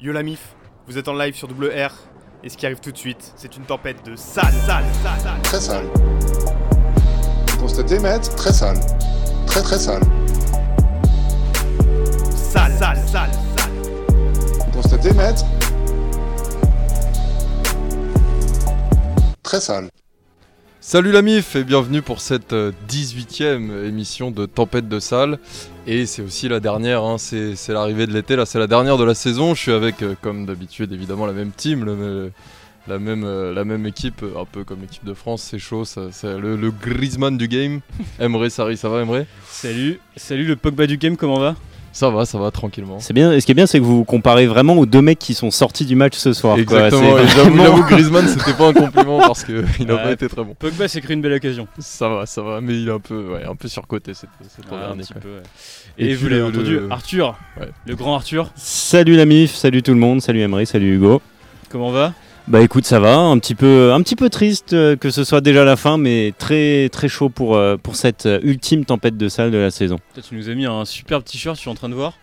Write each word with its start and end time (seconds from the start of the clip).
Yo 0.00 0.12
la 0.12 0.22
mif, 0.22 0.54
vous 0.86 0.96
êtes 0.96 1.08
en 1.08 1.14
live 1.14 1.34
sur 1.34 1.48
WR 1.48 1.90
et 2.44 2.48
ce 2.48 2.56
qui 2.56 2.66
arrive 2.66 2.78
tout 2.78 2.92
de 2.92 2.96
suite, 2.96 3.32
c'est 3.34 3.56
une 3.56 3.64
tempête 3.64 4.06
de 4.06 4.14
sale, 4.14 4.54
sale, 4.64 4.84
sale, 5.02 5.20
sale. 5.20 5.42
Très 5.42 5.60
sale. 5.60 5.86
Constatez, 7.58 7.98
maître 7.98 8.32
Très 8.36 8.52
sale. 8.52 8.78
Très 9.48 9.60
très 9.60 9.76
sale. 9.76 10.02
Sale, 12.32 12.78
sale, 12.78 13.08
sale, 13.08 13.30
sale. 13.56 14.70
Constatez, 14.72 15.12
maître 15.14 15.44
Très 19.42 19.60
sale. 19.60 19.88
Salut 20.90 21.12
la 21.12 21.20
MIF 21.20 21.54
et 21.54 21.64
bienvenue 21.64 22.00
pour 22.00 22.22
cette 22.22 22.54
18e 22.88 23.84
émission 23.86 24.30
de 24.30 24.46
Tempête 24.46 24.88
de 24.88 25.00
Salle. 25.00 25.38
Et 25.86 26.06
c'est 26.06 26.22
aussi 26.22 26.48
la 26.48 26.60
dernière, 26.60 27.02
hein, 27.04 27.18
c'est 27.18 27.56
c'est 27.56 27.74
l'arrivée 27.74 28.06
de 28.06 28.12
l'été, 28.14 28.36
là 28.36 28.46
c'est 28.46 28.58
la 28.58 28.66
dernière 28.66 28.96
de 28.96 29.04
la 29.04 29.14
saison. 29.14 29.54
Je 29.54 29.60
suis 29.60 29.72
avec, 29.72 30.00
euh, 30.00 30.14
comme 30.22 30.46
d'habitude, 30.46 30.90
évidemment 30.94 31.26
la 31.26 31.34
même 31.34 31.50
team, 31.50 31.84
le- 31.84 32.32
la, 32.86 32.98
même, 32.98 33.22
euh, 33.24 33.52
la 33.52 33.66
même 33.66 33.84
équipe, 33.84 34.22
euh, 34.22 34.40
un 34.40 34.46
peu 34.46 34.64
comme 34.64 34.80
l'équipe 34.80 35.04
de 35.04 35.12
France, 35.12 35.42
c'est 35.42 35.58
chaud, 35.58 35.84
ça- 35.84 36.08
c'est 36.10 36.38
le, 36.38 36.56
le 36.56 36.70
Griezmann 36.70 37.36
du 37.36 37.48
game. 37.48 37.80
Emre, 38.18 38.48
Sari, 38.50 38.78
ça 38.78 38.88
va 38.88 39.02
Emre? 39.02 39.26
Salut, 39.46 40.00
salut 40.16 40.46
le 40.46 40.56
Pogba 40.56 40.86
du 40.86 40.96
game, 40.96 41.18
comment 41.18 41.38
va? 41.38 41.54
Ça 41.92 42.10
va, 42.10 42.24
ça 42.26 42.38
va 42.38 42.50
tranquillement. 42.50 43.00
C'est 43.00 43.12
bien. 43.12 43.32
Et 43.32 43.40
ce 43.40 43.46
qui 43.46 43.52
est 43.52 43.54
bien, 43.56 43.66
c'est 43.66 43.78
que 43.80 43.84
vous 43.84 43.96
vous 43.98 44.04
comparez 44.04 44.46
vraiment 44.46 44.74
aux 44.74 44.86
deux 44.86 45.00
mecs 45.02 45.18
qui 45.18 45.34
sont 45.34 45.50
sortis 45.50 45.84
du 45.84 45.96
match 45.96 46.14
ce 46.16 46.32
soir. 46.32 46.54
quoi. 46.54 46.62
Exactement, 46.62 47.18
et 47.18 47.26
j'avoue, 47.26 47.50
vraiment- 47.50 47.64
j'avoue, 47.64 47.82
Griezmann 47.84 48.28
c'était 48.28 48.52
pas 48.52 48.68
un 48.68 48.72
compliment 48.72 49.18
parce 49.18 49.42
qu'il 49.44 49.54
n'a 49.86 49.94
Ouais. 49.94 50.02
pas 50.04 50.12
été 50.12 50.28
très 50.28 50.44
bon. 50.44 50.54
Pogba 50.56 50.86
s'est 50.86 51.00
créé 51.00 51.14
une 51.14 51.22
belle 51.22 51.32
occasion. 51.32 51.66
Ça 51.78 52.08
va, 52.08 52.26
ça 52.26 52.42
va, 52.42 52.60
mais 52.60 52.74
il 52.80 52.88
est 52.88 52.92
un 52.92 53.00
peu, 53.00 53.32
ouais, 53.32 53.44
un 53.44 53.56
peu 53.56 53.66
surcoté 53.68 54.14
cette, 54.14 54.30
cette 54.48 54.66
Ah, 54.70 54.74
un 54.74 54.78
dernier, 54.88 55.02
petit 55.02 55.12
quoi. 55.14 55.22
peu, 55.22 55.28
ouais. 55.28 55.42
Et 55.98 56.14
vous 56.14 56.28
l'avez 56.28 56.40
le- 56.42 56.46
entendu, 56.46 56.72
le- 56.74 56.88
Arthur, 56.92 57.36
Ouais. 57.60 57.68
le 57.86 57.96
grand 57.96 58.14
Arthur, 58.14 58.50
Salut 58.54 59.16
la 59.16 59.24
mif, 59.24 59.54
salut 59.54 59.82
tout 59.82 59.92
le 59.92 59.98
monde, 59.98 60.20
salut 60.22 60.40
Emery, 60.40 60.66
salut 60.66 60.94
Hugo. 60.96 61.20
comment 61.70 61.90
va? 61.90 62.12
Bah 62.48 62.62
écoute, 62.62 62.86
ça 62.86 62.98
va, 62.98 63.14
un 63.18 63.38
petit 63.38 63.54
peu, 63.54 63.92
un 63.92 64.00
petit 64.00 64.16
peu 64.16 64.30
triste 64.30 64.72
euh, 64.72 64.96
que 64.96 65.10
ce 65.10 65.22
soit 65.22 65.42
déjà 65.42 65.64
la 65.66 65.76
fin, 65.76 65.98
mais 65.98 66.32
très 66.38 66.88
très 66.88 67.06
chaud 67.08 67.28
pour 67.28 67.56
euh, 67.56 67.76
pour 67.76 67.94
cette 67.94 68.24
euh, 68.24 68.40
ultime 68.42 68.86
tempête 68.86 69.18
de 69.18 69.28
salle 69.28 69.50
de 69.50 69.58
la 69.58 69.70
saison. 69.70 69.98
Tu 70.26 70.34
nous 70.34 70.48
as 70.48 70.54
mis 70.54 70.64
un 70.64 70.86
superbe 70.86 71.24
t-shirt, 71.24 71.56
je 71.56 71.60
suis 71.60 71.70
en 71.70 71.74
train 71.74 71.90
de 71.90 71.94
voir. 71.94 72.14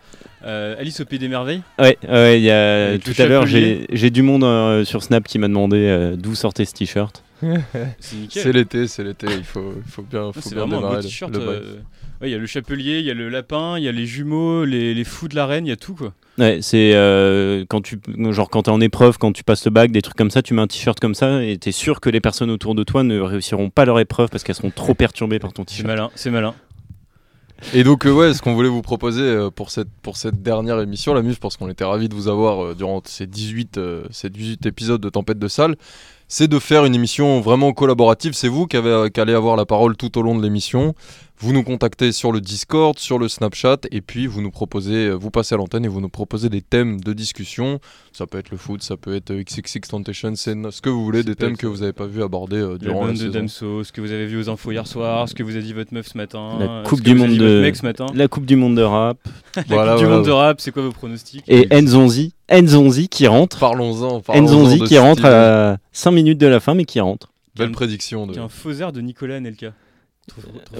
Euh, 0.44 0.76
Alice 0.80 1.00
au 1.00 1.06
Pays 1.06 1.20
des 1.20 1.28
Merveilles. 1.28 1.62
Ouais, 1.78 1.98
ouais, 2.10 2.40
il 2.40 2.44
y 2.44 2.50
a 2.50 2.98
tout 2.98 3.14
à 3.20 3.26
l'heure, 3.28 3.46
j'ai 3.46 3.86
j'ai 3.92 4.10
du 4.10 4.24
monde 4.24 4.44
euh, 4.44 4.84
sur 4.84 5.04
Snap 5.04 5.24
qui 5.28 5.38
m'a 5.38 5.48
demandé 5.48 5.78
euh, 5.78 6.16
d'où 6.16 6.34
sortait 6.34 6.66
ce 6.66 6.74
t-shirt. 6.74 7.24
C'est 8.00 8.52
l'été, 8.54 8.88
c'est 8.88 9.04
l'été, 9.04 9.28
il 9.30 9.44
faut, 9.44 9.74
il 9.86 9.92
faut 9.92 10.02
bien, 10.02 10.32
faut 10.32 10.40
C'est 10.42 10.56
bien 10.56 10.66
vraiment 10.66 10.78
un 10.78 10.80
démarrer 10.80 10.96
beau 10.96 11.02
le- 11.02 11.08
t-shirt. 11.08 11.36
le 11.36 11.80
ouais, 12.22 12.30
Il 12.30 12.32
y 12.32 12.36
a 12.36 12.38
le 12.38 12.46
chapelier, 12.46 13.00
il 13.00 13.06
y 13.06 13.12
a 13.12 13.14
le 13.14 13.30
lapin, 13.30 13.78
il 13.78 13.84
y 13.84 13.88
a 13.88 13.92
les 13.92 14.06
jumeaux, 14.06 14.66
les, 14.66 14.94
les 14.94 15.04
fous 15.04 15.28
de 15.28 15.36
la 15.36 15.46
reine, 15.46 15.66
il 15.66 15.70
y 15.70 15.74
a 15.74 15.78
tout 15.78 15.96
quoi. 15.96 16.14
Ouais, 16.38 16.60
c'est 16.62 16.92
euh, 16.96 17.64
quand 17.70 17.82
tu 17.82 17.98
genre 18.32 18.50
quand 18.50 18.64
t'es 18.64 18.72
en 18.72 18.82
épreuve, 18.82 19.18
quand 19.18 19.32
tu 19.32 19.44
passes 19.46 19.64
le 19.64 19.72
bac, 19.72 19.92
des 19.92 20.02
trucs 20.02 20.18
comme 20.18 20.32
ça, 20.32 20.42
tu 20.42 20.54
mets 20.54 20.62
un 20.62 20.68
t-shirt 20.68 21.00
comme 21.00 21.16
ça 21.16 21.42
et 21.44 21.58
t'es 21.58 21.72
sûr 21.72 22.02
que 22.02 22.10
les 22.10 22.20
personnes 22.20 22.52
autour 22.52 22.76
de 22.76 22.84
toi 22.84 23.04
ne 23.04 23.20
réussiront 23.22 23.70
pas 23.70 23.86
leur 23.86 24.00
épreuve 24.00 24.30
parce 24.30 24.44
qu'elles 24.44 24.56
seront 24.56 24.72
trop 24.72 24.94
perturbées 24.94 25.40
par 25.40 25.54
ton 25.54 25.64
C'est 25.64 25.76
t-shirt. 25.78 25.88
malin, 25.88 26.10
c'est 26.16 26.32
malin. 26.32 26.54
Et 27.74 27.86
donc, 27.86 28.06
euh, 28.06 28.12
ouais, 28.12 28.34
ce 28.34 28.42
qu'on 28.42 28.54
voulait 28.54 28.68
vous 28.70 28.82
proposer 28.82 29.22
euh, 29.22 29.50
pour, 29.50 29.72
cette, 29.72 29.88
pour 30.02 30.18
cette 30.18 30.44
dernière 30.44 30.80
émission, 30.82 31.14
la 31.14 31.22
muse, 31.22 31.38
parce 31.40 31.56
qu'on 31.56 31.70
était 31.70 31.86
ravis 31.86 32.10
de 32.10 32.14
vous 32.14 32.28
avoir 32.28 32.64
euh, 32.64 32.76
durant 32.76 33.02
ces 33.06 33.28
18, 33.28 33.78
euh, 33.78 34.04
ces 34.12 34.30
18 34.30 34.66
épisodes 34.66 35.00
de 35.00 35.10
Tempête 35.10 35.40
de 35.40 35.48
Salle, 35.48 35.76
c'est 36.28 36.50
de 36.50 36.60
faire 36.60 36.84
une 36.84 36.94
émission 36.94 37.40
vraiment 37.40 37.72
collaborative. 37.72 38.34
C'est 38.34 38.50
vous 38.50 38.68
qui, 38.68 38.76
avez, 38.76 39.10
qui 39.10 39.22
allez 39.22 39.34
avoir 39.34 39.56
la 39.56 39.66
parole 39.66 39.96
tout 39.96 40.18
au 40.18 40.22
long 40.22 40.36
de 40.38 40.44
l'émission. 40.44 40.96
Vous 41.38 41.52
nous 41.52 41.64
contactez 41.64 42.14
sur 42.14 42.32
le 42.32 42.40
Discord, 42.40 42.98
sur 42.98 43.20
le 43.20 43.28
Snapchat, 43.28 43.80
et 43.92 44.00
puis 44.00 44.26
vous 44.26 44.42
nous 44.42 44.52
proposez, 44.52 45.08
euh, 45.08 45.14
vous 45.16 45.32
passez 45.32 45.54
à 45.54 45.58
l'antenne 45.58 45.84
et 45.84 45.90
vous 45.90 46.00
nous 46.00 46.08
proposez 46.10 46.48
des 46.48 46.62
thèmes 46.62 47.02
de 47.02 47.12
discussion. 47.12 47.80
Ça 48.14 48.26
peut 48.26 48.38
être 48.38 48.52
le 48.52 48.58
foot, 48.58 48.82
ça 48.82 48.96
peut 48.96 49.14
être 49.14 49.32
euh, 49.32 49.44
XXX 49.44 49.82
Temptation, 49.90 50.34
c'est 50.36 50.56
ce 50.72 50.82
que 50.82 50.90
vous 50.90 51.04
voulez, 51.04 51.24
des 51.24 51.36
thèmes 51.36 51.58
que 51.58 51.68
vous 51.68 51.80
n'avez 51.80 51.92
pas 51.92 52.06
vu 52.06 52.24
aborder 52.24 52.56
euh, 52.56 52.78
durant 52.78 53.06
la 53.06 53.12
de 53.12 53.18
saison. 53.18 53.32
Damso, 53.32 53.84
ce 53.84 53.92
que 53.92 54.00
vous 54.00 54.14
avez 54.14 54.26
vu 54.28 54.40
aux 54.40 54.50
infos 54.50 54.72
hier 54.72 54.88
soir, 54.88 55.28
ce 55.28 55.34
que 55.36 55.44
vous 55.44 55.58
a 55.58 55.60
dit 55.60 55.74
votre 55.74 55.94
meuf 55.94 56.08
ce 56.08 56.18
matin, 56.18 56.56
La 56.58 56.66
euh, 56.66 56.84
Coupe 56.84 57.00
ce 57.00 57.04
que 57.04 57.10
du 57.10 57.16
vous 57.16 57.24
a 57.26 57.28
monde 57.28 57.38
de- 57.38 57.62
mec 57.62 57.76
ce 57.76 57.84
matin. 57.86 58.06
La 58.16 58.28
Coupe 58.30 58.46
du 58.46 58.56
Monde 58.56 58.78
de 58.78 58.84
rap 58.84 59.18
La 59.58 59.64
Voilà, 59.68 59.92
Coupe 59.96 60.04
du 60.04 60.08
monde 60.10 60.26
de 60.26 60.32
rap, 60.32 60.62
c'est 60.62 60.72
quoi 60.72 60.84
vos 60.84 60.92
pronostics 60.92 61.44
et 61.50 61.68
Enzonzi, 61.76 62.34
Enzonzi 62.50 63.10
qui 63.10 63.28
rentre, 63.28 63.60
Parlons-en. 63.60 64.22
Enzonzi 64.30 64.80
de 64.80 64.86
qui 64.88 64.98
rentre 64.98 65.26
à 65.26 65.78
5 65.92 66.12
minutes 66.12 66.38
de 66.38 66.48
la 66.48 66.62
fin 66.62 66.76
mais 66.76 66.86
qui 66.86 67.02
rentre. 67.02 67.34
Belle 67.58 67.72
prédiction 67.72 68.26
de. 68.26 68.34
Qui 68.34 68.40
est 68.40 68.42
un 68.42 68.50
faux 68.50 68.72
air 68.74 68.92
de 68.94 69.02
Nicolas 69.02 69.36
Anelka. 69.36 69.74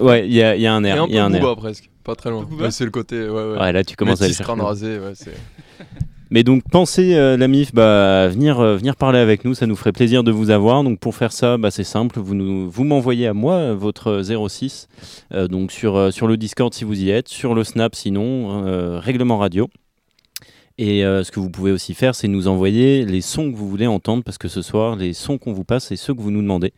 Ouais, 0.00 0.26
il 0.26 0.34
y, 0.34 0.42
a 0.42 0.56
il 0.56 0.62
y 0.62 0.66
a 0.66 0.74
un 0.74 0.82
air, 0.84 1.02
un 1.02 1.06
il 1.06 1.14
y 1.14 1.18
a 1.18 1.28
peu 1.28 1.34
un 1.34 1.38
air. 1.38 1.56
Presque, 1.56 1.88
pas 2.04 2.14
très 2.14 2.30
Un 2.30 2.32
loin. 2.32 2.70
c'est 2.70 2.84
le 2.84 2.90
côté, 2.90 3.28
ouais, 3.28 3.30
ouais. 3.30 3.58
Ouais, 3.58 3.72
là 3.72 3.84
tu 3.84 3.96
commences 3.96 4.20
à 4.20 4.24
aller 4.24 4.32
Métis, 4.32 4.46
chercher. 4.46 4.60
rasé. 4.62 4.98
Mais 6.30 6.42
donc 6.42 6.64
pensez 6.72 7.14
euh, 7.14 7.36
la 7.36 7.46
MIF 7.46 7.72
bah, 7.72 8.24
à 8.24 8.28
venir, 8.28 8.58
euh, 8.58 8.76
venir 8.76 8.96
parler 8.96 9.20
avec 9.20 9.44
nous, 9.44 9.54
ça 9.54 9.66
nous 9.66 9.76
ferait 9.76 9.92
plaisir 9.92 10.24
de 10.24 10.32
vous 10.32 10.50
avoir. 10.50 10.82
Donc 10.82 10.98
pour 10.98 11.14
faire 11.14 11.30
ça, 11.30 11.56
bah, 11.56 11.70
c'est 11.70 11.84
simple, 11.84 12.18
vous, 12.18 12.34
nous, 12.34 12.68
vous 12.68 12.82
m'envoyez 12.82 13.28
à 13.28 13.32
moi 13.32 13.74
votre 13.74 14.22
06, 14.48 14.88
euh, 15.32 15.46
donc 15.46 15.70
sur, 15.70 15.94
euh, 15.96 16.10
sur 16.10 16.26
le 16.26 16.36
Discord 16.36 16.74
si 16.74 16.82
vous 16.82 17.00
y 17.00 17.10
êtes, 17.10 17.28
sur 17.28 17.54
le 17.54 17.62
Snap 17.62 17.94
sinon, 17.94 18.66
euh, 18.66 18.98
règlement 18.98 19.38
radio. 19.38 19.68
Et 20.78 21.04
euh, 21.06 21.24
ce 21.24 21.30
que 21.30 21.40
vous 21.40 21.48
pouvez 21.50 21.72
aussi 21.72 21.94
faire, 21.94 22.14
c'est 22.14 22.28
nous 22.28 22.48
envoyer 22.48 23.04
les 23.06 23.22
sons 23.22 23.50
que 23.50 23.56
vous 23.56 23.68
voulez 23.68 23.86
entendre, 23.86 24.22
parce 24.22 24.36
que 24.36 24.48
ce 24.48 24.60
soir, 24.60 24.94
les 24.96 25.14
sons 25.14 25.38
qu'on 25.38 25.52
vous 25.54 25.64
passe, 25.64 25.86
c'est 25.86 25.96
ceux 25.96 26.12
que 26.14 26.20
vous 26.20 26.30
nous 26.30 26.42
demandez. 26.42 26.74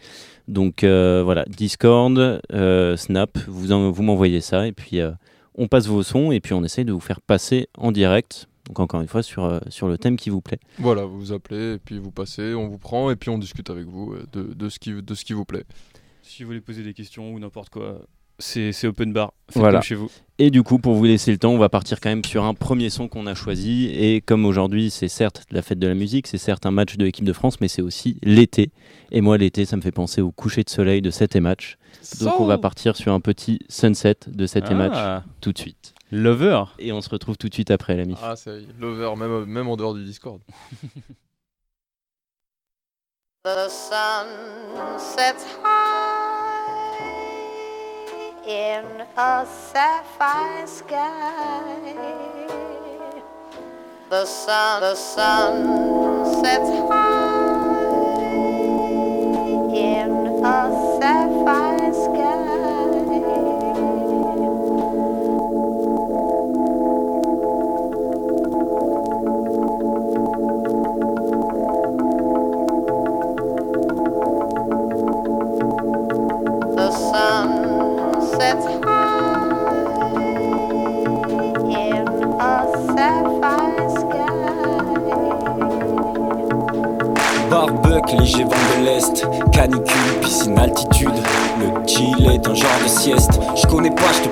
Donc 0.46 0.84
euh, 0.84 1.22
voilà, 1.24 1.44
Discord, 1.46 2.40
euh, 2.52 2.96
Snap, 2.96 3.36
vous, 3.48 3.72
en- 3.72 3.90
vous 3.90 4.02
m'envoyez 4.04 4.40
ça, 4.40 4.66
et 4.68 4.72
puis 4.72 5.00
euh, 5.00 5.10
on 5.56 5.66
passe 5.66 5.86
vos 5.88 6.04
sons, 6.04 6.30
et 6.30 6.38
puis 6.40 6.54
on 6.54 6.62
essaye 6.62 6.84
de 6.84 6.92
vous 6.92 7.00
faire 7.00 7.20
passer 7.20 7.68
en 7.76 7.90
direct. 7.90 8.46
Donc 8.68 8.78
encore 8.80 9.00
une 9.00 9.08
fois, 9.08 9.22
sur, 9.24 9.44
euh, 9.44 9.58
sur 9.68 9.88
le 9.88 9.98
thème 9.98 10.16
qui 10.16 10.30
vous 10.30 10.42
plaît. 10.42 10.60
Voilà, 10.78 11.04
vous 11.04 11.18
vous 11.18 11.32
appelez, 11.32 11.74
et 11.74 11.78
puis 11.78 11.98
vous 11.98 12.12
passez, 12.12 12.54
on 12.54 12.68
vous 12.68 12.78
prend, 12.78 13.10
et 13.10 13.16
puis 13.16 13.30
on 13.30 13.38
discute 13.38 13.68
avec 13.70 13.86
vous 13.86 14.14
de, 14.32 14.54
de, 14.54 14.68
ce, 14.68 14.78
qui, 14.78 14.92
de 14.92 15.14
ce 15.14 15.24
qui 15.24 15.32
vous 15.32 15.44
plaît. 15.46 15.64
Si 16.22 16.42
vous 16.44 16.48
voulez 16.50 16.60
poser 16.60 16.82
des 16.84 16.92
questions 16.94 17.32
ou 17.32 17.38
n'importe 17.40 17.70
quoi, 17.70 18.02
c'est 18.38 18.86
open 18.86 19.12
bar. 19.12 19.32
Faites 19.48 19.58
Voilà. 19.60 19.78
comme 19.78 19.82
chez 19.84 19.94
vous. 19.94 20.10
Et 20.40 20.50
du 20.52 20.62
coup, 20.62 20.78
pour 20.78 20.94
vous 20.94 21.04
laisser 21.04 21.32
le 21.32 21.38
temps, 21.38 21.50
on 21.50 21.58
va 21.58 21.68
partir 21.68 21.98
quand 22.00 22.08
même 22.10 22.24
sur 22.24 22.44
un 22.44 22.54
premier 22.54 22.90
son 22.90 23.08
qu'on 23.08 23.26
a 23.26 23.34
choisi. 23.34 23.86
Et 23.86 24.20
comme 24.20 24.44
aujourd'hui, 24.46 24.88
c'est 24.90 25.08
certes 25.08 25.42
la 25.50 25.62
fête 25.62 25.80
de 25.80 25.88
la 25.88 25.94
musique, 25.94 26.28
c'est 26.28 26.38
certes 26.38 26.64
un 26.64 26.70
match 26.70 26.96
de 26.96 27.04
l'équipe 27.04 27.24
de 27.24 27.32
France, 27.32 27.60
mais 27.60 27.66
c'est 27.66 27.82
aussi 27.82 28.18
l'été. 28.22 28.70
Et 29.10 29.20
moi, 29.20 29.36
l'été, 29.36 29.64
ça 29.64 29.76
me 29.76 29.82
fait 29.82 29.90
penser 29.90 30.20
au 30.20 30.30
coucher 30.30 30.62
de 30.62 30.70
soleil 30.70 31.02
de 31.02 31.10
cet 31.10 31.34
match. 31.36 31.76
Donc 32.20 32.38
on 32.38 32.44
va 32.46 32.56
partir 32.58 32.94
sur 32.96 33.12
un 33.12 33.18
petit 33.20 33.58
sunset 33.68 34.14
de 34.28 34.46
cet 34.46 34.70
match 34.70 34.92
Ah, 34.94 35.24
tout 35.40 35.52
de 35.52 35.58
suite. 35.58 35.94
Lover. 36.12 36.62
Et 36.78 36.92
on 36.92 37.00
se 37.00 37.08
retrouve 37.10 37.36
tout 37.36 37.48
de 37.48 37.54
suite 37.54 37.72
après 37.72 37.96
la 37.96 38.04
mif. 38.04 38.18
Ah, 38.22 38.36
c'est 38.36 38.60
l'over, 38.78 39.12
même, 39.16 39.44
même 39.46 39.68
en 39.68 39.76
dehors 39.76 39.94
du 39.94 40.04
Discord. 40.04 40.40
The 43.44 43.68
sun 43.68 44.26
sets 44.98 45.44
high 45.64 46.37
in 48.48 49.04
a 49.14 49.46
sapphire 49.46 50.66
sky. 50.66 51.94
The 54.08 54.24
sun, 54.24 54.80
the 54.80 54.94
sun 54.94 56.42
sets 56.42 56.70
high 56.88 57.27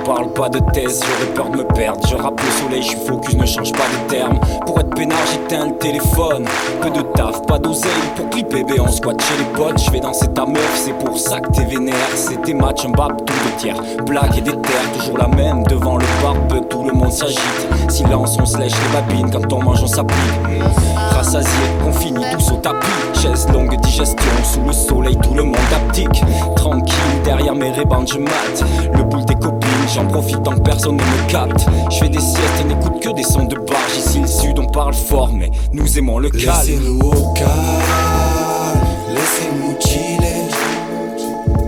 parle 0.07 0.33
pas 0.33 0.49
de 0.49 0.61
thèse. 0.73 1.01
J'aurais 1.03 1.33
peur 1.35 1.51
de 1.51 1.57
me 1.59 1.65
perdre. 1.65 2.01
Je 2.09 2.15
rappe 2.15 2.41
le 2.41 2.51
soleil, 2.51 2.83
je 2.83 2.89
suis 2.89 3.07
focus, 3.07 3.35
ne 3.35 3.45
change 3.45 3.73
pas 3.73 3.79
de 3.79 4.11
terme. 4.11 4.39
Pour 4.65 4.79
être 4.79 4.95
peinard, 4.95 5.19
j'éteins 5.33 5.67
le 5.67 5.77
téléphone. 5.79 6.45
Peu 6.81 6.91
de 6.91 7.03
taf, 7.15 7.43
pas 7.47 7.59
d'oseille. 7.59 7.91
Pour 8.15 8.31
clipper, 8.31 8.63
bébé, 8.63 8.81
on 8.81 8.89
squatte 8.89 9.21
chez 9.21 9.37
les 9.37 9.59
potes. 9.59 9.83
Je 9.85 9.91
vais 9.91 10.01
danser 10.01 10.29
ta 10.29 10.47
meuf, 10.47 10.83
c'est 10.85 10.97
pour 11.05 11.19
ça 11.19 11.41
que 11.41 11.51
t'es 11.51 11.65
vénère. 11.65 11.95
C'est 12.15 12.41
tes 12.43 12.55
un 12.55 12.91
bap, 12.91 13.25
tout 13.27 13.35
de 13.35 13.59
tiers. 13.59 13.77
Blague 14.07 14.39
et 14.39 14.43
des 14.43 14.53
terres, 14.53 14.93
toujours 14.97 15.19
la 15.19 15.29
même. 15.29 15.65
Devant 15.65 15.97
le 15.97 16.07
barbecue, 16.23 16.69
tout 16.69 16.85
le 16.85 16.93
monde 16.93 17.13
s'agite. 17.13 17.67
Silence, 17.89 18.37
on 18.41 18.47
se 18.47 18.59
lèche 18.59 18.73
les 18.73 19.01
babines. 19.01 19.31
Quand 19.31 19.53
on 19.53 19.63
mange, 19.63 19.83
on 19.83 19.89
s'applique. 19.89 20.17
Rassasié, 21.11 21.51
on 21.87 21.93
finit 21.93 22.25
tous 22.33 22.53
au 22.53 22.57
tapis. 22.57 22.87
Chaise 23.15 23.49
longue, 23.53 23.77
digestion, 23.81 24.33
sous 24.45 24.63
le 24.63 24.73
soleil, 24.73 25.17
tout 25.17 25.35
le 25.35 25.43
monde 25.43 25.57
aptique. 25.75 26.23
Tranquille, 26.55 27.23
derrière 27.25 27.55
mes 27.55 27.71
rébans, 27.71 28.07
je 28.07 28.19
mate. 28.19 28.65
Le 28.95 29.03
boule 29.03 29.25
des 29.25 29.35
copines, 29.35 29.56
J'en 29.95 30.07
profite 30.07 30.43
tant 30.43 30.53
que 30.53 30.61
personne 30.61 30.97
ne 30.97 31.03
me 31.03 31.31
capte. 31.31 31.67
Je 31.91 31.99
fais 31.99 32.09
des 32.09 32.21
siestes 32.21 32.61
et 32.61 32.65
n'écoute 32.65 33.01
que 33.01 33.11
des 33.15 33.23
sons 33.23 33.45
de 33.45 33.57
barge. 33.57 33.97
Ici, 33.97 34.21
le 34.21 34.27
sud, 34.27 34.59
on 34.59 34.67
parle 34.67 34.95
fort, 34.95 35.33
mais 35.33 35.51
nous 35.73 35.97
aimons 35.99 36.19
le 36.19 36.29
calme. 36.29 36.67
Laissez-nous 36.67 36.99
au 36.99 37.33
calme, 37.33 37.47
laissez-nous 39.15 39.77
chiller. 39.81 40.51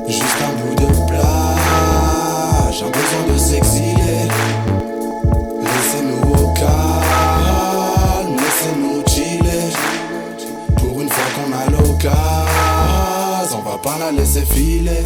Juste 0.09 0.43
un 0.43 0.53
bout 0.61 0.75
de 0.75 0.87
plage, 1.07 2.83
un 2.83 2.91
besoin 2.91 3.33
de 3.33 3.39
s'exiler. 3.39 4.29
Laissez-nous 5.63 6.33
au 6.33 6.53
calme, 6.55 8.37
laissez-nous 8.37 9.03
chiller. 9.09 9.73
Pour 10.77 11.01
une 11.01 11.09
fois 11.09 11.29
qu'on 11.37 11.53
a 11.57 11.71
l'occasion, 11.71 12.19
on 13.65 13.71
va 13.71 13.79
pas 13.79 13.97
la 13.99 14.11
laisser 14.13 14.45
filer, 14.45 15.05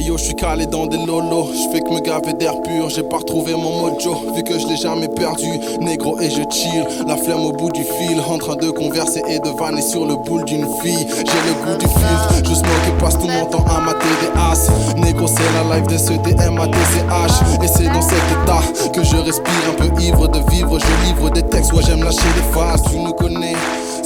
yo, 0.00 0.16
je 0.16 0.24
suis 0.24 0.34
calé 0.34 0.66
dans 0.66 0.86
des 0.86 0.96
lolos, 0.96 1.48
je 1.52 1.72
fais 1.72 1.80
que 1.80 1.90
me 1.92 2.00
gaver 2.00 2.32
d'air 2.34 2.60
pur, 2.62 2.88
j'ai 2.88 3.02
pas 3.02 3.18
retrouvé 3.18 3.54
mon 3.54 3.70
mojo, 3.80 4.14
vu 4.34 4.42
que 4.42 4.58
je 4.58 4.66
l'ai 4.66 4.76
jamais 4.76 5.08
perdu, 5.08 5.48
négro 5.80 6.18
et 6.20 6.30
je 6.30 6.42
chill, 6.50 6.86
la 7.06 7.16
flemme 7.16 7.44
au 7.44 7.52
bout 7.52 7.70
du 7.70 7.82
fil, 7.82 8.20
en 8.28 8.38
train 8.38 8.56
de 8.56 8.70
converser 8.70 9.22
et 9.28 9.38
de 9.38 9.48
vanner 9.58 9.82
sur 9.82 10.06
le 10.06 10.16
boule 10.16 10.44
d'une 10.44 10.66
fille, 10.82 11.06
j'ai 11.08 11.42
le 11.48 11.54
goût 11.64 11.78
du 11.78 11.86
filtre, 11.86 12.34
je 12.36 12.54
smoke 12.54 12.88
et 12.88 13.02
passe 13.02 13.18
tout 13.18 13.28
mon 13.28 13.46
temps 13.46 13.64
à 13.68 13.80
mater 13.80 14.06
des 14.22 14.38
as, 14.38 14.70
négro 14.96 15.26
c'est 15.26 15.52
la 15.52 15.76
life 15.76 15.86
de 15.86 15.98
ce 15.98 16.12
DMATCH, 16.12 17.62
et 17.62 17.68
c'est 17.68 17.92
dans 17.92 18.02
cet 18.02 18.24
état 18.30 18.62
que 18.92 19.02
je 19.04 19.16
respire 19.16 19.52
un 19.70 19.74
peu 19.74 20.02
ivre 20.02 20.28
de 20.28 20.38
vivre, 20.50 20.78
je 20.78 21.08
livre 21.08 21.30
des 21.30 21.42
ouais 21.54 21.82
j'aime 21.86 22.02
lâcher 22.02 22.28
des 22.34 22.54
phases, 22.54 22.82
tu 22.90 22.98
nous 22.98 23.12
connais. 23.12 23.54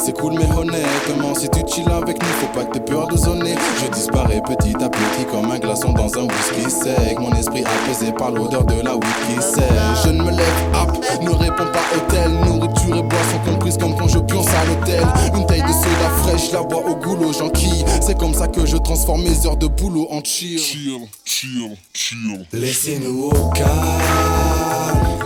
C'est 0.05 0.13
cool 0.13 0.35
mais 0.35 0.47
honnêtement 0.55 1.35
si 1.35 1.49
tu 1.49 1.61
chill 1.67 1.91
avec 1.91 2.21
nous 2.21 2.29
faut 2.41 2.47
pas 2.49 2.65
que 2.65 2.73
t'aies 2.75 2.85
peur 2.85 3.09
de 3.09 3.17
zoner. 3.17 3.55
Je 3.83 3.91
disparais 3.91 4.43
petit 4.47 4.75
à 4.83 4.89
petit 4.89 5.25
comme 5.31 5.51
un 5.51 5.59
glaçon 5.59 5.93
dans 5.93 6.13
un 6.19 6.25
whisky 6.25 6.71
sec. 6.71 7.19
Mon 7.19 7.33
esprit 7.33 7.65
apaisé 7.65 8.13
par 8.13 8.31
l'odeur 8.31 8.65
de 8.65 8.83
la 8.83 8.97
whisky 8.97 9.41
sec. 9.41 9.65
Je 10.05 10.11
ne 10.11 10.23
me 10.23 10.31
lève 10.31 10.75
up, 10.75 10.91
ne 11.23 11.31
réponds 11.31 11.73
pas 11.73 11.85
hôtel 11.97 12.33
Nourriture 12.33 12.97
et 12.97 13.03
boisson 13.03 13.39
comprises 13.47 13.79
comme 13.79 13.97
quand 13.97 14.09
je 14.09 14.19
pionce 14.19 14.49
à 14.49 14.65
l'hôtel. 14.67 15.07
Une 15.35 15.47
taille 15.47 15.63
de 15.63 15.69
soda 15.69 16.11
fraîche, 16.23 16.53
la 16.53 16.63
bois 16.63 16.85
au 16.87 16.97
goulot 16.97 17.33
j'enquille 17.33 17.85
C'est 18.03 18.19
comme 18.19 18.35
ça 18.35 18.49
que 18.49 18.67
je 18.67 18.77
transforme 18.77 19.23
mes 19.23 19.47
heures 19.47 19.57
de 19.57 19.69
boulot 19.69 20.09
en 20.11 20.23
chill. 20.23 20.59
Chill, 20.59 21.01
chill, 21.25 21.77
chill. 21.95 22.47
Laissez-nous 22.53 23.31
au 23.31 23.51
calme, 23.51 23.69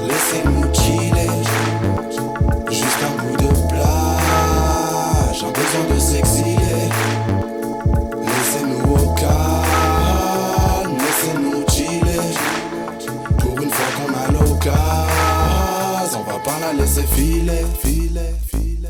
laissez-nous 0.07 0.75
chiller. 0.75 1.18
De 5.77 5.99
s'exiler. 5.99 6.89
Laissez-nous 8.23 8.95
au 8.95 9.15
calme, 9.15 10.97
laissez-nous 10.97 11.65
chiller. 11.71 12.21
Pour 13.39 13.63
une 13.63 13.71
fois 13.71 13.87
qu'on 13.97 14.13
a 14.15 14.33
l'occasion, 14.33 16.21
on 16.21 16.31
va 16.31 16.39
pas 16.39 16.59
la 16.61 16.73
laisser 16.73 17.03
filer, 17.03 17.67
filer, 17.83 18.35
filer. 18.51 18.89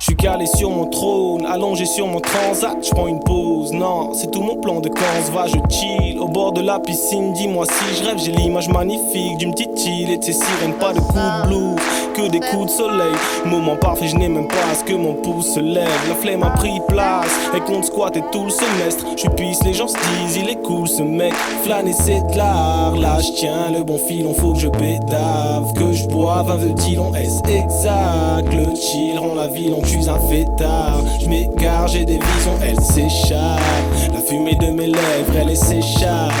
Je 0.00 0.04
suis 0.06 0.16
calé 0.16 0.46
sur 0.46 0.70
mon 0.70 0.86
trône, 0.86 1.46
allongé 1.46 1.84
sur 1.86 2.08
mon 2.08 2.20
transat, 2.20 2.76
je 2.82 2.90
prends 2.90 3.06
une 3.06 3.20
pause. 3.20 3.72
Non, 3.72 4.12
c'est 4.14 4.30
tout 4.32 4.42
mon 4.42 4.56
plan 4.56 4.80
de 4.80 4.88
quand 4.88 5.04
on 5.20 5.24
se 5.26 5.30
va, 5.30 5.46
je 5.46 5.56
chill 5.70 6.18
au 6.18 6.26
bord 6.26 6.50
de 6.52 6.62
la 6.62 6.80
piscine. 6.80 7.32
Dis-moi 7.32 7.64
si 7.66 7.94
je 7.96 8.04
rêve, 8.08 8.18
j'ai 8.18 8.32
l'image 8.32 8.68
magnifique 8.68 9.36
d'une 9.38 9.52
petite 9.52 9.86
île 9.86 10.10
et 10.10 10.18
de 10.18 10.24
ses 10.24 10.32
sirènes, 10.32 10.74
pas 10.80 10.92
de 10.92 10.98
coups 10.98 11.14
de 11.14 11.46
blues, 11.46 11.76
que 12.12 12.28
des 12.28 12.40
coups 12.40 12.66
de 12.66 12.70
soleil. 12.70 13.14
Moment 13.44 13.76
parfait, 13.76 14.08
je 14.08 14.16
n'ai 14.16 14.28
même 14.28 14.48
pas 14.48 14.70
à 14.70 14.74
ce 14.74 14.84
que 14.84 14.94
mon 14.94 15.14
pouce 15.14 15.54
se 15.54 15.60
lève. 15.60 15.88
La 16.08 16.14
flemme 16.14 16.42
a 16.42 16.50
pris 16.50 16.80
place 16.88 17.38
et 17.54 17.60
compte 17.60 17.84
squatter 17.84 18.22
tout 18.32 18.44
le 18.44 18.50
semestre. 18.50 19.04
Je 19.16 19.28
pisse, 19.28 19.62
les 19.64 19.72
gens 19.72 19.88
se 19.88 19.94
disent, 19.94 20.36
il 20.36 20.48
est 20.48 20.62
cool 20.62 20.88
ce 20.88 21.02
mec. 21.02 21.34
Flâner 21.64 21.92
c'est 21.92 22.22
de 22.32 22.36
l'art, 22.36 22.96
là 22.96 23.18
je 23.20 23.32
tiens 23.32 23.70
le 23.72 23.82
bon 23.82 23.98
filon, 23.98 24.34
faut 24.34 24.52
que 24.52 24.60
je 24.60 24.68
pédave, 24.68 25.72
que 25.74 25.92
je 25.92 26.06
boive 26.06 26.50
un 26.50 26.56
veut-il 26.56 26.98
on 26.98 27.14
est 27.14 27.26
exact. 27.48 28.52
Le 28.52 28.74
chill 28.74 29.18
rend 29.18 29.34
la 29.34 29.48
ville, 29.48 29.74
on 29.76 29.84
suis 29.84 30.08
un 30.08 30.18
fêtard. 30.18 31.02
Je 31.20 31.28
m'égare, 31.28 31.88
j'ai 31.88 32.04
des 32.04 32.18
visions, 32.18 32.58
elles 32.62 32.80
s'échappent. 32.80 34.12
La 34.12 34.20
fumée 34.20 34.54
de 34.54 34.66
mes 34.66 34.86
lèvres, 34.86 35.36
elle 35.38 35.56
s'échappe. 35.56 36.32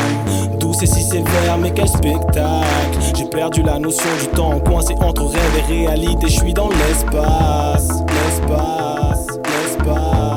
Et 0.82 0.86
si 0.86 1.00
sévère, 1.00 1.58
mais 1.60 1.70
quel 1.70 1.86
spectacle. 1.86 2.98
J'ai 3.16 3.26
perdu 3.26 3.62
la 3.62 3.78
notion 3.78 4.10
du 4.20 4.26
temps, 4.26 4.58
coincé 4.58 4.96
entre 4.98 5.26
rêve 5.26 5.58
et 5.58 5.72
réalité. 5.86 6.26
Je 6.26 6.40
suis 6.40 6.52
dans 6.52 6.70
l'espace, 6.70 7.88
l'espace, 8.08 9.26
l'espace. 9.28 10.31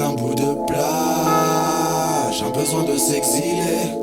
Un 0.00 0.12
bout 0.12 0.32
de 0.32 0.54
plage, 0.68 2.42
un 2.44 2.50
besoin 2.50 2.84
de 2.84 2.96
s'exiler. 2.96 3.96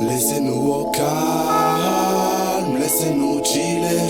Laissez-nous 0.00 0.70
au 0.70 0.90
calme, 0.90 2.76
laissez-nous 2.78 3.42
chiller. 3.42 4.02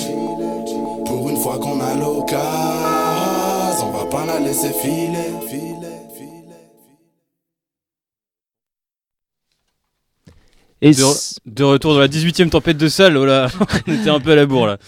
Pour 1.05 1.31
une 1.31 1.37
fois 1.37 1.59
qu'on 1.59 1.79
a 1.81 1.95
l'occasion, 1.95 3.87
on 3.87 3.97
va 3.97 4.07
pas 4.07 4.25
la 4.27 4.41
laisser 4.41 4.73
filer, 4.73 5.35
Et 10.87 10.93
De, 10.93 11.03
re- 11.03 11.39
de 11.47 11.65
retour 11.65 11.95
dans 11.95 12.01
la 12.01 12.09
18ème 12.09 12.49
tempête 12.51 12.77
de 12.77 12.89
salle, 12.89 13.17
oh 13.17 13.25
là, 13.25 13.49
on 13.87 13.93
était 13.93 14.11
un 14.11 14.21
peu 14.21 14.33
à 14.33 14.37
la 14.37 14.47
bourre 14.47 14.67
là. 14.67 14.79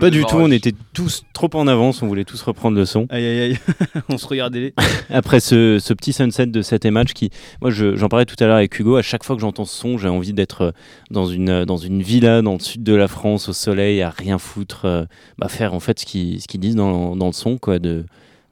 Pas 0.00 0.10
du 0.10 0.24
tout, 0.24 0.36
on 0.36 0.50
était 0.50 0.72
tous 0.92 1.22
trop 1.32 1.48
en 1.54 1.66
avance, 1.66 2.02
on 2.02 2.06
voulait 2.08 2.24
tous 2.24 2.40
reprendre 2.42 2.76
le 2.76 2.84
son. 2.84 3.06
Aïe 3.10 3.24
aïe 3.24 3.40
aïe, 3.40 3.58
on 4.08 4.18
se 4.18 4.26
regardait 4.26 4.60
les. 4.60 4.74
Après 5.10 5.40
ce, 5.40 5.78
ce 5.78 5.94
petit 5.94 6.12
sunset 6.12 6.46
de 6.46 6.62
7 6.62 6.86
match 6.86 7.12
qui, 7.12 7.30
moi 7.60 7.70
je- 7.70 7.94
j'en 7.96 8.08
parlais 8.08 8.24
tout 8.26 8.36
à 8.40 8.46
l'heure 8.46 8.56
avec 8.56 8.78
Hugo, 8.78 8.96
à 8.96 9.02
chaque 9.02 9.22
fois 9.24 9.36
que 9.36 9.42
j'entends 9.42 9.64
ce 9.64 9.76
son, 9.76 9.96
j'ai 9.98 10.08
envie 10.08 10.32
d'être 10.32 10.62
euh, 10.62 10.70
dans 11.10 11.26
une, 11.26 11.48
euh, 11.50 11.64
dans 11.64 11.76
une 11.76 12.02
villa 12.02 12.42
dans 12.42 12.54
le 12.54 12.58
sud 12.60 12.82
de 12.82 12.94
la 12.94 13.06
France, 13.08 13.48
au 13.48 13.52
soleil, 13.52 14.02
à 14.02 14.10
rien 14.10 14.38
foutre, 14.38 14.86
euh, 14.86 15.04
bah, 15.38 15.48
faire 15.48 15.74
en 15.74 15.80
fait 15.80 16.00
ce 16.00 16.06
qu'ils 16.06 16.40
ce 16.40 16.48
qu'ils 16.48 16.60
disent 16.60 16.76
dans, 16.76 17.14
dans 17.16 17.26
le 17.26 17.32
son, 17.32 17.58
quoi, 17.58 17.78
de, 17.78 18.04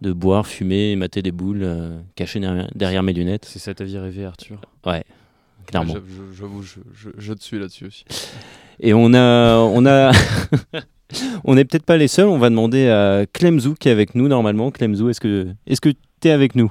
de 0.02 0.12
boire, 0.12 0.46
fumer, 0.46 0.94
mater 0.96 1.22
des 1.22 1.32
boules, 1.32 1.62
euh, 1.64 1.98
caché 2.16 2.38
derrière, 2.40 2.68
derrière 2.74 3.02
mes 3.02 3.12
lunettes. 3.12 3.46
C'est 3.48 3.58
ça 3.58 3.74
ta 3.74 3.84
vie 3.84 3.98
rêvée, 3.98 4.24
Arthur. 4.24 4.60
Ouais, 4.86 5.02
clairement. 5.66 5.94
J'avoue, 5.94 6.06
je- 6.08 6.36
J'avoue, 6.36 6.62
je, 6.62 6.80
je, 6.94 7.10
je 7.16 7.32
te 7.32 7.42
suis 7.42 7.58
là-dessus 7.58 7.86
aussi. 7.86 8.04
Et 8.80 8.94
on 8.94 9.12
a, 9.14 9.56
on 9.58 9.84
a, 9.86 10.10
on 11.44 11.54
n'est 11.54 11.64
peut-être 11.64 11.84
pas 11.86 11.96
les 11.96 12.08
seuls. 12.08 12.26
On 12.28 12.38
va 12.38 12.50
demander 12.50 12.88
à 12.88 13.26
Clemzou 13.32 13.74
qui 13.74 13.88
est 13.88 13.92
avec 13.92 14.14
nous 14.14 14.28
normalement. 14.28 14.70
Clemzou, 14.70 15.08
est-ce 15.10 15.20
que, 15.20 15.48
est-ce 15.66 15.80
que 15.80 15.90
tu 15.90 16.28
es 16.28 16.30
avec 16.30 16.54
nous? 16.54 16.70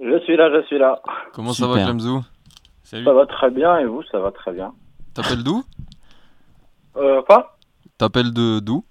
Je 0.00 0.18
suis 0.24 0.36
là, 0.36 0.48
je 0.54 0.66
suis 0.66 0.78
là. 0.78 1.00
Comment 1.32 1.52
ça 1.52 1.66
va. 1.66 1.84
Clemzou? 1.84 2.22
Salut. 2.84 3.04
Ça 3.04 3.12
va 3.12 3.26
très 3.26 3.50
bien 3.50 3.78
et 3.78 3.84
vous, 3.86 4.02
ça 4.10 4.18
va 4.18 4.30
très 4.30 4.52
bien. 4.52 4.72
T'appelles 5.14 5.42
d'où? 5.42 5.62
Euh, 6.96 7.20
quoi? 7.22 7.58
T'appelles 7.98 8.32
de 8.32 8.60
d'où? 8.60 8.84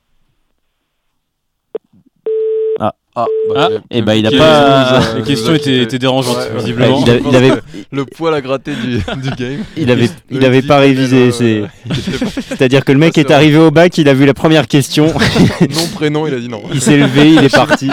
Ah. 3.20 3.26
Ah, 3.56 3.58
Ah. 3.58 3.68
Clem- 3.70 3.82
Eh 3.90 4.02
ben, 4.04 4.14
il 4.14 4.28
a 4.28 4.32
pas- 4.32 5.00
Clem- 5.02 5.18
Les 5.18 5.24
questions 5.24 5.54
étaient, 5.56 5.98
dérangeantes, 5.98 6.38
Ouais, 6.38 6.58
visiblement. 6.60 7.04
il, 7.04 7.10
a- 7.12 7.18
il 7.18 7.36
avait, 7.36 7.52
Le 7.92 8.06
poil 8.06 8.34
à 8.36 8.42
gratter 8.42 8.74
du, 8.76 8.98
du 8.98 9.30
game. 9.36 9.64
il 9.78 9.90
avait, 9.92 10.10
il 10.30 10.68
pas 10.68 10.78
révisé. 10.78 11.32
c'est- 11.32 11.62
pas- 11.62 11.96
C'est-à-dire 12.48 12.86
que 12.86 12.92
le 12.92 13.00
mec 13.00 13.18
est 13.18 13.32
arrivé 13.32 13.58
au 13.58 13.72
bac, 13.72 13.98
il 13.98 14.08
a 14.08 14.14
vu 14.14 14.26
la 14.28 14.34
première 14.36 14.68
question, 14.68 15.08
Nom, 15.62 15.88
prénom, 15.96 16.28
il 16.28 16.34
a 16.36 16.40
dit 16.40 16.48
non. 16.50 16.62
il 16.74 16.80
s'est 16.82 16.98
levé, 16.98 17.32
il 17.34 17.44
est 17.44 17.54
parti. 17.54 17.90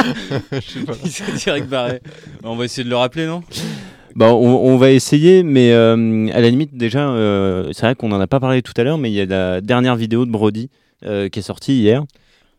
Je 0.52 0.60
sais 0.60 0.80
pas. 0.84 0.92
Il 1.04 1.10
s'est 1.10 1.24
direct 1.42 1.68
barré. 1.68 2.00
On 2.42 2.56
va 2.56 2.66
essayer 2.66 2.84
de 2.84 2.90
le 2.90 2.96
rappeler, 2.96 3.26
non? 3.26 3.42
Bon, 4.16 4.26
on, 4.30 4.72
on 4.72 4.76
va 4.76 4.90
essayer, 4.90 5.42
mais 5.42 5.72
euh, 5.72 6.28
à 6.34 6.40
la 6.40 6.48
limite, 6.50 6.76
déjà, 6.76 7.08
euh, 7.08 7.70
c'est 7.72 7.82
vrai 7.86 7.94
qu'on 7.94 8.12
en 8.12 8.20
a 8.20 8.26
pas 8.26 8.38
parlé 8.40 8.62
tout 8.62 8.72
à 8.76 8.82
l'heure, 8.84 8.98
mais 8.98 9.10
il 9.10 9.14
y 9.14 9.20
a 9.20 9.24
la 9.26 9.60
dernière 9.60 9.96
vidéo 9.96 10.24
de 10.26 10.30
Brody 10.30 10.68
euh, 11.04 11.28
qui 11.28 11.38
est 11.40 11.42
sortie 11.42 11.78
hier. 11.78 12.04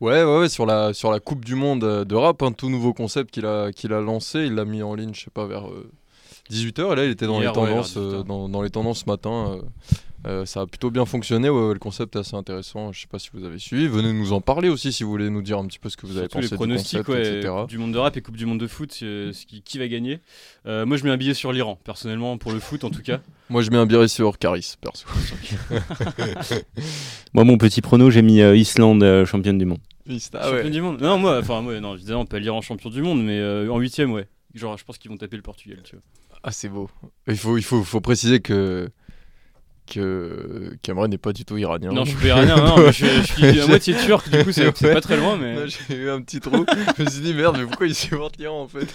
Ouais, 0.02 0.24
ouais, 0.24 0.40
ouais, 0.40 0.50
sur 0.50 0.66
la, 0.66 0.94
sur 0.94 1.12
la 1.12 1.20
Coupe 1.20 1.46
du 1.46 1.56
Monde 1.56 1.84
euh, 1.84 2.06
de 2.06 2.16
rap, 2.16 2.42
un 2.44 2.52
tout 2.52 2.70
nouveau 2.70 2.94
concept 2.94 3.32
qu'il 3.32 3.46
a, 3.46 3.72
qu'il 3.72 3.94
a 3.94 4.02
lancé. 4.02 4.40
Il 4.46 4.56
l'a 4.56 4.66
mis 4.66 4.84
en 4.84 4.94
ligne, 4.94 5.14
je 5.14 5.22
sais 5.26 5.32
pas, 5.34 5.46
vers 5.46 5.64
18h. 6.52 6.92
Et 6.92 6.96
là, 6.96 7.06
il 7.06 7.12
était 7.12 7.28
dans, 7.28 7.40
Hier, 7.42 7.52
les, 7.52 7.56
tendances, 7.56 7.96
vers 7.96 8.04
18 8.04 8.16
euh, 8.20 8.24
dans, 8.24 8.50
dans 8.50 8.62
les 8.62 8.70
tendances 8.70 9.00
ce 9.00 9.10
matin. 9.10 9.58
euh, 9.58 9.62
euh, 10.26 10.46
ça 10.46 10.62
a 10.62 10.66
plutôt 10.68 10.92
bien 10.92 11.06
fonctionné. 11.06 11.50
Ouais, 11.50 11.68
ouais, 11.68 11.74
le 11.74 11.80
concept 11.80 12.16
est 12.16 12.20
assez 12.20 12.36
intéressant. 12.36 12.92
Je 12.92 13.02
sais 13.02 13.08
pas 13.08 13.20
si 13.20 13.30
vous 13.34 13.44
avez 13.44 13.60
suivi. 13.60 13.88
Venez 13.88 14.14
nous 14.14 14.34
en 14.34 14.42
parler 14.42 14.70
aussi 14.70 14.92
si 14.92 15.04
vous 15.04 15.10
voulez 15.10 15.30
nous 15.30 15.42
dire 15.42 15.58
un 15.60 15.66
petit 15.66 15.80
peu 15.80 15.90
ce 15.90 15.98
que 15.98 16.06
vous 16.06 16.18
avez 16.18 16.28
Surtout 16.28 16.38
pensé 16.40 16.52
les 16.52 16.56
pronostics, 16.56 17.00
du 17.00 17.06
concept, 17.06 17.28
ouais, 17.28 17.38
etc. 17.38 17.54
Coupe 17.62 17.70
du 17.70 17.78
monde 17.78 17.94
de 17.94 17.98
rap 17.98 18.18
et 18.18 18.22
Coupe 18.22 18.38
du 18.38 18.46
monde 18.46 18.60
de 18.60 18.68
foot, 18.68 18.98
euh, 19.04 19.34
ce 19.34 19.46
qui, 19.46 19.62
qui 19.62 19.78
va 19.78 19.88
gagner. 19.88 20.20
Euh, 20.66 20.86
moi, 20.86 20.98
je 20.98 21.04
mets 21.04 21.12
un 21.12 21.18
billet 21.18 21.34
sur 21.34 21.52
l'Iran, 21.52 21.80
personnellement, 21.84 22.38
pour 22.38 22.52
le 22.52 22.60
foot 22.60 22.84
en 22.84 22.90
tout 22.90 23.02
cas. 23.02 23.20
Moi, 23.50 23.62
je 23.62 23.70
mets 23.70 23.78
un 23.78 23.86
biré 23.86 24.08
sur 24.08 24.40
Caris, 24.40 24.76
perso. 24.82 25.06
Moi, 27.34 27.44
mon 27.44 27.58
petit 27.58 27.82
prono, 27.82 28.10
j'ai 28.10 28.24
mis 28.24 28.42
euh, 28.42 28.58
Islande 28.58 29.04
euh, 29.04 29.26
championne 29.26 29.60
du 29.60 29.66
monde. 29.66 29.78
Mista, 30.08 30.42
champion 30.42 30.56
ouais. 30.56 30.70
du 30.72 30.82
monde. 30.82 31.00
Non, 31.00 31.20
moi, 31.20 31.40
enfin, 31.40 31.62
moi, 31.62 31.80
non, 31.80 31.96
évidemment, 31.96 32.26
lire 32.34 32.56
en 32.56 32.62
champion 32.62 32.90
du 32.90 33.02
monde, 33.02 33.24
mais 33.24 33.40
euh, 33.40 33.72
en 33.72 33.78
huitième, 33.78 34.12
ouais. 34.14 34.28
Genre, 34.56 34.78
je 34.78 34.84
pense 34.84 34.98
qu'ils 34.98 35.12
vont 35.12 35.18
taper 35.18 35.36
le 35.36 35.44
Portugal, 35.44 35.80
tu 35.84 35.96
vois. 35.96 36.04
Ah, 36.44 36.52
c'est 36.52 36.70
beau. 36.70 36.90
Il 37.28 37.38
faut, 37.38 37.58
il 37.58 37.64
faut, 37.64 37.84
faut 37.84 38.02
préciser 38.02 38.40
que 38.40 38.90
que 39.86 40.76
Cameron 40.82 41.08
n'est 41.08 41.18
pas 41.18 41.34
du 41.34 41.46
tout 41.46 41.58
iranien. 41.58 41.92
Non, 41.92 42.06
je 42.06 42.12
suis 42.12 42.20
pas 42.20 42.28
iranien, 42.28 42.56
non, 42.58 42.78
mais 42.78 42.92
je, 42.92 43.06
je 43.06 43.22
suis 43.22 43.60
à 43.62 43.68
moitié 43.68 43.96
turc, 43.96 44.30
du 44.30 44.44
coup, 44.44 44.52
c'est 44.52 44.76
c'est 44.76 44.94
pas 44.94 45.02
très 45.02 45.18
loin, 45.18 45.38
mais. 45.38 45.56
J'ai 45.68 45.96
eu 45.96 46.10
un 46.10 46.22
petit 46.22 46.40
trou. 46.40 46.66
je 46.98 47.04
me 47.04 47.10
suis 47.10 47.22
dit 47.22 47.34
merde, 47.34 47.58
mais 47.60 47.66
pourquoi 47.66 47.88
il 47.88 47.96
supporte 47.96 48.38
l'Iran 48.38 48.62
en 48.64 48.68
fait? 48.68 48.88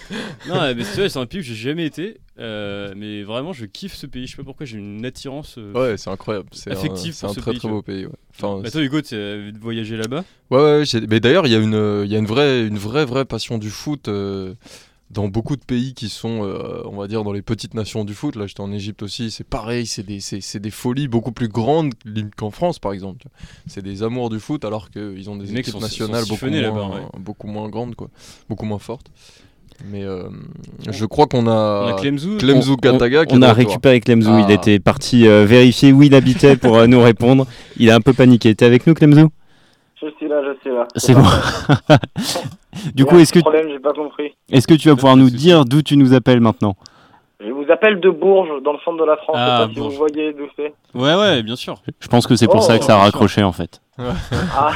Non, 0.47 0.73
mais 0.75 0.83
c'est 0.83 0.99
vrai, 1.01 1.09
c'est 1.09 1.19
un 1.19 1.25
pays 1.25 1.39
où 1.39 1.43
j'ai 1.43 1.55
jamais 1.55 1.85
été, 1.85 2.17
euh, 2.39 2.93
mais 2.95 3.23
vraiment, 3.23 3.53
je 3.53 3.65
kiffe 3.65 3.95
ce 3.95 4.05
pays. 4.05 4.25
Je 4.27 4.31
sais 4.31 4.37
pas 4.37 4.43
pourquoi, 4.43 4.65
j'ai 4.65 4.77
une 4.77 5.05
attirance. 5.05 5.55
euh, 5.57 5.73
Ouais, 5.73 5.97
c'est 5.97 6.09
incroyable. 6.09 6.47
C'est 6.51 6.71
un, 6.71 6.75
pour 6.75 6.91
un 6.93 6.95
ce 7.33 7.39
très 7.39 7.51
pays, 7.51 7.59
très 7.59 7.69
beau 7.69 7.81
pays. 7.81 8.05
Ouais. 8.05 8.11
Enfin, 8.37 8.61
Bah, 8.63 8.71
toi, 8.71 8.81
Hugo, 8.81 9.01
tu 9.01 9.15
as 9.15 9.37
voyagé 9.59 9.97
là-bas? 9.97 10.23
Ouais, 10.49 10.57
ouais, 10.59 10.83
ouais, 10.93 11.01
mais 11.09 11.19
d'ailleurs, 11.19 11.45
il 11.47 11.51
y 11.51 11.55
a 11.55 11.59
une, 11.59 11.75
euh, 11.75 12.05
y 12.05 12.15
a 12.15 12.19
une 12.19 12.25
vraie, 12.25 12.65
une 12.67 12.77
vraie, 12.77 13.05
vraie 13.05 13.25
passion 13.25 13.57
du 13.57 13.69
foot 13.69 14.07
euh, 14.07 14.53
dans 15.13 15.27
beaucoup 15.27 15.55
de 15.55 15.63
pays 15.65 15.93
qui 15.93 16.09
sont, 16.09 16.43
euh, 16.43 16.81
on 16.85 16.95
va 16.97 17.07
dire, 17.07 17.23
dans 17.23 17.33
les 17.33 17.41
petites 17.41 17.73
nations 17.73 18.05
du 18.05 18.13
foot. 18.13 18.35
Là, 18.35 18.47
j'étais 18.47 18.61
en 18.61 18.71
Égypte 18.71 19.03
aussi, 19.03 19.29
c'est 19.31 19.43
pareil, 19.43 19.85
c'est 19.85 20.03
des, 20.05 20.69
folies 20.71 21.07
beaucoup 21.07 21.31
plus 21.31 21.47
grandes 21.49 21.93
qu'en 22.37 22.49
France, 22.51 22.79
par 22.79 22.93
exemple. 22.93 23.27
C'est 23.67 23.83
des 23.83 24.03
amours 24.03 24.29
du 24.29 24.39
foot, 24.39 24.63
alors 24.65 24.89
qu'ils 24.89 25.29
ont 25.29 25.35
des 25.35 25.47
Les 25.47 25.59
équipes 25.59 25.73
sont- 25.73 25.79
nationales 25.79 26.23
sont 26.25 26.33
beaucoup 26.35 26.49
moins, 26.49 26.89
ouais. 26.89 27.01
beaucoup 27.19 27.47
moins 27.47 27.69
grandes, 27.69 27.95
quoi, 27.95 28.09
beaucoup 28.47 28.65
moins 28.65 28.79
fortes. 28.79 29.07
Mais 29.89 30.03
euh, 30.03 30.29
je 30.91 31.05
crois 31.05 31.25
qu'on 31.25 31.47
a, 31.47 31.85
On 31.85 31.95
a 31.95 31.99
Clemzou. 31.99 32.37
Clemzou 32.37 32.73
On- 32.73 32.87
est 32.87 32.89
On 33.33 33.39
de 33.39 33.43
a 33.45 33.53
récupéré 33.53 33.99
Clemzou, 33.99 34.37
il 34.37 34.45
Ah. 34.47 34.53
était 34.53 34.79
parti 34.79 35.27
euh, 35.27 35.43
vérifier 35.45 35.91
où 35.91 36.03
il 36.03 36.13
habitait 36.13 36.55
pour 36.55 36.77
euh, 36.77 36.85
nous 36.87 37.01
répondre. 37.01 37.47
Il 37.77 37.89
a 37.89 37.95
un 37.95 38.01
peu 38.01 38.13
paniqué. 38.13 38.53
T'es 38.53 38.65
avec 38.65 38.85
nous, 38.85 38.93
Clemzou 38.93 39.29
Je 40.01 40.09
suis 40.17 40.27
là, 40.27 40.41
je 40.43 40.59
suis 40.61 40.69
là. 40.71 40.87
C'est 40.95 41.13
bon. 41.13 41.23
du 42.95 43.05
coup, 43.05 43.17
est-ce 43.19 43.31
que, 43.33 43.39
problème, 43.39 43.67
j'ai 43.69 43.79
pas 43.79 43.93
compris. 43.93 44.33
est-ce 44.49 44.67
que 44.67 44.73
tu 44.73 44.89
vas 44.89 44.95
pouvoir 44.95 45.15
nous 45.15 45.29
dire 45.29 45.63
d'où 45.65 45.81
tu 45.81 45.95
nous 45.97 46.13
appelles 46.13 46.39
maintenant? 46.39 46.75
Je 47.39 47.49
vous 47.51 47.65
appelle 47.71 47.99
de 47.99 48.09
Bourges, 48.09 48.61
dans 48.63 48.73
le 48.73 48.79
centre 48.85 48.97
de 48.99 49.03
la 49.05 49.17
France. 49.17 49.35
Ah, 49.37 49.45
je 49.45 49.61
sais 49.61 49.67
pas 49.67 49.73
si 49.73 49.79
Bourges. 49.79 49.93
vous 49.93 49.99
voyez 49.99 50.33
d'où 50.33 50.45
c'est. 50.55 50.73
Ouais, 50.95 51.15
ouais, 51.15 51.43
bien 51.43 51.55
sûr. 51.55 51.81
Je 51.99 52.07
pense 52.07 52.25
que 52.27 52.35
c'est 52.35 52.45
pour 52.47 52.57
Oh, 52.57 52.61
ça 52.61 52.77
que 52.79 52.83
ça 52.85 52.93
a 52.93 52.97
bien 52.97 53.05
sûr. 53.05 53.13
raccroché 53.13 53.43
en 53.43 53.51
fait. 53.51 53.81
Ah. 54.57 54.71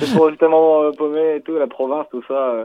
c'est 0.00 0.14
pour 0.16 0.30
justement 0.30 0.82
euh, 0.82 0.90
paumer 0.96 1.36
et 1.36 1.40
tout, 1.42 1.54
la 1.56 1.66
province, 1.68 2.06
tout 2.10 2.22
ça. 2.26 2.34
euh. 2.34 2.64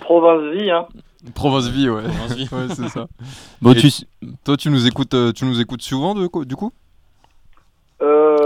Province 0.00 0.42
vie, 0.54 0.70
hein. 0.70 0.86
Province 1.34 1.68
Vie, 1.68 1.88
ouais. 1.90 2.02
Province 2.02 2.34
Vie. 2.34 2.48
ouais, 2.52 2.74
c'est 2.74 2.88
ça. 2.88 3.06
Bon, 3.62 3.72
Et 3.72 3.76
tu, 3.76 3.88
Toi, 4.44 4.56
tu 4.56 4.70
nous 4.70 4.86
écoutes, 4.86 5.14
euh, 5.14 5.32
tu 5.32 5.44
nous 5.44 5.60
écoutes 5.60 5.82
souvent 5.82 6.14
de, 6.14 6.28
du 6.44 6.56
coup? 6.56 6.72
Euh, 8.02 8.36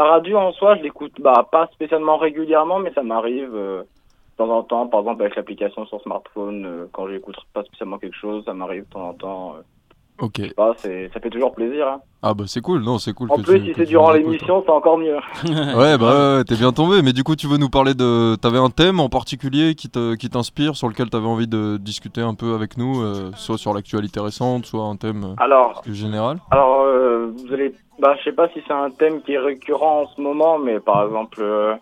la 0.00 0.10
radio 0.12 0.38
en 0.38 0.52
soi, 0.52 0.76
je 0.76 0.82
l'écoute 0.82 1.20
bah, 1.20 1.46
pas 1.52 1.68
spécialement 1.74 2.16
régulièrement, 2.16 2.78
mais 2.78 2.90
ça 2.94 3.02
m'arrive 3.02 3.54
euh, 3.54 3.82
de 3.82 4.36
temps 4.38 4.50
en 4.50 4.62
temps, 4.62 4.86
par 4.86 5.00
exemple 5.00 5.22
avec 5.22 5.36
l'application 5.36 5.84
sur 5.84 6.00
smartphone, 6.00 6.64
euh, 6.64 6.86
quand 6.92 7.06
j'écoute 7.08 7.36
pas 7.52 7.62
spécialement 7.64 7.98
quelque 7.98 8.16
chose, 8.16 8.44
ça 8.46 8.54
m'arrive 8.54 8.84
de 8.84 8.90
temps 8.90 9.08
en 9.10 9.14
temps. 9.14 9.56
Ok. 10.20 10.34
je 10.38 10.42
sais 10.48 10.54
pas, 10.54 10.74
ça 10.76 11.20
fait 11.20 11.30
toujours 11.30 11.52
plaisir. 11.54 11.86
Hein. 11.88 12.00
Ah 12.22 12.34
bah 12.34 12.44
c'est 12.46 12.60
cool, 12.60 12.82
non, 12.82 12.98
c'est 12.98 13.12
cool. 13.14 13.30
En 13.30 13.36
que 13.36 13.42
plus, 13.42 13.60
tu- 13.60 13.66
si 13.68 13.72
c'est 13.76 13.86
durant 13.86 14.12
l'émission, 14.12 14.62
c'est 14.64 14.70
encore 14.72 14.98
mieux. 14.98 15.16
Ouais, 15.44 15.96
bah 15.96 16.12
ouais, 16.32 16.36
ouais, 16.38 16.44
t'es 16.44 16.56
bien 16.56 16.72
tombé. 16.72 17.00
Mais 17.02 17.12
du 17.12 17.24
coup, 17.24 17.34
tu 17.36 17.46
veux 17.46 17.56
nous 17.56 17.70
parler 17.70 17.94
de. 17.94 18.36
T'avais 18.36 18.58
un 18.58 18.68
thème 18.70 19.00
en 19.00 19.08
particulier 19.08 19.74
qui 19.74 19.88
te- 19.88 20.14
qui 20.16 20.28
t'inspire, 20.28 20.76
sur 20.76 20.88
lequel 20.88 21.08
t'avais 21.10 21.26
envie 21.26 21.48
de 21.48 21.78
discuter 21.78 22.20
un 22.20 22.34
peu 22.34 22.54
avec 22.54 22.76
nous, 22.76 23.00
euh, 23.02 23.30
soit 23.36 23.56
sur 23.58 23.72
l'actualité 23.72 24.20
récente, 24.20 24.66
soit 24.66 24.84
un 24.84 24.96
thème 24.96 25.24
euh, 25.24 25.34
Alors, 25.38 25.80
plus 25.82 25.94
général? 25.94 26.38
alors 26.50 26.82
euh, 26.82 27.32
vous 27.36 27.52
allez, 27.54 27.74
bah, 27.98 28.14
je 28.18 28.24
sais 28.24 28.32
pas 28.32 28.48
si 28.50 28.60
c'est 28.66 28.74
un 28.74 28.90
thème 28.90 29.22
qui 29.22 29.32
est 29.32 29.38
récurrent 29.38 30.02
en 30.02 30.06
ce 30.14 30.20
moment, 30.20 30.58
mais 30.58 30.78
par 30.80 31.04
exemple, 31.04 31.38
euh, 31.40 31.74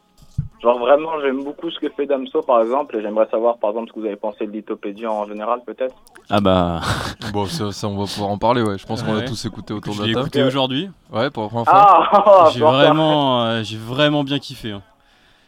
genre 0.62 0.78
vraiment, 0.78 1.20
j'aime 1.22 1.42
beaucoup 1.44 1.70
ce 1.70 1.78
que 1.78 1.88
fait 1.90 2.06
Damso, 2.06 2.42
par 2.42 2.60
exemple, 2.62 2.96
et 2.96 3.02
j'aimerais 3.02 3.28
savoir, 3.30 3.58
par 3.58 3.70
exemple, 3.70 3.88
ce 3.88 3.92
que 3.94 4.00
vous 4.00 4.06
avez 4.06 4.16
pensé 4.16 4.46
de 4.46 4.50
Lithopédia 4.52 5.10
en 5.10 5.26
général, 5.26 5.60
peut-être. 5.66 5.94
ah 6.30 6.40
bah, 6.40 6.80
Bon, 7.32 7.46
ça, 7.46 7.70
ça, 7.72 7.86
on 7.88 7.96
va 7.96 8.04
pouvoir 8.06 8.30
en 8.30 8.38
parler, 8.38 8.62
ouais. 8.62 8.78
Je 8.78 8.86
pense 8.86 9.02
qu'on 9.02 9.14
Ouais. 9.16 9.22
a 9.24 9.28
tous 9.28 9.44
écouté 9.44 9.72
autour 9.74 9.94
de 9.94 10.00
la 10.00 10.06
table. 10.06 10.20
écouté 10.20 10.42
aujourd'hui. 10.42 10.90
Ouais, 11.12 11.30
pour 11.30 11.44
la 11.44 11.48
première 11.48 11.66
fois. 11.66 12.10
Ah, 12.12 12.50
J'ai 12.52 12.60
vraiment, 12.60 13.44
euh, 13.44 13.62
j'ai 13.62 13.76
vraiment 13.76 14.24
bien 14.24 14.38
kiffé. 14.38 14.72
hein. 14.72 14.82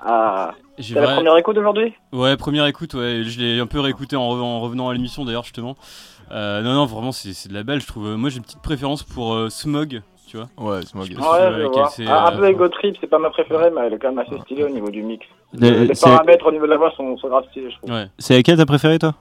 Ah, 0.03 0.53
J'ai 0.79 0.95
c'est 0.95 1.01
la 1.01 1.15
première 1.15 1.37
écoute 1.37 1.59
aujourd'hui 1.59 1.93
Ouais, 2.13 2.37
première 2.37 2.65
écoute, 2.67 2.95
ouais. 2.95 3.23
Je 3.25 3.39
l'ai 3.41 3.61
un 3.61 3.67
peu 3.67 3.81
réécouté 3.81 4.17
en, 4.17 4.23
re- 4.35 4.41
en 4.41 4.61
revenant 4.61 4.89
à 4.89 4.95
l'émission 4.95 5.25
d'ailleurs, 5.27 5.45
justement. 5.45 5.77
Euh, 6.33 6.63
non, 6.63 6.73
non, 6.75 6.87
vraiment, 6.87 7.13
c'est 7.13 7.33
c'est 7.35 7.49
de 7.49 7.55
la 7.55 7.65
belle, 7.65 7.81
je 7.81 7.87
trouve. 7.87 8.15
Moi, 8.17 8.31
j'ai 8.31 8.37
une 8.39 8.45
petite 8.45 8.63
préférence 8.63 9.03
pour 9.03 9.35
euh, 9.35 9.51
Smog, 9.51 10.01
tu 10.31 10.37
vois. 10.37 10.47
Ouais, 10.59 10.81
c'est 10.85 10.95
moi 10.95 11.05
qui- 11.05 11.13
Je 11.13 11.17
sais 11.17 11.23
pas 11.23 11.33
Ouais, 11.51 11.53
je 11.61 11.67
vois 11.67 11.89
c'est, 11.89 12.05
Ah, 12.09 12.29
un 12.29 12.33
peu 12.37 12.49
Ego 12.49 12.69
Trip, 12.69 12.97
c'est 13.01 13.07
pas 13.07 13.19
ma 13.19 13.31
préférée, 13.31 13.71
mais 13.75 13.83
elle 13.87 13.95
est 13.95 13.99
quand 13.99 14.09
même 14.13 14.19
assez 14.21 14.39
stylée 14.43 14.65
au 14.65 14.69
niveau 14.69 14.89
du 14.91 15.03
mix. 15.03 15.27
Le- 15.53 15.85
les 15.85 15.95
paramètres 16.01 16.47
au 16.47 16.53
niveau 16.53 16.67
de 16.67 16.71
la 16.71 16.77
voix 16.77 16.91
sont, 16.93 17.17
sont 17.17 17.29
grave 17.29 17.45
stylés, 17.51 17.71
je 17.71 17.77
trouve. 17.79 17.91
Ouais. 17.91 18.07
c'est 18.19 18.35
laquelle 18.37 18.57
t'as 18.57 18.67
préféré 18.67 18.99
toi? 18.99 19.13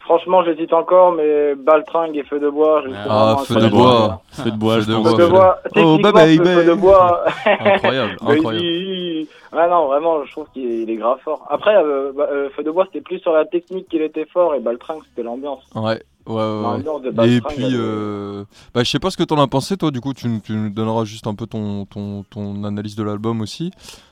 Franchement, 0.00 0.42
j'hésite 0.42 0.72
encore, 0.72 1.12
mais 1.12 1.54
Baltringue 1.54 2.16
et 2.16 2.22
Feu 2.22 2.40
de 2.40 2.48
Bois, 2.48 2.82
je 2.86 2.90
Ah, 3.10 3.36
Feu 3.44 3.56
de 3.56 3.68
bois. 3.68 4.22
Feu 4.30 4.50
de 4.50 4.56
bois, 4.56 4.76
Feu 4.76 4.80
je 4.80 4.86
de 4.92 4.96
bois. 4.96 5.10
Feu 5.10 5.18
de 5.18 5.26
Bois, 5.28 5.58
Oh, 5.64 5.68
techniquement, 5.74 6.12
bye, 6.12 6.36
Feu- 6.38 6.44
bye. 6.44 6.54
Feu 6.54 6.64
de 6.64 6.74
Bois. 6.74 7.24
Incroyable, 7.60 8.16
incroyable. 8.26 9.26
Ah 9.52 9.66
non, 9.68 9.86
vraiment, 9.88 10.24
je 10.24 10.32
trouve 10.32 10.46
qu'il 10.54 10.64
est, 10.64 10.82
il 10.84 10.90
est 10.90 10.96
grave 10.96 11.18
fort. 11.22 11.46
Après, 11.50 11.76
euh, 11.76 12.12
bah, 12.16 12.26
euh, 12.32 12.48
Feu 12.56 12.62
de 12.62 12.70
Bois, 12.70 12.84
c'était 12.86 13.02
plus 13.02 13.18
sur 13.18 13.32
la 13.32 13.44
technique 13.44 13.88
qu'il 13.88 14.00
était 14.00 14.24
fort, 14.24 14.54
et 14.54 14.60
Baltringue, 14.60 15.02
c'était 15.10 15.22
l'ambiance. 15.24 15.62
Ouais, 15.74 16.00
ouais, 16.28 16.34
ouais. 16.34 17.10
de 17.10 17.26
Et 17.26 17.40
puis, 17.40 17.64
euh, 17.72 18.44
bah, 18.74 18.84
je 18.84 18.90
sais 18.90 18.98
pas 18.98 19.10
ce 19.10 19.16
que 19.16 19.24
t'en 19.24 19.40
as 19.40 19.48
pensé, 19.48 19.76
toi, 19.76 19.90
du 19.90 20.00
coup, 20.00 20.14
tu, 20.14 20.40
tu 20.42 20.52
nous 20.52 20.70
donneras 20.70 21.04
juste 21.04 21.26
un 21.26 21.34
peu 21.34 21.46
ton, 21.46 21.84
ton, 21.86 22.24
ton 22.30 22.64
analyse 22.64 22.94
de 22.96 23.02
l'album 23.02 23.40
aussi. 23.40 23.70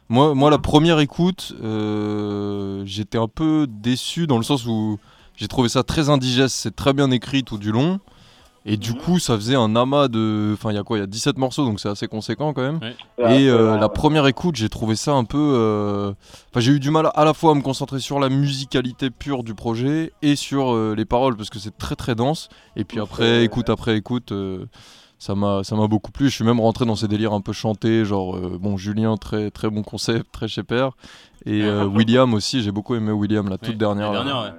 Moi, 0.09 0.35
moi, 0.35 0.51
la 0.51 0.59
première 0.59 1.01
écoute, 1.01 1.55
euh, 1.63 2.83
j'étais 2.85 3.19
un 3.19 3.29
peu 3.29 3.67
déçu 3.69 4.27
dans 4.27 4.39
le 4.39 4.45
sens 4.45 4.67
où 4.67 4.99
j'ai 5.37 5.49
trouvé 5.49 5.69
ça 5.69 5.83
très 5.83 6.09
indigeste, 6.11 6.57
c'est 6.57 6.75
très 6.75 6.93
bien 6.93 7.11
écrit 7.11 7.45
tout 7.45 7.59
du 7.59 7.73
long. 7.73 8.01
Et 8.69 8.77
du 8.77 8.91
Mhm. 8.91 8.97
coup, 8.99 9.19
ça 9.21 9.37
faisait 9.37 9.55
un 9.55 9.77
amas 9.77 10.09
de. 10.09 10.51
Enfin, 10.55 10.73
il 10.73 10.75
y 10.75 10.79
a 10.79 10.83
quoi 10.83 10.97
Il 10.99 11.01
y 11.01 11.05
a 11.05 11.07
17 11.07 11.39
morceaux, 11.39 11.65
donc 11.65 11.79
c'est 11.79 11.89
assez 11.89 12.09
conséquent 12.09 12.53
quand 12.53 12.63
même. 12.63 12.81
Ouais, 12.83 13.33
Et 13.33 13.49
euh, 13.49 13.75
ouais, 13.75 13.81
la 13.81 13.89
première 13.89 14.27
écoute, 14.27 14.57
j'ai 14.57 14.69
trouvé 14.69 14.97
ça 14.97 15.13
un 15.13 15.23
peu. 15.25 15.39
euh, 15.39 16.13
Enfin, 16.51 16.59
j'ai 16.61 16.73
eu 16.73 16.81
du 16.81 16.91
mal 16.91 17.11
à 17.15 17.25
la 17.25 17.33
fois 17.33 17.53
à 17.53 17.55
me 17.55 17.63
concentrer 17.63 18.01
sur 18.01 18.19
la 18.19 18.29
musicalité 18.29 19.11
pure 19.11 19.45
du 19.45 19.55
projet 19.55 20.13
et 20.21 20.35
sur 20.35 20.75
euh, 20.75 20.95
les 20.97 21.05
paroles 21.05 21.37
parce 21.37 21.49
que 21.49 21.61
c'est 21.61 21.79
très 21.79 21.95
très 21.95 22.17
dense. 22.17 22.49
Et 22.75 22.83
puis 22.85 22.99
après, 22.99 23.39
ouais. 23.39 23.45
écoute 23.45 23.71
après 23.71 23.97
écoute, 23.97 24.33
euh, 24.33 24.67
ça 25.21 25.37
m'a 25.37 25.63
ça 25.63 25.77
m'a 25.77 25.87
beaucoup 25.87 26.11
plu. 26.11 26.29
Je 26.29 26.35
suis 26.35 26.45
même 26.45 26.59
rentré 26.61 26.85
dans 26.87 26.97
ces 26.97 27.07
délires 27.07 27.35
un 27.35 27.41
peu 27.41 27.53
chantés, 27.53 28.05
genre 28.05 28.35
euh, 28.37 28.59
bon 28.61 28.77
Julien 28.77 29.17
très 29.17 29.53
très 29.53 29.71
bon 29.71 29.83
concept, 29.85 30.33
très 30.33 30.49
chez 30.49 30.65
père. 30.65 30.91
Et 31.45 31.63
euh, 31.63 31.85
William 31.87 32.35
aussi, 32.35 32.63
j'ai 32.63 32.73
beaucoup 32.73 32.97
aimé 32.97 33.13
William, 33.13 33.49
la 33.49 33.59
toute 33.59 33.69
Ouais, 33.69 33.75
dernière. 33.77 34.13
la 34.13 34.19
là, 34.19 34.25
dernière, 34.25 34.43
ouais. 34.55 34.59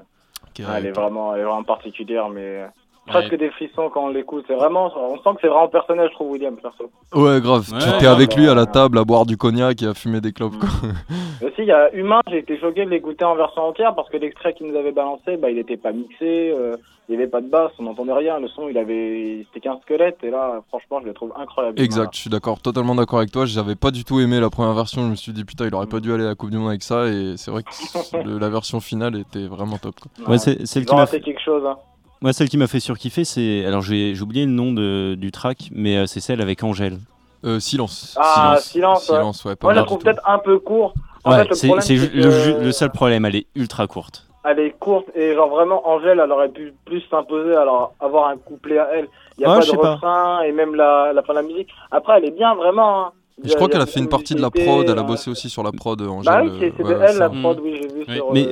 qui 0.54 0.64
Ah, 0.64 0.78
elle, 0.78 0.86
est 0.86 0.92
vraiment, 0.92 1.34
elle 1.36 1.42
est 1.42 1.44
vraiment 1.44 1.64
particulière, 1.66 2.30
mais 2.30 2.66
presque 3.08 3.36
des 3.36 3.50
frissons 3.52 3.90
quand 3.94 4.06
on 4.06 4.10
l'écoute. 4.10 4.46
C'est 4.48 4.56
vraiment, 4.56 4.92
on 4.96 5.16
sent 5.18 5.36
que 5.36 5.42
c'est 5.42 5.48
vraiment 5.48 5.68
personnel, 5.68 6.08
je 6.10 6.14
trouve, 6.16 6.32
William, 6.32 6.56
perso. 6.56 6.90
Ouais, 7.16 7.42
grave. 7.42 7.68
Ouais, 7.72 7.80
tu 7.80 7.90
ouais, 7.90 7.98
t'es 8.00 8.08
avec 8.08 8.32
ouais. 8.32 8.38
lui 8.42 8.50
à 8.50 8.54
la 8.56 8.66
table 8.66 8.98
à 9.00 9.04
boire 9.04 9.26
du 9.26 9.38
cognac 9.38 9.82
et 9.82 9.88
à 9.88 9.94
fumer 9.94 10.22
des 10.22 10.32
clopes. 10.34 10.58
quoi. 10.58 10.70
Mais 11.42 11.48
aussi, 11.48 11.62
il 11.62 11.66
y 11.68 11.72
a 11.72 11.94
Humain, 11.94 12.22
j'ai 12.30 12.40
été 12.40 12.60
choqué 12.60 12.86
de 12.86 12.90
l'écouter 12.90 13.26
en 13.26 13.36
version 13.36 13.64
entière 13.64 13.96
parce 13.96 14.10
que 14.10 14.18
l'extrait 14.18 14.54
qu'il 14.54 14.68
nous 14.72 14.78
avait 14.78 14.92
balancé, 14.92 15.38
bah, 15.38 15.50
il 15.50 15.58
était 15.58 15.78
pas 15.78 15.92
mixé, 15.92 16.52
euh, 16.52 16.76
il 17.10 17.16
n'y 17.16 17.22
avait 17.22 17.32
pas 17.32 17.40
de 17.42 17.48
basse, 17.48 17.72
on 17.80 17.84
n'entendait 17.84 18.12
rien. 18.14 18.40
Le 18.40 18.48
son, 18.50 18.68
il 18.68 18.78
avait, 18.78 19.46
c'était 19.48 19.62
qu'un 19.70 19.80
squelette, 19.82 20.18
et 20.24 20.30
là, 20.30 20.62
franchement, 20.68 21.00
je 21.02 21.06
le 21.08 21.14
trouve 21.14 21.32
incroyable. 21.40 21.80
Exact, 21.80 22.14
je 22.14 22.20
suis 22.20 22.30
d'accord, 22.30 22.60
totalement 22.60 22.96
d'accord 22.96 23.20
avec 23.20 23.32
toi. 23.32 23.46
J'avais 23.46 23.76
pas 23.76 23.92
du 23.92 24.04
tout 24.04 24.20
aimé 24.20 24.40
la 24.42 24.50
première 24.50 24.74
version. 24.74 25.04
Je 25.04 25.12
me 25.12 25.16
suis 25.16 25.32
dit 25.32 25.46
putain, 25.46 25.68
il 25.68 25.74
aurait 25.76 25.86
pas 25.88 26.00
dû 26.02 26.12
aller 26.12 26.26
à 26.26 26.30
la 26.30 26.36
Coupe 26.36 26.50
du 26.50 26.58
Monde 26.58 26.70
avec 26.70 26.84
ça. 26.84 27.06
Et 27.08 27.36
c'est 27.38 27.50
vrai 27.52 27.64
que 27.64 27.70
le- 28.26 28.38
la 28.40 28.50
version 28.50 28.82
finale 28.82 29.16
était 29.16 29.48
vraiment 29.48 29.78
top. 29.78 29.96
quoi. 30.02 30.12
Ouais. 30.26 30.32
Ouais, 30.34 30.38
c'est 30.38 30.66
celle 30.66 30.84
Ils 30.84 30.86
qui 30.86 30.96
m'a 30.96 31.02
raté 31.02 31.22
quelque 31.22 31.42
chose. 31.42 31.64
Hein. 31.66 31.78
Moi, 32.22 32.34
celle 32.34 32.50
qui 32.50 32.58
m'a 32.58 32.68
fait 32.68 32.80
surkiffer, 32.80 33.24
c'est. 33.26 33.66
Alors, 33.66 33.82
j'ai 33.82 34.16
j'ai 34.16 34.22
oublié 34.22 34.46
le 34.46 34.52
nom 34.52 34.72
de, 34.74 35.16
du 35.16 35.32
track, 35.32 35.70
mais 35.72 35.98
euh, 35.98 36.06
c'est 36.08 36.20
celle 36.20 36.42
avec 36.42 36.64
Angèle. 36.64 36.98
Euh, 37.46 37.60
silence. 37.60 38.16
Ah, 38.20 38.58
silence, 38.60 39.08
ouais. 39.10 39.16
Silence, 39.18 39.46
ouais. 39.46 39.56
pas 39.56 39.68
Moi, 39.68 39.74
je 39.74 39.76
la 39.76 39.82
mal 39.82 39.86
trouve 39.88 40.00
peut-être 40.00 40.22
un 40.28 40.40
peu 40.40 40.58
court. 40.58 40.94
En 41.24 41.32
Ouais, 41.32 41.46
le 41.48 41.54
c'est 41.54 41.68
le, 41.68 42.24
que- 42.24 42.32
ju- 42.32 42.56
le 42.60 42.72
seul 42.72 42.90
problème, 42.92 43.26
elle 43.26 43.36
est 43.36 43.46
ultra 43.56 43.86
courte. 43.86 44.26
Elle 44.50 44.60
est 44.60 44.72
courte 44.80 45.06
et 45.14 45.36
genre 45.36 45.50
vraiment 45.50 45.88
Angèle, 45.88 46.22
elle 46.24 46.32
aurait 46.32 46.50
pu 46.50 46.74
plus 46.86 47.02
s'imposer, 47.12 47.54
alors 47.54 47.94
avoir 48.00 48.30
un 48.30 48.38
couplet 48.38 48.80
à 48.80 48.90
elle. 48.96 49.08
Il 49.38 49.42
y 49.42 49.46
a 49.46 49.50
Ouais, 49.50 49.56
pas 49.56 49.62
je 49.62 49.68
de 49.68 49.72
sais 49.72 49.78
pas. 49.82 49.96
refrain 49.96 50.42
et 50.44 50.52
même 50.54 50.74
la, 50.74 51.12
la 51.14 51.22
fin 51.22 51.34
de 51.34 51.40
la 51.40 51.44
musique. 51.46 51.68
Après, 51.92 52.14
elle 52.18 52.26
est 52.26 52.32
bien 52.32 52.56
vraiment. 52.56 53.08
hein. 53.08 53.12
Je 53.44 53.54
crois 53.54 53.68
qu'elle 53.68 53.82
a 53.82 53.86
fait 53.86 54.00
une 54.00 54.08
partie 54.10 54.34
de 54.36 54.42
la 54.42 54.50
prod. 54.50 54.90
Elle 54.90 54.98
a 54.98 55.02
euh, 55.02 55.04
bossé 55.04 55.30
aussi 55.30 55.50
sur 55.50 55.62
la 55.64 55.72
prod, 55.72 56.02
Angèle. 56.02 56.34
Bah 56.34 56.42
oui, 56.44 56.72
c'est 56.76 56.84
ouais, 56.84 56.96
elle 57.08 57.18
la 57.18 57.30
prod, 57.30 57.60
oui, 57.62 57.78
j'ai 57.82 57.88
vu 57.90 58.06
Oui. 58.08 58.16
sur, 58.16 58.32
Mais- 58.34 58.48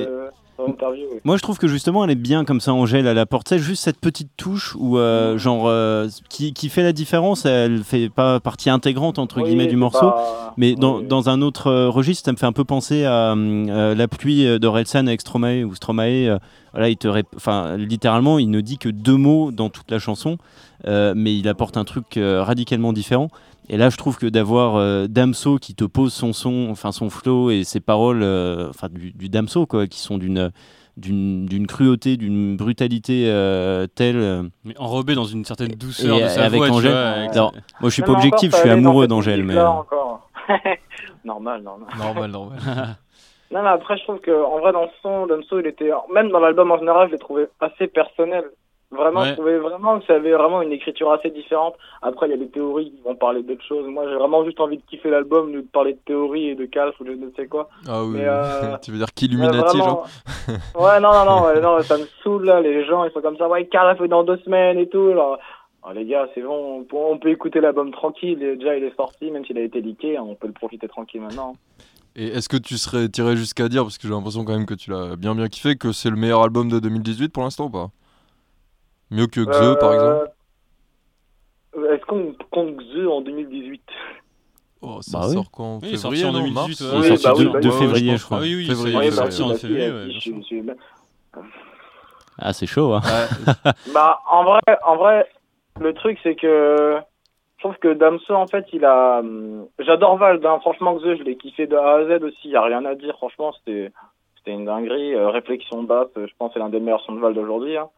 oui. 0.58 0.74
Moi, 1.24 1.36
je 1.36 1.42
trouve 1.42 1.58
que 1.58 1.68
justement, 1.68 2.04
elle 2.04 2.10
est 2.10 2.14
bien 2.14 2.44
comme 2.44 2.60
ça, 2.60 2.72
Angèle, 2.72 3.06
à 3.08 3.14
la 3.14 3.26
porte. 3.26 3.48
C'est 3.48 3.58
juste 3.58 3.82
cette 3.84 3.98
petite 4.00 4.30
touche 4.36 4.74
où, 4.78 4.98
euh, 4.98 5.36
genre, 5.38 5.64
euh, 5.66 6.08
qui, 6.28 6.52
qui 6.52 6.68
fait 6.68 6.82
la 6.82 6.92
différence. 6.92 7.44
Elle 7.44 7.82
fait 7.84 8.08
pas 8.08 8.40
partie 8.40 8.70
intégrante, 8.70 9.18
entre 9.18 9.38
Oui, 9.42 9.48
guillemets, 9.48 9.66
du 9.66 9.76
morceau. 9.76 10.10
pas- 10.10 10.54
Mais 10.56 10.74
dans, 10.74 10.96
oui, 10.96 11.00
oui. 11.02 11.08
dans 11.08 11.28
un 11.28 11.42
autre 11.42 11.66
euh, 11.68 11.88
registre, 11.90 12.24
ça 12.24 12.32
me 12.32 12.36
fait 12.36 12.46
un 12.46 12.52
peu 12.52 12.64
penser 12.64 13.04
à 13.04 13.34
la 13.36 14.08
pluie 14.08 14.58
d'Orelsan 14.58 15.06
avec 15.06 15.20
Stromae, 15.20 15.64
où 15.64 15.74
Stromae, 15.74 16.38
voilà, 16.72 16.88
il 16.88 16.96
te 16.96 17.08
rép- 17.08 17.24
enfin, 17.36 17.76
littéralement, 17.76 18.38
il 18.38 18.50
ne 18.50 18.60
dit 18.60 18.78
que 18.78 18.88
deux 18.88 19.16
mots 19.16 19.50
dans 19.52 19.68
toute 19.68 19.90
la 19.90 19.98
chanson. 19.98 20.38
mais 20.86 21.36
il 21.36 21.48
apporte 21.48 21.76
un 21.76 21.84
truc 21.84 22.18
radicalement 22.18 22.92
différent. 22.92 23.28
Et 23.68 23.76
là, 23.76 23.90
je 23.90 23.96
trouve 23.96 24.16
que 24.18 24.26
d'avoir 24.26 24.76
euh, 24.76 25.06
Damso 25.08 25.58
qui 25.58 25.74
te 25.74 25.84
pose 25.84 26.12
son 26.12 26.32
son, 26.32 26.68
enfin 26.70 26.92
son 26.92 27.10
flow 27.10 27.50
et 27.50 27.64
ses 27.64 27.80
paroles, 27.80 28.22
euh, 28.22 28.68
enfin 28.70 28.88
du, 28.88 29.12
du 29.12 29.28
Damso 29.28 29.66
quoi, 29.66 29.86
qui 29.86 29.98
sont 30.00 30.18
d'une 30.18 30.50
d'une 30.98 31.66
cruauté, 31.66 32.16
d'une 32.16 32.56
brutalité 32.56 33.24
euh, 33.28 33.86
telle. 33.86 34.16
euh, 34.16 34.44
Mais 34.64 34.78
enrobé 34.78 35.14
dans 35.14 35.24
une 35.24 35.44
certaine 35.44 35.72
douceur 35.72 36.16
et 36.18 36.22
de 36.22 36.28
sa 36.28 36.44
avec 36.44 36.56
voix, 36.58 36.70
Angèle. 36.70 36.90
vois, 36.92 37.00
avec- 37.00 37.32
Alors, 37.32 37.52
moi, 37.80 37.90
je 37.90 37.94
suis 37.94 38.02
pas 38.02 38.12
objectif, 38.12 38.52
je 38.52 38.56
suis 38.56 38.70
amoureux 38.70 39.06
d'Angèle, 39.06 39.44
mais 39.44 39.58
encore. 39.60 40.30
normal, 41.24 41.62
normal. 41.62 41.88
Normal, 41.98 42.30
normal. 42.30 42.58
Non, 43.52 43.62
mais 43.62 43.68
après, 43.68 43.96
je 43.96 44.02
trouve 44.02 44.18
que 44.18 44.32
en 44.44 44.58
vrai, 44.58 44.72
dans 44.72 44.82
le 44.82 44.88
son, 45.02 45.26
Damso, 45.28 45.60
il 45.60 45.66
était, 45.68 45.90
même 46.12 46.30
dans 46.30 46.40
l'album 46.40 46.72
en 46.72 46.78
général, 46.78 47.06
je 47.06 47.12
l'ai 47.12 47.18
trouvé 47.18 47.46
assez 47.60 47.86
personnel. 47.86 48.42
Vraiment, 48.96 49.20
Ouais. 49.20 49.28
je 49.28 49.32
trouvais 49.34 49.58
vraiment 49.58 49.98
que 50.00 50.06
ça 50.06 50.14
avait 50.14 50.32
vraiment 50.32 50.62
une 50.62 50.72
écriture 50.72 51.12
assez 51.12 51.30
différente. 51.30 51.74
Après, 52.02 52.26
il 52.26 52.30
y 52.30 52.34
a 52.34 52.36
des 52.38 52.48
théories 52.48 52.90
qui 52.90 53.00
vont 53.04 53.14
parler 53.14 53.42
d'autres 53.42 53.64
choses. 53.64 53.86
Moi, 53.86 54.08
j'ai 54.08 54.16
vraiment 54.16 54.44
juste 54.44 54.58
envie 54.60 54.78
de 54.78 54.82
kiffer 54.88 55.10
l'album, 55.10 55.52
de 55.52 55.60
parler 55.60 55.92
de 55.92 55.98
théories 56.04 56.48
et 56.48 56.54
de 56.54 56.66
calf 56.66 56.94
ou 57.00 57.04
de 57.04 57.12
je 57.12 57.16
ne 57.16 57.30
sais 57.36 57.46
quoi. 57.46 57.68
Ah 57.88 58.02
oui, 58.02 58.16
Mais, 58.16 58.24
euh, 58.26 58.76
tu 58.82 58.90
veux 58.90 58.98
dire 58.98 59.12
qu'Illuminati, 59.14 59.78
genre 59.78 60.06
Ouais, 60.78 61.00
non, 61.00 61.12
non, 61.12 61.24
non, 61.24 61.44
ouais, 61.46 61.60
non, 61.60 61.80
ça 61.82 61.96
me 61.96 62.06
saoule 62.22 62.44
là. 62.46 62.60
Les 62.60 62.84
gens, 62.84 63.04
ils 63.04 63.12
sont 63.12 63.20
comme 63.20 63.36
ça. 63.36 63.48
Ouais, 63.48 63.66
Calf 63.66 64.00
dans 64.02 64.24
deux 64.24 64.38
semaines 64.38 64.78
et 64.78 64.88
tout. 64.88 65.08
Alors, 65.12 65.38
alors, 65.82 65.94
les 65.94 66.04
gars, 66.04 66.28
c'est 66.34 66.42
bon. 66.42 66.84
On 66.92 67.18
peut, 67.18 67.30
écouter 67.30 67.60
l'album 67.60 67.92
tranquille. 67.92 68.38
Déjà, 68.58 68.76
il 68.76 68.82
est 68.84 68.96
sorti, 68.96 69.30
même 69.30 69.44
s'il 69.44 69.58
a 69.58 69.62
été 69.62 69.80
leaké. 69.80 70.18
On 70.18 70.34
peut 70.34 70.48
le 70.48 70.52
profiter 70.52 70.88
tranquille 70.88 71.20
maintenant. 71.20 71.54
Et 72.16 72.28
est-ce 72.28 72.48
que 72.48 72.56
tu 72.56 72.78
serais 72.78 73.08
tiré 73.08 73.36
jusqu'à 73.36 73.68
dire, 73.68 73.82
parce 73.82 73.98
que 73.98 74.08
j'ai 74.08 74.14
l'impression 74.14 74.44
quand 74.44 74.54
même 74.54 74.64
que 74.66 74.74
tu 74.74 74.90
l'as 74.90 75.16
bien 75.16 75.34
bien 75.34 75.48
kiffé, 75.48 75.76
que 75.76 75.92
c'est 75.92 76.08
le 76.08 76.16
meilleur 76.16 76.42
album 76.42 76.68
de 76.70 76.78
2018 76.78 77.28
pour 77.28 77.42
l'instant 77.42 77.66
ou 77.66 77.70
pas? 77.70 77.90
Mieux 79.10 79.26
que 79.26 79.40
Xe 79.44 79.78
par 79.78 79.92
exemple 79.94 80.30
Euh, 81.76 81.94
Est-ce 81.94 82.04
qu'on 82.06 82.34
compte 82.50 82.76
Xe 82.78 83.06
en 83.06 83.20
2018 83.20 83.82
Oh, 84.82 84.98
ça 85.00 85.18
Bah 85.20 85.26
oui. 85.28 85.34
sort 85.34 85.50
quand 85.50 85.78
Oui, 85.82 85.88
il 85.88 85.94
est 85.94 85.96
Février, 85.96 86.22
sorti 86.22 86.24
en 86.26 86.32
non 86.32 86.38
2018, 86.44 86.54
Mars 86.54 86.80
ouais. 86.80 86.86
il 86.86 86.96
est 87.06 87.10
Oui, 87.10 87.18
sorti 87.18 87.24
bah 87.26 87.32
de, 87.32 87.36
oui, 87.38 87.44
de 87.44 87.68
bah 87.68 87.74
oui, 87.74 87.78
février, 87.80 88.12
je 88.12 88.16
je 88.18 88.24
crois. 88.24 88.38
Ah 88.38 88.40
oui, 88.42 88.54
oui, 88.56 88.66
Février, 88.66 88.96
Oui, 88.98 89.04
il 89.04 89.10
bah, 89.10 89.16
sorti 89.16 89.42
oui, 89.42 89.50
en 89.50 89.54
février. 89.54 89.90
ouais, 89.90 90.74
Ah, 92.38 92.52
c'est 92.52 92.66
chaud, 92.66 92.92
hein. 92.94 93.00
Bah, 93.94 94.20
en 94.30 94.44
vrai, 94.44 94.60
en 94.84 94.96
vrai, 94.96 95.26
le 95.80 95.94
truc, 95.94 96.18
c'est 96.22 96.34
que 96.36 96.98
je 97.56 97.62
trouve 97.62 97.76
que 97.78 97.94
Damso, 97.94 98.34
en 98.34 98.46
fait, 98.46 98.66
il 98.72 98.84
a. 98.84 99.20
hum, 99.20 99.66
J'adore 99.78 100.18
Vald, 100.18 100.44
hein. 100.44 100.58
franchement, 100.60 100.94
Xe, 100.98 101.16
je 101.18 101.22
l'ai 101.22 101.36
kiffé 101.36 101.66
de 101.66 101.76
A 101.76 101.94
à 101.96 102.04
Z 102.18 102.22
aussi, 102.22 102.48
y 102.50 102.56
a 102.56 102.62
rien 102.62 102.84
à 102.84 102.94
dire, 102.94 103.14
franchement, 103.16 103.52
c'était 103.52 103.90
c'était 104.36 104.52
une 104.52 104.66
dinguerie. 104.66 105.14
Euh, 105.14 105.30
réflexion 105.30 105.82
basse, 105.82 106.08
euh, 106.18 106.26
je 106.28 106.32
pense 106.38 106.48
que 106.50 106.54
c'est 106.54 106.60
l'un 106.60 106.68
des 106.68 106.80
meilleurs 106.80 107.00
sons 107.02 107.14
de 107.14 107.20
Vald 107.20 107.34
d'aujourd'hui. 107.34 107.76
hein. 107.78 107.88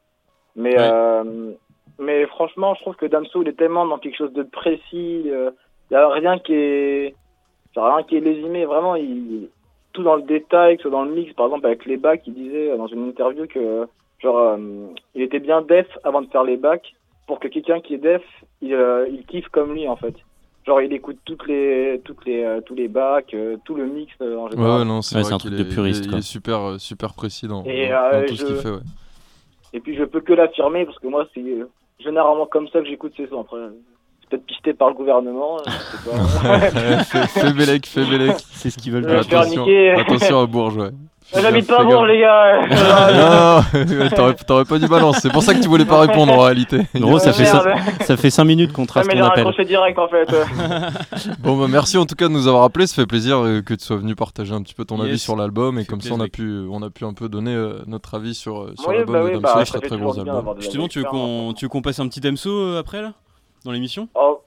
Mais, 0.59 0.77
Ouais. 0.77 0.91
euh, 0.93 1.53
mais 1.99 2.27
franchement, 2.27 2.75
je 2.75 2.81
trouve 2.83 2.97
que 2.97 3.07
Damso, 3.07 3.41
il 3.43 3.49
est 3.49 3.53
tellement 3.57 3.87
dans 3.87 3.99
quelque 3.99 4.17
chose 4.19 4.33
de 4.35 4.43
précis, 4.43 5.23
il 5.25 5.53
y 5.91 5.95
a 5.95 6.09
rien 6.11 6.39
qui 6.39 6.53
est. 6.53 7.15
y 7.77 7.79
a 7.79 7.95
rien 7.97 8.05
qui 8.05 8.17
est 8.17 8.21
lésimé, 8.21 8.65
vraiment, 8.67 8.95
il. 8.97 9.49
Tout 9.95 10.03
dans 10.03 10.17
le 10.17 10.23
détail, 10.23 10.77
que 10.77 10.83
ce 10.83 10.89
soit 10.91 10.97
dans 10.99 11.05
le 11.05 11.13
mix, 11.13 11.33
par 11.33 11.47
exemple, 11.47 11.67
avec 11.67 11.85
les 11.87 11.97
bacs, 11.97 12.23
il 12.27 12.35
disait 12.35 12.71
euh, 12.71 12.77
dans 12.77 12.87
une 12.89 13.09
interview 13.09 13.47
que 13.47 13.89
genre 14.21 14.39
euh, 14.39 14.59
il 15.15 15.23
était 15.23 15.39
bien 15.41 15.63
def 15.63 15.87
avant 16.05 16.21
de 16.23 16.27
faire 16.29 16.43
les 16.45 16.57
bacs 16.57 16.93
pour 17.27 17.39
que 17.41 17.49
quelqu'un 17.49 17.81
qui 17.81 17.95
est 17.95 17.99
def 17.99 18.23
il, 18.61 18.75
euh, 18.75 19.09
il 19.09 19.25
kiffe 19.25 19.49
comme 19.49 19.73
lui 19.75 19.87
en 19.89 19.95
fait 19.97 20.15
genre 20.67 20.81
il 20.83 20.93
écoute 20.93 21.19
toutes 21.25 21.47
les 21.47 22.01
toutes 22.05 22.25
les 22.27 22.43
euh, 22.45 22.61
tous 22.61 22.75
les 22.75 22.89
bacs 22.89 23.33
euh, 23.35 23.57
tout 23.65 23.75
le 23.77 23.87
mix 23.87 24.13
euh, 24.21 24.37
en 24.37 24.45
Ouais, 24.47 24.51
général 24.51 24.79
ouais, 24.81 24.85
non, 24.85 25.03
c'est 25.03 25.17
Ouais, 25.17 25.33
un 25.33 25.39
truc 25.39 25.55
de 25.55 25.63
puriste, 25.63 26.05
Il 26.05 26.07
est, 26.07 26.11
quoi. 26.11 26.17
il 26.17 26.21
est 26.21 26.23
super, 26.23 26.61
euh, 26.61 26.79
super 26.79 27.15
précis 27.15 27.47
dans, 27.49 27.65
Et, 27.65 27.89
dans- 27.89 27.95
euh, 27.95 28.21
dans 28.23 28.27
tout 28.27 28.37
ce 28.37 28.45
qu'il 28.45 28.57
fait, 28.57 28.71
ouais. 28.71 28.83
Et 29.73 29.81
puis 29.81 29.97
je 29.97 30.05
peux 30.05 30.21
que 30.21 30.33
l'affirmer 30.33 30.85
parce 30.85 30.99
que 30.99 31.09
moi 31.09 31.27
c'est 31.35 31.41
euh, 31.41 31.69
généralement 31.99 32.47
comme 32.47 32.69
ça 32.69 32.81
que 32.81 32.87
j'écoute 32.87 33.13
ces 33.17 33.27
sons 33.27 33.41
après 33.41 33.59
c'est 34.21 34.31
peut-être 34.31 34.47
pisté 34.47 34.75
par 34.75 34.89
le 34.89 34.95
gouvernement 34.95 35.59
euh, 35.59 35.63
je 35.67 35.97
sais 35.97 36.11
pas. 36.11 37.27
fais, 37.27 37.53
Bélec, 37.53 37.87
fais 37.87 38.05
Bélec. 38.05 38.37
C'est 38.53 38.71
ce 38.71 38.79
qu'ils 38.79 38.93
veulent 38.93 39.09
Attention, 39.11 39.67
attention 39.97 40.41
à 40.41 40.47
Bourges, 40.47 40.77
ouais. 40.77 40.91
J'habite 41.35 41.67
Fais 41.67 41.77
pas. 41.77 41.85
Bourges 41.85 42.09
les 42.09 42.21
gars 42.21 42.61
non, 43.73 44.09
t'aurais, 44.11 44.35
t'aurais 44.35 44.65
pas 44.65 44.79
dit 44.79 44.87
balance, 44.87 45.19
c'est 45.21 45.31
pour 45.33 45.43
ça 45.43 45.55
que 45.55 45.61
tu 45.61 45.69
voulais 45.69 45.85
pas 45.85 46.01
répondre 46.01 46.33
en 46.33 46.39
réalité. 46.43 46.83
Gros, 46.95 47.19
ça 47.19 47.31
Euh, 47.31 47.33
fait, 47.33 47.45
ça, 48.05 48.17
fait 48.17 48.31
5 48.31 48.45
minutes 48.45 48.73
qu'on 48.73 48.87
trace 48.87 49.07
ton 49.07 49.23
appel. 49.23 49.47
direct 49.67 49.99
en 49.99 50.09
fait 50.09 50.29
Bon, 51.41 51.57
bah, 51.59 51.67
merci 51.69 51.99
en 51.99 52.07
tout 52.07 52.15
cas 52.15 52.29
de 52.29 52.33
nous 52.33 52.47
avoir 52.49 52.65
appelé, 52.65 52.87
ça 52.87 52.95
fait 52.95 53.07
plaisir 53.07 53.39
euh, 53.39 53.61
que 53.63 53.75
tu 53.75 53.85
sois 53.85 53.97
venu 53.97 54.15
partager 54.15 54.53
un 54.55 54.63
petit 54.63 54.75
peu 54.75 54.85
ton 54.85 54.97
Yes. 54.99 55.07
avis 55.07 55.19
sur 55.19 55.37
l'album 55.37 55.79
et 55.79 55.85
comme 55.85 56.01
ça 56.01 56.11
on 56.15 56.21
a, 56.21 56.29
pu, 56.29 56.67
on 56.71 56.83
a 56.83 56.91
pu 56.91 57.05
un 57.05 57.13
peu 57.13 57.29
donner 57.29 57.55
euh, 57.55 57.81
notre 57.87 58.15
avis 58.15 58.35
sur, 58.35 58.71
sur 58.79 58.89
Oui, 58.89 58.97
l'album 58.97 59.13
bah 59.15 59.21
de 59.21 59.25
oui, 59.27 59.33
Damso, 59.41 59.55
bah, 59.59 59.65
très 59.65 59.81
très 59.81 59.97
gros 59.99 60.19
album. 60.19 60.55
Justement, 60.59 60.89
tu 60.89 60.99
veux 61.01 61.05
avis 61.07 61.11
qu'on 61.11 61.53
tu 61.57 61.65
veux 61.65 61.69
qu'on 61.69 61.83
passe 61.83 62.01
un 62.01 62.09
petit 62.09 62.21
Damso 62.21 62.51
euh, 62.51 62.81
après 62.81 63.03
là? 63.03 63.13
Dans 63.65 63.73
l'émission? 63.73 64.09
Oh, 64.15 64.41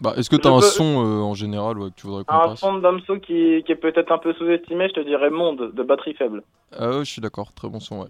Bah, 0.00 0.12
Est-ce 0.16 0.28
que 0.28 0.36
t'as 0.36 0.50
Je 0.50 0.54
un 0.54 0.60
peux- 0.60 0.66
son 0.66 1.04
euh, 1.04 1.20
en 1.22 1.34
général 1.34 1.78
ouais, 1.78 1.90
que 1.90 1.94
tu 1.94 2.06
voudrais 2.06 2.24
qu'on 2.24 2.34
un 2.34 2.48
passe 2.48 2.58
son 2.60 2.74
de 2.74 2.80
Damso 2.80 3.16
qui, 3.20 3.62
qui 3.64 3.72
est 3.72 3.76
peut-être 3.76 4.10
un 4.10 4.18
peu 4.18 4.32
sous-estimé 4.34 4.88
je 4.88 4.94
te 4.94 5.00
dirais 5.00 5.30
Monde 5.30 5.70
de 5.72 5.82
batterie 5.84 6.14
faible 6.14 6.42
Ah 6.76 6.90
ouais, 6.90 7.04
je 7.04 7.10
suis 7.10 7.20
d'accord, 7.22 7.52
très 7.52 7.68
bon 7.68 7.78
son, 7.80 8.00
ouais. 8.00 8.08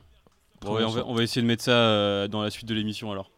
Très 0.60 0.70
Bon, 0.70 0.76
ouais, 0.76 0.82
bon 0.82 0.88
on, 0.88 0.92
va, 0.92 1.00
son. 1.02 1.06
on 1.08 1.14
va 1.14 1.22
essayer 1.22 1.42
de 1.42 1.46
mettre 1.46 1.62
ça 1.62 1.72
euh, 1.72 2.26
dans 2.28 2.42
la 2.42 2.48
suite 2.50 2.66
de 2.68 2.74
l'émission 2.74 3.12
alors. 3.12 3.30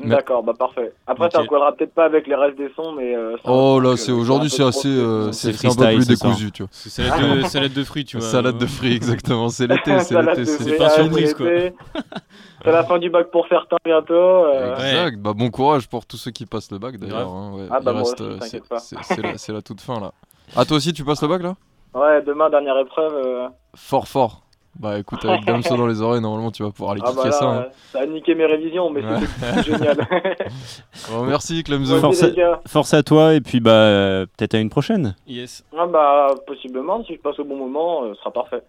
Mais- 0.00 0.10
D'accord, 0.10 0.44
bah 0.44 0.52
parfait. 0.56 0.92
Après, 1.08 1.28
ça 1.28 1.40
Ok. 1.40 1.48
collera 1.48 1.72
peut-être 1.72 1.92
pas 1.92 2.04
avec 2.04 2.28
les 2.28 2.36
restes 2.36 2.56
des 2.56 2.70
sons, 2.76 2.92
mais. 2.92 3.16
euh, 3.16 3.36
Oh 3.42 3.80
là, 3.80 3.96
c'est 3.96 4.12
aujourd'hui 4.12 4.48
c'est 4.48 4.62
assez, 4.62 4.86
euh, 4.86 5.32
c'est 5.32 5.48
un 5.66 5.74
peu 5.74 5.94
plus 5.96 6.06
décousu, 6.06 6.52
tu 6.52 6.62
vois. 6.62 6.68
C'est 6.70 6.88
salade 6.90 7.38
de, 7.38 7.42
salade 7.48 7.72
de 7.72 7.82
fruits, 7.82 8.04
tu 8.04 8.16
vois. 8.18 8.24
Salade 8.28 8.58
de 8.58 8.66
fruits, 8.66 8.92
exactement. 8.94 9.48
C'est 9.48 9.66
l'été, 9.66 9.98
c'est 10.04 10.22
l'été. 10.22 10.44
c'est- 10.44 10.76
pas 10.76 10.90
surprise, 10.90 11.34
c'est 11.36 11.72
quoi. 11.92 12.02
C'est 12.64 12.72
la 12.72 12.84
fin 12.84 12.98
du 12.98 13.08
bac 13.10 13.30
pour 13.30 13.46
certains 13.48 13.76
bientôt. 13.84 14.14
euh. 14.14 14.74
Exact. 14.76 15.18
Bah 15.18 15.32
bon 15.34 15.50
courage 15.50 15.88
pour 15.88 16.06
tous 16.06 16.16
ceux 16.16 16.30
qui 16.30 16.44
passent 16.46 16.70
le 16.70 16.78
bac 16.78 16.96
d'ailleurs. 16.96 17.28
Hein, 17.28 17.52
ouais. 17.54 17.66
Ah, 17.70 17.80
bah, 17.80 17.92
euh, 17.92 18.02
t'inquiète 18.38 18.40
c'est- 18.40 18.68
pas. 18.68 18.78
c'est 18.78 18.96
c'est 19.38 19.52
la, 19.52 19.62
toute 19.62 19.80
fin 19.80 20.00
là. 20.00 20.12
Ah 20.56 20.64
toi 20.64 20.76
aussi 20.78 20.92
tu 20.92 21.04
passes 21.04 21.22
le 21.22 21.28
bac 21.28 21.42
là? 21.42 21.54
Ouais, 21.94 22.22
demain, 22.22 22.50
dernière 22.50 22.78
épreuve. 22.78 23.12
euh. 23.14 23.48
Fort 23.74 24.08
fort. 24.08 24.42
Bah 24.78 24.98
écoute 24.98 25.24
avec 25.24 25.44
Damso 25.46 25.76
dans 25.76 25.86
les 25.86 26.00
oreilles 26.02 26.20
normalement 26.20 26.50
tu 26.52 26.62
vas 26.62 26.70
pouvoir 26.70 26.92
aller 26.92 27.00
Ah 27.04 27.10
bah 27.16 27.24
là, 27.24 27.32
ça. 27.32 27.44
hein. 27.46 27.66
ça 27.92 28.00
a 28.00 28.06
niqué 28.06 28.34
mes 28.34 28.46
révisions, 28.46 28.90
mais 28.90 29.02
Ouais. 29.04 29.20
c'était 29.20 29.62
génial. 29.72 29.96
Bon, 31.10 31.24
merci 31.24 31.62
Clemzo. 31.64 31.98
Force-. 31.98 32.24
Force 32.66 32.94
à 32.94 33.02
toi 33.02 33.34
et 33.34 33.40
puis 33.40 33.60
bah 33.60 33.70
euh, 33.70 34.26
peut-être 34.36 34.54
à 34.54 34.58
une 34.58 34.68
prochaine. 34.70 35.16
Yes. 35.26 35.64
Ah 35.76 35.86
bah, 35.86 36.28
possiblement, 36.46 37.02
si 37.04 37.14
je 37.14 37.20
passe 37.20 37.38
au 37.38 37.44
bon 37.44 37.56
moment, 37.56 38.04
euh, 38.04 38.14
ce 38.14 38.20
sera 38.20 38.30
parfait. 38.32 38.62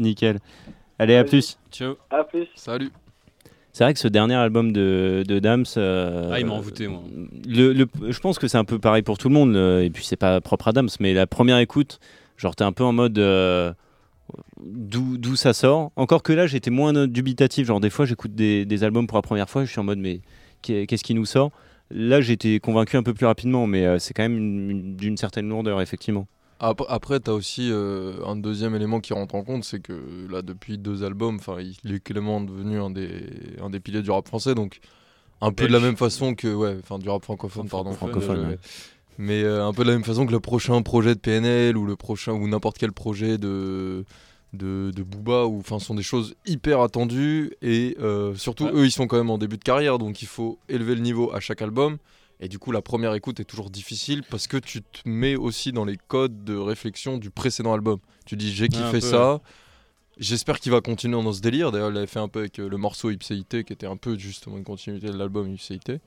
Nickel. 0.00 0.38
Allez, 0.98 1.16
à 1.16 1.24
plus. 1.24 1.58
Ciao. 1.70 1.94
À 2.10 2.24
plus. 2.24 2.48
Salut. 2.56 2.90
C'est 3.78 3.84
vrai 3.84 3.94
que 3.94 4.00
ce 4.00 4.08
dernier 4.08 4.34
album 4.34 4.72
de, 4.72 5.22
de 5.24 5.38
Dams. 5.38 5.64
euh, 5.76 6.30
Ah, 6.32 6.40
il 6.40 6.46
m'a 6.46 6.52
envoûté, 6.54 6.88
moi. 6.88 7.00
Le, 7.48 7.72
le- 7.72 7.86
je 8.10 8.18
pense 8.18 8.40
que 8.40 8.48
c'est 8.48 8.58
un 8.58 8.64
peu 8.64 8.80
pareil 8.80 9.02
pour 9.02 9.18
tout 9.18 9.28
le 9.28 9.34
monde, 9.34 9.54
et 9.54 9.88
puis 9.88 10.04
c'est 10.04 10.16
pas 10.16 10.40
propre 10.40 10.66
à 10.66 10.72
Dams, 10.72 10.88
mais 10.98 11.14
la 11.14 11.28
première 11.28 11.58
écoute, 11.58 12.00
genre 12.36 12.56
t'es 12.56 12.64
un 12.64 12.72
peu 12.72 12.82
en 12.82 12.92
mode. 12.92 13.16
euh, 13.20 13.72
D'où 14.60 15.36
ça 15.36 15.52
sort. 15.52 15.92
Encore 15.94 16.24
que 16.24 16.32
là, 16.32 16.48
j'étais 16.48 16.70
moins 16.70 17.06
dubitatif. 17.06 17.68
Genre, 17.68 17.78
des 17.78 17.88
fois, 17.88 18.04
j'écoute 18.04 18.34
des, 18.34 18.64
des 18.64 18.82
albums 18.82 19.06
pour 19.06 19.16
la 19.16 19.22
première 19.22 19.48
fois, 19.48 19.64
je 19.64 19.70
suis 19.70 19.78
en 19.80 19.84
mode, 19.84 19.98
mais 20.00 20.20
qu'est- 20.60 20.86
qu'est-ce 20.86 21.04
qui 21.04 21.14
nous 21.14 21.24
sort? 21.24 21.50
Là, 21.92 22.20
j'étais 22.20 22.58
convaincu 22.58 22.96
un 22.96 23.04
peu 23.04 23.14
plus 23.14 23.26
rapidement, 23.26 23.68
mais 23.68 23.86
euh, 23.86 23.98
c'est 24.00 24.12
quand 24.12 24.24
même 24.24 24.36
une- 24.36 24.70
une- 24.70 24.96
d'une 24.96 25.16
certaine 25.16 25.48
lourdeur, 25.48 25.80
effectivement. 25.80 26.26
Après, 26.60 26.86
après 26.88 27.20
t'as 27.20 27.32
aussi 27.32 27.68
euh, 27.70 28.14
un 28.26 28.34
deuxième 28.34 28.74
élément 28.74 29.00
qui 29.00 29.12
rentre 29.12 29.34
en 29.36 29.44
compte, 29.44 29.64
c'est 29.64 29.80
que 29.80 29.92
là 30.30 30.42
depuis 30.42 30.76
deux 30.78 31.04
albums, 31.04 31.38
il 31.84 31.94
est 31.94 32.00
clairement 32.02 32.40
devenu 32.40 32.80
un 32.80 32.90
des 32.90 33.22
un 33.62 33.70
des 33.70 33.78
piliers 33.80 34.02
du 34.02 34.10
rap 34.10 34.26
français, 34.26 34.54
donc 34.56 34.80
un 35.40 35.52
peu 35.52 35.68
de 35.68 35.72
la 35.72 35.78
même 35.78 35.96
façon 35.96 36.34
que 36.34 36.52
ouais, 36.52 36.76
enfin 36.82 36.98
du 36.98 37.08
rap 37.08 37.22
francophone 37.22 37.68
pardon, 37.68 37.92
Francophone, 37.92 38.38
Euh, 38.38 38.48
ouais. 38.50 38.58
mais 39.18 39.44
euh, 39.44 39.64
un 39.66 39.72
peu 39.72 39.84
de 39.84 39.88
la 39.90 39.94
même 39.94 40.04
façon 40.04 40.26
que 40.26 40.32
le 40.32 40.40
prochain 40.40 40.82
projet 40.82 41.14
de 41.14 41.20
PNL 41.20 41.76
ou 41.76 41.86
le 41.86 41.94
prochain 41.94 42.32
ou 42.32 42.48
n'importe 42.48 42.76
quel 42.78 42.90
projet 42.92 43.38
de 43.38 44.04
de, 44.54 44.90
de 44.96 45.02
Booba 45.02 45.44
ou 45.44 45.58
enfin 45.60 45.78
sont 45.78 45.94
des 45.94 46.02
choses 46.02 46.34
hyper 46.46 46.80
attendues 46.80 47.52
et 47.62 47.96
euh, 48.00 48.34
surtout 48.34 48.64
Ouais. 48.64 48.72
eux 48.74 48.86
ils 48.86 48.90
sont 48.90 49.06
quand 49.06 49.18
même 49.18 49.30
en 49.30 49.38
début 49.38 49.58
de 49.58 49.62
carrière 49.62 49.98
donc 49.98 50.22
il 50.22 50.26
faut 50.26 50.58
élever 50.70 50.94
le 50.96 51.02
niveau 51.02 51.32
à 51.34 51.38
chaque 51.38 51.60
album 51.62 51.98
et 52.40 52.48
du 52.48 52.58
coup 52.58 52.72
la 52.72 52.82
première 52.82 53.14
écoute 53.14 53.40
est 53.40 53.44
toujours 53.44 53.70
difficile 53.70 54.22
parce 54.30 54.46
que 54.46 54.56
tu 54.56 54.82
te 54.82 55.08
mets 55.08 55.36
aussi 55.36 55.72
dans 55.72 55.84
les 55.84 55.96
codes 55.96 56.44
de 56.44 56.56
réflexion 56.56 57.18
du 57.18 57.30
précédent 57.30 57.72
album 57.72 57.98
tu 58.26 58.36
dis 58.36 58.52
j'ai 58.52 58.68
kiffé 58.68 59.00
ça 59.00 59.40
J'espère 60.18 60.58
qu'il 60.58 60.72
va 60.72 60.80
continuer 60.80 61.22
dans 61.22 61.32
ce 61.32 61.40
délire. 61.40 61.70
D'ailleurs, 61.70 61.90
il 61.90 61.94
l'avait 61.94 62.08
fait 62.08 62.18
un 62.18 62.26
peu 62.26 62.40
avec 62.40 62.58
euh, 62.58 62.68
le 62.68 62.76
morceau 62.76 63.10
Ipséité, 63.10 63.62
qui 63.62 63.72
était 63.72 63.86
un 63.86 63.96
peu 63.96 64.18
justement 64.18 64.58
une 64.58 64.64
continuité 64.64 65.06
de 65.06 65.16
l'album 65.16 65.48
Ipséité. 65.48 66.00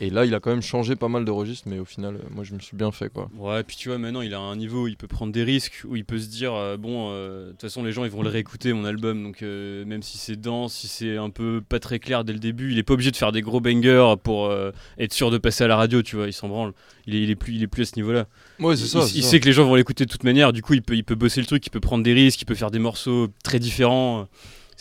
Et 0.00 0.10
là, 0.10 0.24
il 0.24 0.34
a 0.34 0.40
quand 0.40 0.50
même 0.50 0.62
changé 0.62 0.96
pas 0.96 1.08
mal 1.08 1.24
de 1.24 1.30
registres, 1.30 1.68
mais 1.68 1.78
au 1.78 1.84
final, 1.84 2.16
euh, 2.16 2.28
moi, 2.30 2.44
je 2.44 2.54
me 2.54 2.58
suis 2.60 2.76
bien 2.76 2.90
fait, 2.90 3.08
quoi. 3.12 3.28
Ouais, 3.38 3.62
puis 3.62 3.76
tu 3.76 3.88
vois, 3.88 3.98
maintenant 3.98 4.22
il 4.22 4.34
a 4.34 4.38
un 4.40 4.56
niveau 4.56 4.84
où 4.84 4.88
il 4.88 4.96
peut 4.96 5.06
prendre 5.06 5.32
des 5.32 5.44
risques, 5.44 5.82
où 5.86 5.96
il 5.96 6.04
peut 6.04 6.18
se 6.18 6.28
dire, 6.28 6.54
euh, 6.54 6.76
bon, 6.76 7.10
euh, 7.10 7.46
de 7.46 7.50
toute 7.52 7.60
façon, 7.60 7.82
les 7.84 7.92
gens 7.92 8.04
ils 8.04 8.10
vont 8.10 8.22
le 8.22 8.28
réécouter, 8.30 8.72
mon 8.72 8.84
album, 8.84 9.22
donc 9.22 9.42
euh, 9.42 9.84
même 9.84 10.02
si 10.02 10.18
c'est 10.18 10.34
dense, 10.40 10.74
si 10.74 10.88
c'est 10.88 11.16
un 11.18 11.30
peu 11.30 11.62
pas 11.68 11.78
très 11.78 11.98
clair 11.98 12.24
dès 12.24 12.32
le 12.32 12.38
début, 12.38 12.72
il 12.72 12.78
est 12.78 12.82
pas 12.82 12.94
obligé 12.94 13.10
de 13.10 13.16
faire 13.16 13.32
des 13.32 13.42
gros 13.42 13.60
bangers 13.60 14.14
pour 14.24 14.52
être 14.98 15.12
sûr 15.12 15.30
de 15.30 15.38
passer 15.38 15.64
à 15.64 15.68
la 15.68 15.76
radio, 15.76 16.02
tu 16.02 16.16
vois, 16.16 16.26
il 16.26 16.32
s'en 16.32 16.48
branle. 16.48 16.72
Il 17.06 17.14
est, 17.14 17.22
il, 17.22 17.30
est 17.30 17.36
plus, 17.36 17.54
il 17.54 17.62
est 17.62 17.66
plus 17.66 17.82
à 17.82 17.86
ce 17.86 17.96
niveau-là. 17.96 18.26
Ouais, 18.60 18.76
c'est 18.76 18.86
ça. 18.86 19.00
il- 19.10 19.16
il 19.18 19.22
ça. 19.22 19.30
sait 19.30 19.40
que 19.40 19.46
les 19.46 19.52
gens 19.52 19.64
vont 19.64 19.74
l'écouter 19.74 20.04
de 20.06 20.10
toute 20.10 20.24
manière, 20.24 20.52
du 20.52 20.62
coup, 20.62 20.74
il 20.74 20.82
peut, 20.82 20.94
il 20.96 21.04
peut 21.04 21.14
bosser 21.16 21.40
le 21.40 21.46
truc, 21.46 21.66
il 21.66 21.70
peut 21.70 21.80
prendre 21.80 22.02
des 22.04 22.12
risques, 22.14 22.40
il 22.40 22.44
peut 22.44 22.54
faire 22.54 22.70
des 22.70 22.78
morceaux 22.78 23.28
très 23.44 23.58
différents. 23.58 24.28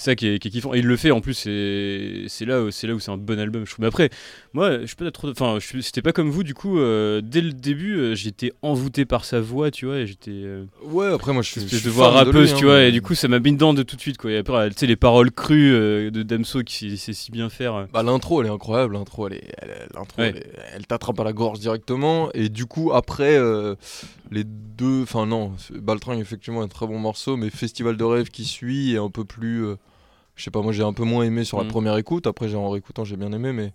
C'est 0.02 0.12
ça 0.12 0.16
qui 0.16 0.26
est, 0.30 0.40
qui 0.40 0.48
est 0.48 0.52
kiffant. 0.52 0.74
Et 0.74 0.80
il 0.80 0.88
le 0.88 0.98
fait 0.98 1.12
en 1.12 1.22
plus, 1.22 1.36
c'est 1.36 2.46
là, 2.46 2.64
où- 2.64 2.72
c'est 2.72 2.88
là 2.88 2.96
où 2.96 3.00
c'est 3.00 3.12
un 3.12 3.18
bon 3.18 3.40
album, 3.40 3.68
je 3.68 3.72
trouve. 3.72 3.84
Mais 3.84 3.88
après, 3.88 4.10
moi, 4.54 4.80
je 4.82 4.88
suis 4.88 4.96
pas 4.96 5.12
trop. 5.12 5.30
Enfin, 5.30 5.60
c'était 5.82 6.02
pas 6.02 6.12
comme 6.12 6.32
vous, 6.32 6.42
du 6.42 6.56
coup, 6.56 6.80
euh, 6.80 7.22
dès 7.24 7.42
le 7.42 7.54
début, 7.54 7.98
euh, 7.98 8.16
j'étais 8.16 8.52
envoûté 8.64 9.06
par 9.06 9.26
sa 9.26 9.40
voix, 9.42 9.70
tu 9.70 9.86
vois, 9.86 9.98
et 10.00 10.08
j'étais. 10.08 10.32
euh, 10.32 10.66
Ouais, 10.86 11.06
après, 11.06 11.34
moi, 11.34 11.44
je 11.44 11.52
suis. 11.52 11.62
espèce 11.62 11.80
je 11.82 11.90
de 11.90 11.94
de 11.96 12.00
rappeuse, 12.02 12.52
lui, 12.52 12.58
tu 12.58 12.64
hein, 12.66 12.68
vois, 12.68 12.78
mais- 12.80 12.90
et 12.90 12.92
du 12.92 13.04
coup, 13.04 13.14
ça 13.14 13.28
m'a 13.28 13.38
mis 13.40 13.52
dedans 13.52 13.76
de 13.76 13.84
tout 13.84 13.96
de 13.96 14.02
suite, 14.02 14.18
quoi. 14.18 14.32
Et 14.32 14.38
après, 14.38 14.72
tu 14.72 14.76
sais, 14.80 14.88
les 14.88 14.96
paroles 14.96 15.30
crues 15.32 16.10
de 16.10 16.24
Damso 16.24 16.64
qui 16.64 16.98
sait 16.98 17.14
si 17.14 17.32
bien 17.32 17.50
faire. 17.50 17.86
Bah, 17.94 18.02
l'intro, 18.02 18.42
elle 18.42 18.48
est 18.48 18.52
incroyable. 18.52 18.94
L'intro, 18.96 19.28
elle, 19.28 19.34
est, 19.36 19.54
elle, 19.60 19.88
l'intro, 19.94 20.20
Ouais. 20.24 20.34
elle, 20.36 20.44
elle 20.78 20.88
t'attrape 20.88 21.20
à 21.20 21.24
la 21.24 21.34
gorge 21.34 21.60
directement. 21.60 22.32
Et 22.34 22.50
du 22.50 22.66
coup, 22.66 22.92
après, 22.92 23.40
les 24.32 24.44
deux. 24.46 25.04
Enfin, 25.04 25.28
non, 25.28 25.52
Baltringue, 25.76 26.20
effectivement, 26.22 26.64
un 26.64 26.68
très 26.68 26.88
bon 26.88 26.98
morceau. 26.98 27.38
Mais 27.38 27.52
Festival 27.52 27.98
de 27.98 28.04
rêve 28.04 28.30
qui 28.30 28.46
suit 28.46 28.96
est 28.96 28.98
un 28.98 29.12
peu 29.12 29.26
plus. 29.26 29.66
Je 30.42 30.46
sais 30.46 30.50
pas, 30.52 30.64
moi, 30.64 30.72
j'ai 30.74 30.82
un 30.82 30.92
peu 30.92 31.04
moins 31.04 31.24
aimé 31.24 31.44
sur 31.44 31.60
la 31.60 31.66
Mm. 31.66 31.68
première 31.68 31.98
écoute. 31.98 32.26
Après, 32.26 32.50
j'ai 32.50 32.56
en 32.56 32.68
réécoutant, 32.72 33.04
j'ai 33.04 33.16
bien 33.16 33.32
aimé. 33.32 33.54
Mais, 33.54 33.74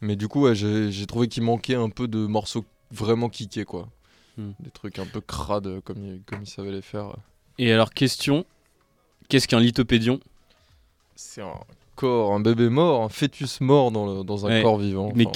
mais 0.00 0.16
du 0.16 0.26
coup, 0.26 0.40
ouais, 0.42 0.56
j'ai, 0.56 1.06
trouvé 1.06 1.28
qu'il 1.28 1.44
manquait 1.44 1.76
un 1.76 1.90
peu 1.90 2.08
de 2.08 2.26
morceaux 2.26 2.64
vraiment 2.90 3.28
kickés, 3.28 3.64
quoi. 3.64 3.88
Mm. 4.36 4.50
Des 4.58 4.70
trucs 4.72 4.98
un 4.98 5.06
peu 5.06 5.20
crades, 5.20 5.80
comme 5.84 6.04
il, 6.04 6.20
comme 6.26 6.40
il 6.42 6.48
savait 6.48 6.72
les 6.72 6.82
faire. 6.82 7.14
Et 7.58 7.72
alors, 7.72 7.90
question 7.90 8.44
qu'est-ce 9.28 9.46
qu'un 9.46 9.60
lithopédion? 9.60 10.18
C'est 11.14 11.42
un 11.42 11.54
corps, 11.94 12.32
un 12.32 12.40
bébé 12.40 12.68
mort, 12.68 13.04
un 13.04 13.08
fœtus 13.08 13.60
mort 13.60 13.92
dans, 13.92 14.18
le- 14.18 14.24
dans 14.24 14.44
un 14.44 14.48
Ouais. 14.48 14.62
corps 14.62 14.78
vivant. 14.78 15.12
Mais 15.14 15.24
Enfin, 15.24 15.32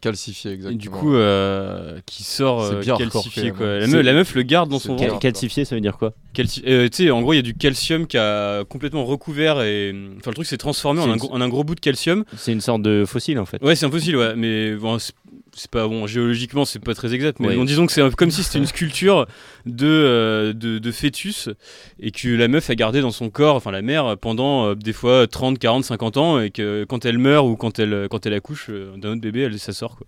calcifié. 0.00 0.50
Et 0.50 0.54
exactement. 0.54 0.78
du 0.78 0.90
coup, 0.90 1.14
euh, 1.14 1.98
qui 2.06 2.22
sort 2.24 2.62
euh, 2.62 2.80
bien 2.80 2.96
calcifié, 2.96 3.50
quoi. 3.52 3.78
La 3.78 3.86
meuf, 3.86 4.04
la 4.04 4.12
meuf 4.12 4.34
le 4.34 4.42
garde 4.42 4.70
dans 4.70 4.78
son 4.78 4.94
bien. 4.96 5.08
ventre. 5.08 5.20
Cal- 5.20 5.32
Calcifié, 5.32 5.64
ça 5.64 5.74
veut 5.74 5.80
dire 5.80 5.96
quoi? 5.98 6.12
Calci- 6.34 6.62
euh, 6.66 6.88
tu 6.88 7.04
sais, 7.04 7.10
en 7.10 7.20
gros, 7.22 7.32
il 7.32 7.36
y 7.36 7.40
a 7.40 7.42
du 7.42 7.54
calcium 7.54 8.06
qui 8.06 8.16
a 8.18 8.64
complètement 8.64 9.04
recouvert 9.04 9.60
et. 9.62 9.94
Enfin, 10.18 10.30
le 10.30 10.34
truc 10.34 10.46
s'est 10.46 10.56
transformé 10.58 11.00
en 11.00 11.10
un, 11.10 11.16
gros, 11.16 11.32
en 11.32 11.40
un 11.40 11.48
gros 11.48 11.64
bout 11.64 11.74
de 11.74 11.80
calcium. 11.80 12.24
C'est 12.36 12.52
une 12.52 12.60
sorte 12.60 12.82
de 12.82 13.04
fossile 13.06 13.38
en 13.38 13.46
fait. 13.46 13.62
Ouais, 13.62 13.74
c'est 13.76 13.86
impossible, 13.86 14.18
ouais. 14.18 14.34
Mais 14.36 14.74
bon, 14.74 14.98
c'est- 14.98 15.12
pas 15.72 15.88
bon. 15.88 16.06
Géologiquement, 16.06 16.64
c'est 16.64 16.78
pas 16.78 16.94
très 16.94 17.14
exact. 17.14 17.40
Mais 17.40 17.48
Ouais. 17.48 17.56
bon, 17.56 17.64
disons 17.64 17.86
que 17.86 17.92
c'est 17.92 18.00
un 18.00 18.10
comme 18.12 18.30
si 18.30 18.44
c'était 18.44 18.58
une 18.58 18.66
sculpture 18.66 19.26
de, 19.66 19.86
euh, 19.88 20.52
de, 20.52 20.78
de 20.78 20.92
fœtus 20.92 21.48
et 21.98 22.12
que 22.12 22.28
la 22.28 22.46
meuf 22.46 22.70
a 22.70 22.76
gardé 22.76 23.00
dans 23.00 23.10
son 23.10 23.28
corps, 23.28 23.56
enfin 23.56 23.72
la 23.72 23.82
mère, 23.82 24.16
pendant 24.18 24.68
euh, 24.68 24.74
des 24.76 24.92
fois 24.92 25.26
30, 25.26 25.58
40, 25.58 25.82
50 25.84 26.16
ans 26.16 26.40
et 26.40 26.50
que 26.50 26.84
quand 26.88 27.04
elle 27.04 27.18
meurt 27.18 27.44
ou 27.44 27.56
quand 27.56 27.80
elle, 27.80 28.06
quand 28.08 28.24
elle 28.24 28.34
accouche 28.34 28.66
euh, 28.70 28.96
d'un 28.98 29.12
autre 29.12 29.20
bébé, 29.20 29.40
elle, 29.42 29.58
ça 29.58 29.72
sort, 29.72 29.87
quoi. 29.96 30.06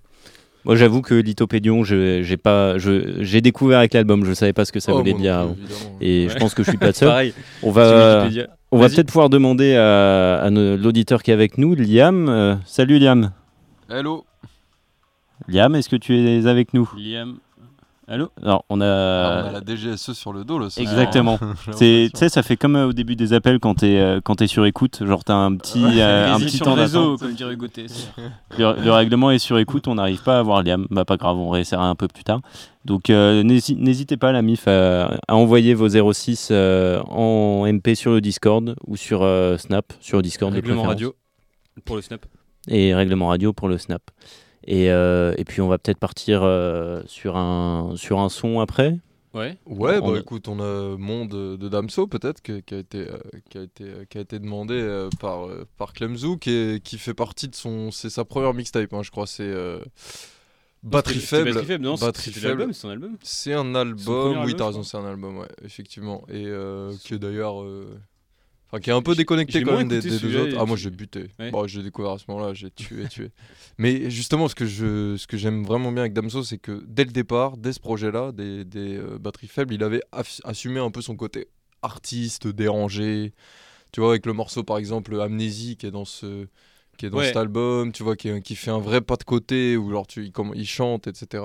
Moi 0.66 0.76
j'avoue 0.76 1.00
que 1.00 1.14
Lithopédion, 1.14 1.84
je- 1.84 2.22
j'ai 2.22 2.36
pas, 2.36 2.76
j'ai 2.78 3.40
découvert 3.40 3.78
avec 3.78 3.94
l'album, 3.94 4.24
je 4.26 4.34
savais 4.34 4.52
pas 4.52 4.64
ce 4.66 4.72
que 4.72 4.80
ça 4.80 4.92
Oh, 4.94 4.98
voulait 4.98 5.14
dire. 5.14 5.34
avant. 5.38 5.52
évidemment. 5.52 5.96
Et 6.02 6.26
Ouais. 6.26 6.32
je 6.32 6.38
pense 6.38 6.52
que 6.54 6.62
je 6.62 6.68
suis 6.70 6.78
pas 6.78 6.92
seul. 6.92 7.08
Pareil. 7.08 7.34
On 7.62 7.70
va, 7.70 8.28
on 8.70 8.78
va 8.78 8.88
peut-être 8.88 9.06
pouvoir 9.06 9.30
demander 9.30 9.74
à, 9.74 10.48
l'auditeur 10.50 11.22
qui 11.22 11.30
est 11.30 11.34
avec 11.34 11.56
nous, 11.56 11.74
Liam. 11.74 12.28
Euh, 12.28 12.56
salut 12.66 12.98
Liam. 12.98 13.30
Hello 13.88 14.24
Liam, 15.48 15.74
est-ce 15.74 15.88
que 15.88 15.96
tu 15.96 16.14
es 16.16 16.46
avec 16.46 16.74
nous? 16.74 16.88
Liam. 16.96 17.38
Allô 18.12 18.28
Alors 18.42 18.64
on 18.68 18.80
a. 18.80 18.86
Ah, 18.86 19.42
On 19.44 19.48
a 19.50 19.52
la 19.52 19.60
DGSE 19.64 20.14
sur 20.14 20.32
le 20.32 20.42
dos 20.42 20.58
là. 20.58 20.68
ce. 20.68 20.80
Exactement. 20.80 21.38
Tu 21.78 22.10
sais, 22.12 22.28
ça 22.28 22.42
fait 22.42 22.56
comme 22.56 22.74
euh, 22.74 22.88
au 22.88 22.92
début 22.92 23.14
des 23.14 23.32
appels 23.32 23.60
quand 23.60 23.74
t'es 23.76 23.98
euh, 23.98 24.20
quand 24.22 24.34
t'es 24.34 24.48
sur 24.48 24.66
écoute, 24.66 25.06
genre 25.06 25.22
t'as 25.22 25.34
un 25.36 25.54
petit 25.56 25.84
euh, 26.00 26.34
un 26.34 26.38
petit 26.40 26.56
sur 26.56 26.66
temps 26.66 26.74
le 26.74 26.82
réseau, 26.82 27.12
d'attente. 27.12 27.20
comme 27.20 27.34
dirait 27.34 27.54
Gauthier. 27.56 27.86
Le, 28.58 28.82
le 28.84 28.90
règlement 28.90 29.30
est 29.30 29.38
sur 29.38 29.58
écoute, 29.58 29.86
on 29.86 29.94
n'arrive 29.94 30.22
pas 30.24 30.40
à 30.40 30.42
voir 30.42 30.64
Liam. 30.64 30.86
Bah 30.90 31.04
pas 31.04 31.16
grave, 31.16 31.36
on 31.36 31.50
réessayera 31.50 31.86
un 31.88 31.94
peu 31.94 32.08
plus 32.08 32.24
tard. 32.24 32.40
Donc 32.84 33.10
euh, 33.10 33.44
n'hési- 33.44 33.76
n'hésitez 33.76 34.16
pas 34.16 34.32
la 34.32 34.42
MIF 34.42 34.66
à, 34.66 35.16
à 35.28 35.36
envoyer 35.36 35.74
vos 35.74 35.88
06 36.12 36.48
euh, 36.50 37.00
en 37.08 37.64
MP 37.72 37.94
sur 37.94 38.10
le 38.10 38.20
Discord 38.20 38.74
ou 38.88 38.96
sur 38.96 39.22
euh, 39.22 39.56
Snap, 39.56 39.92
sur 40.00 40.20
Discord 40.20 40.52
Règlement 40.52 40.82
radio 40.82 41.14
pour 41.84 41.94
le 41.94 42.02
snap. 42.02 42.26
et 42.66 42.92
règlement 42.92 43.28
radio 43.28 43.52
pour 43.52 43.68
le 43.68 43.78
Snap. 43.78 44.02
Et, 44.66 44.90
euh, 44.90 45.34
et 45.38 45.44
puis 45.44 45.60
on 45.60 45.68
va 45.68 45.78
peut-être 45.78 45.98
partir 45.98 46.42
euh, 46.42 47.02
sur 47.06 47.36
un 47.36 47.94
sur 47.96 48.18
un 48.20 48.28
son 48.28 48.60
après. 48.60 48.98
Ouais. 49.32 49.56
Ouais, 49.64 50.00
bah 50.00 50.08
a- 50.16 50.18
écoute, 50.18 50.48
on 50.48 50.58
a 50.60 50.96
Monde 50.96 51.56
de 51.56 51.68
Damso 51.68 52.06
peut-être 52.08 52.42
qui 52.42 52.52
a 52.52 52.78
été 52.78 52.98
euh, 53.08 53.16
qui 53.48 53.58
a 53.58 53.62
été 53.62 53.84
euh, 53.84 54.04
qui 54.10 54.18
a 54.18 54.20
été 54.22 54.38
demandé 54.40 54.74
euh, 54.74 55.08
par 55.20 55.46
euh, 55.46 55.66
par 55.78 55.92
Clemzou 55.92 56.36
qui 56.36 56.50
est- 56.50 56.82
qui 56.82 56.98
fait 56.98 57.14
partie 57.14 57.46
de 57.48 57.54
son 57.54 57.90
c'est 57.92 58.10
sa 58.10 58.24
première 58.24 58.52
mixtape 58.54 58.92
hein, 58.92 59.02
je 59.02 59.10
crois 59.10 59.26
c'est 59.28 59.44
euh, 59.44 59.78
Batterie 60.82 61.20
faible. 61.20 61.52
Batterie 61.52 61.66
faible, 61.66 61.84
non 61.84 61.94
Batterie 61.94 62.32
faible. 62.32 62.68
c'est 62.74 62.86
un 62.86 62.90
album 62.90 63.16
C'est 63.22 63.52
un 63.54 63.74
album, 63.74 64.44
oui, 64.46 64.54
t'as 64.56 64.66
raison, 64.66 64.82
c'est 64.82 64.96
un 64.96 65.04
album, 65.06 65.36
ouais, 65.38 65.48
effectivement. 65.64 66.24
Et 66.30 66.46
euh, 66.46 66.92
qui 67.02 67.14
est 67.14 67.18
d'ailleurs. 67.18 67.62
Enfin, 68.72 68.80
qui 68.80 68.90
est 68.90 68.92
un 68.92 69.02
peu 69.02 69.16
déconnecté 69.16 69.62
quand 69.62 69.76
même 69.76 69.88
des, 69.88 70.00
deux 70.00 70.36
autres. 70.36 70.56
Ah, 70.58 70.64
moi 70.64 70.76
j'ai 70.76 70.90
buté. 70.90 71.26
Ouais. 71.40 71.50
Bon, 71.50 71.66
j'ai 71.66 71.82
découvert 71.82 72.12
à 72.12 72.18
ce 72.18 72.24
moment-là, 72.28 72.54
j'ai 72.54 72.70
tué, 72.70 73.08
tué. 73.08 73.30
Mais 73.78 74.10
justement, 74.10 74.46
ce 74.46 74.54
que 74.54 74.64
je, 74.66 75.16
ce 75.16 75.26
que 75.26 75.36
j'aime 75.36 75.64
vraiment 75.64 75.90
bien 75.90 76.02
avec 76.02 76.12
Damso, 76.12 76.44
c'est 76.44 76.58
que 76.58 76.82
dès 76.86 77.04
le 77.04 77.10
départ, 77.10 77.56
dès 77.56 77.72
ce 77.72 77.80
projet-là, 77.80 78.30
des, 78.30 78.64
des 78.64 78.96
euh, 78.96 79.18
batteries 79.18 79.48
faibles, 79.48 79.74
il 79.74 79.82
avait 79.82 80.02
assumé 80.44 80.78
un 80.78 80.90
peu 80.92 81.02
son 81.02 81.16
côté 81.16 81.48
artiste, 81.82 82.46
dérangé. 82.46 83.32
Tu 83.92 84.00
vois, 84.00 84.10
avec 84.10 84.24
le 84.26 84.32
morceau 84.34 84.62
par 84.62 84.78
exemple 84.78 85.20
Amnésie 85.20 85.76
qui 85.76 85.86
est 85.86 85.90
dans 85.90 86.04
ce 86.04 86.46
qui 86.96 87.06
est 87.06 87.10
dans 87.10 87.18
Ouais. 87.18 87.26
cet 87.28 87.36
album, 87.38 87.90
tu 87.92 88.02
vois, 88.04 88.14
qui, 88.14 88.40
qui 88.42 88.54
fait 88.54 88.70
un 88.70 88.78
vrai 88.78 89.00
pas 89.00 89.16
de 89.16 89.24
côté 89.24 89.76
où 89.76 89.90
genre 89.90 90.06
tu, 90.06 90.26
il, 90.26 90.32
comme, 90.32 90.52
il 90.54 90.66
chante, 90.66 91.06
etc. 91.08 91.44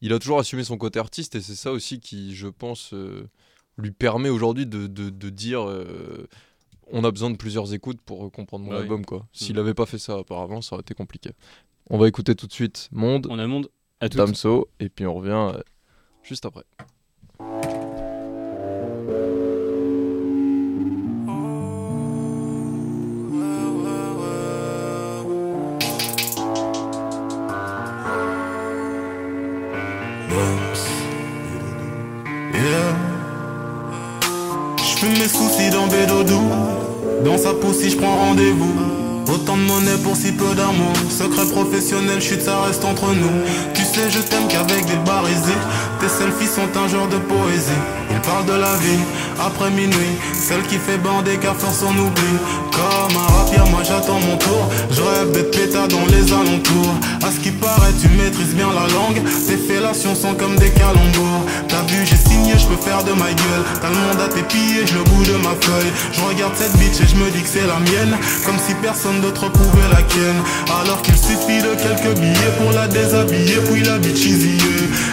Il 0.00 0.12
a 0.12 0.18
toujours 0.18 0.38
assumé 0.38 0.64
son 0.64 0.78
côté 0.78 0.98
artiste 0.98 1.34
et 1.34 1.40
c'est 1.40 1.56
ça 1.56 1.72
aussi 1.72 1.98
qui, 2.00 2.34
je 2.34 2.46
pense, 2.46 2.94
euh, 2.94 3.28
lui 3.76 3.90
permet 3.90 4.28
aujourd'hui 4.28 4.66
de, 4.66 4.86
de, 4.86 5.10
de 5.10 5.30
dire 5.30 5.68
euh, 5.68 6.28
on 6.92 7.04
a 7.04 7.10
besoin 7.10 7.30
de 7.30 7.36
plusieurs 7.36 7.72
écoutes 7.74 8.00
pour 8.02 8.24
euh, 8.26 8.30
comprendre 8.30 8.64
mon 8.64 8.72
album 8.72 9.04
quoi. 9.04 9.26
S'il 9.32 9.56
Mm. 9.56 9.58
avait 9.60 9.74
pas 9.74 9.86
fait 9.86 9.98
ça 9.98 10.18
auparavant, 10.18 10.60
ça 10.62 10.74
aurait 10.74 10.82
été 10.82 10.94
compliqué. 10.94 11.30
On 11.90 11.98
va 11.98 12.08
écouter 12.08 12.34
tout 12.34 12.46
de 12.46 12.52
suite 12.52 12.88
Monde, 12.92 13.26
On 13.30 13.38
a 13.38 13.46
monde 13.46 13.68
à 14.00 14.08
tout. 14.08 14.18
Damso 14.18 14.68
et 14.80 14.88
puis 14.88 15.06
on 15.06 15.14
revient 15.14 15.52
euh, 15.56 15.60
juste 16.22 16.44
après. 16.46 16.64
Yeah. 32.54 32.94
J'fume 34.78 35.12
mes 35.18 35.28
soucis 35.28 35.70
dans 35.70 35.86
Bédodou. 35.86 36.40
Dans 37.24 37.38
sa 37.38 37.54
poussée, 37.54 37.88
j'prends 37.88 38.16
rendez-vous. 38.16 39.03
Autant 39.32 39.56
de 39.56 39.62
monnaie 39.62 39.96
pour 40.02 40.16
si 40.16 40.32
peu 40.32 40.54
d'amour. 40.54 40.92
Secret 41.10 41.46
professionnel, 41.46 42.20
chute, 42.20 42.42
ça 42.42 42.60
reste 42.62 42.84
entre 42.84 43.12
nous. 43.12 43.42
Tu 43.74 43.82
sais, 43.82 44.10
je 44.10 44.18
t'aime 44.18 44.46
qu'avec 44.48 44.84
des 44.86 44.96
barisés. 45.06 45.60
Tes 46.00 46.08
selfies 46.08 46.46
sont 46.46 46.68
un 46.78 46.88
genre 46.88 47.08
de 47.08 47.16
poésie. 47.16 47.82
Ils 48.10 48.20
parlent 48.20 48.46
de 48.46 48.52
la 48.52 48.76
vie 48.76 49.02
après 49.40 49.70
minuit. 49.70 50.14
Celle 50.32 50.62
qui 50.62 50.76
fait 50.76 50.98
bander 50.98 51.38
car 51.38 51.56
force 51.56 51.82
on 51.82 51.90
oublie. 51.98 52.38
Comme 52.70 53.16
un 53.16 53.26
rapier, 53.38 53.58
moi 53.70 53.82
j'attends 53.82 54.20
mon 54.20 54.36
tour. 54.36 54.68
Je 54.90 55.00
rêve 55.00 55.32
d'être 55.32 55.50
pétard 55.50 55.88
dans 55.88 56.06
les 56.06 56.32
alentours. 56.32 56.94
À 57.22 57.30
ce 57.30 57.40
qui 57.40 57.50
paraît, 57.50 57.92
tu 58.00 58.08
maîtrises 58.08 58.54
bien 58.54 58.68
la 58.68 58.86
langue. 58.92 59.22
Tes 59.48 59.56
fellations 59.56 60.14
sont 60.14 60.34
comme 60.34 60.56
des 60.56 60.70
calembours. 60.70 61.44
T'as 61.68 61.82
vu, 61.82 62.04
j'ai 62.04 62.16
signé, 62.16 62.52
je 62.58 62.66
peux 62.66 62.80
faire 62.82 63.02
de 63.04 63.12
ma 63.12 63.32
gueule. 63.32 63.64
T'as 63.80 63.88
le 63.88 63.96
monde 63.96 64.20
à 64.20 64.28
tes 64.28 64.42
pieds, 64.42 64.86
je 64.86 64.94
le 64.94 65.04
bout 65.04 65.24
de 65.24 65.36
ma 65.38 65.54
feuille. 65.60 65.92
Je 66.12 66.20
regarde 66.20 66.54
cette 66.54 66.76
bitch 66.76 67.00
et 67.00 67.08
je 67.08 67.16
me 67.16 67.30
dis 67.30 67.42
que 67.42 67.48
c'est 67.48 67.66
la 67.66 67.80
mienne. 67.80 68.16
Comme 68.44 68.58
si 68.58 68.74
personne 68.74 69.13
d'autre 69.20 69.50
pouvait 69.50 69.88
la 69.92 70.02
ken. 70.02 70.36
Alors 70.80 71.02
qu'il 71.02 71.16
suffit 71.16 71.62
de 71.62 71.74
quelques 71.74 72.18
billets 72.18 72.54
pour 72.58 72.72
la 72.72 72.88
déshabiller. 72.88 73.58
Puis 73.70 73.82
la 73.82 73.98
bitch 73.98 74.26
easy. 74.26 74.58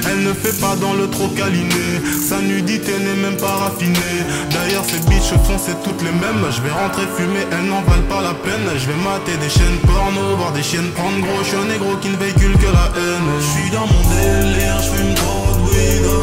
Elle 0.10 0.24
ne 0.24 0.34
fait 0.34 0.58
pas 0.60 0.76
dans 0.76 0.94
le 0.94 1.10
trop 1.10 1.28
câliné. 1.30 2.02
Sa 2.28 2.42
nudité 2.42 2.94
n'est 3.00 3.22
même 3.22 3.38
pas 3.38 3.56
raffinée. 3.64 4.20
D'ailleurs, 4.52 4.84
ces 4.86 5.00
bitches 5.10 5.34
au 5.34 5.40
fond, 5.46 5.58
c'est 5.64 5.82
toutes 5.84 6.02
les 6.02 6.12
mêmes. 6.12 6.46
Je 6.52 6.62
vais 6.62 6.72
rentrer 6.72 7.06
fumer, 7.18 7.46
elles 7.52 7.68
n'en 7.68 7.82
valent 7.82 8.10
pas 8.10 8.22
la 8.22 8.34
peine. 8.34 8.68
Je 8.76 8.86
vais 8.88 9.00
mater 9.04 9.38
des 9.38 9.50
chaînes 9.50 9.80
porno, 9.86 10.36
voir 10.38 10.52
des 10.52 10.64
chiennes 10.64 10.92
prendre 10.92 11.20
gros. 11.20 11.44
Je 11.44 11.50
suis 11.50 11.58
un 11.58 11.66
négro 11.66 11.96
qui 12.02 12.10
ne 12.10 12.18
véhicule 12.18 12.58
que 12.58 12.72
la 12.72 12.88
haine. 12.96 13.30
Je 13.40 13.50
suis 13.60 13.70
dans 13.72 13.88
mon 13.88 14.04
délire, 14.10 14.78
je 14.82 14.90
fume 14.96 15.14
trop 15.16 15.48
de 15.56 15.62
weed, 15.70 16.06
oh. 16.08 16.22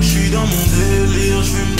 Je 0.00 0.06
suis 0.06 0.30
dans 0.30 0.46
mon 0.46 0.64
délire, 0.78 1.42
je 1.42 1.50
fume 1.56 1.76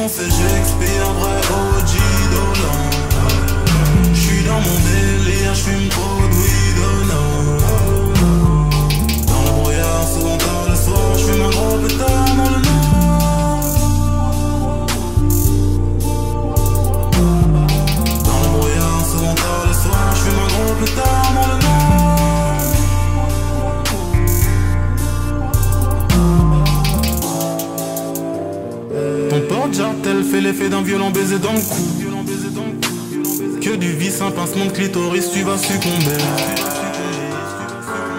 Défoncé, 0.00 0.22
j'expire, 0.22 1.12
vrai 1.12 1.36
OG 1.36 1.92
Dolan. 2.32 2.90
Je 4.14 4.18
suis 4.18 4.44
dans 4.44 4.60
mon 4.60 4.60
délire, 4.60 5.54
je 5.54 5.60
fume 5.60 5.88
trop 5.88 6.26
de 6.26 6.59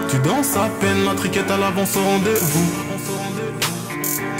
Tu 0.08 0.18
danses 0.20 0.56
à 0.56 0.70
peine, 0.80 1.04
la 1.04 1.14
triquette 1.14 1.50
à 1.50 1.58
l'avance 1.58 1.96
au 1.96 2.02
rendez-vous. 2.02 2.91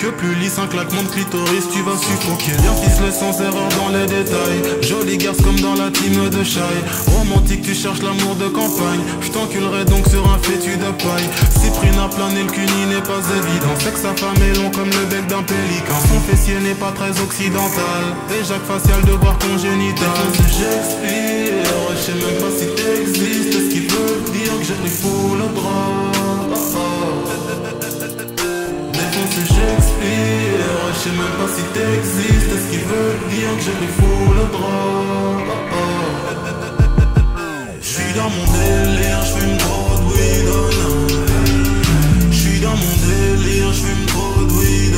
Que 0.03 0.09
plus 0.09 0.35
lisse 0.35 0.59
un 0.59 0.67
claquement 0.67 1.05
de 1.05 1.09
clitoris, 1.15 1.71
tu 1.73 1.81
vas 1.83 1.97
suffoquer. 1.97 2.59
Bien 2.61 2.75
ficelé 2.75 3.13
sans 3.13 3.41
erreur 3.41 3.69
dans 3.79 3.97
les 3.97 4.05
détails. 4.07 4.83
Jolie 4.83 5.17
garce 5.17 5.41
comme 5.41 5.61
dans 5.61 5.77
la 5.77 5.93
team 5.93 6.29
de 6.29 6.43
Shai. 6.43 6.59
Romantique, 7.07 7.63
tu 7.63 7.73
cherches 7.73 8.03
l'amour 8.03 8.35
de 8.35 8.49
campagne. 8.49 8.99
Je 9.21 9.31
t'enculerai 9.31 9.85
donc 9.85 10.05
sur 10.09 10.27
un 10.27 10.39
fétu 10.43 10.77
de 10.77 10.91
paille. 10.99 11.29
Cyprine 11.55 11.95
a 12.03 12.09
plané, 12.09 12.43
le 12.43 12.51
cuni 12.51 12.87
n'est 12.91 13.07
pas 13.07 13.23
évident. 13.31 13.75
C'est 13.79 13.95
que 13.95 14.01
sa 14.01 14.11
femme 14.19 14.43
est 14.43 14.59
long 14.59 14.73
comme 14.73 14.91
le 14.91 15.07
bec 15.07 15.25
d'un 15.29 15.45
pélican. 15.45 15.95
Son 16.11 16.19
fessier 16.27 16.59
n'est 16.59 16.75
pas 16.75 16.91
très 16.91 17.15
occidental. 17.23 18.03
Et 18.35 18.43
Jacques 18.43 18.67
facial 18.67 19.01
de 19.07 19.13
voir 19.13 19.39
congénital. 19.39 20.19
J'expire, 20.51 21.63
je 21.95 22.03
sais 22.03 22.19
même 22.19 22.43
pas 22.43 22.51
si 22.51 22.67
t'existes. 22.75 23.55
Est-ce 23.55 23.71
qu'il 23.71 23.87
veut 23.87 24.19
dire 24.35 24.51
que 24.59 24.67
je 24.67 24.75
lui 24.83 24.91
fous 24.91 25.37
le 25.39 25.47
bras? 25.55 26.03
Défonce 29.33 29.49
Shakespeare 29.49 30.93
Je 30.93 30.99
sais 30.99 31.11
même 31.11 31.37
pas 31.39 31.49
si 31.55 31.63
t'existes 31.73 32.53
Est-ce 32.53 32.69
qu'il 32.71 32.81
veut 32.81 33.15
dire 33.31 33.57
que 33.57 33.63
je 33.63 33.71
lui 33.71 33.87
fous 33.89 34.33
le 34.35 34.45
bras 34.45 34.93
oh, 35.49 35.53
oh. 35.73 35.83
Je 37.81 37.87
suis 37.87 38.13
dans 38.15 38.31
mon 38.31 38.45
délire, 38.53 39.21
je 39.23 39.33
fume 39.41 39.57
trop 39.59 39.97
de 39.99 40.05
weed 40.13 40.49
Je 42.31 42.37
suis 42.37 42.61
dans 42.61 42.77
mon 42.77 42.95
délire, 43.07 43.73
je 43.73 43.81
fume 43.81 44.07
trop 44.07 44.45
de 44.45 44.53
weed 44.53 44.97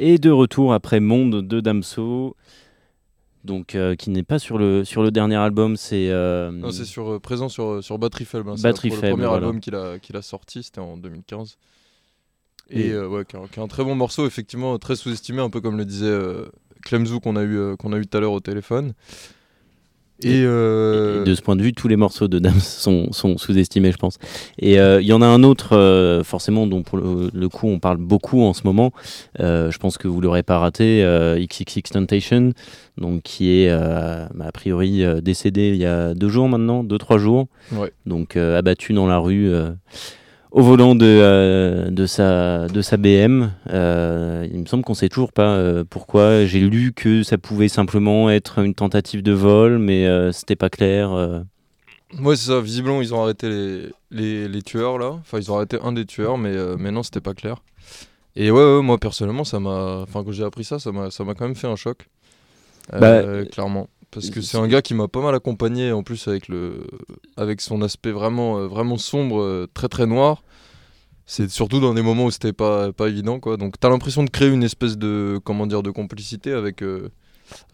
Et 0.00 0.18
de 0.18 0.30
retour 0.30 0.72
après 0.72 1.00
Monde 1.00 1.46
de 1.46 1.60
Damso, 1.60 2.36
donc 3.44 3.74
euh, 3.74 3.96
qui 3.96 4.10
n'est 4.10 4.22
pas 4.22 4.38
sur 4.38 4.56
le, 4.56 4.84
sur 4.84 5.02
le 5.02 5.10
dernier 5.10 5.34
album, 5.36 5.76
c'est. 5.76 6.08
euh, 6.10 6.52
Non, 6.52 6.70
c'est 6.70 6.84
sur, 6.84 7.14
euh, 7.14 7.18
présent 7.18 7.48
sur, 7.48 7.82
sur 7.82 7.98
Batterie 7.98 8.24
Faible. 8.24 8.48
hein. 8.50 8.54
Le 8.54 9.00
premier 9.10 9.26
voilà. 9.26 9.46
album 9.46 9.60
qu'il 9.60 9.74
a, 9.74 9.98
qu'il 9.98 10.16
a 10.16 10.22
sorti, 10.22 10.62
c'était 10.62 10.80
en 10.80 10.96
2015. 10.96 11.56
Et, 12.70 12.88
Et- 12.88 12.98
ouais, 13.00 13.24
qui 13.24 13.34
est 13.36 13.58
un- 13.58 13.66
très 13.66 13.82
bon 13.82 13.94
morceau, 13.96 14.26
effectivement, 14.26 14.78
très 14.78 14.94
sous-estimé, 14.94 15.40
un 15.40 15.50
peu 15.50 15.60
comme 15.60 15.76
le 15.78 15.84
disait 15.84 16.16
Clemzou 16.82 17.18
qu'on 17.18 17.34
a 17.36 17.42
eu, 17.42 17.76
qu'on 17.76 17.92
a 17.92 17.96
eu 17.98 18.06
tout 18.06 18.16
à 18.16 18.20
l'heure 18.20 18.32
au 18.32 18.40
téléphone. 18.40 18.92
Et, 20.22 20.42
euh, 20.44 21.22
Et 21.22 21.24
de 21.24 21.34
ce 21.34 21.42
point 21.42 21.54
de 21.54 21.62
vue, 21.62 21.72
tous 21.72 21.86
les 21.86 21.96
morceaux 21.96 22.28
de 22.28 22.38
Dams 22.38 22.58
sont, 22.60 23.12
sont 23.12 23.38
sous-estimés, 23.38 23.92
je 23.92 23.96
pense. 23.96 24.18
Et 24.58 24.80
euh, 24.80 25.00
il 25.00 25.06
y 25.06 25.12
en 25.12 25.22
a 25.22 25.26
un 25.26 25.42
autre, 25.42 25.76
euh, 25.76 26.24
forcément, 26.24 26.66
dont 26.66 26.82
pour 26.82 26.98
le, 26.98 27.30
le 27.32 27.48
coup 27.48 27.68
on 27.68 27.78
parle 27.78 27.98
beaucoup 27.98 28.42
en 28.42 28.52
ce 28.52 28.62
moment. 28.64 28.92
Je 29.38 29.76
pense 29.78 29.98
que 29.98 30.08
vous 30.08 30.20
l'aurez 30.20 30.42
pas 30.42 30.58
raté, 30.58 31.04
XXX 31.38 31.90
Temptation, 31.92 32.52
donc 32.96 33.22
qui 33.22 33.50
est 33.50 33.70
a 33.70 34.28
priori 34.52 35.04
décédé 35.22 35.70
il 35.70 35.76
y 35.76 35.86
a 35.86 36.14
deux 36.14 36.28
jours 36.28 36.48
maintenant, 36.48 36.82
deux 36.82 36.98
trois 36.98 37.18
jours. 37.18 37.46
Ouais. 37.72 37.92
Donc 38.06 38.36
abattu 38.36 38.92
dans 38.92 39.06
la 39.06 39.18
rue. 39.18 39.52
Au 40.50 40.62
volant 40.62 40.94
de, 40.94 41.06
euh, 41.06 41.90
de, 41.90 42.06
sa, 42.06 42.68
de 42.68 42.82
sa 42.82 42.96
BM. 42.96 43.50
Euh, 43.70 44.46
il 44.52 44.60
me 44.60 44.66
semble 44.66 44.84
qu'on 44.84 44.94
sait 44.94 45.08
toujours 45.08 45.32
pas 45.32 45.56
euh, 45.56 45.84
pourquoi. 45.88 46.44
J'ai 46.46 46.60
lu 46.60 46.92
que 46.92 47.22
ça 47.22 47.38
pouvait 47.38 47.68
simplement 47.68 48.30
être 48.30 48.58
une 48.60 48.74
tentative 48.74 49.22
de 49.22 49.32
vol, 49.32 49.78
mais 49.78 50.06
c'était 50.32 50.56
pas 50.56 50.70
clair. 50.70 51.10
Ouais, 52.20 52.36
c'est 52.36 52.50
ça. 52.50 52.60
Visiblement, 52.60 53.02
ils 53.02 53.14
ont 53.14 53.22
arrêté 53.22 53.48
les, 53.48 53.82
les, 54.10 54.48
les 54.48 54.62
tueurs 54.62 54.98
là. 54.98 55.10
Enfin, 55.20 55.38
ils 55.38 55.50
ont 55.52 55.56
arrêté 55.56 55.78
un 55.82 55.92
des 55.92 56.06
tueurs, 56.06 56.38
mais, 56.38 56.54
mais 56.78 56.90
non, 56.90 57.02
c'était 57.02 57.20
pas 57.20 57.34
clair. 57.34 57.62
Et 58.36 58.50
ouais, 58.50 58.76
ouais, 58.76 58.82
moi 58.82 58.98
personnellement, 58.98 59.44
ça 59.44 59.58
m'a. 59.58 60.02
Enfin, 60.02 60.22
quand 60.24 60.32
j'ai 60.32 60.44
appris 60.44 60.64
ça, 60.64 60.78
ça 60.78 60.92
m'a 60.92 61.10
ça 61.10 61.24
m'a 61.24 61.34
quand 61.34 61.44
même 61.44 61.56
fait 61.56 61.66
un 61.66 61.76
choc. 61.76 62.06
Euh, 62.94 63.44
clairement. 63.46 63.88
Parce 64.10 64.30
que 64.30 64.40
c'est 64.40 64.56
un 64.56 64.66
gars 64.68 64.80
qui 64.80 64.94
m'a 64.94 65.06
pas 65.06 65.20
mal 65.20 65.34
accompagné 65.34 65.92
en 65.92 66.02
plus 66.02 66.28
avec, 66.28 66.48
le, 66.48 66.86
avec 67.36 67.60
son 67.60 67.82
aspect 67.82 68.10
vraiment, 68.10 68.58
euh, 68.58 68.66
vraiment 68.66 68.96
sombre, 68.96 69.42
euh, 69.42 69.66
très 69.72 69.88
très 69.88 70.06
noir. 70.06 70.42
C'est 71.26 71.50
surtout 71.50 71.78
dans 71.78 71.92
des 71.92 72.00
moments 72.00 72.24
où 72.24 72.30
c'était 72.30 72.54
pas, 72.54 72.90
pas 72.90 73.08
évident 73.08 73.38
quoi. 73.38 73.58
Donc 73.58 73.78
t'as 73.78 73.90
l'impression 73.90 74.24
de 74.24 74.30
créer 74.30 74.48
une 74.48 74.62
espèce 74.62 74.96
de 74.96 75.38
comment 75.44 75.66
dire 75.66 75.82
de 75.82 75.90
complicité 75.90 76.52
avec, 76.52 76.82
euh, 76.82 77.10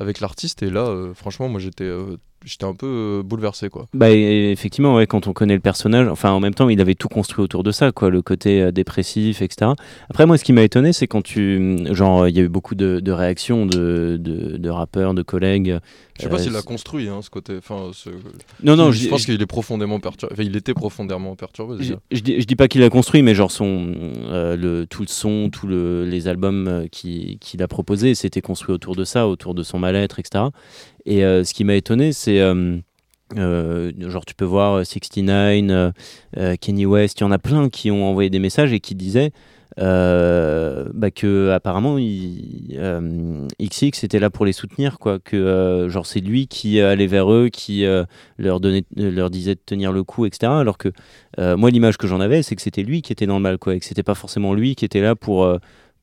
avec 0.01 0.19
l'artiste 0.19 0.63
et 0.65 0.71
là 0.71 0.81
euh, 0.89 1.15
franchement 1.15 1.49
moi 1.49 1.61
j'étais 1.61 1.85
euh, 1.85 2.17
j'étais 2.45 2.65
un 2.65 2.75
peu 2.75 2.87
euh, 2.87 3.23
bouleversé 3.23 3.69
quoi. 3.69 3.87
Bah, 3.95 4.11
effectivement, 4.11 4.95
ouais, 4.97 5.07
quand 5.07 5.27
on 5.27 5.33
connaît 5.33 5.55
le 5.55 5.61
personnage, 5.61 6.09
enfin 6.09 6.31
en 6.31 6.41
même 6.41 6.55
temps, 6.55 6.69
il 6.69 6.81
avait 6.81 6.95
tout 6.95 7.09
construit 7.09 7.43
autour 7.43 7.63
de 7.63 7.71
ça, 7.73 7.93
quoi, 7.93 8.11
le 8.11 8.23
côté 8.23 8.61
euh, 8.63 8.71
dépressif, 8.73 9.43
etc. 9.43 9.73
Après, 10.11 10.27
moi, 10.27 10.39
ce 10.39 10.45
qui 10.45 10.53
m'a 10.53 10.63
étonné, 10.63 10.93
c'est 10.93 11.07
quand 11.07 11.23
tu. 11.23 11.79
Genre, 11.93 12.29
il 12.29 12.37
y 12.37 12.41
a 12.41 12.43
eu 12.43 12.49
beaucoup 12.49 12.75
de, 12.75 13.01
de 13.01 13.13
réactions 13.13 13.67
de, 13.67 14.17
de, 14.21 14.57
de 14.57 14.71
rappeurs, 14.71 15.15
de 15.15 15.23
collègues. 15.23 15.79
Je 16.19 16.23
sais 16.23 16.29
pas 16.29 16.37
euh, 16.37 16.39
s'il 16.39 16.53
l'a 16.53 16.63
construit, 16.63 17.09
hein, 17.09 17.21
ce 17.23 17.31
côté. 17.31 17.57
Enfin, 17.59 17.91
ce... 17.93 18.09
Non, 18.63 18.77
non, 18.77 18.93
je, 18.93 19.09
pense 19.09 19.25
qu'il 19.25 19.41
est 19.41 19.47
profondément 19.47 19.99
perturbé. 19.99 20.33
Enfin, 20.35 20.45
il 20.45 20.55
était 20.57 20.75
profondément 20.75 21.35
perturbé. 21.35 21.83
Je, 21.83 21.95
je 22.13 22.21
dis, 22.21 22.41
je 22.41 22.47
dis 22.47 22.55
pas 22.55 22.69
qu'il 22.69 22.83
a 22.85 22.91
construit, 22.91 23.23
mais 23.23 23.35
genre 23.35 23.51
son, 23.51 23.93
euh, 24.29 24.57
le, 24.57 24.87
tout 24.87 25.03
le 25.03 25.09
son, 25.09 25.51
tous 25.51 25.67
le, 25.67 26.05
les 26.05 26.29
albums 26.29 26.69
euh, 26.69 26.87
qui- 26.87 27.39
qu'il 27.41 27.63
a 27.65 27.69
proposés, 27.69 28.15
c'était 28.15 28.41
construit 28.43 28.73
autour 28.73 28.95
de 28.95 29.03
ça, 29.05 29.27
autour 29.27 29.55
de 29.55 29.65
son 29.65 29.81
mal-être, 29.81 30.21
etc. 30.21 30.45
Et 31.07 31.25
euh, 31.25 31.45
ce 31.45 31.55
qui 31.55 31.65
m'a 31.65 31.75
étonné, 31.75 32.13
c'est 32.13 32.41
euh, 32.41 32.79
euh, 33.37 33.93
genre 33.99 34.25
tu 34.25 34.35
peux 34.35 34.45
voir 34.45 34.75
euh, 34.75 34.85
69, 34.85 35.93
euh, 36.37 36.57
Kanye 36.61 36.87
West, 36.87 37.21
il 37.21 37.23
y 37.23 37.27
en 37.27 37.33
a 37.33 37.39
plein 37.39 37.69
qui 37.69 37.91
ont 37.91 38.09
envoyé 38.09 38.31
des 38.31 38.39
messages 38.39 38.73
et 38.73 38.81
qui 38.81 38.95
disaient 38.95 39.33
euh, 39.81 40.89
bah 40.95 41.11
que 41.11 41.51
apparemment 41.51 41.97
XX 41.97 44.05
était 44.05 44.21
là 44.21 44.31
pour 44.31 44.47
les 44.47 44.53
soutenir 44.53 45.01
quoi 45.01 45.19
que 45.19 45.89
genre 45.91 46.07
c'est 46.07 46.21
lui 46.21 46.47
qui 46.47 46.81
allait 46.81 47.09
vers 47.09 47.33
eux 47.33 47.49
qui 47.49 47.85
leur 48.39 48.61
donnait 48.61 48.85
leur 48.95 49.31
disait 49.31 49.57
de 49.57 49.61
tenir 49.67 49.91
le 49.91 50.05
coup 50.05 50.27
etc 50.27 50.53
alors 50.53 50.79
que 50.79 50.93
moi 51.57 51.71
l'image 51.71 51.97
que 51.97 52.07
j'en 52.07 52.21
avais 52.21 52.45
c'est 52.45 52.55
que 52.55 52.63
c'était 52.63 52.85
lui 52.85 53.03
qui 53.03 53.11
était 53.11 53.27
dans 53.27 53.39
le 53.39 53.43
mal 53.43 53.59
quoi 53.59 53.75
et 53.75 53.81
que 53.81 53.85
c'était 53.85 54.05
pas 54.05 54.15
forcément 54.15 54.55
lui 54.55 54.77
qui 54.77 54.85
était 54.85 55.01
là 55.01 55.17
pour 55.17 55.53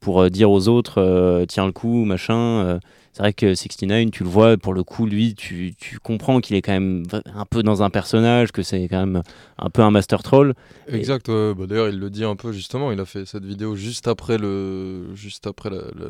pour 0.01 0.29
dire 0.29 0.51
aux 0.51 0.67
autres 0.67 1.45
tiens 1.47 1.65
le 1.65 1.71
coup 1.71 2.03
machin. 2.03 2.77
C'est 3.13 3.19
vrai 3.23 3.33
que 3.33 3.55
69 3.55 4.11
tu 4.11 4.23
le 4.23 4.29
vois 4.29 4.57
pour 4.57 4.73
le 4.73 4.83
coup 4.83 5.05
lui 5.05 5.35
tu, 5.35 5.73
tu 5.77 5.99
comprends 5.99 6.39
qu'il 6.39 6.55
est 6.55 6.61
quand 6.61 6.71
même 6.71 7.03
un 7.35 7.45
peu 7.45 7.61
dans 7.63 7.83
un 7.83 7.89
personnage 7.89 8.51
que 8.51 8.63
c'est 8.63 8.87
quand 8.87 9.05
même 9.05 9.21
un 9.57 9.69
peu 9.69 9.81
un 9.81 9.91
master 9.91 10.23
troll 10.23 10.53
Exact. 10.87 11.27
Bah, 11.29 11.65
d'ailleurs 11.67 11.89
il 11.89 11.99
le 11.99 12.09
dit 12.09 12.23
un 12.23 12.35
peu 12.35 12.51
justement, 12.51 12.91
il 12.91 12.99
a 12.99 13.05
fait 13.05 13.25
cette 13.25 13.45
vidéo 13.45 13.75
juste 13.75 14.07
après 14.07 14.37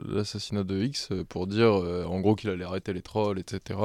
l'assassinat 0.08 0.64
de 0.64 0.84
X 0.84 1.10
euh, 1.12 1.24
pour 1.28 1.48
dire 1.48 1.72
euh, 1.84 2.06
en 2.06 2.20
gros 2.20 2.36
qu'il 2.36 2.50
allait 2.50 2.64
arrêter 2.64 2.94
les 2.94 3.02
trolls, 3.02 3.40
etc. 3.40 3.80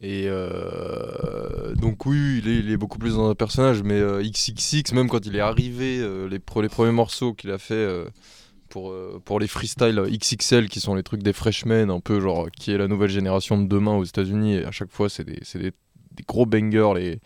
Et 0.00 0.24
euh, 0.26 1.74
donc 1.74 2.06
oui, 2.06 2.42
il 2.44 2.70
est, 2.70 2.76
beaucoup 2.76 2.98
plus 2.98 3.14
dans 3.14 3.30
un 3.30 3.34
personnage, 3.34 3.82
mais 3.82 4.00
euh, 4.00 4.22
XXX, 4.22 4.92
même 4.94 5.08
quand 5.08 5.24
il 5.26 5.36
est 5.36 5.40
arrivé, 5.40 6.04
les, 6.28 6.38
pro- 6.40 6.60
les 6.62 6.68
premiers 6.68 6.92
morceaux 6.92 7.34
qu'il 7.34 7.50
a 7.50 7.58
fait 7.58 7.88
pour, 8.72 8.90
euh, 8.90 9.20
pour 9.22 9.38
les 9.38 9.48
freestyles 9.48 10.00
XXL, 10.10 10.70
qui 10.70 10.80
sont 10.80 10.94
les 10.94 11.02
trucs 11.02 11.22
des 11.22 11.34
freshmen, 11.34 11.90
un 11.90 12.00
peu 12.00 12.20
genre 12.20 12.50
qui 12.50 12.72
est 12.72 12.78
la 12.78 12.88
nouvelle 12.88 13.10
génération 13.10 13.60
de 13.60 13.68
demain 13.68 13.94
aux 13.94 14.04
États-Unis, 14.04 14.54
et 14.54 14.64
à 14.64 14.70
chaque 14.70 14.90
fois 14.90 15.10
c'est 15.10 15.24
des, 15.24 15.40
des, 15.60 15.72
des 16.12 16.24
gros 16.26 16.46
bangers, 16.46 16.94
les, 16.96 17.20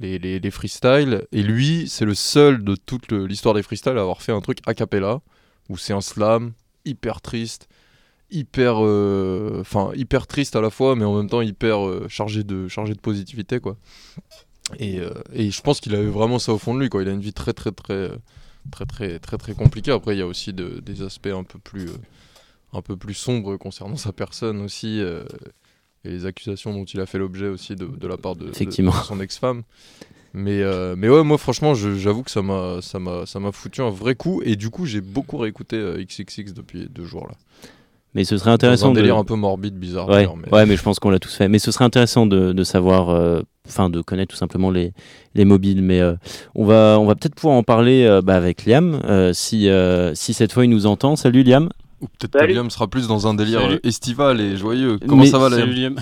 les, 0.00 0.18
les, 0.18 0.40
les 0.40 0.50
freestyles. 0.50 1.22
Et 1.30 1.44
lui, 1.44 1.88
c'est 1.88 2.04
le 2.04 2.14
seul 2.14 2.64
de 2.64 2.74
toute 2.74 3.12
l'histoire 3.12 3.54
des 3.54 3.62
freestyles 3.62 3.96
à 3.96 4.00
avoir 4.00 4.22
fait 4.22 4.32
un 4.32 4.40
truc 4.40 4.58
a 4.66 4.74
cappella, 4.74 5.20
où 5.68 5.78
c'est 5.78 5.92
un 5.92 6.00
slam 6.00 6.52
hyper 6.84 7.20
triste, 7.20 7.68
hyper, 8.32 8.84
euh, 8.84 9.60
enfin 9.60 9.92
hyper 9.94 10.26
triste 10.26 10.56
à 10.56 10.60
la 10.60 10.70
fois, 10.70 10.96
mais 10.96 11.04
en 11.04 11.16
même 11.16 11.28
temps 11.28 11.42
hyper 11.42 11.86
euh, 11.86 12.06
chargé 12.08 12.42
de 12.42 12.66
chargé 12.66 12.94
de 12.94 13.00
positivité 13.00 13.60
quoi. 13.60 13.76
Et, 14.80 14.98
et 15.32 15.50
je 15.52 15.60
pense 15.60 15.80
qu'il 15.80 15.94
avait 15.94 16.06
vraiment 16.06 16.40
ça 16.40 16.52
au 16.52 16.58
fond 16.58 16.74
de 16.74 16.80
lui 16.80 16.88
quoi. 16.88 17.02
Il 17.02 17.08
a 17.08 17.12
une 17.12 17.20
vie 17.20 17.34
très 17.34 17.52
très 17.52 17.70
très 17.70 18.10
très 18.70 18.86
très 18.86 19.18
très 19.18 19.38
très 19.38 19.54
compliqué. 19.54 19.90
Après, 19.90 20.14
il 20.14 20.18
y 20.18 20.22
a 20.22 20.26
aussi 20.26 20.52
de- 20.52 20.80
des 20.80 21.02
aspects 21.02 21.26
un 21.28 21.44
peu 21.44 21.58
plus 21.58 21.88
euh, 21.88 21.96
un 22.72 22.82
peu 22.82 22.96
plus 22.96 23.14
sombres 23.14 23.56
concernant 23.56 23.96
sa 23.96 24.12
personne 24.12 24.60
aussi 24.62 25.00
euh, 25.00 25.24
et 26.04 26.10
les 26.10 26.26
accusations 26.26 26.72
dont 26.72 26.84
il 26.84 27.00
a 27.00 27.06
fait 27.06 27.18
l'objet 27.18 27.46
aussi 27.48 27.76
de, 27.76 27.86
de 27.86 28.06
la 28.08 28.16
part 28.16 28.34
de, 28.36 28.50
son 29.04 29.20
ex-femme. 29.20 29.62
Mais, 30.34 30.62
euh, 30.62 30.94
mais 30.96 31.10
ouais, 31.10 31.22
moi 31.22 31.36
franchement, 31.36 31.74
j'avoue 31.74 32.22
que 32.22 32.30
ça 32.30 32.40
m'a 32.40 32.80
ça 32.80 32.98
m'a 32.98 33.26
ça 33.26 33.38
m'a 33.38 33.52
foutu 33.52 33.82
un 33.82 33.90
vrai 33.90 34.14
coup 34.14 34.40
et 34.44 34.56
du 34.56 34.70
coup, 34.70 34.86
j'ai 34.86 35.02
beaucoup 35.02 35.36
réécouté 35.36 35.76
euh, 35.76 36.02
XXX 36.02 36.54
depuis 36.54 36.88
deux 36.88 37.04
jours 37.04 37.26
là. 37.28 37.34
Mais 38.14 38.24
ce 38.24 38.36
serait 38.36 38.50
intéressant 38.50 38.86
Dans 38.86 38.90
un 38.90 38.94
de- 38.94 39.00
délire 39.00 39.16
un 39.16 39.24
peu 39.24 39.34
morbide, 39.36 39.74
bizarre. 39.78 40.06
Ouais, 40.08 40.14
d'ailleurs, 40.16 40.36
mais- 40.36 40.52
ouais, 40.52 40.66
mais 40.66 40.76
je 40.76 40.82
pense 40.82 40.98
qu'on 40.98 41.08
l'a 41.10 41.18
tous 41.18 41.34
fait. 41.34 41.48
Mais 41.48 41.58
ce 41.58 41.70
serait 41.72 41.84
intéressant 41.86 42.26
de, 42.26 42.52
de 42.52 42.64
savoir, 42.64 43.08
euh, 43.08 43.40
enfin 43.66 43.88
de 43.88 44.02
connaître 44.02 44.32
tout 44.32 44.36
simplement 44.38 44.70
les, 44.70 44.92
les 45.34 45.44
mobiles. 45.46 45.80
Mais 45.82 46.00
euh, 46.00 46.14
on 46.54 46.64
va, 46.66 46.98
on 47.00 47.06
va 47.06 47.14
peut-être 47.14 47.34
pouvoir 47.34 47.56
en 47.56 47.62
parler 47.62 48.04
euh, 48.04 48.20
bah, 48.20 48.34
avec 48.36 48.66
Liam, 48.66 49.00
euh, 49.04 49.32
si, 49.32 49.68
euh, 49.70 50.14
si 50.14 50.34
cette 50.34 50.52
fois 50.52 50.64
il 50.64 50.70
nous 50.70 50.84
entend. 50.86 51.16
Salut 51.16 51.42
Liam. 51.42 51.70
Ou 52.02 52.06
peut-être 52.18 52.38
que 52.46 52.52
Liam 52.52 52.68
sera 52.68 52.86
plus 52.88 53.08
dans 53.08 53.26
un 53.28 53.32
délire 53.34 53.60
Salut. 53.62 53.80
estival 53.84 54.40
et 54.40 54.56
joyeux. 54.58 54.98
Comment 55.08 55.22
Mais- 55.22 55.28
ça 55.28 55.38
va, 55.38 55.48
Salut, 55.50 55.72
Liam 55.72 55.96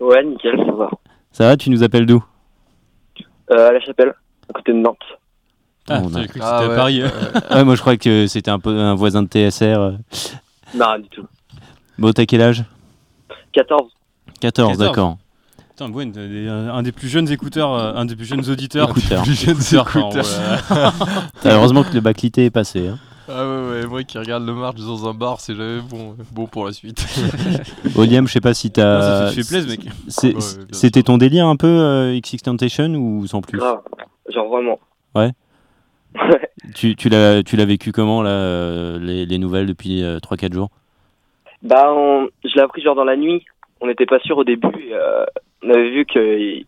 Ouais, 0.00 0.24
nickel, 0.24 0.56
ça 0.64 0.72
va. 0.72 0.90
Ça 1.32 1.44
va, 1.48 1.56
tu 1.58 1.68
nous 1.70 1.82
appelles 1.82 2.06
d'où? 2.06 2.24
Euh, 3.50 3.68
à 3.68 3.72
la 3.72 3.80
chapelle, 3.80 4.14
à 4.48 4.52
côté 4.54 4.72
de 4.72 4.78
Nantes. 4.78 4.96
Ah, 5.90 6.00
On 6.04 6.14
a- 6.14 6.22
j'ai 6.22 6.28
cru 6.28 6.38
que 6.40 6.44
c'était 6.44 6.72
à 6.72 6.74
Paris. 6.76 7.02
ouais, 7.50 7.64
moi 7.64 7.74
je 7.74 7.80
crois 7.80 7.96
que 7.96 8.26
c'était 8.26 8.50
un 8.50 8.58
peu 8.60 8.70
un 8.70 8.94
voisin 8.94 9.22
de 9.22 9.28
TSR. 9.28 9.92
Non, 10.74 10.98
du 10.98 11.08
tout. 11.08 11.26
Bon, 11.98 12.12
t'as 12.12 12.26
quel 12.26 12.42
âge? 12.42 12.64
14. 13.52 13.90
14, 14.40 14.78
d'accord. 14.78 15.16
Putain, 15.70 15.90
Gwen, 15.90 16.12
un, 16.16 16.68
un 16.74 16.82
des 16.82 16.92
plus 16.92 17.08
jeunes 17.08 17.30
écouteurs, 17.30 17.72
euh, 17.72 17.94
un 17.94 18.04
des 18.04 18.16
plus 18.16 18.24
jeunes 18.26 18.48
auditeurs. 18.50 18.90
Écouteurs. 18.90 19.22
Plus 19.22 19.34
jeunes 19.40 19.56
écouteurs. 19.80 20.26
heureusement 21.44 21.84
que 21.84 21.94
le 21.94 22.00
baclité 22.00 22.46
est 22.46 22.50
passé. 22.50 22.88
hein. 22.88 22.98
Ah 23.30 23.44
ouais, 23.46 23.68
ouais, 23.82 23.86
moi 23.86 24.02
qui 24.04 24.16
regarde 24.16 24.46
le 24.46 24.54
match 24.54 24.76
dans 24.78 25.06
un 25.06 25.12
bar, 25.12 25.38
c'est 25.40 25.54
jamais 25.54 25.82
bon, 25.82 26.16
bon 26.32 26.46
pour 26.46 26.64
la 26.64 26.72
suite. 26.72 27.04
Bon, 27.94 28.08
Liam, 28.08 28.26
je 28.26 28.32
sais 28.32 28.40
pas 28.40 28.54
si 28.54 28.70
t'as. 28.70 28.94
Non, 28.94 29.28
ça 29.28 29.34
te 29.36 29.42
fait 29.42 29.48
plaisir, 29.48 29.68
mec. 29.70 29.80
C'est- 30.08 30.28
Ouais, 30.34 30.40
bien 30.56 30.66
C'était 30.72 31.02
ton 31.02 31.18
délire 31.18 31.46
un 31.46 31.56
peu 31.56 31.66
euh, 31.66 32.18
XX 32.18 32.42
Temptation 32.42 32.86
ou 32.94 33.26
sans 33.26 33.42
plus? 33.42 33.58
Grave. 33.58 33.80
Genre 34.32 34.48
vraiment. 34.48 34.78
Ouais. 35.14 35.32
Tu 36.74 36.94
tu 36.96 37.08
l'as 37.08 37.42
tu 37.42 37.56
l'as 37.56 37.64
vécu 37.64 37.92
comment 37.92 38.22
là 38.22 38.30
euh, 38.30 38.98
les, 38.98 39.26
les 39.26 39.38
nouvelles 39.38 39.66
depuis 39.66 40.02
3-4 40.02 40.52
jours? 40.52 40.70
Bah, 41.62 41.92
on- 41.92 42.28
je 42.44 42.54
l'ai 42.54 42.60
appris 42.62 42.82
genre 42.82 42.94
dans 42.94 43.04
la 43.04 43.16
nuit. 43.16 43.44
On 43.80 43.86
n'était 43.86 44.06
pas 44.06 44.18
sûr 44.20 44.38
au 44.38 44.44
début. 44.44 44.68
et, 44.80 44.94
euh, 44.94 45.24
on 45.62 45.70
avait 45.70 45.90
vu 45.90 46.04
qu'il 46.06 46.66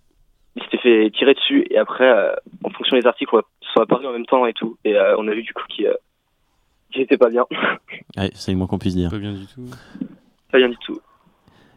il 0.56 0.62
s'était 0.64 0.78
fait 0.78 1.10
tirer 1.10 1.34
dessus. 1.34 1.64
Et 1.70 1.78
après, 1.78 2.08
euh, 2.08 2.32
en 2.64 2.70
fonction 2.70 2.96
des 2.98 3.06
articles, 3.06 3.34
ouais, 3.34 3.42
ils 3.62 3.68
sont 3.72 3.80
apparus 3.82 4.06
en 4.06 4.12
même 4.12 4.26
temps 4.26 4.46
et 4.46 4.52
tout. 4.52 4.76
Et 4.84 4.96
euh, 4.96 5.14
on 5.18 5.28
a 5.28 5.32
vu 5.34 5.42
du 5.42 5.52
coup 5.54 5.62
qu'il 5.68 5.86
euh, 5.86 5.94
qu'il 6.92 7.02
était 7.02 7.16
pas 7.18 7.30
bien. 7.30 7.44
Ouais, 8.16 8.30
c'est 8.34 8.50
le 8.50 8.58
moins 8.58 8.66
qu'on 8.66 8.78
puisse 8.78 8.96
dire. 8.96 9.10
Pas 9.10 9.18
bien 9.18 9.32
du 9.32 9.46
tout. 9.46 9.64
pas 10.50 10.58
bien 10.58 10.68
du 10.68 10.76
tout. 10.84 10.98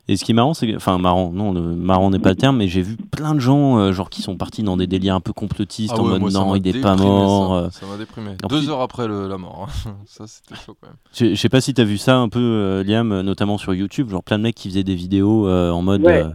Et 0.10 0.18
ce 0.18 0.26
qui 0.26 0.32
est 0.32 0.36
marrant, 0.36 0.54
c'est 0.54 0.68
que, 0.68 0.76
enfin 0.76 0.98
marrant, 0.98 1.32
non, 1.32 1.54
le 1.54 1.62
marrant 1.62 2.10
n'est 2.10 2.20
pas 2.20 2.32
le 2.32 2.36
terme, 2.36 2.58
mais 2.58 2.68
j'ai 2.68 2.82
vu 2.82 2.98
plein 2.98 3.34
de 3.36 3.40
gens 3.40 3.78
euh, 3.80 3.94
genre 3.94 4.10
qui 4.10 4.22
sont 4.22 4.36
partis 4.36 4.62
dans 4.62 4.76
des 4.76 4.86
délires 4.86 5.16
un 5.16 5.22
peu 5.22 5.32
complotistes 5.32 5.94
Ah 5.96 6.02
en 6.02 6.12
ouais, 6.12 6.20
mode 6.20 6.34
non, 6.34 6.56
il 6.56 6.68
est 6.68 6.82
pas 6.82 6.98
mort. 6.98 7.50
ça. 7.52 7.56
euh. 7.66 7.70
Ça 7.70 7.86
m'a 7.86 7.96
déprimé. 7.98 8.32
En 8.44 8.48
Deux 8.48 8.60
plus- 8.60 8.70
heures 8.70 8.82
après 8.82 9.08
le- 9.08 9.30
la 9.30 9.38
mort. 9.38 9.70
hein. 9.88 9.96
ça, 10.06 10.26
c'était 10.28 10.56
chaud 10.56 10.76
quand 10.82 10.88
même. 10.90 10.98
Je 11.34 11.36
sais 11.40 11.48
pas 11.48 11.62
si 11.62 11.74
t'as 11.74 11.86
vu 11.86 11.98
ça 11.98 12.18
un 12.18 12.28
peu, 12.28 12.40
euh, 12.42 12.84
Liam, 12.84 13.22
notamment 13.22 13.58
sur 13.58 13.74
YouTube, 13.74 14.10
genre 14.10 14.24
plein 14.24 14.38
de 14.38 14.44
mecs 14.44 14.56
qui 14.56 14.68
faisaient 14.68 14.84
des 14.84 14.96
vidéos 14.96 15.48
euh, 15.48 15.72
en 15.72 15.82
mode 15.82 16.02
Ouais. 16.04 16.22
euh, 16.24 16.28
ouais, 16.28 16.34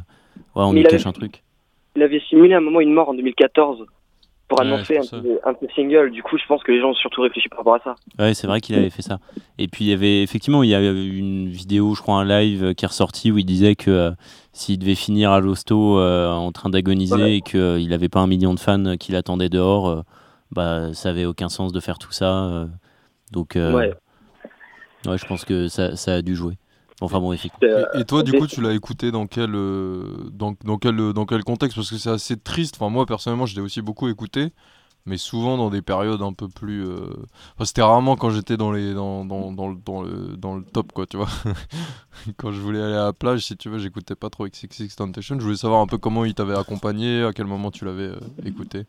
on 0.54 0.72
Mais 0.72 0.80
nous 0.82 0.88
cache 0.88 1.02
avait- 1.02 1.08
un 1.08 1.12
truc. 1.12 1.42
Il 1.94 2.02
avait 2.02 2.22
simulé 2.30 2.54
à 2.54 2.58
un 2.58 2.60
moment 2.60 2.80
une 2.80 2.94
mort 2.94 3.10
en 3.10 3.14
2014 3.14 3.84
pour 4.48 4.60
annoncer 4.62 4.96
un, 4.98 5.18
de- 5.20 5.40
un 5.44 5.54
singles. 5.74 6.10
Du 6.10 6.22
coup, 6.22 6.38
je 6.38 6.46
pense 6.46 6.62
que 6.62 6.72
les 6.72 6.80
gens 6.80 6.90
ont 6.90 6.94
surtout 6.94 7.20
réfléchi 7.22 7.48
par 7.48 7.58
rapport 7.58 7.74
à 7.74 7.80
ça. 7.80 7.94
Ouais, 8.18 8.32
c'est 8.34 8.46
vrai 8.46 8.60
qu'il 8.60 8.74
avait 8.76 8.88
fait 8.90 9.02
ça. 9.02 9.18
Et 9.58 9.68
puis 9.68 9.84
il 9.84 9.88
y 9.88 9.92
avait 9.92 10.22
effectivement, 10.22 10.62
il 10.62 10.70
y 10.70 10.74
a 10.74 10.80
eu 10.82 11.16
une 11.18 11.48
vidéo, 11.48 11.94
je 11.94 12.00
crois 12.02 12.16
un 12.16 12.24
live 12.24 12.64
euh, 12.64 12.72
qui 12.74 12.84
est 12.84 12.88
ressorti 12.88 13.30
où 13.30 13.38
il 13.38 13.44
disait 13.44 13.76
que 13.76 13.90
euh, 13.90 14.10
s'il 14.52 14.78
devait 14.78 14.94
finir 14.94 15.32
à 15.32 15.40
l'hosto 15.40 15.98
euh, 15.98 16.30
en 16.30 16.50
train 16.52 16.70
d'agoniser 16.70 17.14
Ouais. 17.14 17.36
et 17.36 17.40
qu'il 17.42 17.88
n'avait 17.90 18.08
pas 18.08 18.20
un 18.20 18.26
million 18.26 18.54
de 18.54 18.60
fans 18.60 18.96
qui 18.98 19.12
l'attendaient 19.12 19.48
dehors, 19.50 19.88
euh, 19.88 20.02
bah 20.50 20.94
ça 20.94 21.10
avait 21.10 21.26
aucun 21.26 21.48
sens 21.50 21.72
de 21.72 21.80
faire 21.80 21.98
tout 21.98 22.12
ça. 22.12 22.44
euh. 22.46 22.66
donc 23.32 23.54
euh, 23.56 23.72
Ouais. 23.74 23.92
ouais, 25.06 25.18
je 25.18 25.26
pense 25.26 25.44
que 25.44 25.68
ça, 25.68 25.94
ça 25.96 26.14
a 26.14 26.22
dû 26.22 26.34
jouer. 26.34 26.54
Enfin 27.00 27.20
bon, 27.20 27.32
effectivement. 27.32 27.74
Euh, 27.76 27.84
Et, 27.94 28.00
et 28.00 28.04
toi, 28.04 28.22
du 28.22 28.32
coup, 28.32 28.46
tu 28.46 28.60
l'as 28.60 28.72
écouté 28.74 29.10
dans 29.12 29.26
quel, 29.26 29.54
euh, 29.54 30.02
dans, 30.32 30.54
dans 30.64 30.78
quel, 30.78 30.98
euh, 30.98 31.12
dans 31.12 31.26
quel 31.26 31.44
contexte? 31.44 31.76
Parce 31.76 31.90
que 31.90 31.96
c'est 31.96 32.10
assez 32.10 32.36
triste. 32.36 32.76
Enfin, 32.80 32.90
moi, 32.90 33.06
personnellement, 33.06 33.46
je 33.46 33.54
l'ai 33.54 33.60
aussi 33.60 33.82
beaucoup 33.82 34.08
écouté, 34.08 34.48
mais 35.06 35.16
souvent 35.16 35.56
dans 35.56 35.70
des 35.70 35.80
périodes 35.80 36.22
un 36.22 36.32
peu 36.32 36.48
plus. 36.48 36.84
euh, 36.84 37.06
enfin, 37.54 37.64
c'était 37.64 37.82
rarement 37.82 38.16
quand 38.16 38.30
j'étais 38.30 38.56
dans, 38.56 38.72
les, 38.72 38.94
dans, 38.94 39.24
dans, 39.24 39.52
dans, 39.52 39.68
le, 39.68 39.76
dans, 39.86 40.02
le, 40.02 40.36
dans 40.36 40.56
le 40.56 40.64
top, 40.64 40.90
quoi, 40.92 41.06
tu 41.06 41.16
vois. 41.18 41.28
quand 42.36 42.50
je 42.50 42.60
voulais 42.60 42.82
aller 42.82 42.94
à 42.96 43.04
la 43.04 43.12
plage, 43.12 43.40
si 43.42 43.56
tu 43.56 43.68
veux, 43.68 43.78
j'écoutais 43.78 44.16
pas 44.16 44.28
trop 44.28 44.46
XXX 44.48 44.88
Temptation. 44.96 45.36
Je 45.38 45.44
voulais 45.44 45.56
savoir 45.56 45.80
un 45.80 45.86
peu 45.86 45.98
comment 45.98 46.24
il 46.24 46.34
t'avait 46.34 46.58
accompagné, 46.58 47.22
à 47.22 47.32
quel 47.32 47.46
moment 47.46 47.70
tu 47.70 47.84
l'avais 47.84 48.08
euh, 48.08 48.18
écouté. 48.44 48.86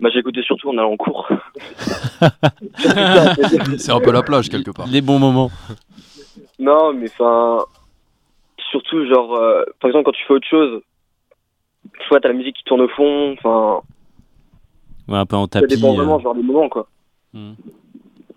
Bah, 0.00 0.08
j'ai 0.12 0.20
écouté 0.20 0.42
surtout 0.42 0.70
en 0.70 0.78
allant 0.78 0.92
en 0.92 0.96
cours. 0.96 1.28
c'est 3.78 3.92
un 3.92 4.00
peu 4.00 4.10
la 4.10 4.22
plage, 4.22 4.48
quelque 4.48 4.70
part. 4.70 4.86
Les 4.88 5.00
bons 5.02 5.18
moments. 5.18 5.50
Non, 6.62 6.92
mais 6.92 7.08
enfin, 7.10 7.64
surtout 8.70 9.04
genre, 9.06 9.34
euh, 9.34 9.64
par 9.80 9.88
exemple 9.90 10.04
quand 10.06 10.12
tu 10.12 10.24
fais 10.26 10.34
autre 10.34 10.48
chose, 10.48 10.80
soit 12.06 12.20
t'as 12.20 12.28
la 12.28 12.34
musique 12.34 12.56
qui 12.56 12.64
tourne 12.64 12.80
au 12.82 12.88
fond, 12.88 13.32
enfin, 13.38 13.80
Ouais, 15.08 15.18
un 15.18 15.26
peu 15.26 15.36
en 15.36 15.42
ça 15.44 15.60
tapis. 15.60 15.74
dépend 15.76 15.92
euh, 15.92 15.96
vraiment 15.96 16.20
genre 16.20 16.34
des 16.34 16.42
moments 16.42 16.68
quoi. 16.68 16.86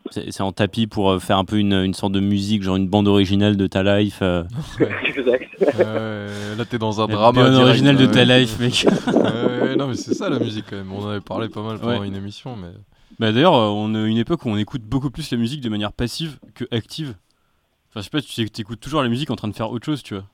c'est 0.10 0.32
c'est 0.32 0.42
en 0.44 0.52
tapis 0.52 0.88
pour 0.88 1.12
euh, 1.12 1.20
faire 1.20 1.38
un 1.38 1.46
peu 1.46 1.58
une, 1.58 1.74
une 1.74 1.94
sorte 1.94 2.14
de 2.14 2.20
musique, 2.20 2.64
genre 2.64 2.76
une 2.76 2.88
bande 2.88 3.08
originale 3.08 3.56
de 3.58 3.68
ta 3.68 3.84
life. 3.84 4.20
euh. 4.22 4.44
exact. 5.04 5.50
Euh, 5.80 6.56
là, 6.56 6.66
t'es 6.66 6.78
dans 6.80 7.02
un 7.02 7.08
La 7.08 7.14
drama. 7.14 7.44
bande 7.44 7.56
originale 7.62 7.98
de 7.98 8.06
ta 8.08 8.26
life, 8.26 8.60
mec. 8.60 8.86
Non, 9.78 9.88
mais 9.88 9.96
c'est 9.96 10.14
ça 10.14 10.30
la 10.30 10.40
musique 10.40 10.66
quand 10.70 10.76
même. 10.78 10.92
On 10.92 11.04
en 11.04 11.10
avait 11.10 11.22
parlé 11.22 11.50
pas 11.50 11.62
mal 11.62 11.80
pendant 11.80 12.00
Ouais. 12.00 12.08
une 12.08 12.16
émission, 12.16 12.56
mais. 12.56 12.70
Bah 13.20 13.32
d'ailleurs, 13.32 13.56
euh, 13.56 13.68
on 13.70 13.94
a 13.96 14.00
une 14.08 14.18
époque 14.18 14.44
où 14.46 14.50
on 14.50 14.58
écoute 14.58 14.82
beaucoup 14.82 15.10
plus 15.10 15.32
la 15.32 15.38
musique 15.38 15.62
de 15.62 15.70
manière 15.70 15.94
passive 15.94 16.38
que 16.54 16.66
active. 16.72 17.16
Enfin, 17.96 18.02
je 18.02 18.04
sais 18.04 18.10
pas, 18.10 18.50
tu 18.52 18.62
écoutes 18.62 18.82
toujours 18.82 19.02
la 19.02 19.08
musique 19.08 19.32
en 19.32 19.38
train 19.38 19.48
de 19.48 19.56
faire 19.56 19.72
autre 19.72 19.86
chose, 19.86 20.04
tu 20.04 20.16
vois. 20.16 20.26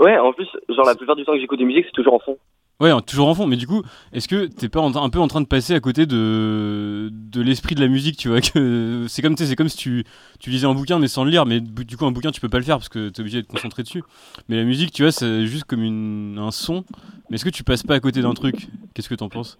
Ouais, 0.00 0.18
en 0.18 0.32
plus, 0.32 0.48
genre 0.68 0.84
la 0.84 0.96
plupart 0.96 1.14
du 1.14 1.24
temps 1.24 1.32
que 1.32 1.38
j'écoute 1.38 1.60
des 1.60 1.64
musiques, 1.64 1.84
c'est 1.86 1.92
toujours 1.92 2.14
en 2.14 2.18
fond. 2.18 2.36
Ouais, 2.80 2.90
toujours 3.06 3.28
en 3.28 3.34
fond, 3.36 3.46
mais 3.46 3.54
du 3.54 3.68
coup, 3.68 3.82
est-ce 4.12 4.26
que 4.26 4.46
t'es 4.46 4.68
pas 4.68 4.80
un 4.80 5.08
peu 5.08 5.20
en 5.20 5.28
train 5.28 5.40
de 5.40 5.46
passer 5.46 5.74
à 5.74 5.80
côté 5.80 6.06
de, 6.06 7.08
de 7.12 7.40
l'esprit 7.40 7.76
de 7.76 7.80
la 7.80 7.86
musique, 7.86 8.16
tu 8.16 8.28
vois 8.28 8.40
que 8.40 9.04
C'est 9.08 9.22
comme, 9.22 9.36
c'est 9.36 9.54
comme 9.54 9.68
si 9.68 9.76
tu, 9.76 10.04
tu 10.40 10.50
lisais 10.50 10.66
un 10.66 10.74
bouquin 10.74 10.98
mais 10.98 11.06
sans 11.06 11.22
le 11.22 11.30
lire, 11.30 11.46
mais 11.46 11.60
du 11.60 11.96
coup, 11.96 12.04
un 12.04 12.10
bouquin, 12.10 12.32
tu 12.32 12.40
peux 12.40 12.48
pas 12.48 12.58
le 12.58 12.64
faire 12.64 12.78
parce 12.78 12.88
que 12.88 13.10
t'es 13.10 13.20
obligé 13.20 13.42
d'être 13.42 13.48
concentré 13.48 13.84
dessus. 13.84 14.02
Mais 14.48 14.56
la 14.56 14.64
musique, 14.64 14.90
tu 14.90 15.02
vois, 15.02 15.12
c'est 15.12 15.46
juste 15.46 15.64
comme 15.64 15.84
une, 15.84 16.36
un 16.38 16.50
son. 16.50 16.84
Mais 17.30 17.36
est-ce 17.36 17.44
que 17.44 17.50
tu 17.50 17.62
passes 17.62 17.84
pas 17.84 17.94
à 17.94 18.00
côté 18.00 18.22
d'un 18.22 18.34
truc? 18.34 18.66
Qu'est-ce 18.92 19.08
que 19.08 19.14
t'en 19.14 19.28
penses? 19.28 19.56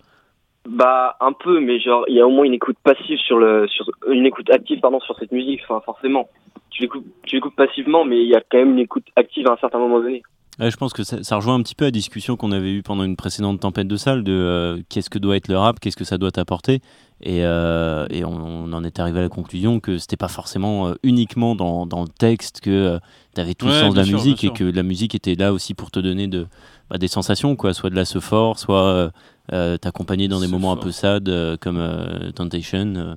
Bah 0.69 1.17
un 1.21 1.33
peu, 1.33 1.61
mais 1.61 1.79
genre 1.79 2.05
il 2.09 2.17
y 2.17 2.21
a 2.21 2.27
au 2.27 2.31
moins 2.31 2.45
une 2.45 2.55
écoute 2.55 2.77
passive 2.83 3.19
sur 3.19 3.39
le, 3.39 3.69
sur 3.69 3.89
une 4.11 4.27
écoute 4.27 4.51
active 4.51 4.81
pardon 4.81 4.99
sur 4.99 5.17
cette 5.17 5.31
musique, 5.31 5.61
enfin 5.63 5.81
forcément. 5.81 6.29
Tu 6.77 6.83
l'écoutes, 6.83 7.07
tu 7.23 7.37
l'écoutes 7.37 7.57
passivement, 7.57 8.05
mais 8.05 8.23
il 8.23 8.29
y 8.29 8.35
a 8.35 8.43
quand 8.51 8.59
même 8.59 8.73
une 8.73 8.81
écoute 8.81 9.07
active 9.17 9.47
à 9.49 9.53
un 9.53 9.57
certain 9.57 9.79
moment 9.79 9.99
donné. 9.99 10.23
Ouais, 10.59 10.71
je 10.71 10.77
pense 10.77 10.93
que 10.93 11.05
ça, 11.05 11.23
ça 11.23 11.37
rejoint 11.37 11.55
un 11.55 11.63
petit 11.63 11.75
peu 11.75 11.87
la 11.87 11.91
discussion 11.91 12.37
qu'on 12.37 12.53
avait 12.53 12.71
eue 12.71 12.83
pendant 12.83 13.05
une 13.05 13.17
précédente 13.17 13.61
tempête 13.61 13.89
de 13.89 13.97
salle 13.97 14.25
de 14.25 14.33
euh, 14.33 14.83
qu'est-ce 14.91 15.09
que 15.09 15.19
doit 15.19 15.37
être 15.37 15.49
le 15.49 15.57
rap, 15.57 15.81
qu'est-ce 15.81 15.97
que 15.97 16.05
ça 16.05 16.19
doit 16.19 16.31
t'apporter. 16.31 16.81
Et, 17.23 17.45
euh, 17.45 18.07
et 18.11 18.27
on, 18.27 18.31
on 18.31 18.73
en 18.75 18.85
est 18.85 19.01
arrivé 19.01 19.21
à 19.21 19.23
la 19.23 19.29
conclusion 19.31 19.81
que 19.81 19.97
c'était 19.97 20.19
pas 20.19 20.29
forcément 20.29 20.89
euh, 20.89 20.95
uniquement 21.03 21.55
dans, 21.55 21.87
dans 21.87 22.03
le 22.03 22.09
texte 22.09 22.61
que 22.61 22.99
tu 23.35 23.41
avais 23.41 23.55
tout 23.55 23.67
le 23.67 23.73
sens 23.73 23.95
de 23.95 23.99
la 23.99 24.05
sûr, 24.05 24.19
musique 24.19 24.45
et 24.45 24.51
que 24.51 24.65
la 24.65 24.83
musique 24.83 25.15
était 25.15 25.35
là 25.35 25.55
aussi 25.55 25.73
pour 25.73 25.91
te 25.91 26.01
donner 26.01 26.27
de, 26.27 26.47
bah, 26.91 26.99
des 26.99 27.09
sensations, 27.09 27.57
quoi, 27.57 27.73
soit 27.73 27.91
de 27.91 27.97
la 27.97 28.05
se 28.05 28.21
fort, 28.21 28.59
soit 28.59 28.85
euh, 28.85 29.11
euh, 29.53 29.77
t'accompagner 29.77 30.29
dans 30.29 30.41
des 30.41 30.49
moments 30.49 30.73
un 30.73 30.77
peu 30.77 30.91
sad 30.91 31.29
euh, 31.29 31.57
comme 31.57 31.79
euh, 31.79 32.31
Temptation. 32.33 33.17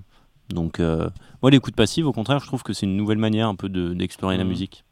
Donc, 0.49 0.79
euh, 0.79 1.09
moi, 1.41 1.51
l'écoute 1.51 1.75
passive, 1.75 2.07
au 2.07 2.13
contraire, 2.13 2.39
je 2.39 2.47
trouve 2.47 2.63
que 2.63 2.73
c'est 2.73 2.85
une 2.85 2.97
nouvelle 2.97 3.17
manière 3.17 3.47
un 3.47 3.55
peu 3.55 3.69
de- 3.69 3.93
d'explorer 3.93 4.37
la 4.37 4.43
musique. 4.43 4.83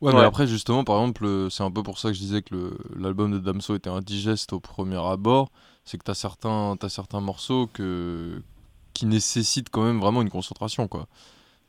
Ouais, 0.00 0.12
mais 0.12 0.20
après, 0.20 0.46
justement, 0.48 0.82
par 0.82 1.00
exemple, 1.00 1.46
c'est 1.50 1.62
un 1.62 1.70
peu 1.70 1.82
pour 1.84 1.98
ça 1.98 2.08
que 2.08 2.14
je 2.14 2.20
disais 2.20 2.42
que 2.42 2.76
l'album 2.98 3.30
de 3.32 3.38
Damso 3.38 3.76
était 3.76 3.90
indigeste 3.90 4.52
au 4.52 4.58
premier 4.60 4.96
abord. 4.96 5.50
C'est 5.84 5.96
que 5.98 6.02
t'as 6.04 6.14
certains, 6.14 6.76
as 6.82 6.88
certains 6.88 7.20
morceaux 7.20 7.68
que, 7.72 8.42
qui 8.94 9.06
nécessitent 9.06 9.70
quand 9.70 9.84
même 9.84 10.00
vraiment 10.00 10.22
une 10.22 10.30
concentration, 10.30 10.88
quoi. 10.88 11.06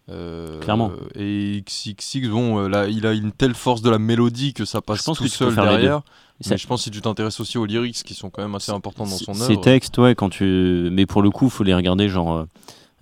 Euh, 0.10 0.60
Clairement. 0.60 0.91
Et 1.16 1.64
XXX, 1.66 2.28
bon, 2.30 2.60
euh, 2.60 2.68
là, 2.68 2.88
il 2.88 3.06
a 3.06 3.14
une 3.14 3.32
telle 3.32 3.54
force 3.54 3.82
de 3.84 3.89
la 3.89 4.00
mélodie 4.00 4.54
que 4.54 4.66
ça 4.66 4.82
passe 4.82 5.04
pense 5.04 5.18
tout 5.18 5.24
que 5.26 5.30
tu 5.30 5.36
seul 5.36 5.56
derrière. 5.56 6.02
Mais 6.50 6.58
je 6.58 6.68
pense 6.68 6.82
que 6.82 6.84
si 6.86 6.91
tu 6.91 7.02
t'intéresses 7.02 7.39
aussi 7.39 7.58
aux 7.58 7.66
lyrics 7.66 8.04
qui 8.04 8.14
sont 8.16 8.30
quand 8.30 8.41
même 8.41 8.56
assez 8.56 8.72
importants 8.72 9.06
dans 9.06 9.12
son 9.18 9.34
Ces 9.34 9.52
œuvre. 9.54 9.62
textes, 9.62 9.98
ouais, 10.00 10.14
quand 10.16 10.30
tu. 10.30 10.89
Mais 10.91 11.06
pour 11.06 11.22
le 11.22 11.30
coup, 11.30 11.50
faut 11.50 11.64
les 11.64 11.74
regarder, 11.76 12.10
genre. 12.10 12.34
euh, 12.34 12.46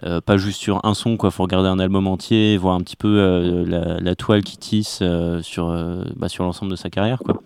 euh, 0.03 0.21
pas 0.21 0.37
juste 0.37 0.59
sur 0.59 0.83
un 0.85 0.93
son, 0.93 1.17
quoi. 1.17 1.31
Faut 1.31 1.43
regarder 1.43 1.69
un 1.69 1.79
album 1.79 2.07
entier, 2.07 2.57
voir 2.57 2.75
un 2.75 2.79
petit 2.81 2.95
peu 2.95 3.07
euh, 3.19 3.65
la, 3.65 3.99
la 3.99 4.15
toile 4.15 4.43
qui 4.43 4.57
tisse 4.57 4.99
euh, 5.01 5.41
sur, 5.41 5.69
euh, 5.69 6.03
bah, 6.15 6.29
sur 6.29 6.43
l'ensemble 6.43 6.71
de 6.71 6.75
sa 6.75 6.89
carrière, 6.89 7.19
quoi. 7.19 7.41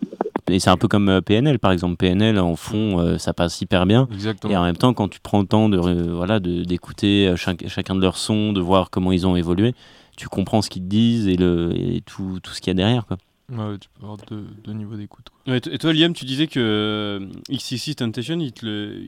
et 0.49 0.60
c'est 0.60 0.70
un 0.70 0.78
peu 0.78 0.88
comme 0.88 1.10
euh, 1.10 1.22
PNL 1.22 1.60
par 1.60 1.72
exemple. 1.72 1.95
PNL 1.97 2.39
en 2.39 2.56
fond, 2.56 2.99
euh, 2.99 3.18
ça 3.18 3.34
passe 3.34 3.60
hyper 3.62 3.86
bien. 3.86 4.08
Exactement. 4.14 4.53
Et 4.53 4.58
en 4.58 4.64
même 4.64 4.78
temps, 4.78 4.93
quand 4.93 5.08
tu 5.10 5.20
prends 5.20 5.39
le 5.41 5.47
temps 5.47 5.70
de 5.70 5.78
euh, 5.78 6.14
voilà 6.14 6.39
de- 6.39 6.64
d'écouter 6.64 7.34
chaque- 7.36 7.68
chacun 7.68 7.95
de 7.95 8.01
leurs 8.01 8.18
sons, 8.18 8.53
de 8.53 8.62
voir 8.62 8.89
comment 8.89 9.12
ils 9.12 9.26
ont 9.28 9.36
évolué, 9.36 9.74
tu 10.18 10.28
comprends 10.30 10.62
ce 10.62 10.70
qu'ils 10.70 10.84
te 10.84 10.88
disent 10.88 11.28
et 11.28 11.36
le 11.36 11.72
et 11.76 12.01
tout 12.06 12.39
tout 12.41 12.51
ce 12.53 12.62
qu'il 12.62 12.70
y 12.70 12.72
a 12.72 12.76
derrière 12.76 13.06
quoi. 13.06 13.18
Ouais, 13.51 13.78
tu 13.80 13.89
peux 13.89 14.01
avoir 14.03 14.18
deux, 14.28 14.43
deux 14.64 14.74
niveaux 14.74 14.95
d'écoute. 14.95 15.26
quoi. 15.30 15.53
Ouais, 15.53 15.60
t- 15.62 15.72
et 15.72 15.78
toi, 15.78 15.93
Liam, 15.93 16.14
tu 16.14 16.26
disais 16.26 16.47
que 16.47 16.60
euh, 16.60 17.28
XXX 17.51 17.93
Temptation, 17.95 18.39
il 18.39 18.51
te 18.53 18.66
le. 18.66 19.01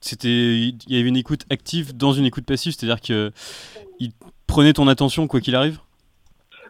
Il- 0.00 0.08
C'était, 0.08 0.28
il 0.28 0.76
y 0.96 0.98
avait 1.00 1.08
une 1.08 1.16
écoute 1.16 1.42
active 1.50 1.96
dans 1.96 2.12
une 2.12 2.24
écoute 2.24 2.44
passive, 2.46 2.72
c'est-à-dire 2.72 3.00
que 3.00 3.32
il 3.98 4.10
prenait 4.46 4.72
ton 4.72 4.86
attention 4.88 5.26
quoi 5.26 5.40
qu'il 5.40 5.54
arrive? 5.56 5.78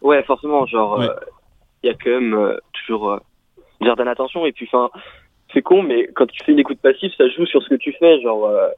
Ouais, 0.02 0.22
forcément, 0.24 0.64
genre, 0.66 1.02
il 1.02 1.08
Ouais. 1.08 1.14
y 1.84 1.88
a 1.90 1.94
quand 1.94 2.10
même 2.10 2.34
euh, 2.34 2.56
toujours 2.72 3.10
euh, 3.12 3.18
une 3.80 3.86
certaine 3.88 4.08
attention. 4.08 4.46
Et 4.46 4.52
puis, 4.52 4.68
enfin, 4.72 4.90
c'est 5.52 5.62
con, 5.62 5.82
mais 5.82 6.08
quand 6.14 6.26
tu 6.26 6.42
fais 6.44 6.52
une 6.52 6.58
écoute 6.58 6.78
passive, 6.80 7.10
ça 7.18 7.28
joue 7.28 7.44
sur 7.46 7.62
ce 7.62 7.68
que 7.68 7.74
tu 7.74 7.92
fais, 7.98 8.20
genre, 8.22 8.46
euh, 8.46 8.68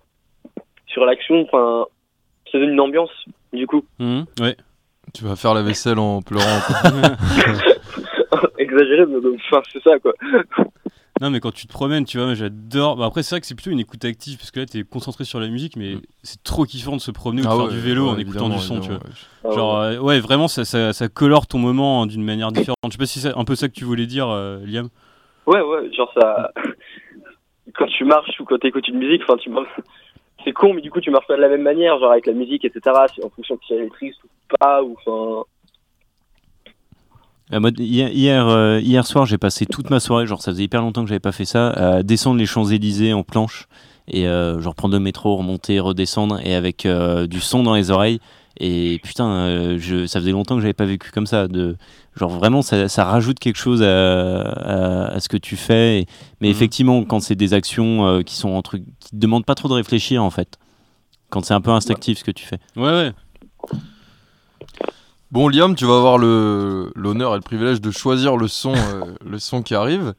sur 0.86 1.04
l'action, 1.04 1.42
enfin, 1.42 1.86
ça 2.50 2.58
donne 2.58 2.70
une 2.70 2.80
ambiance, 2.80 3.10
du 3.52 3.66
coup. 3.66 3.84
ouais. 4.00 4.56
Tu 5.14 5.24
vas 5.24 5.34
faire 5.36 5.54
la 5.54 5.62
vaisselle 5.62 5.98
en 5.98 6.22
pleurant. 6.22 6.44
Exagéré, 8.58 9.06
mais 9.06 9.18
enfin, 9.36 9.62
c'est 9.72 9.82
ça, 9.82 9.98
quoi. 9.98 10.12
Non, 11.20 11.28
mais 11.28 11.40
quand 11.40 11.52
tu 11.52 11.66
te 11.66 11.72
promènes, 11.72 12.06
tu 12.06 12.16
vois, 12.16 12.26
moi, 12.26 12.34
j'adore. 12.34 12.96
Bah, 12.96 13.04
après, 13.04 13.22
c'est 13.22 13.34
vrai 13.34 13.40
que 13.40 13.46
c'est 13.46 13.54
plutôt 13.54 13.70
une 13.70 13.78
écoute 13.80 14.02
active 14.06 14.38
parce 14.38 14.50
que 14.50 14.60
là, 14.60 14.66
t'es 14.66 14.82
concentré 14.84 15.24
sur 15.24 15.38
la 15.38 15.48
musique, 15.48 15.76
mais 15.76 15.96
c'est 16.22 16.42
trop 16.42 16.64
kiffant 16.64 16.96
de 16.96 17.00
se 17.00 17.10
promener 17.10 17.42
ou 17.42 17.44
de 17.44 17.50
Ah 17.50 17.56
faire 17.56 17.68
du 17.68 17.78
vélo 17.78 18.04
ouais, 18.06 18.10
en 18.12 18.18
écoutant 18.18 18.48
du 18.48 18.58
son, 18.58 18.80
tu 18.80 18.88
vois. 18.88 18.98
ouais. 19.44 19.54
Genre, 19.54 19.76
euh, 19.76 19.98
ouais, 19.98 20.18
vraiment, 20.20 20.48
ça, 20.48 20.64
ça, 20.64 20.94
ça 20.94 21.08
colore 21.08 21.46
ton 21.46 21.58
moment 21.58 22.06
d'une 22.06 22.24
manière 22.24 22.50
différente. 22.52 22.76
Je 22.86 22.92
sais 22.92 22.98
pas 22.98 23.06
si 23.06 23.20
c'est 23.20 23.36
un 23.36 23.44
peu 23.44 23.54
ça 23.54 23.68
que 23.68 23.74
tu 23.74 23.84
voulais 23.84 24.06
dire, 24.06 24.28
euh, 24.30 24.60
Liam. 24.64 24.88
Ouais, 25.46 25.60
ouais, 25.60 25.92
genre, 25.92 26.10
ça. 26.18 26.52
quand 27.74 27.86
tu 27.86 28.04
marches 28.04 28.40
ou 28.40 28.44
quand 28.46 28.58
tu 28.58 28.68
écoutes 28.68 28.88
une 28.88 28.98
musique, 28.98 29.22
enfin, 29.24 29.36
tu 29.36 29.50
marches- 29.50 29.68
C'est 30.44 30.52
con, 30.52 30.72
mais 30.72 30.80
du 30.80 30.90
coup, 30.90 31.02
tu 31.02 31.10
marches 31.10 31.26
pas 31.26 31.36
de 31.36 31.42
la 31.42 31.50
même 31.50 31.62
manière, 31.62 31.98
genre 31.98 32.12
avec 32.12 32.26
la 32.26 32.32
musique, 32.32 32.64
etc. 32.64 32.80
C'est 33.14 33.22
en 33.24 33.28
fonction 33.28 33.56
de 33.56 33.60
si 33.66 33.74
elle 33.74 33.82
est 33.84 33.90
triste 33.90 34.18
ou 34.24 34.28
pas, 34.58 34.82
ou 34.82 34.96
enfin. 35.06 35.44
Hier, 37.78 38.10
hier, 38.12 38.46
euh, 38.46 38.80
hier 38.80 39.04
soir, 39.06 39.26
j'ai 39.26 39.38
passé 39.38 39.66
toute 39.66 39.90
ma 39.90 39.98
soirée, 40.00 40.26
genre 40.26 40.40
ça 40.40 40.52
faisait 40.52 40.64
hyper 40.64 40.82
longtemps 40.82 41.02
que 41.02 41.08
j'avais 41.08 41.18
pas 41.20 41.32
fait 41.32 41.44
ça, 41.44 41.70
à 41.70 42.02
descendre 42.02 42.38
les 42.38 42.46
Champs-Élysées 42.46 43.12
en 43.12 43.22
planche 43.24 43.66
et 44.06 44.26
euh, 44.28 44.60
genre 44.60 44.74
prendre 44.74 44.94
le 44.94 45.00
métro, 45.00 45.36
remonter, 45.36 45.80
redescendre 45.80 46.38
et 46.44 46.54
avec 46.54 46.86
euh, 46.86 47.26
du 47.26 47.40
son 47.40 47.62
dans 47.62 47.74
les 47.74 47.90
oreilles. 47.90 48.20
Et 48.58 49.00
putain, 49.02 49.28
euh, 49.30 49.78
je, 49.78 50.06
ça 50.06 50.20
faisait 50.20 50.32
longtemps 50.32 50.54
que 50.56 50.60
j'avais 50.60 50.74
pas 50.74 50.84
vécu 50.84 51.10
comme 51.12 51.26
ça. 51.26 51.48
De, 51.48 51.76
genre 52.16 52.30
vraiment, 52.30 52.62
ça, 52.62 52.88
ça 52.88 53.04
rajoute 53.04 53.38
quelque 53.38 53.56
chose 53.58 53.82
à, 53.82 54.42
à, 54.42 55.04
à 55.14 55.20
ce 55.20 55.28
que 55.28 55.36
tu 55.36 55.56
fais. 55.56 56.00
Et- 56.02 56.06
mais 56.40 56.50
effectivement, 56.50 57.02
quand 57.04 57.20
c'est 57.20 57.36
des 57.36 57.54
actions 57.54 58.22
qui 58.24 58.34
sont 58.36 58.50
entre, 58.50 58.76
qui 58.76 59.10
te 59.10 59.16
demandent 59.16 59.46
pas 59.46 59.54
trop 59.54 59.68
de 59.68 59.74
réfléchir 59.74 60.22
en 60.22 60.30
fait, 60.30 60.58
quand 61.30 61.44
c'est 61.44 61.54
un 61.54 61.60
peu 61.60 61.70
instinctif 61.70 62.18
ce 62.18 62.24
que 62.24 62.30
tu 62.32 62.44
fais. 62.44 62.58
Ouais, 62.76 62.90
ouais. 62.90 63.12
Bon, 65.32 65.48
Liam, 65.48 65.74
tu 65.76 65.84
vas 65.84 65.96
avoir 65.96 66.18
le- 66.18 66.90
l'honneur 66.96 67.32
et 67.34 67.36
le 67.36 67.42
privilège 67.42 67.80
de 67.80 67.90
choisir 67.90 68.36
le 68.36 68.48
son, 68.48 68.74
euh, 68.74 69.04
le 69.24 69.38
son 69.38 69.62
qui 69.62 69.74
arrive. 69.74 70.14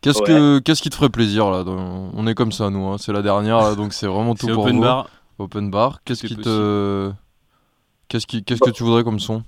Qu'est-ce 0.00 0.22
que 0.22 0.58
qu'est-ce 0.60 0.80
qui 0.80 0.90
te 0.90 0.94
ferait 0.94 1.08
plaisir 1.10 1.50
là 1.50 1.64
On 1.66 2.26
est 2.26 2.34
comme 2.34 2.52
ça 2.52 2.70
nous, 2.70 2.86
hein, 2.86 2.96
c'est 2.98 3.12
la 3.12 3.20
dernière 3.22 3.58
là, 3.58 3.74
donc 3.74 3.92
c'est 3.92 4.06
vraiment 4.06 4.34
tout 4.36 4.46
C'est 4.46 4.52
pour 4.52 4.62
open 4.64 4.76
vous. 4.76 4.82
bar. 4.82 5.08
Open 5.38 5.70
bar. 5.70 5.98
Qu'est-ce 6.04 6.26
qui 6.26 6.36
te 6.36 7.10
qu'est-ce 8.08 8.26
qui 8.26 8.42
qu'est-ce 8.44 8.60
que 8.60 8.70
tu 8.70 8.84
voudrais 8.84 9.04
comme 9.04 9.18
son? 9.20 9.42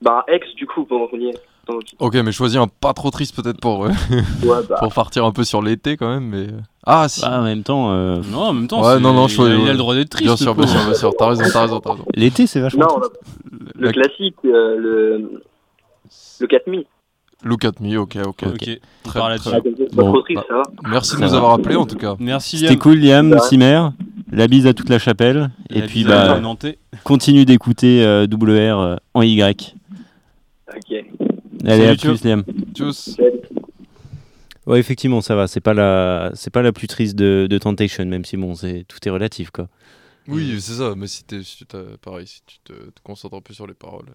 Bah, 0.00 0.24
ex, 0.28 0.46
du 0.54 0.66
coup, 0.66 0.84
pendant 0.84 1.06
qu'on 1.08 1.18
y 1.18 1.26
est. 1.28 1.38
Ok, 2.00 2.14
mais 2.16 2.32
choisis 2.32 2.58
un 2.58 2.66
pas 2.66 2.92
trop 2.92 3.10
triste 3.10 3.36
peut-être 3.36 3.60
pour 3.60 3.84
euh, 3.86 3.90
Ouais, 4.42 4.58
bah. 4.68 4.76
pour 4.80 4.92
partir 4.92 5.24
un 5.24 5.30
peu 5.32 5.44
sur 5.44 5.62
l'été 5.62 5.96
quand 5.96 6.08
même, 6.12 6.24
mais 6.28 6.48
ah 6.86 7.08
si. 7.08 7.20
Bah, 7.20 7.40
en 7.40 7.44
même 7.44 7.62
temps. 7.62 7.92
euh, 7.92 8.20
Non, 8.30 8.38
en 8.40 8.52
même 8.52 8.66
temps, 8.66 8.82
Ouais, 8.84 8.98
non, 8.98 9.12
non, 9.12 9.28
je 9.28 9.40
il, 9.40 9.42
a, 9.42 9.54
il 9.54 9.60
a 9.60 9.64
ouais. 9.64 9.70
le 9.72 9.78
droit 9.78 9.94
d'être 9.94 10.08
triste. 10.10 10.26
Bien 10.26 10.36
sûr, 10.36 10.54
bien 10.54 10.66
sûr, 10.66 10.80
bien 10.84 10.94
sûr. 10.94 11.12
T'as 11.18 11.28
raison, 11.28 11.44
t'as 11.52 11.60
raison, 11.62 11.80
t'as 11.80 11.90
raison. 11.92 12.04
L'été, 12.14 12.46
c'est 12.46 12.60
vachement. 12.60 12.86
Non, 12.88 13.00
le 13.76 13.86
La- 13.86 13.92
classique, 13.92 14.36
euh, 14.44 14.76
le. 14.76 15.42
Le 16.40 16.46
4000. 16.46 16.84
Look 17.42 17.64
at 17.64 17.72
me, 17.80 17.96
ok, 17.98 18.16
ok. 18.26 18.38
Très, 18.48 18.78
très 19.02 19.38
triste, 19.38 19.44
ça 19.44 20.54
va. 20.54 20.62
Merci 20.90 21.16
de 21.16 21.20
nous 21.22 21.28
va. 21.30 21.36
avoir 21.36 21.52
appelés 21.54 21.76
en 21.76 21.86
tout 21.86 21.96
cas. 21.96 22.14
Merci, 22.18 22.58
C'était 22.58 22.76
cool, 22.76 22.98
Liam, 22.98 23.30
Bah. 23.30 23.38
Simer. 23.40 23.88
La 24.32 24.46
bise 24.46 24.66
à 24.66 24.74
toute 24.74 24.88
la 24.90 24.98
chapelle. 24.98 25.50
et 25.70 25.82
puis, 25.82 26.04
bah, 26.04 26.38
continue 27.04 27.44
d'écouter 27.44 28.04
euh, 28.04 28.26
WR 28.30 28.78
euh, 28.78 28.96
en 29.14 29.22
Y. 29.22 29.74
Ok. 30.72 31.04
Allez, 31.64 31.78
Salut, 31.78 31.88
à 31.88 31.96
plus, 31.96 32.24
Liam. 32.24 32.44
Tchuss. 32.74 33.16
Ouais, 34.66 34.78
effectivement, 34.78 35.20
ça 35.20 35.34
va. 35.34 35.46
C'est 35.46 35.60
pas 35.60 35.74
la, 35.74 36.30
c'est 36.34 36.50
pas 36.50 36.62
la 36.62 36.72
plus 36.72 36.86
triste 36.86 37.16
de, 37.16 37.46
de 37.50 37.58
Temptation, 37.58 38.04
même 38.06 38.24
si 38.24 38.36
bon, 38.36 38.54
c'est 38.54 38.84
tout 38.88 38.98
est 39.06 39.10
relatif, 39.10 39.50
quoi. 39.50 39.68
Oui, 40.28 40.60
c'est 40.60 40.74
ça, 40.74 40.94
mais 40.96 41.06
si 41.06 41.24
t'es, 41.24 41.42
si 41.42 41.56
tu 41.58 41.66
t'as- 41.66 41.96
pareil, 42.00 42.26
si 42.26 42.42
tu 42.46 42.58
te, 42.62 42.72
te 42.72 43.00
concentres 43.02 43.34
un 43.36 43.40
peu 43.40 43.52
sur 43.54 43.66
les 43.66 43.74
paroles, 43.74 44.06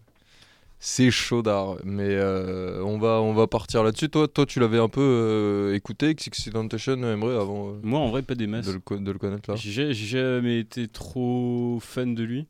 c'est 0.79 1.11
chaud 1.11 1.41
d'art. 1.41 1.77
Mais 1.83 2.03
euh, 2.09 2.81
on, 2.83 2.97
va, 2.99 3.21
on 3.21 3.33
va 3.33 3.47
partir 3.47 3.83
là-dessus. 3.83 4.07
Toi, 4.09 4.27
toi 4.27 4.45
tu 4.45 4.59
l'avais 4.59 4.79
un 4.79 4.87
peu 4.87 5.01
euh, 5.01 5.75
écouté, 5.75 6.13
XXX 6.13 6.51
Temptation, 6.51 6.93
aimerait 6.93 7.35
avant 7.35 7.69
euh, 7.71 7.79
Moi, 7.83 7.99
en 7.99 8.09
vrai, 8.09 8.21
pas 8.21 8.35
des 8.35 8.47
masses. 8.47 8.67
de, 8.67 8.73
le, 8.73 8.79
co- 8.79 8.97
de 8.97 9.11
le 9.11 9.17
connaître 9.17 9.49
là. 9.49 9.57
J'ai 9.57 9.93
j'ai 9.93 10.05
jamais 10.05 10.59
été 10.59 10.87
trop 10.87 11.79
fan 11.81 12.15
de 12.15 12.23
lui. 12.23 12.45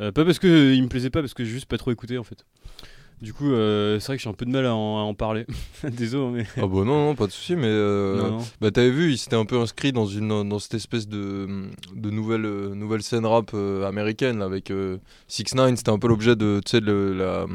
Euh, 0.00 0.10
pas 0.10 0.24
parce 0.24 0.38
qu'il 0.38 0.82
me 0.82 0.88
plaisait 0.88 1.10
pas, 1.10 1.20
parce 1.20 1.34
que 1.34 1.44
j'ai 1.44 1.50
juste 1.50 1.66
pas 1.66 1.78
trop 1.78 1.90
écouté 1.90 2.16
en 2.16 2.24
fait. 2.24 2.44
Du 3.22 3.32
coup, 3.32 3.50
euh, 3.52 3.98
c'est 4.00 4.06
vrai 4.08 4.16
que 4.16 4.22
j'ai 4.22 4.28
un 4.28 4.34
peu 4.34 4.44
de 4.44 4.50
mal 4.50 4.66
à 4.66 4.74
en, 4.74 4.98
à 4.98 5.02
en 5.02 5.14
parler. 5.14 5.46
Désolé, 5.84 6.30
mais. 6.32 6.46
Ah 6.58 6.66
bah 6.66 6.84
non, 6.84 6.84
non, 6.84 7.14
pas 7.14 7.26
de 7.26 7.32
souci, 7.32 7.56
mais 7.56 7.66
euh, 7.68 8.16
Non, 8.18 8.30
non. 8.38 8.44
bah 8.60 8.70
t'avais 8.70 8.90
vu, 8.90 9.12
il 9.12 9.18
s'était 9.18 9.36
un 9.36 9.46
peu 9.46 9.58
inscrit 9.60 9.92
dans 9.92 10.06
une 10.06 10.28
dans 10.48 10.58
cette 10.58 10.74
espèce 10.74 11.08
de, 11.08 11.68
de 11.94 12.10
nouvelle 12.10 12.44
euh, 12.44 12.74
nouvelle 12.74 13.02
scène 13.02 13.24
rap 13.24 13.54
américaine 13.86 14.38
là, 14.40 14.44
avec 14.44 14.70
6 15.28 15.54
9 15.54 15.74
C'était 15.76 15.90
un 15.90 15.98
peu 15.98 16.08
l'objet 16.08 16.36
de 16.36 16.60
tu 16.64 16.70
sais 16.72 16.80
le- 16.80 17.14
la 17.14 17.46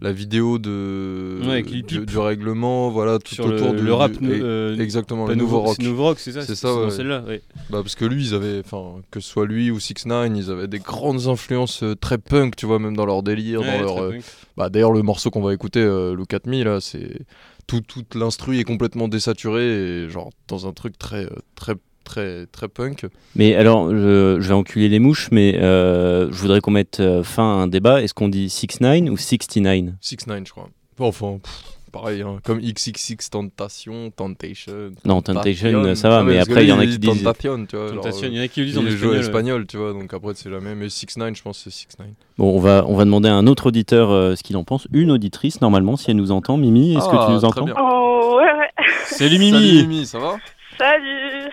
la 0.00 0.12
vidéo 0.12 0.58
de 0.58 1.40
Ouais, 1.46 1.62
du, 1.62 2.18
règlement, 2.18 2.90
voilà 2.90 3.18
tout 3.18 3.34
Sur 3.34 3.46
autour 3.46 3.72
le, 3.72 3.78
du, 3.78 3.84
le 3.84 3.94
rap, 3.94 4.12
du- 4.12 4.28
euh, 4.30 4.78
exactement 4.78 5.26
le 5.26 5.34
nouveau 5.34 5.60
rock. 5.60 5.76
C'est 5.78 5.84
nouveau 5.86 6.02
rock, 6.04 6.18
c'est 6.18 6.32
ça. 6.32 6.42
C'est 6.42 6.54
ça, 6.54 6.74
ouais. 6.74 6.90
celle-là, 6.90 7.22
ouais. 7.26 7.42
Bah 7.70 7.82
parce 7.82 7.94
que 7.94 8.04
lui, 8.04 8.26
ils 8.28 8.34
avaient, 8.34 8.60
enfin, 8.60 9.00
que 9.10 9.20
ce 9.20 9.28
soit 9.28 9.46
lui 9.46 9.70
ou 9.70 9.80
6 9.80 10.06
9 10.06 10.30
ils 10.34 10.50
avaient 10.50 10.68
des 10.68 10.78
grandes 10.78 11.26
influences 11.28 11.82
euh, 11.82 11.94
très 11.94 12.18
punk, 12.18 12.56
tu 12.56 12.66
vois, 12.66 12.78
même 12.78 12.96
dans 12.96 13.06
leur 13.06 13.22
délire, 13.22 13.60
dans 13.62 13.80
leur. 13.80 13.98
euh, 14.02 14.18
bah 14.56 14.68
d'ailleurs 14.68 14.92
le 14.92 15.02
morceau 15.02 15.30
qu'on 15.30 15.42
va 15.42 15.54
écouter, 15.54 15.80
euh, 15.80 16.16
at 16.32 16.40
Me 16.48 16.62
là, 16.62 16.80
c'est 16.80 17.20
tout, 17.66 17.80
toute 17.80 18.14
l'instru 18.14 18.58
est 18.58 18.64
complètement 18.64 19.08
désaturé 19.08 19.64
et 20.04 20.08
genre 20.08 20.30
dans 20.48 20.66
un 20.66 20.72
truc 20.72 20.98
très, 20.98 21.28
très, 21.54 21.74
très, 22.06 22.46
très 22.46 22.68
punk. 22.68 23.04
Mais 23.34 23.54
alors, 23.54 23.90
je, 23.90 24.38
je 24.40 24.48
vais 24.48 24.54
enculer 24.54 24.88
les 24.88 24.98
mouches, 25.00 25.28
mais 25.32 25.58
euh, 25.60 26.28
je 26.32 26.36
voudrais 26.40 26.60
qu'on 26.62 26.70
mette 26.70 27.00
euh, 27.00 27.22
fin 27.22 27.42
à 27.44 27.62
un 27.62 27.66
débat. 27.66 28.00
Est-ce 28.02 28.14
qu'on 28.14 28.28
dit 28.28 28.46
6-9 28.46 29.10
ou 29.10 29.16
69 29.18 29.94
6 30.00 30.26
9 30.26 30.42
je 30.46 30.50
crois. 30.52 30.68
Enfin, 30.98 31.38
pff, 31.42 31.62
pareil, 31.92 32.22
hein, 32.22 32.38
comme 32.42 32.58
XXX 32.60 33.16
Tentation, 33.30 34.10
Temptation. 34.10 34.92
Non, 35.04 35.20
Temptation, 35.20 35.94
ça 35.94 36.08
va, 36.08 36.18
Ah, 36.20 36.22
mais 36.22 36.36
que 36.36 36.38
après, 36.42 36.64
il 36.64 36.68
y 36.68 36.72
en 36.72 36.78
a 36.78 36.86
qui 36.86 36.98
disent- 36.98 37.22
Tentation, 37.22 37.66
tu 37.66 37.76
vois. 37.76 37.90
Tentation, 37.90 38.28
il 38.28 38.36
y 38.36 38.40
en 38.40 38.44
a 38.44 38.48
qui 38.48 38.60
le 38.60 38.66
disent 38.66 38.78
en 38.78 38.86
espagnol, 38.86 39.16
espagnol, 39.18 39.66
tu 39.66 39.76
vois, 39.76 39.92
donc 39.92 40.14
après 40.14 40.32
c'est 40.34 40.50
jamais. 40.50 40.74
Mais 40.74 40.88
6 40.88 41.18
9 41.18 41.34
je 41.36 41.42
pense 41.42 41.58
que 41.58 41.64
c'est 41.70 41.76
6 41.76 41.88
9 41.98 42.08
Bon, 42.38 42.56
on 42.56 42.60
va, 42.60 42.84
on 42.88 42.94
va 42.94 43.04
demander 43.04 43.28
à 43.28 43.34
un 43.34 43.46
autre 43.46 43.66
auditeur 43.66 44.10
euh, 44.10 44.36
ce 44.36 44.42
qu'il 44.42 44.56
en 44.56 44.64
pense. 44.64 44.88
Une 44.92 45.10
auditrice, 45.10 45.60
normalement, 45.60 45.96
si 45.96 46.10
elle 46.10 46.16
nous 46.16 46.30
entend. 46.32 46.56
Mimi, 46.56 46.94
est-ce 46.96 47.08
que 47.08 47.16
Ah, 47.16 47.24
tu 47.26 47.32
nous 47.32 47.38
très 47.40 47.46
entends? 47.48 47.64
bien. 47.66 47.74
Oh, 47.78 48.36
ouais, 48.38 48.44
ouais. 48.44 48.84
Salut 49.04 49.38
Mimi 49.38 49.52
Salut 49.52 49.86
Mimi, 49.88 50.06
ça 50.06 50.18
va? 50.18 50.36
Salut. 50.78 51.50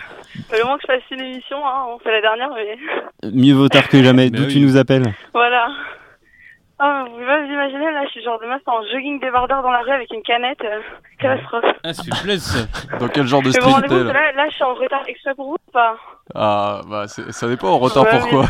Moins 0.64 0.78
que 0.78 0.84
je 0.88 0.94
fasse 0.94 1.04
une 1.12 1.22
émission, 1.22 1.58
hein. 1.66 1.86
On 1.90 2.00
fait 2.00 2.12
la 2.12 2.22
dernière, 2.22 2.50
mais 2.56 2.78
Mieux 3.32 3.54
vaut 3.54 3.70
tard 3.70 3.88
que 3.88 4.02
jamais. 4.04 4.30
Mais 4.32 4.38
D'où 4.38 4.44
oui. 4.44 4.54
tu 4.54 4.60
nous 4.60 4.78
appelles 4.78 5.14
voilà. 5.34 5.68
Ah, 6.80 7.06
vous 7.08 7.12
pouvez 7.14 7.26
vous 7.46 7.54
imaginer, 7.54 7.92
là, 7.92 8.04
je 8.06 8.10
suis 8.12 8.24
genre 8.24 8.40
de 8.42 8.46
meuf 8.48 8.62
en 8.66 8.82
jogging 8.92 9.20
débardeur 9.20 9.62
dans 9.62 9.72
la 9.72 9.80
rue 9.82 9.92
avec 9.92 10.12
une 10.12 10.24
canette. 10.24 10.60
euh, 10.66 10.80
catastrophe. 11.20 11.64
Ah, 11.84 11.94
ça 11.94 12.04
fait 12.04 12.24
plaisir 12.24 12.66
ça. 12.74 12.98
Dans 12.98 13.08
quel 13.08 13.26
genre 13.26 13.42
de 13.42 13.48
Mais 13.48 13.54
street 13.54 13.72
rendez 13.72 13.88
t'es 13.88 14.04
là 14.04 14.32
là, 14.34 14.46
je 14.50 14.56
suis 14.56 14.64
en 14.64 14.74
retard 14.74 15.04
exprès 15.08 15.34
pour 15.36 15.50
vous 15.50 15.56
ou 15.68 15.72
pas 15.72 15.96
Ah, 16.36 16.82
bah 16.90 17.08
c'est- 17.08 17.32
ça 17.32 17.48
dépend, 17.48 17.70
en 17.70 17.78
retard 17.80 18.04
Ouais, 18.06 18.20
pourquoi 18.20 18.46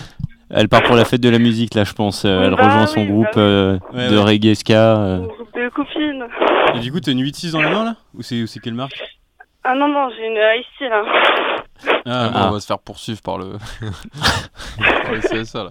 Elle 0.50 0.68
part 0.68 0.82
pour 0.84 0.96
la 0.96 1.04
fête 1.04 1.20
de 1.20 1.28
la 1.28 1.38
musique, 1.38 1.74
là, 1.74 1.84
je 1.84 1.92
pense. 1.92 2.24
Euh, 2.24 2.44
elle 2.44 2.54
Bah 2.56 2.64
rejoint 2.64 2.86
son 2.86 3.00
oui, 3.00 3.06
groupe 3.08 3.26
bah 3.34 3.40
euh, 3.40 3.78
Ouais, 3.92 4.08
de 4.08 4.16
ouais. 4.16 4.22
reggae 4.24 4.54
ska. 4.54 4.96
euh. 4.96 5.18
Groupe 5.26 5.54
de 5.54 5.68
copines. 5.68 6.24
Et 6.74 6.78
du 6.80 6.90
coup, 6.90 6.98
t'as 7.00 7.12
une 7.12 7.22
8-6 7.22 7.52
dans 7.52 7.60
la 7.60 7.70
main 7.70 7.84
là? 7.84 7.94
Ou 8.14 8.22
c'est 8.22 8.42
ou 8.42 8.46
c'est 8.46 8.58
quelle 8.60 8.74
marque? 8.74 8.94
Ah 9.68 9.74
non, 9.74 9.88
non, 9.88 10.08
j'ai 10.16 10.26
une 10.26 10.36
euh, 10.38 10.56
ici, 10.56 10.84
là. 10.88 11.02
Ah, 11.86 12.00
Ah, 12.06 12.28
bon, 12.32 12.48
on 12.48 12.50
va 12.52 12.60
se 12.60 12.66
faire 12.66 12.78
poursuivre 12.78 13.20
par 13.22 13.38
le. 13.38 13.52
par 15.02 15.12
le 15.12 15.20
CSA 15.20 15.64
là. 15.64 15.70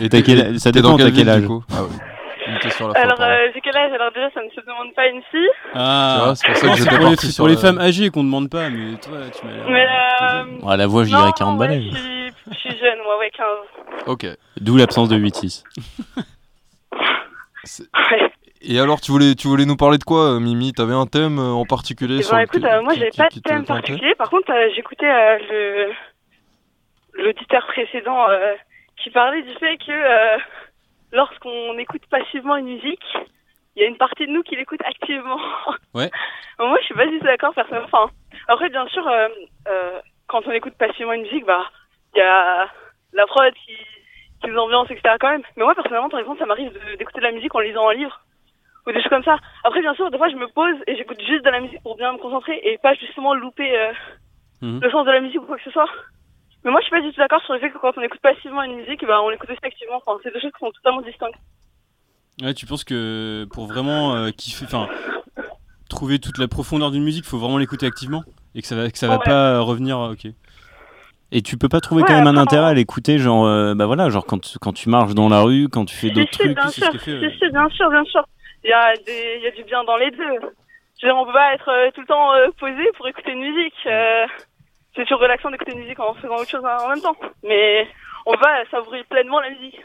Et 0.00 0.08
T'as 0.08 0.22
quel- 0.22 0.58
ça 0.60 0.70
t'es 0.72 0.80
dépend, 0.80 0.96
t'as 0.96 1.10
quel 1.10 1.28
âge 1.28 1.42
du 1.42 1.48
coup? 1.48 1.64
Ah 1.72 1.82
oui. 1.82 1.96
Une 2.46 2.58
question 2.58 2.90
à 2.90 2.94
la. 2.94 3.00
Alors, 3.00 3.20
euh, 3.20 3.48
j'ai 3.54 3.60
quel 3.60 3.76
âge? 3.76 3.92
Alors 3.92 4.10
déjà, 4.12 4.30
ça 4.34 4.40
ne 4.42 4.48
se 4.50 4.60
demande 4.66 4.94
pas 4.94 5.06
une 5.08 5.22
fille. 5.30 5.48
Ah, 5.74 6.20
vois, 6.24 6.34
c'est 6.36 6.46
pour 6.48 6.56
ça 6.56 6.68
que 6.68 6.76
j'étais 6.76 6.96
pour, 6.96 7.08
les, 7.08 7.16
sur 7.16 7.36
pour 7.42 7.48
les 7.48 7.54
la- 7.54 7.60
femmes 7.60 7.78
âgées 7.78 8.10
qu'on 8.10 8.24
demande 8.24 8.50
pas, 8.50 8.68
mais 8.70 8.96
toi, 8.98 9.18
tu 9.36 9.46
m'as 9.46 9.52
l'air. 9.52 9.64
Mais 9.68 9.86
euh... 10.64 10.68
À 10.68 10.76
la 10.76 10.86
voix, 10.86 11.04
je 11.04 11.12
non, 11.12 11.18
dirais 11.20 11.32
40 11.36 11.58
ouais, 11.60 11.66
balais. 11.68 11.82
je 11.82 11.96
suis, 11.96 12.28
je 12.50 12.54
suis 12.58 12.78
jeune, 12.78 12.98
moi, 13.04 13.18
ouais, 13.18 13.30
15. 13.36 13.46
Ok. 14.06 14.26
D'où 14.60 14.76
l'absence 14.76 15.08
de 15.08 15.16
8-6. 15.16 15.64
C'est- 17.64 17.84
Ouais. 18.10 18.32
Et 18.64 18.78
alors, 18.78 19.00
tu 19.00 19.10
voulais, 19.12 19.34
tu 19.34 19.48
voulais 19.48 19.64
nous 19.64 19.76
parler 19.76 19.98
de 19.98 20.04
quoi, 20.04 20.34
euh, 20.36 20.40
Mimi? 20.40 20.72
T'avais 20.72 20.94
un 20.94 21.06
thème 21.06 21.38
euh, 21.38 21.50
en 21.52 21.64
particulier 21.64 22.18
Eh 22.20 22.22
sur 22.22 22.32
ben, 22.36 22.42
lequel- 22.42 22.60
écoute, 22.60 22.70
euh, 22.72 22.82
moi 22.82 22.94
j'avais 22.94 23.10
pas 23.10 23.28
de 23.28 23.40
thème 23.40 23.64
particulier. 23.64 24.14
Par 24.14 24.30
contre, 24.30 24.52
j'écoutais 24.74 25.38
le 25.50 25.92
l'auditeur 27.14 27.66
précédent 27.66 28.26
qui 29.02 29.10
parlait 29.10 29.42
du 29.42 29.52
fait 29.56 29.76
que 29.78 30.38
lorsqu'on 31.12 31.76
écoute 31.78 32.02
passivement 32.10 32.56
une 32.56 32.66
musique, 32.66 33.04
il 33.76 33.82
y 33.82 33.84
a 33.84 33.88
une 33.88 33.96
partie 33.98 34.26
de 34.26 34.32
nous 34.32 34.42
qui 34.42 34.56
l'écoute 34.56 34.80
activement. 34.84 35.38
Ouais. 35.94 36.10
Moi, 36.58 36.78
je 36.80 36.84
suis 36.86 36.94
pas 36.94 37.06
du 37.06 37.18
tout 37.18 37.26
d'accord 37.26 37.52
personnellement. 37.54 37.88
Enfin, 37.92 38.10
après, 38.48 38.70
bien 38.70 38.86
sûr, 38.88 39.06
euh, 39.06 39.28
euh, 39.68 40.00
quand 40.26 40.40
on 40.46 40.52
écoute 40.52 40.72
passivement 40.78 41.12
une 41.12 41.22
musique, 41.22 41.44
bah, 41.44 41.64
il 42.14 42.18
y 42.18 42.22
a 42.22 42.66
la 43.12 43.26
prod 43.26 43.52
qui, 43.66 43.76
qui 44.42 44.48
nous 44.50 44.56
ambiance, 44.58 44.90
etc. 44.90 45.16
quand 45.20 45.28
même. 45.30 45.42
Mais 45.56 45.64
moi, 45.64 45.74
personnellement, 45.74 46.08
par 46.08 46.20
exemple, 46.20 46.38
ça 46.38 46.46
m'arrive 46.46 46.72
de- 46.72 46.96
d'écouter 46.96 47.18
de 47.20 47.24
la 47.26 47.32
musique 47.32 47.54
en 47.54 47.58
lisant 47.60 47.88
un 47.88 47.94
livre 47.94 48.18
ou 48.86 48.92
des 48.92 49.00
choses 49.00 49.10
comme 49.10 49.24
ça. 49.24 49.36
Après, 49.64 49.80
bien 49.80 49.94
sûr, 49.94 50.10
des 50.10 50.18
fois, 50.18 50.28
je 50.28 50.36
me 50.36 50.48
pose 50.48 50.76
et 50.86 50.96
j'écoute 50.96 51.20
juste 51.20 51.44
de 51.44 51.50
la 51.50 51.60
musique 51.60 51.82
pour 51.82 51.96
bien 51.96 52.12
me 52.12 52.18
concentrer 52.18 52.60
et 52.64 52.78
pas 52.78 52.94
justement 52.94 53.34
louper 53.34 53.76
euh, 53.78 53.92
Mhm. 54.62 54.80
le 54.82 54.90
sens 54.90 55.04
de 55.06 55.10
la 55.12 55.20
musique 55.20 55.40
ou 55.42 55.46
quoi 55.46 55.56
que 55.56 55.64
ce 55.64 55.70
soit. 55.70 55.88
Mais 56.64 56.70
moi, 56.70 56.80
je 56.80 56.86
suis 56.86 56.90
pas 56.92 57.00
du 57.00 57.10
tout 57.12 57.18
d'accord 57.20 57.42
sur 57.42 57.54
le 57.54 57.60
fait 57.60 57.70
que 57.70 57.78
quand 57.78 57.92
on 57.96 58.02
écoute 58.02 58.20
passivement 58.20 58.62
une 58.62 58.76
musique, 58.76 59.04
bah, 59.04 59.20
on 59.22 59.28
l'écoute 59.30 59.50
aussi 59.50 59.58
activement. 59.62 60.00
Enfin, 60.04 60.18
c'est 60.22 60.32
deux 60.32 60.40
choses 60.40 60.52
qui 60.52 60.64
sont 60.64 60.70
totalement 60.70 61.02
distinctes. 61.02 61.34
Ouais, 62.40 62.54
tu 62.54 62.66
penses 62.66 62.84
que 62.84 63.46
pour 63.52 63.66
vraiment 63.66 64.14
euh, 64.14 64.30
kiffer, 64.30 64.64
enfin, 64.64 64.88
trouver 65.88 66.18
toute 66.18 66.38
la 66.38 66.48
profondeur 66.48 66.90
d'une 66.90 67.02
musique, 67.04 67.24
faut 67.24 67.38
vraiment 67.38 67.58
l'écouter 67.58 67.86
activement 67.86 68.24
et 68.54 68.62
que 68.62 68.66
ça 68.68 68.76
va, 68.76 68.90
que 68.90 68.98
ça 68.98 69.08
va 69.08 69.18
Ouais. 69.18 69.24
pas 69.24 69.54
euh, 69.54 69.60
revenir. 69.60 69.98
Ok. 69.98 70.26
Et 71.34 71.42
tu 71.42 71.56
peux 71.56 71.68
pas 71.68 71.80
trouver 71.80 72.02
Ouais, 72.02 72.08
quand 72.08 72.14
même 72.14 72.26
un 72.26 72.36
intérêt 72.36 72.66
à 72.70 72.74
l'écouter, 72.74 73.18
genre, 73.18 73.46
euh, 73.46 73.74
bah 73.74 73.86
voilà, 73.86 74.10
genre 74.10 74.26
quand, 74.26 74.38
tu- 74.38 74.58
quand 74.58 74.72
tu 74.72 74.88
marches 74.90 75.14
dans 75.14 75.28
la 75.28 75.40
rue, 75.40 75.68
quand 75.68 75.84
tu 75.86 75.96
fais 75.96 76.10
d'autres 76.10 76.30
trucs. 76.30 76.54
bien 76.54 76.68
sûr, 76.68 76.92
fait, 77.00 77.18
bien 77.50 77.68
sûr, 77.70 77.90
bien 77.90 78.04
sûr. 78.04 78.22
Il 78.64 78.70
y 78.70 78.72
a 78.72 78.94
des, 78.96 79.40
y 79.42 79.46
a 79.46 79.50
du 79.50 79.64
bien 79.64 79.84
dans 79.84 79.96
les 79.96 80.10
deux. 80.10 80.38
Je 81.00 81.06
veux 81.06 81.12
dire, 81.12 81.16
on 81.16 81.26
peut 81.26 81.32
pas 81.32 81.54
être 81.54 81.68
euh, 81.68 81.90
tout 81.94 82.00
le 82.00 82.06
temps 82.06 82.32
euh, 82.34 82.48
posé 82.58 82.90
pour 82.96 83.08
écouter 83.08 83.32
une 83.32 83.40
musique. 83.40 83.74
Euh, 83.86 84.26
c'est 84.94 85.02
toujours 85.04 85.20
relaxant 85.20 85.50
d'écouter 85.50 85.72
une 85.72 85.80
musique 85.80 85.98
en 85.98 86.14
faisant 86.14 86.36
autre 86.36 86.50
chose 86.50 86.64
en 86.64 86.88
même 86.88 87.00
temps. 87.00 87.16
Mais 87.42 87.88
on 88.26 88.34
va 88.36 88.64
savourer 88.70 89.02
pleinement 89.04 89.40
la 89.40 89.50
musique. 89.50 89.80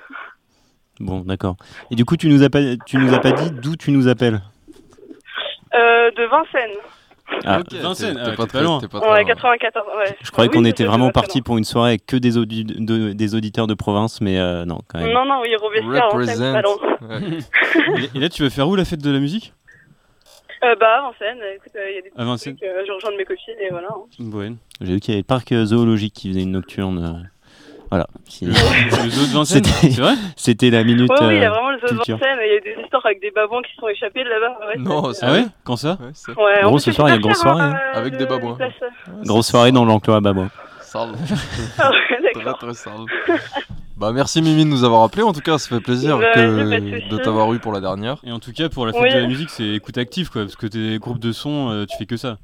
Bon, 1.00 1.20
d'accord. 1.22 1.56
Et 1.92 1.96
du 1.96 2.06
coup, 2.06 2.18
tu 2.18 2.28
nous 2.28 2.44
as 2.44 2.50
pas, 2.50 2.60
tu 2.86 2.98
nous 2.98 3.14
as 3.14 3.20
pas 3.20 3.32
dit 3.32 3.52
d'où 3.52 3.76
tu 3.76 3.92
nous 3.92 4.08
appelles? 4.08 4.42
Euh, 5.74 6.12
de 6.12 6.24
Vincennes. 6.24 6.78
Ah, 7.46 7.60
Ok, 7.60 7.74
Vincennes, 7.74 8.16
t'es- 8.16 8.22
ah, 8.22 8.26
t'es 8.26 8.32
pas 8.32 8.38
pas 8.38 8.48
très- 8.48 8.64
loin. 8.64 8.80
t'es 8.80 8.88
pas 8.88 9.00
très 9.00 9.10
Ouais, 9.10 9.22
loin. 9.24 9.28
94. 9.28 9.86
Ouais. 9.98 10.16
Je 10.24 10.32
croyais 10.32 10.50
Oui, 10.50 10.56
qu'on 10.58 10.66
était 10.66 10.86
vraiment 10.86 11.10
parti 11.12 11.42
pour 11.42 11.58
une 11.58 11.64
soirée 11.64 11.90
avec 11.92 12.06
que 12.06 12.18
des, 12.18 12.38
audi- 12.38 12.64
de- 12.66 13.14
des 13.14 13.36
auditeurs 13.36 13.68
de 13.68 13.74
province, 13.74 14.22
mais 14.22 14.40
euh, 14.40 14.66
non, 14.66 14.80
quand 14.88 15.00
même. 15.00 15.12
Non, 15.14 15.26
non, 15.26 15.42
oui, 15.42 15.56
Robespierre, 15.56 16.10
Vincennes, 16.14 16.36
c'est 16.36 16.54
pas 16.54 16.62
loin. 16.62 16.78
Ouais. 17.02 18.00
et, 18.14 18.18
et 18.18 18.20
là, 18.20 18.30
tu 18.30 18.44
vas 18.44 18.50
faire 18.50 18.68
où 18.68 18.76
la 18.76 18.86
fête 18.86 19.02
de 19.04 19.12
la 19.12 19.20
musique? 19.20 19.54
Euh, 20.64 20.76
bah, 20.80 20.98
à 20.98 21.02
Vincennes, 21.12 21.40
écoute, 21.56 21.72
il 21.76 21.96
y 21.96 21.98
a 22.00 22.02
des 22.02 22.10
petits 22.10 22.24
Vincennes. 22.24 22.56
trucs, 22.58 22.68
euh, 22.70 22.84
je 22.88 22.92
rejoins 22.92 23.12
de 23.12 23.18
mes 23.18 23.26
copines 23.26 23.54
et 23.62 23.70
voilà. 23.70 23.90
hein. 23.92 24.24
Ouais. 24.34 24.52
J'ai 24.82 24.94
vu 24.94 25.00
qu'il 25.00 25.12
y 25.14 25.16
avait 25.16 25.22
le 25.22 25.28
parc 25.28 25.52
euh, 25.52 25.66
zoologique 25.66 26.14
qui 26.14 26.30
faisait 26.30 26.42
une 26.44 26.52
nocturne. 26.52 27.30
Euh, 27.88 27.90
Voilà. 27.90 28.08
Qui- 28.26 28.46
Le 28.46 28.52
zoo 28.54 29.26
de 29.28 29.34
Vincennes, 29.34 29.64
C'était- 29.64 29.92
c'est 29.92 30.02
vrai 30.02 30.14
C'était 30.36 30.70
la 30.70 30.84
minute. 30.84 31.10
Ouais, 31.10 31.18
oui, 31.22 31.36
il 31.36 31.42
y 31.42 31.44
a 31.46 31.48
euh, 31.50 31.54
vraiment 31.54 31.72
le 31.72 31.80
zoo 31.80 31.88
de. 31.88 31.94
Vincennes, 31.98 32.40
il 32.46 32.54
y 32.54 32.58
a 32.58 32.76
des 32.76 32.82
histoires 32.84 33.06
avec 33.06 33.22
des 33.22 33.32
babouins 33.32 33.62
qui 33.62 33.76
sont 33.80 33.88
échappés 33.88 34.24
de 34.24 34.30
là-bas. 34.30 34.60
Ouais, 34.68 34.78
Non, 34.78 35.14
c'est- 35.14 35.26
Ah 35.26 35.32
ouais 35.32 35.42
vrai. 35.42 35.50
Quand 35.64 35.76
ça 35.78 35.98
Ouais, 36.00 36.34
Ouais, 36.36 36.64
en 36.64 36.70
Grosse 36.70 36.84
plus, 36.84 36.92
c'est 36.92 36.96
soirée, 36.96 37.14
super 37.14 37.30
grosse 37.30 37.42
soirée, 37.42 37.62
hein. 37.64 37.78
Avec 37.94 38.14
le- 38.14 38.20
des 38.20 38.26
babouins. 38.26 38.58
Grosse 39.24 39.48
soirée 39.48 39.72
dans 39.72 39.86
l'enclos 39.86 40.14
à 40.14 40.22
Babouin. 40.22 40.50
Sale. 40.82 41.10
Ah 41.80 41.92
ouais, 41.92 42.32
Très 42.34 42.54
très 42.54 42.74
sale. 42.74 42.94
Bah 43.98 44.12
merci 44.14 44.42
Mimi 44.44 44.64
de 44.64 44.70
nous 44.70 44.84
avoir 44.84 45.02
appelé 45.04 45.24
en 45.24 45.34
tout 45.34 45.40
cas, 45.42 45.58
ça 45.58 45.70
fait 45.76 45.82
plaisir 45.82 46.20
Bah, 46.20 46.26
que- 46.36 47.10
de 47.10 47.18
t'avoir 47.18 47.52
eu 47.54 47.60
pour 47.60 47.72
la 47.74 47.80
dernière. 47.82 48.18
Et 48.24 48.32
en 48.32 48.38
tout 48.40 48.54
cas, 48.54 48.70
pour 48.70 48.86
la 48.86 48.94
fête 48.94 49.02
Oui. 49.02 49.14
de 49.14 49.20
la 49.20 49.28
musique, 49.28 49.50
c'est 49.50 49.68
écoute 49.70 49.98
active 49.98 50.30
quoi, 50.30 50.44
parce 50.44 50.56
que 50.56 50.68
tes 50.68 51.00
groupes 51.00 51.18
de 51.20 51.32
son, 51.32 51.72
euh, 51.72 51.86
tu 51.90 51.98
fais 51.98 52.06
que 52.06 52.16
ça. 52.16 52.38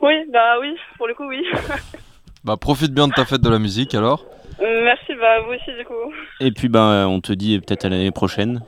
Oui, 0.00 0.14
bah 0.32 0.58
oui, 0.60 0.76
pour 0.96 1.08
le 1.08 1.14
coup, 1.14 1.26
oui. 1.26 1.42
Bah 2.48 2.56
profite 2.56 2.92
bien 2.94 3.08
de 3.08 3.12
ta 3.12 3.26
fête 3.26 3.42
de 3.42 3.50
la 3.50 3.58
musique 3.58 3.94
alors. 3.94 4.24
Euh, 4.62 4.82
Merci, 4.84 5.12
bah 5.20 5.40
vous 5.46 5.52
aussi, 5.52 5.76
du 5.78 5.84
coup. 5.84 5.92
Et 6.40 6.50
puis, 6.50 6.68
ben, 6.70 7.06
on 7.06 7.20
te 7.20 7.32
dit 7.34 7.60
peut-être 7.60 7.84
à 7.84 7.90
l'année 7.90 8.10
prochaine. 8.10 8.62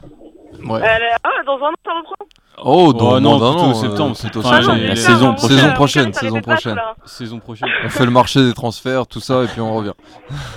Ouais. 0.64 0.82
Allez, 0.82 1.08
ah, 1.24 1.30
dans 1.46 1.56
un 1.56 1.70
an, 1.70 1.74
ça 1.84 1.90
reprend 1.96 2.14
Oh, 2.62 2.92
dans 2.92 3.14
Oh, 3.16 3.20
non, 3.20 3.38
dans 3.38 3.46
un 3.46 3.54
plutôt 3.54 3.64
an, 3.70 3.74
septembre, 3.74 4.16
euh, 4.18 4.20
plutôt 4.20 4.40
enfin, 4.40 4.60
Ah 4.62 4.66
non, 4.66 4.74
la 4.74 4.96
saison 4.96 5.32
prochaine. 5.34 5.56
Saison 5.56 5.72
prochaine, 5.72 6.12
saison 6.12 6.40
prochaine. 6.42 6.74
là. 6.74 6.94
Saison 7.06 7.38
prochaine. 7.38 7.68
On 7.86 7.88
fait 7.88 8.04
le 8.04 8.10
marché 8.10 8.40
des 8.44 8.52
transferts, 8.52 9.06
tout 9.06 9.20
ça 9.20 9.44
et 9.44 9.46
puis 9.46 9.62
on 9.62 9.74
revient. 9.74 9.94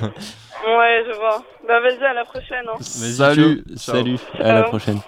Ouais, 0.01 1.03
je 1.07 1.15
vois. 1.17 1.41
Bah 1.65 1.79
vas-y, 1.79 2.03
à 2.03 2.13
la 2.13 2.25
prochaine. 2.25 2.65
Hein. 2.67 2.77
Salut, 2.81 3.63
ciao. 3.77 3.77
Salut, 3.77 4.17
à 4.37 4.51
la 4.53 4.63
prochaine. 4.63 4.99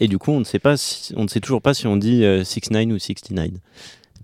Et 0.00 0.08
du 0.08 0.18
coup, 0.18 0.32
on 0.32 0.40
ne 0.40 0.44
sait 0.44 0.58
pas, 0.58 0.76
si- 0.76 1.14
on 1.16 1.22
ne 1.22 1.28
sait 1.28 1.40
toujours 1.40 1.62
pas 1.62 1.74
si 1.74 1.86
on 1.86 1.96
dit 1.96 2.24
euh, 2.24 2.42
69 2.42 2.96
ou 2.96 2.98
69. 2.98 3.50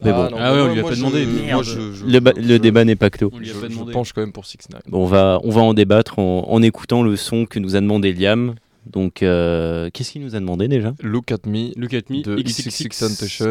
Mais 0.02 0.12
bon, 0.12 0.30
non, 0.30 0.36
Ah 0.38 0.52
ouais, 0.54 0.60
on 0.60 0.64
moi- 0.66 0.72
lui 0.74 0.80
a 0.80 0.82
pas 0.82 0.90
je- 0.92 0.96
demandé, 0.96 1.24
je- 1.24 1.92
je- 1.92 2.04
le, 2.06 2.20
ba- 2.20 2.32
je- 2.36 2.40
le 2.42 2.58
débat 2.58 2.84
n'est 2.84 2.96
pas 2.96 3.10
clos. 3.10 3.30
On 3.32 3.38
lui 3.38 3.50
a 3.50 3.52
Je, 3.52 3.58
pas 3.58 3.66
je 3.68 3.72
demandé. 3.72 3.92
penche 3.92 4.12
quand 4.12 4.20
même 4.22 4.32
pour 4.32 4.46
6 4.46 4.56
9 4.72 4.82
Bon, 4.88 5.02
on 5.02 5.06
va, 5.06 5.40
on 5.44 5.50
va 5.50 5.60
en 5.60 5.74
débattre 5.74 6.18
en, 6.18 6.46
en 6.48 6.62
écoutant 6.62 7.02
le 7.02 7.16
son 7.16 7.44
que 7.46 7.58
nous 7.58 7.76
a 7.76 7.80
demandé 7.80 8.12
Liam. 8.12 8.54
Donc, 8.86 9.22
euh, 9.22 9.90
qu'est-ce 9.92 10.12
qu'il 10.12 10.22
nous 10.22 10.34
a 10.34 10.40
demandé 10.40 10.66
déjà? 10.68 10.94
Look 11.02 11.30
at 11.32 11.46
me, 11.46 11.70
Look 11.78 11.92
at 11.92 12.02
me, 12.08 12.22
de 12.22 12.36
XXX 12.36 12.88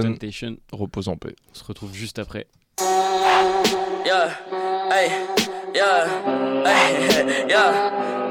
Temptation. 0.01 0.57
Repose 0.71 1.07
en 1.07 1.17
paix. 1.17 1.35
On 1.51 1.55
se 1.55 1.63
retrouve 1.63 1.93
juste 1.93 2.17
après. 2.19 2.47
Yeah, 4.05 4.29
hey, 4.91 5.11
yeah, 5.75 6.07
hey, 6.65 7.45
yeah, 7.47 7.73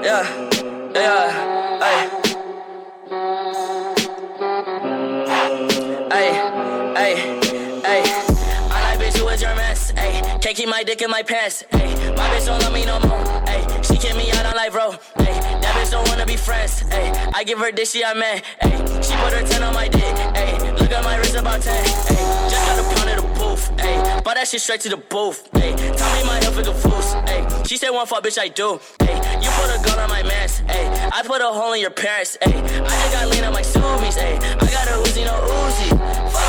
yeah, 0.03 0.23
yeah. 0.95 1.31
Hey, 1.81 2.09
hey, 6.11 6.33
can't 10.49 10.57
keep 10.57 10.69
my 10.71 10.83
dick 10.83 11.03
in 11.03 11.11
my 11.11 11.23
pants. 11.23 11.63
Hey, 11.71 11.93
my 12.17 12.27
bitch 12.31 12.47
don't 12.47 12.59
love 12.63 12.73
me 12.73 12.87
no 12.87 12.99
more. 13.01 13.21
Hey, 13.45 13.61
she 13.83 13.99
kick 13.99 14.17
me 14.17 14.31
out 14.33 14.47
on 14.47 14.57
life, 14.57 14.73
bro. 14.73 14.93
Hey, 15.23 15.37
that 15.61 15.75
bitch 15.77 15.91
don't 15.91 16.09
wanna 16.09 16.25
be 16.25 16.37
friends. 16.37 16.81
Hey, 16.89 17.13
I 17.35 17.45
give 17.45 17.59
her 17.59 17.71
dick, 17.71 17.87
she 17.87 18.01
a 18.01 18.15
man. 18.15 18.41
Hey, 18.63 18.79
she 19.03 19.13
put 19.21 19.35
her 19.35 19.47
10 19.47 19.63
on 19.63 19.75
my 19.75 19.89
dick. 19.89 20.17
Hey, 20.33 20.57
look 20.81 20.91
at 20.91 21.05
my 21.05 21.19
wrist 21.19 21.35
about 21.35 21.61
10. 21.61 21.85
Hey, 21.85 22.25
just 22.49 22.65
got 22.65 22.79
a 22.79 22.97
pound 22.97 23.11
of 23.11 23.17
the 23.21 23.29
booth. 23.39 24.25
Bought 24.25 24.37
that 24.37 24.49
shit 24.49 24.63
straight 24.63 24.81
to 24.81 24.89
the 24.89 24.97
booth. 24.97 25.51
Hey, 25.53 25.77
tell 25.77 26.17
me 26.17 26.25
my 26.25 26.41
health 26.41 26.59
is 26.59 26.67
a 26.67 26.73
fool. 26.73 27.03
Hey, 27.29 27.47
she 27.67 27.77
said 27.77 27.91
one 27.91 28.07
fuck, 28.07 28.25
bitch, 28.25 28.39
I 28.39 28.49
do. 28.49 28.81
Hey, 29.01 29.17
you 29.43 29.51
put 29.51 29.69
a 29.69 29.79
gun 29.85 29.99
on 29.99 30.09
my 30.09 30.23
mans. 30.23 30.61
Hey, 30.61 30.89
I 31.13 31.23
put 31.27 31.43
a 31.43 31.53
hole 31.53 31.75
in 31.75 31.83
your 31.83 31.91
parents. 31.91 32.39
Hey, 32.41 32.57
I 32.57 32.89
just 32.89 33.13
got 33.13 33.29
lean 33.29 33.45
on 33.45 33.53
my 33.53 33.61
Subies. 33.61 34.17
Hey, 34.17 34.37
I 34.37 34.67
got 34.73 34.89
a 34.89 34.97
Uzi, 35.05 35.27
no 35.27 35.35
Uzi. 35.45 35.89
Fuck 36.33 36.48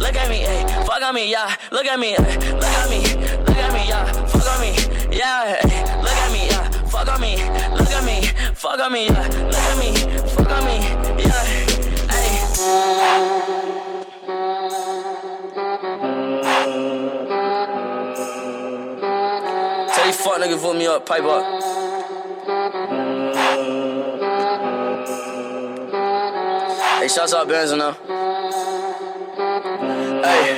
look 0.00 0.16
at 0.16 0.28
me, 0.28 0.38
hey, 0.38 0.64
fuck 0.84 1.02
on 1.02 1.14
me, 1.14 1.30
yeah. 1.30 1.54
Look 1.70 1.86
at 1.86 1.98
me, 1.98 2.16
ay, 2.16 2.36
look 2.54 2.64
at 2.64 2.90
me, 2.90 3.00
look 3.46 3.56
at 3.56 3.72
me, 3.72 3.88
yeah. 3.88 4.12
Fuck 4.26 4.46
on 4.50 4.60
me, 4.60 4.74
yeah. 5.16 5.60
ay, 5.62 6.00
Look 6.02 6.12
at 6.12 6.32
me, 6.32 6.48
yeah. 6.48 6.70
Fuck 6.88 7.08
on 7.08 7.20
me, 7.20 7.36
look 7.76 7.90
at 7.90 8.04
me, 8.04 8.22
fuck 8.54 8.80
on 8.80 8.92
me, 8.92 9.06
yeah. 9.06 9.28
Look 9.28 9.54
at 9.54 9.78
me, 9.78 9.94
fuck 10.28 10.50
on 10.50 10.64
me, 10.64 10.76
yeah. 11.22 11.44
Hey. 12.10 12.26
Tell 19.94 20.06
these 20.06 20.20
fuck 20.20 20.40
niggas 20.40 20.58
vote 20.58 20.76
me 20.76 20.86
up, 20.86 21.06
pipe 21.06 21.24
up. 21.24 21.44
Hey, 27.00 27.08
shouts 27.08 27.34
out 27.34 27.48
Benz. 27.48 27.72
Hey. 30.22 30.52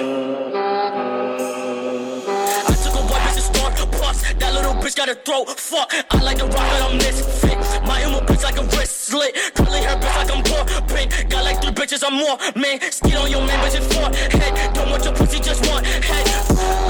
I 2.66 2.74
took 2.82 2.94
a 2.94 3.02
white 3.06 3.22
bitch 3.22 3.34
to 3.34 3.40
start 3.40 3.76
puffs. 3.92 4.32
That 4.34 4.54
little 4.54 4.74
bitch 4.74 4.96
got 4.96 5.08
a 5.08 5.14
throat. 5.14 5.50
Fuck, 5.50 5.92
I 6.10 6.20
like 6.20 6.38
to 6.38 6.46
rock 6.46 6.66
it, 6.66 6.82
I'm 6.82 6.96
misfit. 6.98 7.58
My 7.86 8.02
emo 8.02 8.18
bitch 8.26 8.42
like 8.42 8.58
a 8.58 8.64
wrist 8.76 9.06
slit. 9.06 9.36
Curly 9.54 9.78
hair 9.80 9.96
bitch 9.96 10.16
like 10.16 10.30
I'm 10.34 10.42
poor. 10.42 10.64
Pink, 10.90 11.30
got 11.30 11.44
like 11.44 11.62
three 11.62 11.70
bitches, 11.70 12.02
I'm 12.04 12.14
more. 12.18 12.36
Man, 12.56 12.80
skid 12.90 13.14
on 13.14 13.30
your 13.30 13.46
man, 13.46 13.58
bitch, 13.62 13.76
it's 13.78 13.86
four. 13.94 14.10
Head, 14.10 14.74
don't 14.74 14.90
want 14.90 15.04
your 15.04 15.14
pussy, 15.14 15.38
just 15.38 15.64
one. 15.70 15.84
Head, 15.84 16.26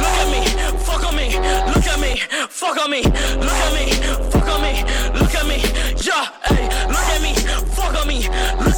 look 0.00 0.16
at 0.22 0.28
me, 0.32 0.40
fuck 0.80 1.04
on 1.04 1.14
me, 1.14 1.36
look 1.68 1.84
at 1.84 2.00
me, 2.00 2.16
fuck 2.48 2.78
on 2.80 2.90
me, 2.90 3.02
look 3.04 3.52
at 3.52 3.72
me, 3.76 3.92
fuck 4.32 4.48
on 4.48 4.62
me, 4.64 4.80
look 5.20 5.34
at 5.34 5.44
me. 5.44 5.60
Yeah, 6.00 6.24
hey, 6.48 6.64
look 6.88 7.08
at 7.12 7.20
me, 7.20 7.34
fuck 7.76 7.94
on 8.00 8.08
me, 8.08 8.28
look 8.64 8.71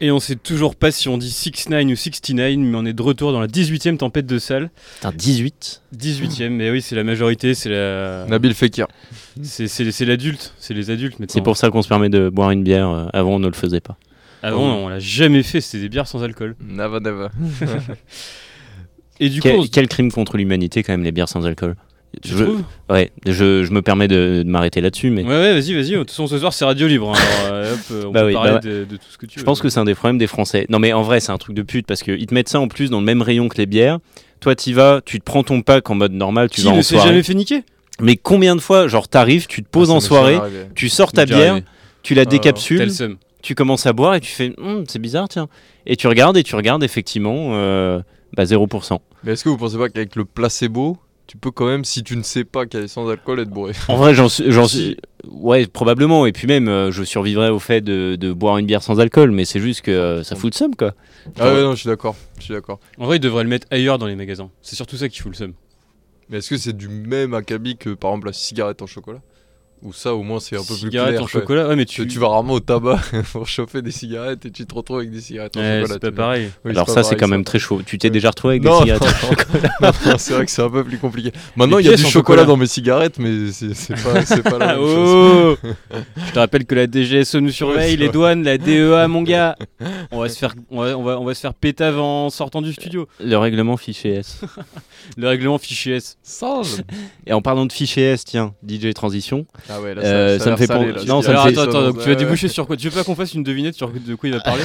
Et 0.00 0.10
on 0.10 0.18
sait 0.18 0.34
toujours 0.34 0.74
pas 0.74 0.90
si 0.90 1.08
on 1.08 1.18
dit 1.18 1.30
69 1.30 1.84
ou 1.84 1.96
69, 1.96 2.56
mais 2.58 2.76
on 2.76 2.84
est 2.84 2.92
de 2.92 3.02
retour 3.02 3.32
dans 3.32 3.40
la 3.40 3.46
18e 3.46 3.96
tempête 3.96 4.26
de 4.26 4.38
salle. 4.38 4.70
Putain, 4.96 5.12
18 5.12 5.82
18e, 5.96 6.48
mais 6.48 6.70
oui, 6.70 6.82
c'est 6.82 6.96
la 6.96 7.04
majorité, 7.04 7.54
c'est 7.54 7.68
la. 7.68 8.26
Nabil 8.26 8.54
Fekir. 8.54 8.86
C'est 9.42 10.04
l'adulte, 10.04 10.52
c'est 10.58 10.74
les 10.74 10.90
adultes 10.90 11.20
maintenant. 11.20 11.32
C'est 11.32 11.42
pour 11.42 11.56
ça 11.56 11.70
qu'on 11.70 11.82
se 11.82 11.88
permet 11.88 12.08
de 12.08 12.28
boire 12.28 12.50
une 12.50 12.64
bière. 12.64 12.90
Euh, 12.90 13.06
avant, 13.12 13.36
on 13.36 13.38
ne 13.38 13.46
le 13.46 13.54
faisait 13.54 13.80
pas. 13.80 13.96
Avant, 14.42 14.66
oh. 14.66 14.84
on 14.84 14.88
l'a 14.88 14.98
jamais 14.98 15.42
fait, 15.42 15.60
c'était 15.60 15.82
des 15.82 15.88
bières 15.88 16.08
sans 16.08 16.22
alcool. 16.22 16.56
Nava, 16.60 17.00
nava. 17.00 17.30
Et 19.20 19.28
du 19.28 19.40
coup. 19.40 19.48
Quel 19.72 19.88
crime 19.88 20.10
contre 20.10 20.36
l'humanité, 20.36 20.82
quand 20.82 20.92
même, 20.92 21.04
les 21.04 21.12
bières 21.12 21.28
sans 21.28 21.46
alcool? 21.46 21.76
Tu 22.22 22.28
je, 22.30 22.44
trouves 22.44 22.62
Ouais, 22.90 23.10
je, 23.26 23.64
je 23.64 23.70
me 23.72 23.82
permets 23.82 24.08
de, 24.08 24.42
de 24.44 24.48
m'arrêter 24.50 24.80
là-dessus, 24.80 25.10
mais 25.10 25.22
Ouais, 25.22 25.28
ouais, 25.28 25.52
vas-y, 25.54 25.74
vas-y. 25.74 25.90
De 25.92 25.98
toute 25.98 26.10
façon, 26.10 26.26
ce 26.26 26.38
soir, 26.38 26.52
c'est 26.52 26.64
radio 26.64 26.86
libre. 26.86 27.10
hein. 27.10 27.14
Alors, 27.46 27.52
euh, 27.54 27.74
hop, 27.74 27.80
euh, 27.90 28.04
on 28.06 28.10
Bah 28.12 28.20
peut 28.20 28.26
oui, 28.28 28.32
parler 28.34 28.50
bah 28.52 28.58
de, 28.60 28.84
de 28.84 28.96
tout 28.96 29.06
ce 29.10 29.18
que 29.18 29.26
tu 29.26 29.34
je 29.34 29.40
veux. 29.40 29.44
pense 29.44 29.60
que 29.60 29.68
c'est 29.68 29.80
un 29.80 29.84
des 29.84 29.94
problèmes 29.94 30.18
des 30.18 30.26
Français. 30.26 30.66
Non, 30.68 30.78
mais 30.78 30.92
en 30.92 31.02
vrai, 31.02 31.20
c'est 31.20 31.32
un 31.32 31.38
truc 31.38 31.54
de 31.56 31.62
pute 31.62 31.86
parce 31.86 32.02
qu'ils 32.02 32.26
te 32.26 32.34
mettent 32.34 32.48
ça 32.48 32.60
en 32.60 32.68
plus 32.68 32.90
dans 32.90 33.00
le 33.00 33.06
même 33.06 33.22
rayon 33.22 33.48
que 33.48 33.56
les 33.58 33.66
bières. 33.66 33.98
Toi, 34.40 34.54
t'y 34.54 34.72
vas, 34.72 35.00
tu 35.04 35.18
te 35.20 35.24
prends 35.24 35.42
ton 35.42 35.62
pack 35.62 35.88
en 35.90 35.94
mode 35.94 36.12
normal, 36.12 36.50
tu 36.50 36.60
Qui 36.60 36.66
vas 36.66 36.72
en 36.72 36.82
soirée. 36.82 37.08
jamais 37.08 37.22
fait 37.22 37.34
niquer? 37.34 37.62
Mais 38.00 38.16
combien 38.16 38.56
de 38.56 38.60
fois, 38.60 38.88
genre, 38.88 39.08
t'arrives, 39.08 39.46
tu 39.46 39.62
te 39.62 39.68
poses 39.68 39.90
Ah, 39.90 39.94
en 39.94 40.00
soirée, 40.00 40.38
tu 40.74 40.88
sors 40.88 41.12
ta 41.12 41.24
bière, 41.26 41.52
arrivé. 41.52 41.66
tu 42.02 42.14
la 42.14 42.22
Ah, 42.22 42.24
décapsules, 42.26 42.90
tu 43.42 43.54
commences 43.54 43.86
à 43.86 43.92
boire 43.92 44.14
et 44.16 44.20
tu 44.20 44.30
fais 44.32 44.52
Hum, 44.58 44.84
c'est 44.88 44.98
bizarre, 44.98 45.28
tiens. 45.28 45.48
Et 45.86 45.96
tu 45.96 46.08
regardes 46.08 46.36
et 46.36 46.42
tu 46.42 46.56
regardes, 46.56 46.82
effectivement, 46.82 47.50
euh, 47.52 48.00
bah 48.36 48.44
0%. 48.44 48.98
Mais 49.22 49.32
est-ce 49.32 49.44
que 49.44 49.48
vous 49.48 49.56
pensez 49.56 49.78
pas 49.78 49.88
qu'avec 49.88 50.16
le 50.16 50.24
placebo, 50.24 50.98
tu 51.26 51.36
peux 51.38 51.50
quand 51.50 51.66
même, 51.66 51.84
si 51.84 52.02
tu 52.04 52.16
ne 52.16 52.22
sais 52.22 52.44
pas 52.44 52.66
qu'elle 52.66 52.84
est 52.84 52.88
sans 52.88 53.08
alcool, 53.08 53.40
être 53.40 53.48
bourré 53.50 53.72
En 53.88 53.96
vrai, 53.96 54.14
j'en 54.14 54.28
suis. 54.28 54.50
j'en 54.50 54.68
suis- 54.68 54.96
Ouais, 55.30 55.66
probablement. 55.66 56.26
Et 56.26 56.32
puis 56.32 56.46
même, 56.46 56.68
euh, 56.68 56.90
je 56.90 57.02
survivrais 57.02 57.48
au 57.48 57.58
fait 57.58 57.80
de, 57.80 58.16
de 58.16 58.32
boire 58.32 58.58
une 58.58 58.66
bière 58.66 58.82
sans 58.82 59.00
alcool, 59.00 59.30
mais 59.30 59.46
c'est 59.46 59.60
juste 59.60 59.80
que 59.80 59.90
euh, 59.90 60.22
ça 60.22 60.36
fout 60.36 60.52
le 60.52 60.58
seum, 60.58 60.76
quoi. 60.76 60.92
Ah 61.38 61.52
ouais, 61.54 61.62
non, 61.62 61.72
je 61.74 61.80
suis 61.80 61.88
d'accord. 61.88 62.14
Je 62.38 62.44
suis 62.44 62.54
d'accord. 62.54 62.78
En 62.98 63.06
vrai, 63.06 63.16
ils 63.16 63.20
devraient 63.20 63.42
le 63.42 63.48
mettre 63.48 63.66
ailleurs 63.70 63.98
dans 63.98 64.06
les 64.06 64.16
magasins. 64.16 64.50
C'est 64.60 64.76
surtout 64.76 64.96
ça 64.98 65.08
qui 65.08 65.20
fout 65.20 65.32
le 65.32 65.36
seum. 65.36 65.54
Mais 66.28 66.38
est-ce 66.38 66.50
que 66.50 66.56
c'est 66.58 66.76
du 66.76 66.88
même 66.88 67.32
acabit 67.34 67.76
que 67.76 67.90
par 67.94 68.10
exemple 68.10 68.26
la 68.28 68.32
cigarette 68.34 68.82
en 68.82 68.86
chocolat? 68.86 69.20
Ou 69.84 69.92
ça 69.92 70.14
au 70.14 70.22
moins 70.22 70.40
c'est 70.40 70.56
un 70.56 70.60
peu 70.60 70.68
plus 70.68 70.76
Cigarette 70.76 71.10
clair 71.10 71.22
en 71.22 71.26
quoi. 71.26 71.40
chocolat, 71.40 71.68
ouais, 71.68 71.76
mais 71.76 71.84
Tu, 71.84 72.06
tu- 72.06 72.18
vas 72.18 72.28
rarement 72.28 72.54
au 72.54 72.60
tabac 72.60 73.00
pour 73.32 73.46
chauffer 73.46 73.82
des 73.82 73.90
cigarettes 73.90 74.46
et 74.46 74.50
tu 74.50 74.64
te 74.64 74.74
retrouves 74.74 74.96
avec 75.00 75.10
des 75.10 75.20
cigarettes 75.20 75.56
en 75.58 75.60
Ouais, 75.60 75.80
chocolat. 75.82 75.98
c'est 76.02 76.10
pas 76.10 76.16
pareil. 76.16 76.50
Oui, 76.64 76.70
Alors 76.70 76.86
pas 76.86 76.92
ça, 76.94 77.02
c'est 77.02 77.16
quand 77.16 77.28
même 77.28 77.44
très 77.44 77.58
chaud. 77.58 77.82
Tu 77.84 77.98
t'es 77.98 78.08
déjà 78.08 78.30
retrouvé 78.30 78.54
avec 78.54 78.62
Non, 78.64 78.78
des 78.82 78.92
cigarettes 78.92 79.02
non, 79.02 79.28
au 79.28 79.34
chocolat 79.36 79.92
c'est 80.18 80.32
vrai 80.32 80.46
que 80.46 80.50
c'est 80.50 80.62
un 80.62 80.70
peu 80.70 80.84
plus 80.84 80.96
compliqué. 80.96 81.32
Maintenant, 81.56 81.76
il 81.78 81.84
y 81.84 81.90
a 81.90 81.96
du 81.96 82.02
en 82.02 82.08
chocolat 82.08 82.38
chocolat. 82.40 82.44
dans 82.46 82.56
mes 82.56 82.66
cigarettes, 82.66 83.18
mais 83.18 83.52
c'est 83.52 83.74
c'est 83.74 83.92
pas, 84.02 84.24
c'est 84.24 84.42
pas 84.42 84.56
la 84.56 84.66
même 84.74 84.78
Oh 84.80 84.86
chose. 84.86 85.58
Je 86.28 86.32
te 86.32 86.38
rappelle 86.38 86.64
que 86.64 86.74
la 86.74 86.86
DGSE 86.90 87.34
nous 87.34 87.50
surveille, 87.50 87.98
les 87.98 88.08
douanes, 88.08 88.42
la 88.42 88.56
DEA, 88.56 89.06
mon 89.06 89.20
gars. 89.22 89.54
On 90.10 90.20
va 90.20 90.30
se 90.30 90.38
faire, 90.38 90.54
on 90.70 90.80
va, 90.82 90.96
on 90.96 91.02
va, 91.02 91.20
on 91.20 91.24
va 91.26 91.34
se 91.34 91.40
faire 91.40 91.52
pétave 91.52 91.98
en 92.00 92.30
sortant 92.30 92.62
du 92.62 92.72
studio. 92.72 93.06
Le 93.22 93.36
règlement 93.36 93.76
fichier 93.76 94.14
S. 94.14 94.40
Le 95.18 95.28
règlement 95.28 95.58
fichier 95.58 95.96
S. 95.96 96.16
Et 97.26 97.34
en 97.34 97.42
parlant 97.42 97.66
de 97.66 97.72
fichier 97.72 98.04
S, 98.12 98.24
tiens, 98.24 98.54
DJ 98.66 98.94
Transition. 98.94 99.44
Ah 99.68 99.73
ouais, 99.80 99.94
là, 99.94 100.02
ça- 100.02 100.08
euh, 100.08 100.38
ça 100.38 100.48
a 100.48 100.52
me 100.52 100.56
fait 100.56 100.66
salé. 100.66 100.92
Non, 101.06 101.22
ça 101.22 101.30
Alors 101.30 101.46
me 101.46 101.50
fait. 101.52 101.58
attends, 101.58 101.70
attends, 101.70 101.82
donc 101.88 102.00
tu 102.02 102.08
vas 102.08 102.14
déboucher 102.14 102.48
sur 102.48 102.66
quoi? 102.66 102.76
Tu 102.76 102.88
veux 102.88 102.94
pas 102.94 103.04
qu'on 103.04 103.14
fasse 103.14 103.34
une 103.34 103.42
devinette 103.42 103.74
sur 103.74 103.90
de 103.90 104.14
quoi 104.14 104.28
il 104.28 104.34
va 104.34 104.40
parler? 104.44 104.62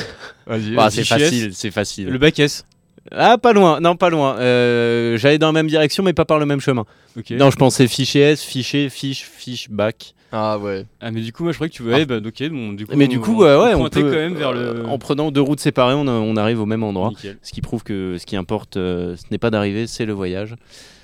Vas-y, 0.48 0.76
Bah, 0.76 0.90
c'est 0.90 1.04
facile, 1.04 1.52
c'est 1.54 1.72
facile. 1.72 2.08
Le 2.10 2.18
bac 2.18 2.38
S. 2.40 2.66
Ah, 3.12 3.38
pas 3.38 3.54
loin, 3.54 3.80
non, 3.80 3.96
pas 3.96 4.10
loin. 4.10 4.38
Euh, 4.40 5.18
J'allais 5.18 5.38
dans 5.40 5.48
la 5.48 5.54
même 5.54 5.68
direction, 5.68 6.04
mais 6.04 6.14
pas 6.14 6.26
par 6.26 6.38
le 6.38 6.46
même 6.46 6.60
chemin. 6.60 6.86
Ok. 7.18 7.32
Non, 7.32 7.50
je 7.50 7.56
pensais 7.56 7.88
fichier 7.88 8.22
S, 8.22 8.44
fichier, 8.44 8.90
fiche, 8.90 9.24
fiche, 9.24 9.70
bac. 9.70 10.14
Ah 10.32 10.60
ouais. 10.60 10.86
Ah 11.02 11.10
mais 11.10 11.22
du 11.22 11.34
coup 11.34 11.42
moi 11.42 11.52
je 11.54 11.58
croyais 11.58 11.72
que 11.72 11.76
tu 11.76 11.82
voulais, 11.82 12.06
bah 12.06 12.18
ok, 12.24 12.50
bon, 12.50 12.74
du 12.74 12.86
coup. 12.86 12.94
Mais 12.96 13.08
du 13.08 13.20
coup, 13.20 13.44
euh, 13.44 13.64
ouais, 13.66 13.74
on 13.74 13.90
peut, 13.90 14.02
quand 14.04 14.10
même 14.12 14.36
vers 14.36 14.50
euh, 14.50 14.84
le. 14.84 14.86
En 14.86 15.00
prenant 15.00 15.32
deux 15.32 15.42
routes 15.42 15.60
séparées, 15.60 15.96
on, 15.96 16.08
on 16.08 16.38
arrive 16.38 16.62
au 16.62 16.68
même 16.68 16.84
endroit. 16.84 17.10
Nickel. 17.10 17.38
Ce 17.42 17.52
qui 17.52 17.62
prouve 17.62 17.82
que 17.84 18.18
ce 18.20 18.28
qui 18.28 18.36
importe, 18.36 18.78
euh, 18.78 19.16
ce 19.16 19.24
n'est 19.32 19.40
pas 19.40 19.50
d'arriver, 19.50 19.88
c'est 19.88 20.06
le 20.06 20.14
voyage. 20.14 20.54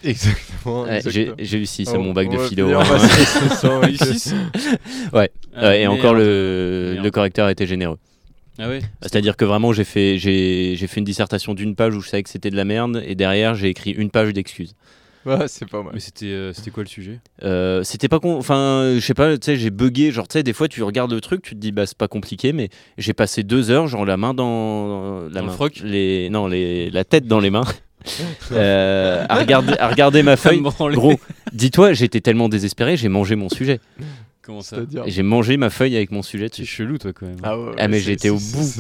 Exactement. 0.10 0.84
Ouais, 0.84 1.02
j'ai 1.06 1.22
exactement. 1.22 1.36
j'ai 1.40 1.58
eu 1.60 1.66
6 1.66 1.88
à 1.90 1.94
Oh, 1.98 2.02
mon 2.02 2.14
bac 2.14 2.30
de 2.30 2.38
philo. 2.38 2.70
hein. 2.74 2.84
bah, 2.88 3.00
c'est- 3.00 3.96
c'est 3.96 4.14
six 4.20 4.34
ouais. 5.14 5.30
Ah, 5.56 5.68
Ouais, 5.68 5.82
et 5.82 5.88
merde. 5.88 6.00
encore 6.00 6.14
le, 6.14 6.98
le 7.02 7.12
correcteur 7.12 7.48
a 7.48 7.52
été 7.52 7.66
généreux. 7.68 7.98
Ah 8.58 8.70
ouais. 8.70 8.80
C'est-à-dire 9.02 9.36
que 9.36 9.44
vraiment, 9.46 9.74
j'ai 9.74 9.84
fait, 9.84 10.18
j'ai, 10.18 10.76
j'ai 10.78 10.88
fait 10.88 11.00
une 11.02 11.06
dissertation 11.06 11.54
d'une 11.54 11.76
page 11.76 11.94
où 11.96 12.00
je 12.02 12.08
savais 12.10 12.24
que 12.24 12.30
c'était 12.30 12.50
de 12.52 12.56
la 12.56 12.64
merde, 12.66 13.04
et 13.06 13.14
derrière, 13.16 13.54
j'ai 13.56 13.68
écrit 13.70 13.92
une 13.92 14.10
page 14.10 14.32
d'excuses. 14.32 14.76
Ouais, 15.26 15.48
c'est 15.48 15.68
pas 15.68 15.82
mal. 15.82 15.92
Mais 15.94 16.00
c'était, 16.00 16.28
euh, 16.28 16.54
c'était 16.54 16.70
quoi 16.70 16.84
le 16.84 16.88
sujet? 16.88 17.20
Euh, 17.44 17.84
c'était 17.84 18.08
pas 18.08 18.20
con. 18.20 18.38
Enfin, 18.38 18.92
je 18.94 19.00
sais 19.00 19.16
pas, 19.16 19.36
tu 19.40 19.44
sais, 19.46 19.56
j'ai 19.58 19.72
bugué. 19.72 20.12
Genre, 20.12 20.28
tu 20.28 20.34
sais, 20.34 20.44
des 20.44 20.54
fois, 20.54 20.68
tu 20.68 20.84
regardes 20.84 21.12
le 21.12 21.20
truc, 21.20 21.42
tu 21.42 21.56
te 21.56 21.60
dis, 21.60 21.72
bah, 21.72 21.88
c'est 21.88 21.98
pas 21.98 22.08
compliqué, 22.08 22.54
mais 22.54 22.70
j'ai 23.00 23.14
passé 23.14 23.42
deux 23.42 23.72
heures, 23.72 23.88
genre, 23.88 24.06
la 24.06 24.18
main 24.18 24.36
dans. 24.36 25.22
La 25.24 25.30
Dans 25.30 25.40
le 25.42 25.46
main. 25.48 25.52
froc? 25.52 25.82
Les, 25.84 26.30
Non, 26.30 26.46
les, 26.48 26.92
la 26.92 27.04
tête 27.06 27.26
dans 27.26 27.40
les 27.40 27.50
mains. 27.50 27.66
Euh, 28.52 29.26
à, 29.30 29.36
regarder, 29.40 29.74
à 29.80 29.88
regarder 29.90 30.24
ma 30.24 30.38
feuille. 30.38 30.62
Gros, 30.62 31.20
dis-toi, 31.54 31.94
j'étais 31.94 32.22
tellement 32.22 32.50
désespéré, 32.50 32.98
j'ai 32.98 33.10
mangé 33.10 33.36
mon 33.36 33.50
sujet. 33.50 33.80
Comment 34.42 34.62
ça 34.62 34.78
J'ai 35.08 35.24
mangé 35.24 35.58
ma 35.58 35.72
feuille 35.72 35.96
avec 35.96 36.12
mon 36.12 36.22
sujet 36.22 36.50
C'est 36.54 36.62
dessus. 36.62 36.76
chelou 36.76 37.00
toi 37.00 37.14
quand 37.14 37.26
même. 37.26 37.38
Ah, 37.42 37.58
ouais, 37.58 37.72
Ah, 37.80 37.88
mais 37.88 38.00
j'étais 38.00 38.30
au 38.30 38.38
bout. 38.38 38.72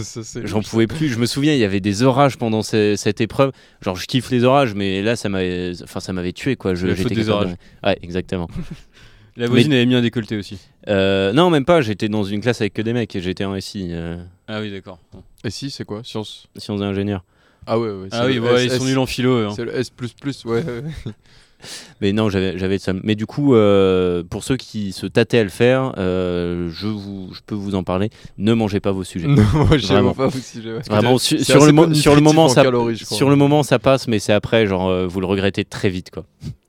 J'en 0.44 0.62
pouvais 0.62 0.86
plus. 0.86 1.10
Je 1.10 1.18
me 1.18 1.26
souviens, 1.26 1.54
il 1.54 1.60
y 1.60 1.64
avait 1.64 1.80
des 1.80 2.04
orages 2.04 2.38
pendant 2.38 2.62
ce- 2.62 2.96
cette 2.96 3.20
épreuve. 3.20 3.52
Genre, 3.82 3.96
je 3.96 4.06
kiffe 4.06 4.30
les 4.30 4.44
orages, 4.44 4.76
mais 4.76 5.02
là, 5.02 5.16
ça 5.16 5.28
m'avait, 5.28 5.72
enfin, 5.84 6.00
ça 6.00 6.14
m'avait 6.14 6.34
tué, 6.34 6.56
quoi. 6.56 6.76
Je, 6.76 6.86
La 6.86 6.94
faute 6.96 7.04
j'étais 7.04 7.16
des 7.16 7.24
de- 7.26 7.30
orages. 7.32 7.56
Ouais, 7.84 7.98
exactement. 8.04 8.48
La 9.38 9.48
voisine 9.48 9.74
avait 9.74 9.86
mis 9.88 9.96
un 9.96 10.02
décolleté 10.02 10.38
aussi. 10.38 10.60
Euh, 10.88 11.34
non, 11.34 11.50
même 11.50 11.66
pas. 11.66 11.82
J'étais 11.82 12.08
dans 12.10 12.24
une 12.24 12.40
classe 12.42 12.62
avec 12.62 12.74
que 12.74 12.82
des 12.84 12.94
mecs. 12.94 13.14
et 13.16 13.20
J'étais 13.22 13.44
en 13.44 13.60
SI, 13.60 13.88
euh, 13.90 14.16
Ah 14.48 14.62
oui 14.62 14.72
d'accord. 14.72 15.00
Si, 15.50 15.72
c'est 15.72 15.84
quoi? 15.84 16.02
Science 16.06 16.48
sciences 16.58 16.80
et 16.80 16.84
ingénieurs. 16.86 17.24
Ah 17.68 17.80
ouais, 17.80 17.90
ouais. 17.90 18.08
Ah 18.12 18.26
oui, 18.26 18.40
ouais, 18.40 18.66
ils 18.66 18.72
sont 18.72 18.86
nuls 18.86 18.98
en 19.00 19.06
philo. 19.06 19.48
hein. 19.50 19.54
C'est 19.56 19.66
le 19.66 19.76
S++, 19.78 19.90
ouais. 20.46 20.64
Mais 22.02 22.14
non, 22.14 22.30
j'avais, 22.30 22.58
j'avais 22.60 22.78
ça. 22.78 22.94
Mais 23.04 23.16
du 23.16 23.26
coup, 23.26 23.56
euh, 23.56 24.22
pour 24.30 24.44
ceux 24.44 24.56
qui 24.58 24.92
se 24.92 25.08
tâtaient 25.08 25.40
à 25.40 25.44
le 25.44 25.50
faire, 25.50 25.94
euh, 25.98 26.70
je, 26.72 26.86
vous, 26.88 27.30
je 27.34 27.40
peux 27.46 27.56
vous 27.56 27.74
en 27.74 27.84
parler. 27.84 28.10
Ne 28.38 28.54
mangez 28.54 28.80
pas 28.80 28.92
vos 28.92 29.04
sujets. 29.04 29.28
Non, 29.28 29.44
moi, 29.54 29.78
j'aime 29.78 29.90
Vraiment. 29.94 30.14
pas 30.14 30.28
vos 30.28 30.38
sujets, 30.40 30.74
ouais. 30.74 30.82
Vraiment, 30.88 31.18
su- 31.18 31.44
sur, 31.44 31.66
le 31.66 31.72
mo- 31.72 31.88
peu 31.88 31.94
sur 31.96 32.12
le 32.14 32.18
nutritif 32.20 32.24
moment, 32.38 32.46
en 32.46 32.50
ça, 32.50 32.64
calories, 32.64 32.98
je 32.98 33.06
crois. 33.06 33.18
sur 33.18 33.30
le 33.32 33.36
moment, 33.36 33.64
ça 33.64 33.80
passe, 33.80 34.08
mais 34.08 34.20
c'est 34.20 34.34
après, 34.34 34.68
genre, 34.68 34.90
euh, 34.90 35.08
vous 35.08 35.22
le 35.22 35.26
regrettez 35.26 35.66
très 35.66 35.90
vite, 35.90 36.12
quoi. 36.12 36.26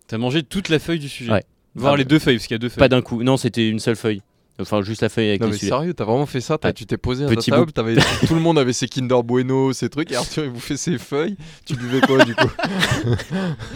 T'as 0.08 0.16
mangé 0.18 0.42
toute 0.42 0.68
la 0.70 0.78
feuille 0.78 1.00
du 1.00 1.08
sujet. 1.10 1.32
Ouais. 1.32 1.44
Voir 1.74 1.94
Ah, 1.94 1.96
les 1.98 2.04
deux 2.06 2.18
feuilles 2.18 2.36
parce 2.36 2.46
qu'il 2.46 2.54
y 2.54 2.56
a 2.56 2.58
deux 2.58 2.68
feuilles. 2.70 2.78
Pas 2.78 2.88
d'un 2.88 3.02
coup. 3.02 3.22
Non, 3.22 3.36
c'était 3.36 3.68
une 3.68 3.80
seule 3.80 3.96
feuille. 3.96 4.22
Enfin, 4.58 4.80
juste 4.82 5.02
la 5.02 5.08
feuille 5.10 5.28
avec 5.28 5.40
Non 5.42 5.48
les 5.48 5.52
mais 5.52 5.58
sujets. 5.58 5.70
sérieux, 5.70 5.92
t'as 5.94 6.04
vraiment 6.04 6.24
fait 6.26 6.40
ça. 6.40 6.58
Tu 6.74 6.86
t'es 6.86 6.96
posé 6.96 7.24
à 7.24 7.28
Petit 7.28 7.50
ta 7.50 7.56
bout. 7.58 7.70
table, 7.70 7.72
t'avais- 7.72 7.96
tout 8.26 8.34
le 8.34 8.40
monde 8.40 8.58
avait 8.58 8.72
ses 8.72 8.88
Kinder 8.88 9.22
Bueno, 9.22 9.72
ses 9.74 9.90
trucs, 9.90 10.10
et 10.12 10.16
Arthur 10.16 10.44
il 10.44 10.50
bouffait 10.50 10.76
ses 10.78 10.96
feuilles. 10.98 11.36
Tu 11.66 11.74
buvais 11.76 12.00
quoi 12.00 12.24
du 12.24 12.34
coup 12.34 12.48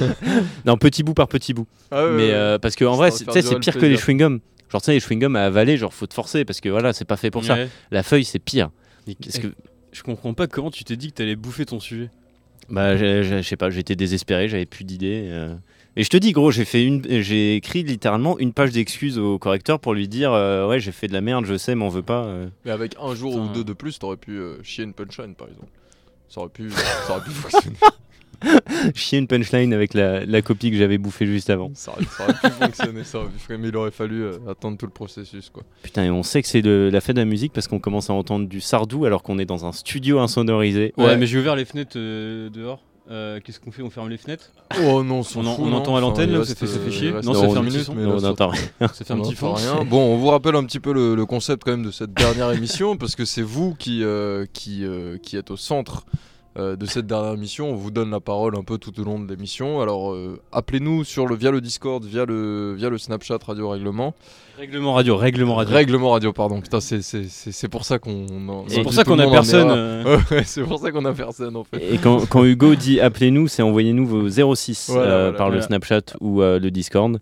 Non, 0.64 0.76
petit 0.76 1.02
bout 1.02 1.14
par 1.14 1.28
petit 1.28 1.54
bout. 1.54 1.66
Ah 1.90 2.04
ouais, 2.06 2.10
mais 2.12 2.22
ouais. 2.28 2.32
euh, 2.34 2.58
parce 2.58 2.76
que 2.76 2.84
en 2.84 2.94
vrai, 2.96 3.10
c'est- 3.10 3.24
pire 3.60 3.74
que 3.78 3.86
les 3.86 3.96
chewing-gums. 3.96 4.40
Genre, 4.70 4.80
tu 4.80 4.86
sais, 4.86 4.92
les 4.92 5.00
chewing-gums 5.00 5.36
à 5.36 5.44
avaler, 5.46 5.76
genre, 5.76 5.92
faut 5.92 6.06
te 6.06 6.14
forcer 6.14 6.44
parce 6.44 6.60
que 6.60 6.68
voilà, 6.68 6.92
c'est 6.92 7.04
pas 7.04 7.16
fait 7.16 7.30
pour 7.30 7.44
ça. 7.44 7.58
La 7.90 8.02
feuille, 8.02 8.24
c'est 8.24 8.38
pire. 8.38 8.70
Parce 9.06 9.36
eh, 9.36 9.40
que, 9.40 9.48
Je 9.92 10.02
comprends 10.02 10.34
pas 10.34 10.46
comment 10.46 10.70
tu 10.70 10.84
t'es 10.84 10.96
dit 10.96 11.08
que 11.08 11.14
t'allais 11.16 11.36
bouffer 11.36 11.66
ton 11.66 11.80
sujet. 11.80 12.10
bah, 12.68 12.96
je 12.96 13.42
sais 13.42 13.56
pas, 13.56 13.70
j'étais 13.70 13.96
désespéré, 13.96 14.48
j'avais 14.48 14.66
plus 14.66 14.84
d'idées. 14.84 15.26
euh. 15.30 15.54
Et 16.00 16.02
je 16.02 16.08
te 16.08 16.16
dis, 16.16 16.32
gros, 16.32 16.50
j'ai 16.50 16.64
fait 16.64 16.82
une, 16.82 17.02
j'ai 17.20 17.56
écrit 17.56 17.82
littéralement 17.82 18.38
une 18.38 18.54
page 18.54 18.70
d'excuses 18.70 19.18
au 19.18 19.38
correcteur 19.38 19.78
pour 19.78 19.92
lui 19.92 20.08
dire, 20.08 20.32
euh, 20.32 20.66
ouais, 20.66 20.80
j'ai 20.80 20.92
fait 20.92 21.08
de 21.08 21.12
la 21.12 21.20
merde, 21.20 21.44
je 21.44 21.58
sais, 21.58 21.74
m'en 21.74 21.90
veux 21.90 22.00
pas. 22.00 22.24
euh. 22.24 22.48
Mais 22.64 22.70
avec 22.70 22.96
un 22.98 23.14
jour 23.14 23.34
ou 23.36 23.40
Putain. 23.42 23.52
deux 23.52 23.64
de 23.64 23.72
plus, 23.74 23.98
t'aurais 23.98 24.16
pu 24.16 24.38
euh, 24.38 24.54
chier 24.62 24.84
une 24.84 24.94
punchline 24.94 25.34
par 25.34 25.48
exemple. 25.48 25.68
Ça 26.30 26.40
aurait 26.40 26.48
pu, 26.48 26.70
ça 26.70 27.12
aurait 27.16 27.22
pu 27.24 27.30
fonctionner. 27.32 27.76
Chier 28.94 29.18
une 29.18 29.26
punchline 29.26 29.74
avec 29.74 29.92
la, 29.92 30.24
la 30.24 30.40
copie 30.40 30.70
que 30.70 30.78
j'avais 30.78 30.96
bouffée 30.96 31.26
juste 31.26 31.50
avant. 31.50 31.70
Ça 31.74 31.92
aurait, 31.92 32.04
ça 32.06 32.24
aurait 32.24 32.32
pu 32.32 32.48
fonctionner, 32.48 33.04
ça 33.04 33.18
aurait 33.18 33.26
pu 33.26 33.32
fonctionner, 33.34 33.62
mais 33.62 33.68
il 33.68 33.76
aurait 33.76 33.90
fallu 33.90 34.22
euh, 34.22 34.38
attendre 34.48 34.78
tout 34.78 34.86
le 34.86 34.92
processus 34.92 35.50
quoi. 35.50 35.64
Putain, 35.82 36.04
et 36.04 36.10
on 36.10 36.22
sait 36.22 36.40
que 36.40 36.48
c'est 36.48 36.62
de 36.62 36.88
la 36.90 37.02
fête 37.02 37.16
de 37.16 37.20
la 37.20 37.26
musique 37.26 37.52
parce 37.52 37.68
qu'on 37.68 37.78
commence 37.78 38.08
à 38.08 38.14
entendre 38.14 38.48
du 38.48 38.62
sardou 38.62 39.04
alors 39.04 39.22
qu'on 39.22 39.38
est 39.38 39.44
dans 39.44 39.66
un 39.66 39.72
studio 39.72 40.18
insonorisé. 40.18 40.94
Ouais, 40.96 41.18
mais 41.18 41.26
j'ai 41.26 41.38
ouvert 41.38 41.56
les 41.56 41.66
fenêtres 41.66 41.98
euh, 41.98 42.48
dehors. 42.48 42.80
Euh, 43.10 43.40
Qu'est-ce 43.42 43.58
qu'on 43.58 43.72
fait 43.72 43.82
On 43.82 43.90
ferme 43.90 44.08
les 44.08 44.16
fenêtres 44.18 44.52
Oh 44.84 45.02
non, 45.02 45.16
On, 45.16 45.18
en- 45.20 45.22
fout, 45.24 45.36
on 45.58 45.66
non. 45.70 45.76
entend 45.78 45.96
à 45.96 46.00
l'antenne 46.00 46.34
Enfin, 46.36 46.44
ça 46.44 46.54
fait, 46.54 46.66
ça 46.68 46.78
fait 46.78 46.88
euh, 46.88 46.90
chier 46.92 47.10
Non, 47.24 47.34
ça 47.34 47.48
fait 47.48 47.56
un 47.56 47.62
minutes, 47.62 47.78
petit 47.78 47.84
son. 47.86 47.94
mais 47.94 48.02
là, 48.04 48.10
on 48.16 48.20
n'entend 48.20 48.48
rien. 48.48 48.60
Ça 48.80 49.04
fait 49.04 49.12
un 49.12 49.18
petit 49.20 49.34
fond. 49.34 49.52
rien. 49.54 49.84
Bon, 49.84 50.14
on 50.14 50.16
vous 50.16 50.28
rappelle 50.28 50.54
un 50.54 50.64
petit 50.64 50.78
peu 50.78 50.92
le, 50.92 51.16
le 51.16 51.26
concept 51.26 51.64
quand 51.64 51.72
même 51.72 51.84
de 51.84 51.90
cette 51.90 52.12
dernière 52.14 52.52
émission 52.52 52.96
parce 52.96 53.16
que 53.16 53.24
c'est 53.24 53.42
vous 53.42 53.74
qui, 53.74 54.04
euh, 54.04 54.46
qui, 54.52 54.84
euh, 54.84 55.18
qui 55.18 55.36
êtes 55.36 55.50
au 55.50 55.56
centre 55.56 56.04
euh, 56.58 56.76
de 56.76 56.84
cette 56.86 57.06
dernière 57.06 57.32
émission. 57.34 57.70
On 57.70 57.74
vous 57.76 57.90
donne 57.90 58.10
la 58.10 58.20
parole 58.20 58.56
un 58.56 58.62
peu 58.64 58.76
tout 58.78 58.98
au 59.00 59.04
long 59.04 59.18
de 59.20 59.28
l'émission. 59.28 59.80
Alors 59.80 60.12
euh, 60.12 60.40
appelez-nous 60.52 61.04
sur 61.04 61.26
le 61.26 61.36
via 61.36 61.50
le 61.50 61.60
Discord, 61.60 62.04
via 62.04 62.24
le 62.24 62.74
via 62.76 62.88
le 62.90 62.98
Snapchat 62.98 63.38
Radio 63.46 63.68
Règlement. 63.68 64.14
Règlement 64.58 64.92
radio, 64.92 65.16
règlement 65.16 65.54
radio. 65.54 65.74
Règlement 65.74 66.10
Radio, 66.10 66.32
pardon. 66.34 66.60
Putain, 66.60 66.80
c'est 66.80 67.00
c'est- 67.02 67.28
c'est- 67.28 67.52
c'est 67.52 67.68
pour 67.68 67.84
ça 67.84 67.98
qu'on. 67.98 68.26
en- 68.48 68.64
C'est 68.68 68.82
pour 68.82 68.92
ça 68.92 69.04
qu'on 69.04 69.18
a 69.18 69.30
personne, 69.30 69.70
euh. 69.70 70.18
C'est 70.44 70.62
pour 70.64 70.78
ça 70.78 70.90
qu'on 70.90 71.04
a 71.06 71.12
personne 71.14 71.56
en 71.56 71.64
fait. 71.64 71.78
Et 71.94 71.96
quand, 71.98 72.26
quand 72.28 72.44
Hugo 72.44 72.74
dit 72.74 73.00
appelez-nous, 73.00 73.48
c'est 73.48 73.62
envoyez-nous 73.62 74.06
vos 74.06 74.28
06 74.54 74.90
Voilà, 74.90 75.10
euh, 75.10 75.22
voilà, 75.30 75.38
par 75.38 75.50
le. 75.50 75.60
Snapchat 75.62 76.02
ou 76.20 76.42
euh, 76.42 76.58
le 76.58 76.70
Discord. 76.70 77.20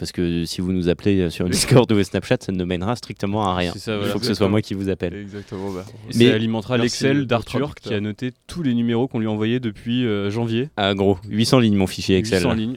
Parce 0.00 0.10
que 0.12 0.44
si 0.46 0.60
vous 0.62 0.72
nous 0.72 0.88
appelez 0.88 1.20
euh, 1.20 1.30
sur 1.30 1.48
Discord 1.48 1.90
ou 1.92 2.02
Snapchat, 2.02 2.38
ça 2.40 2.50
ne 2.52 2.64
mènera 2.64 2.96
strictement 2.96 3.44
à 3.46 3.54
rien. 3.54 3.72
Il 3.76 4.04
faut 4.06 4.18
que 4.18 4.24
ce 4.26 4.34
soit 4.34 4.48
moi 4.48 4.62
qui 4.62 4.74
vous 4.74 4.88
appelle. 4.88 5.14
Exactement. 5.14 5.70
bah, 5.70 5.84
Mais- 6.16 6.28
ça 6.28 6.34
alimentera 6.34 6.78
l'Excel 6.78 7.26
d'Arthur 7.26 7.74
qui 7.76 7.94
a 7.94 8.00
noté 8.00 8.32
tous 8.48 8.62
les 8.62 8.74
numéros 8.74 9.06
qu'on 9.06 9.18
lui 9.20 9.26
a 9.26 9.30
envoyés 9.30 9.60
depuis 9.60 10.06
euh, 10.06 10.30
janvier. 10.30 10.70
Ah 10.76 10.94
gros, 10.94 11.18
800 11.28 11.60
lignes 11.60 11.76
mon 11.76 11.86
fichier 11.86 12.16
Excel. 12.16 12.38
800 12.38 12.54
lignes. 12.54 12.76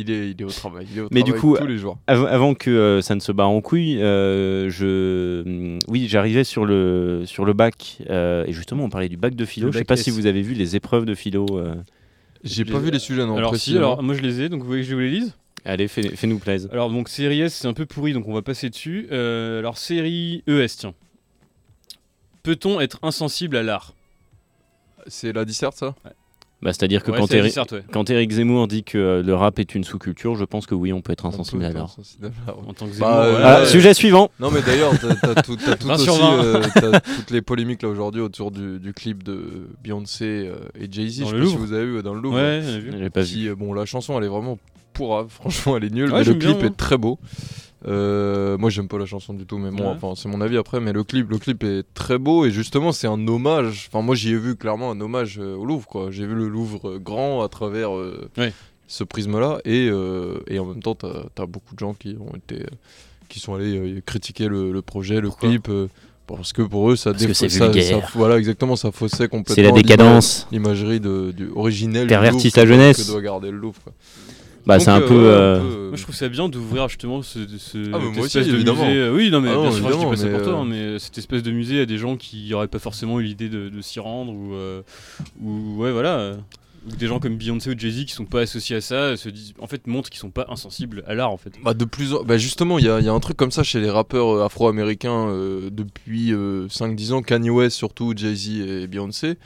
Il 0.00 0.12
est, 0.12 0.30
il 0.30 0.40
est 0.40 0.44
au 0.44 0.48
travail. 0.50 0.86
il 0.92 0.98
est 0.98 1.00
au 1.00 1.08
Mais 1.10 1.24
du 1.24 1.32
travail 1.32 1.40
coup, 1.40 1.56
tous 1.58 1.66
les 1.66 1.76
jours. 1.78 1.98
av- 2.06 2.26
avant 2.26 2.54
que 2.54 2.70
euh, 2.70 3.00
ça 3.00 3.16
ne 3.16 3.20
se 3.20 3.32
barre 3.32 3.48
en 3.50 3.60
couille, 3.60 4.00
euh, 4.00 4.70
je, 4.70 5.42
hum, 5.44 5.78
oui, 5.88 6.06
j'arrivais 6.08 6.44
sur 6.44 6.64
le 6.66 7.22
sur 7.26 7.44
le 7.44 7.52
bac 7.52 7.98
euh, 8.08 8.44
et 8.46 8.52
justement 8.52 8.84
on 8.84 8.90
parlait 8.90 9.08
du 9.08 9.16
bac 9.16 9.34
de 9.34 9.44
philo. 9.44 9.66
Le 9.68 9.72
Je 9.72 9.78
sais 9.78 9.84
pas 9.84 9.94
S. 9.94 10.02
si 10.04 10.10
vous 10.10 10.26
avez 10.26 10.42
vu 10.42 10.54
les 10.54 10.76
épreuves 10.76 11.04
de 11.04 11.14
philo. 11.16 11.46
euh. 11.52 11.74
J'ai 12.44 12.64
pas 12.64 12.78
vu 12.78 12.92
les 12.92 13.00
sujets 13.00 13.26
non 13.26 13.36
Alors 13.36 13.50
précis. 13.50 13.70
si, 13.72 13.76
alors 13.76 14.00
moi 14.02 14.14
je 14.14 14.20
les 14.22 14.42
ai, 14.42 14.48
donc 14.48 14.60
vous 14.60 14.68
voulez 14.68 14.82
que 14.82 14.86
je 14.86 14.94
vous 14.94 15.00
les 15.00 15.10
lise 15.10 15.34
Allez, 15.64 15.88
fais- 15.88 16.14
fais-nous 16.16 16.38
plaisir. 16.38 16.70
Alors 16.72 16.90
donc 16.90 17.08
série 17.08 17.40
S 17.42 17.54
c'est 17.54 17.68
un 17.68 17.74
peu 17.74 17.84
pourri 17.86 18.12
donc 18.12 18.26
on 18.28 18.34
va 18.34 18.42
passer 18.42 18.70
dessus. 18.70 19.08
Euh, 19.12 19.58
alors 19.58 19.76
série 19.78 20.42
ES 20.46 20.66
tiens. 20.78 20.94
Peut-on 22.42 22.80
être 22.80 22.98
insensible 23.02 23.56
à 23.56 23.62
l'art? 23.62 23.94
C'est 25.06 25.32
la 25.32 25.44
disserte 25.44 25.76
ça? 25.76 25.94
Bah, 26.60 26.72
C'est-à-dire 26.72 27.04
que 27.04 27.12
Ouais, 27.12 27.18
quand, 27.18 27.30
ouais. 28.10 28.14
Eric 28.16 28.30
Zemmour 28.32 28.66
dit 28.66 28.82
que 28.82 28.98
euh, 28.98 29.22
le 29.22 29.32
rap 29.34 29.60
est 29.60 29.76
une 29.76 29.84
sous-culture, 29.84 30.34
je 30.34 30.44
pense 30.44 30.66
que 30.66 30.74
oui, 30.74 30.92
on 30.92 31.00
peut 31.02 31.12
être 31.12 31.24
insensible 31.26 31.64
à 31.64 31.70
l'art. 31.70 31.96
En 32.66 32.74
tant 32.74 32.88
que 32.88 32.98
Bah, 32.98 33.24
euh. 33.26 33.40
Ah, 33.44 33.66
sujet 33.66 33.94
suivant. 33.94 34.30
Non 34.40 34.50
mais 34.50 34.60
d'ailleurs, 34.62 34.92
t'as 34.98 35.14
t'as 35.34 35.42
tout, 35.42 35.56
t'as 35.56 35.76
tout 35.76 35.86
20 35.86 35.94
aussi, 35.94 36.02
sur 36.04 36.14
20. 36.16 36.44
euh, 36.44 36.62
t'as 36.74 37.00
toutes 37.00 37.30
les 37.30 37.42
polémiques 37.42 37.82
là 37.82 37.88
aujourd'hui 37.88 38.20
autour 38.20 38.50
du, 38.50 38.80
du 38.80 38.92
clip 38.92 39.22
de 39.22 39.68
Beyoncé 39.84 40.24
euh, 40.48 40.56
et 40.80 40.88
Jay-Z. 40.90 41.18
Je 41.18 41.22
Dans 41.24 41.28
sais 41.30 41.36
le 41.36 41.42
pas 41.44 41.50
si 41.50 41.56
vous 41.56 41.72
avez 41.72 41.84
vu 41.86 42.02
dans 42.02 42.14
le 42.14 42.20
Louvre. 42.20 42.40
Vu. 42.60 42.92
J'ai 42.98 43.10
pas 43.10 43.22
Qui, 43.22 43.48
euh, 43.48 43.54
bon, 43.54 43.72
la 43.72 43.84
chanson 43.86 44.18
elle 44.18 44.24
est 44.24 44.28
vraiment 44.28 44.58
Franchement, 45.28 45.76
elle 45.76 45.84
est 45.84 45.90
nulle. 45.94 46.10
Ouais, 46.12 46.18
mais 46.20 46.24
le 46.24 46.34
bien, 46.34 46.48
clip 46.50 46.62
moi. 46.62 46.66
est 46.70 46.76
très 46.76 46.96
beau. 46.98 47.18
Euh, 47.86 48.58
moi 48.58 48.70
j'aime 48.70 48.88
pas 48.88 48.98
la 48.98 49.06
chanson 49.06 49.32
du 49.34 49.46
tout 49.46 49.56
mais 49.56 49.70
bon 49.70 49.84
Ouais. 49.84 49.94
enfin 50.02 50.14
c'est 50.16 50.28
mon 50.28 50.40
avis 50.40 50.56
après 50.56 50.80
mais 50.80 50.92
le 50.92 51.04
clip 51.04 51.30
le 51.30 51.38
clip 51.38 51.62
est 51.62 51.84
très 51.94 52.18
beau 52.18 52.44
et 52.44 52.50
justement 52.50 52.90
c'est 52.90 53.06
un 53.06 53.24
hommage 53.28 53.88
enfin 53.88 54.02
moi 54.04 54.16
j'y 54.16 54.30
ai 54.32 54.36
vu 54.36 54.56
clairement 54.56 54.90
un 54.90 55.00
hommage 55.00 55.38
euh, 55.38 55.54
au 55.54 55.64
Louvre 55.64 55.86
quoi 55.86 56.08
j'ai 56.10 56.26
vu 56.26 56.34
le 56.34 56.48
Louvre 56.48 56.88
euh, 56.90 56.98
grand 56.98 57.40
à 57.44 57.48
travers 57.48 57.94
euh, 57.96 58.28
Ouais. 58.36 58.52
ce 58.88 59.04
prisme 59.04 59.38
là 59.38 59.60
et, 59.64 59.88
euh, 59.88 60.40
et 60.48 60.58
en 60.58 60.64
même 60.64 60.82
temps 60.82 60.96
t'as 60.96 61.08
as 61.40 61.46
beaucoup 61.46 61.76
de 61.76 61.78
gens 61.78 61.94
qui 61.94 62.16
ont 62.18 62.34
été 62.36 62.64
euh, 62.64 62.66
qui 63.28 63.38
sont 63.38 63.54
allés 63.54 63.76
euh, 63.78 64.00
critiquer 64.04 64.48
le, 64.48 64.72
le 64.72 64.82
projet 64.82 65.20
le 65.20 65.28
Pourquoi 65.28 65.48
clip 65.48 65.68
euh, 65.68 65.86
parce 66.26 66.52
que 66.52 66.62
pour 66.62 66.90
eux 66.90 66.96
ça 66.96 67.12
Parce 67.12 67.26
que 67.26 67.32
ça- 67.32 67.48
ça- 67.48 68.00
voilà 68.16 68.38
exactement 68.38 68.74
ça 68.74 68.90
faussait 68.90 69.28
complètement 69.28 69.54
C'est 69.54 69.62
la 69.62 69.70
décadence. 69.70 70.48
l'imagerie 70.50 70.98
du 70.98 71.48
originel 71.54 72.08
que 72.08 72.12
doit- 72.14 72.66
jeunesse. 72.66 73.04
que 73.06 73.12
doit 73.12 73.20
garder 73.22 73.52
le 73.52 73.58
Louvre 73.58 73.78
quoi. 73.84 73.92
Bah, 74.66 74.78
c'est 74.78 74.90
un 74.90 75.00
euh, 75.00 75.06
peu. 75.08 75.14
euh, 75.14 75.56
un 75.56 75.60
peu, 75.60 75.66
euh, 75.66 75.88
Moi 75.88 75.96
je 75.96 76.02
trouve 76.02 76.14
ça 76.14 76.28
bien 76.28 76.48
d'ouvrir 76.48 76.88
justement 76.88 77.22
ce, 77.22 77.38
ce 77.58 77.78
Ah, 77.92 77.98
mais 77.98 78.04
moi 78.10 78.12
cette 78.14 78.24
espèce 78.24 78.36
aussi, 78.42 78.50
de 78.50 78.54
évidemment. 78.56 78.86
musée. 78.86 79.08
Oui 79.10 79.30
non 79.30 79.40
mais 79.40 79.48
Ah 79.50 79.54
bien 79.54 79.62
non, 79.64 79.70
sûr 79.70 79.76
je 79.76 79.80
dis 79.82 79.88
évidemment, 79.88 80.10
pas 80.10 80.16
ça 80.16 80.26
mais, 80.26 80.32
pour 80.32 80.42
toi, 80.42 80.54
hein, 80.58 80.64
mais 80.68 80.98
cette 80.98 81.18
espèce 81.18 81.42
de 81.42 81.50
musée 81.50 81.80
à 81.80 81.86
des 81.86 81.96
gens 81.98 82.16
qui 82.16 82.48
n'auraient 82.50 82.68
pas 82.68 82.78
forcément 82.78 83.18
eu 83.20 83.22
l'idée 83.24 83.48
de, 83.48 83.68
de 83.70 83.80
s'y 83.80 83.98
rendre 84.00 84.32
ou 84.32 84.52
euh, 84.54 84.82
ou 85.40 85.76
ouais 85.78 85.90
voilà. 85.92 86.32
des 86.98 87.06
gens 87.06 87.18
comme 87.18 87.36
Beyoncé 87.36 87.70
ou 87.70 87.78
Jay-Z 87.78 88.04
qui 88.04 88.12
sont 88.12 88.24
pas 88.26 88.40
associés 88.42 88.76
à 88.76 88.80
ça 88.82 89.16
se 89.16 89.28
disent 89.30 89.54
en 89.58 89.66
fait 89.66 89.86
montrent 89.86 90.10
qu'ils 90.10 90.20
sont 90.20 90.30
pas 90.30 90.46
insensibles 90.50 91.02
à 91.06 91.14
l'art 91.14 91.30
en 91.30 91.36
fait. 91.38 91.52
Bah 91.64 91.72
de 91.74 91.84
plus 91.86 92.12
en... 92.14 92.22
bah 92.24 92.36
justement, 92.36 92.78
il 92.78 92.84
y, 92.84 92.88
a- 92.90 92.98
il 93.00 93.06
y 93.06 93.08
a 93.08 93.12
un 93.12 93.20
truc 93.20 93.36
comme 93.36 93.50
ça 93.50 93.62
chez 93.62 93.80
les 93.80 93.90
rappeurs 93.90 94.42
afro-américains 94.42 95.28
euh, 95.28 95.70
depuis 95.72 96.32
euh, 96.32 96.66
5-10 96.68 97.12
ans, 97.14 97.22
Kanye 97.22 97.50
West 97.50 97.76
surtout, 97.76 98.12
Jay-Z 98.14 98.48
et 98.60 98.86
Beyoncé. 98.86 99.38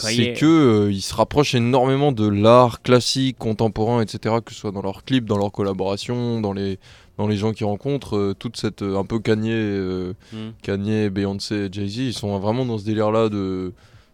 C'est 0.00 0.32
que 0.34 0.46
euh, 0.46 0.92
ils 0.92 1.02
se 1.02 1.14
rapprochent 1.14 1.54
énormément 1.54 2.12
de 2.12 2.26
l'art 2.26 2.82
classique, 2.82 3.36
contemporain, 3.38 4.02
etc. 4.02 4.36
Que 4.44 4.52
ce 4.52 4.58
soit 4.60 4.72
dans 4.72 4.82
leurs 4.82 5.04
clips, 5.04 5.24
dans 5.24 5.38
leurs 5.38 5.52
collaborations, 5.52 6.40
dans 6.40 6.52
les 6.52 6.78
dans 7.18 7.26
les 7.26 7.36
gens 7.36 7.52
qu'ils 7.52 7.66
rencontrent, 7.66 8.16
euh, 8.16 8.34
toute 8.34 8.56
cette 8.56 8.82
euh, 8.82 8.98
un 8.98 9.04
peu 9.04 9.18
Kanye, 9.18 10.14
Mm. 10.32 10.50
Kanye, 10.62 11.10
Beyoncé, 11.10 11.68
Jay-Z, 11.70 11.96
ils 11.98 12.14
sont 12.14 12.38
vraiment 12.38 12.64
dans 12.64 12.78
ce 12.78 12.84
délire-là 12.84 13.28
de 13.28 13.72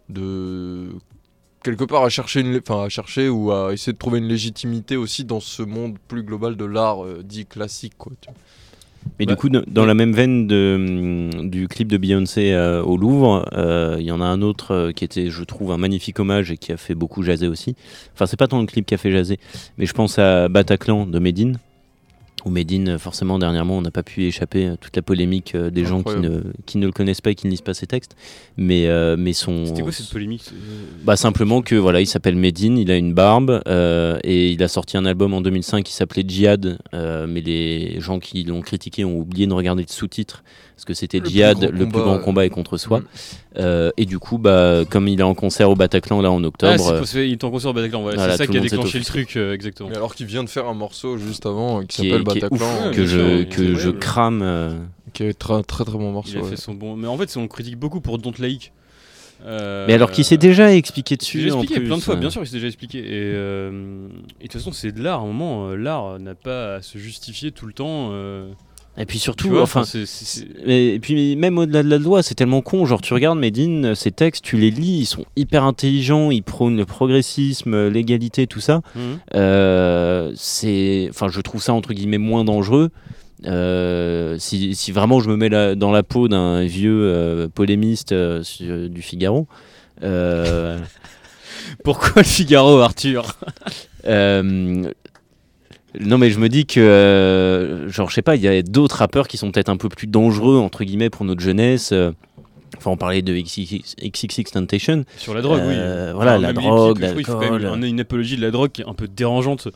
de 0.08 0.88
quelque 1.62 1.84
part 1.84 2.02
à 2.02 2.08
chercher 2.08 2.40
une, 2.40 2.56
enfin 2.58 2.84
à 2.84 2.88
chercher 2.88 3.28
ou 3.28 3.52
à 3.52 3.72
essayer 3.72 3.92
de 3.92 3.98
trouver 3.98 4.18
une 4.18 4.28
légitimité 4.28 4.96
aussi 4.96 5.24
dans 5.24 5.40
ce 5.40 5.62
monde 5.62 5.96
plus 6.08 6.22
global 6.22 6.56
de 6.56 6.64
l'art 6.64 7.04
dit 7.22 7.46
classique 7.46 7.94
quoi. 7.98 8.12
tu 8.20 8.30
vois. 8.30 8.38
Mais 9.18 9.26
Bah, 9.26 9.32
du 9.32 9.36
coup, 9.36 9.48
dans- 9.48 9.84
la 9.84 9.94
même 9.94 10.12
veine 10.12 10.46
de, 10.46 11.30
hum, 11.34 11.50
du 11.50 11.66
clip 11.68 11.88
de 11.88 11.96
Beyoncé 11.96 12.52
euh, 12.52 12.82
au 12.82 12.96
Louvre, 12.96 13.48
euh, 13.52 13.96
il 13.98 14.04
y 14.06 14.12
en 14.12 14.20
a 14.20 14.24
un 14.24 14.42
autre 14.42 14.72
euh, 14.74 14.92
qui 14.92 15.04
était, 15.04 15.28
je 15.30 15.42
trouve, 15.44 15.72
un 15.72 15.76
magnifique 15.78 16.20
hommage 16.20 16.50
et 16.52 16.56
qui 16.56 16.72
a 16.72 16.76
fait 16.76 16.94
beaucoup 16.94 17.22
jaser 17.22 17.48
aussi. 17.48 17.74
Enfin, 18.14 18.26
c'est 18.26 18.36
pas 18.38 18.46
tant 18.48 18.60
le 18.60 18.66
clip 18.66 18.86
qui 18.86 18.94
a 18.94 18.98
fait 18.98 19.10
jaser, 19.10 19.38
mais 19.76 19.86
je 19.86 19.92
pense 19.92 20.18
à 20.18 20.48
Bataclan 20.48 21.06
de 21.06 21.18
Medine. 21.18 21.58
Où 22.48 22.50
Medine, 22.50 22.98
forcément, 22.98 23.38
dernièrement, 23.38 23.76
on 23.76 23.82
n'a 23.82 23.90
pas 23.90 24.02
pu 24.02 24.24
échapper 24.24 24.68
à 24.68 24.76
toute 24.78 24.96
la 24.96 25.02
polémique 25.02 25.54
euh, 25.54 25.68
des 25.68 25.84
gens 25.84 26.02
qui 26.02 26.16
ne, 26.16 26.28
Incroyable. 26.28 26.52
qui 26.64 26.78
ne 26.78 26.86
le 26.86 26.92
connaissent 26.92 27.20
pas 27.20 27.30
et 27.30 27.34
qui 27.34 27.46
ne 27.46 27.50
lisent 27.50 27.60
pas 27.60 27.74
ses 27.74 27.86
textes. 27.86 28.16
Mais, 28.56 28.86
euh, 28.86 29.16
mais 29.18 29.34
son. 29.34 29.66
C'était 29.66 29.82
quoi 29.82 29.92
cette 29.92 30.08
polémique 30.08 30.44
Bah 31.04 31.16
simplement 31.16 31.60
que 31.62 31.74
voilà, 31.74 32.00
il 32.00 32.06
s'appelle 32.06 32.36
Medine, 32.36 32.78
il 32.78 32.90
a 32.90 32.96
une 32.96 33.12
barbe 33.12 33.62
euh, 33.68 34.18
et 34.24 34.50
il 34.50 34.62
a 34.62 34.68
sorti 34.68 34.96
un 34.96 35.04
album 35.04 35.34
en 35.34 35.40
2005 35.40 35.84
qui 35.84 35.92
s'appelait 35.92 36.24
Djihad, 36.26 36.78
euh, 36.94 37.26
mais 37.28 37.40
les 37.40 38.00
gens 38.00 38.18
qui 38.18 38.44
l'ont 38.44 38.62
critiqué 38.62 39.04
ont 39.04 39.18
oublié 39.18 39.46
de 39.46 39.52
regarder 39.52 39.82
le 39.82 39.92
sous-titre 39.92 40.42
parce 40.78 40.84
que 40.84 40.94
c'était 40.94 41.20
Djihad, 41.20 41.60
le 41.60 41.70
plus 41.70 41.86
combat, 41.86 41.98
grand 42.04 42.14
euh, 42.14 42.18
combat 42.18 42.46
est 42.46 42.50
contre 42.50 42.76
soi. 42.76 43.00
Mm. 43.00 43.04
Euh, 43.56 43.90
et 43.96 44.04
du 44.04 44.20
coup, 44.20 44.38
bah 44.38 44.84
comme 44.88 45.08
il 45.08 45.18
est 45.18 45.24
en 45.24 45.34
concert 45.34 45.68
au 45.70 45.74
Bataclan 45.74 46.20
là 46.20 46.30
en 46.30 46.44
Ah, 46.44 46.46
octobre, 46.46 47.04
c'est 47.04 47.18
euh, 47.18 47.22
qu'il 47.24 47.32
est 47.32 47.42
en 47.42 47.50
concert 47.50 47.70
au 47.70 47.74
Bataclan, 47.74 48.02
voilà, 48.02 48.16
Voilà, 48.16 48.32
c'est 48.36 48.44
ça 48.44 48.46
qui 48.46 48.56
a 48.56 48.60
déclenché 48.60 49.00
le 49.00 49.04
truc 49.04 49.36
euh, 49.36 49.54
exactement. 49.54 49.88
Mais 49.88 49.96
alors 49.96 50.14
qu'il 50.14 50.26
vient 50.26 50.44
de 50.44 50.48
faire 50.48 50.68
un 50.68 50.74
morceau 50.74 51.18
juste 51.18 51.46
avant 51.46 51.80
euh, 51.80 51.84
qui 51.84 51.96
s'appelle 51.96 52.22
Bataclan, 52.22 52.54
ouf, 52.54 52.62
euh, 52.62 52.92
que 52.92 53.06
je 53.06 53.42
que 53.42 53.74
je 53.74 53.90
crame. 53.90 54.40
euh, 54.40 54.78
qui 55.12 55.24
est 55.24 55.36
très 55.36 55.64
très 55.64 55.84
très 55.84 55.98
bon 55.98 56.12
morceau. 56.12 56.34
Il 56.34 56.38
a 56.38 56.42
ouais. 56.42 56.50
fait 56.50 56.56
son 56.56 56.74
bon. 56.74 56.94
Mais 56.94 57.08
en 57.08 57.18
fait, 57.18 57.36
on 57.36 57.48
critique 57.48 57.76
beaucoup 57.76 58.00
pour 58.00 58.18
Don't. 58.18 58.34
Euh, 59.44 59.84
Mais 59.88 59.94
alors 59.94 60.10
qu'il 60.10 60.24
s'est 60.24 60.36
déjà 60.36 60.74
expliqué 60.74 61.14
il 61.14 61.22
s'est 61.22 61.38
dessus 61.38 61.42
déjà 61.42 61.54
en 61.56 61.58
expliqué 61.60 61.80
plus, 61.80 61.86
plein 61.88 61.96
de 61.96 62.02
fois, 62.02 62.14
euh. 62.14 62.18
bien 62.18 62.30
sûr, 62.30 62.42
il 62.42 62.46
s'est 62.46 62.54
déjà 62.54 62.66
expliqué. 62.68 62.98
Et, 62.98 63.04
euh, 63.34 64.08
et 64.40 64.44
de 64.44 64.48
toute 64.48 64.52
façon, 64.60 64.72
c'est 64.72 64.92
de 64.92 65.02
l'art. 65.02 65.20
À 65.20 65.22
un 65.24 65.26
moment, 65.26 65.68
euh, 65.70 65.76
l'art 65.76 66.18
n'a 66.18 66.34
pas 66.34 66.76
à 66.76 66.82
se 66.82 66.98
justifier 66.98 67.52
tout 67.52 67.66
le 67.66 67.72
temps. 67.72 68.10
euh, 68.12 68.48
Et 69.00 69.06
puis 69.06 69.18
surtout, 69.20 69.48
vois, 69.50 69.62
enfin, 69.62 69.84
Et, 70.66 70.94
et 70.94 70.98
puis 70.98 71.36
même 71.36 71.56
au-delà 71.58 71.84
de 71.84 71.88
la 71.88 71.98
loi, 71.98 72.22
c'est 72.24 72.34
tellement 72.34 72.62
con. 72.62 72.84
Genre 72.84 73.00
tu 73.00 73.14
regardes 73.14 73.38
Medine, 73.38 73.94
ses 73.94 74.10
textes, 74.10 74.44
tu 74.44 74.56
les 74.56 74.70
lis, 74.72 74.98
ils 75.02 75.06
sont 75.06 75.24
hyper 75.36 75.62
intelligents, 75.62 76.30
ils 76.32 76.42
prônent 76.42 76.76
le 76.76 76.84
progressisme, 76.84 77.86
l'égalité, 77.88 78.46
tout 78.48 78.58
ça. 78.60 78.80
Mhm. 78.96 79.02
Euh, 79.36 80.32
c'est, 80.34 81.06
enfin, 81.10 81.28
je 81.28 81.40
trouve 81.40 81.62
ça 81.62 81.72
entre 81.74 81.92
guillemets 81.92 82.18
moins 82.18 82.44
dangereux. 82.44 82.90
Euh, 83.46 84.34
si, 84.40 84.74
si 84.74 84.90
vraiment 84.90 85.20
je 85.20 85.28
me 85.30 85.36
mets 85.36 85.48
la- 85.48 85.76
dans 85.76 85.92
la 85.92 86.02
peau 86.02 86.26
d'un 86.26 86.64
vieux 86.64 87.00
euh, 87.04 87.46
polémiste 87.48 88.12
du 88.12 89.00
Figaro. 89.00 89.46
Pourquoi 91.84 92.22
le 92.22 92.22
Figaro, 92.24 92.78
Arthur? 92.80 93.36
Euh, 94.06 94.84
non 96.00 96.18
mais 96.18 96.30
je 96.30 96.38
me 96.38 96.48
dis 96.48 96.66
que 96.66 96.80
euh, 96.80 97.88
genre 97.88 98.08
je 98.10 98.14
sais 98.14 98.22
pas 98.22 98.36
il 98.36 98.42
y 98.42 98.48
a 98.48 98.62
d'autres 98.62 98.96
rappeurs 98.96 99.26
qui 99.28 99.36
sont 99.36 99.50
peut-être 99.50 99.68
un 99.70 99.76
peu 99.76 99.88
plus 99.88 100.06
dangereux 100.06 100.58
entre 100.58 100.84
guillemets 100.84 101.10
pour 101.10 101.24
notre 101.24 101.40
jeunesse 101.40 101.90
euh, 101.92 102.12
enfin 102.76 102.90
on 102.90 102.96
parlait 102.96 103.22
de 103.22 103.32
XXX, 103.34 103.94
XXX 104.02 104.50
Temptation 104.52 105.04
Sur 105.16 105.34
la 105.34 105.40
drogue, 105.42 105.60
Euh, 105.62 106.08
oui. 106.10 106.14
voilà 106.14 106.32
Enfin, 106.34 106.42
la 106.42 106.52
drogue 106.52 106.98
l'alcool 107.00 107.64
un- 107.66 107.82
une 107.82 108.00
apologie 108.00 108.36
de 108.36 108.42
la 108.42 108.50
drogue 108.50 108.70
qui 108.70 108.82
est 108.82 108.86
un 108.88 108.94
peu 108.94 109.08
dérangeante. 109.08 109.68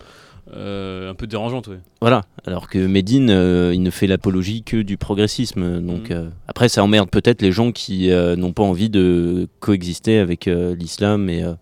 euh, 0.54 1.10
un 1.10 1.14
peu 1.14 1.26
dérangeante, 1.26 1.68
ouais. 1.68 1.78
voilà 2.00 2.22
alors 2.46 2.68
que 2.68 2.78
Medine 2.78 3.30
euh, 3.30 3.70
il 3.72 3.82
ne 3.82 3.90
fait 3.90 4.06
l'apologie 4.08 4.62
que 4.64 4.82
du 4.82 4.96
progressisme 4.98 5.80
donc 5.80 6.10
euh, 6.10 6.28
après 6.48 6.68
ça 6.68 6.82
emmerde 6.84 7.08
peut-être 7.08 7.40
les 7.42 7.52
gens 7.52 7.72
qui 7.72 8.10
euh, 8.10 8.36
n'ont 8.36 8.52
pas 8.52 8.64
envie 8.64 8.90
de 8.90 9.48
coexister 9.60 10.18
avec 10.18 10.48
euh, 10.48 10.74
l'islam 10.74 11.30
et 11.30 11.42
euh, 11.44 11.54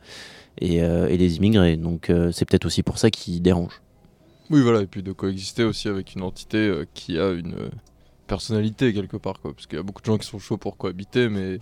et, 0.60 0.82
euh, 0.82 1.08
et 1.08 1.16
les 1.18 1.36
immigrés 1.36 1.76
donc 1.76 2.10
euh, 2.10 2.30
c'est 2.32 2.46
peut-être 2.46 2.64
aussi 2.66 2.82
pour 2.82 2.98
ça 2.98 3.10
qu'ils 3.10 3.40
dérangent 3.42 3.80
Oui, 4.50 4.62
voilà, 4.62 4.82
et 4.82 4.86
puis 4.86 5.02
de 5.02 5.12
coexister 5.12 5.64
aussi 5.64 5.88
avec 5.88 6.14
une 6.14 6.22
entité 6.22 6.58
euh, 6.58 6.84
qui 6.92 7.18
a 7.18 7.30
une 7.30 7.54
euh, 7.54 7.70
personnalité 8.26 8.92
quelque 8.92 9.16
part, 9.16 9.40
quoi. 9.40 9.52
Parce 9.52 9.66
qu'il 9.66 9.76
y 9.76 9.80
a 9.80 9.84
beaucoup 9.84 10.02
de 10.02 10.06
gens 10.06 10.18
qui 10.18 10.26
sont 10.26 10.38
chauds 10.38 10.58
pour 10.58 10.76
cohabiter, 10.76 11.28
mais 11.28 11.58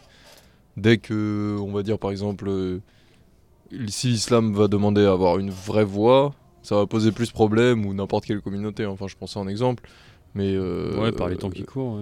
dès 0.77 0.99
que, 0.99 1.57
on 1.61 1.73
va 1.73 1.83
dire 1.83 1.99
par 1.99 2.11
exemple, 2.11 2.49
euh, 2.49 2.81
si 3.89 4.09
l'islam 4.09 4.55
va 4.55 4.69
demander 4.69 5.05
à 5.05 5.13
avoir 5.13 5.39
une 5.39 5.51
vraie 5.51 5.85
voix, 5.85 6.35
ça 6.63 6.77
va 6.77 6.87
poser 6.87 7.13
plus 7.13 7.29
de 7.29 7.33
problèmes 7.33 7.87
ou 7.87 7.95
n'importe 7.95 8.25
quelle 8.25 8.41
communauté. 8.41 8.87
Enfin, 8.87 9.07
je 9.07 9.17
pensais 9.17 9.39
en 9.39 9.49
exemple, 9.49 9.89
mais 10.35 10.55
euh, 10.55 10.99
ouais, 11.01 11.13
par 11.13 11.29
les 11.29 11.37
temps 11.37 11.51
qui 11.51 11.65
courent. 11.65 12.01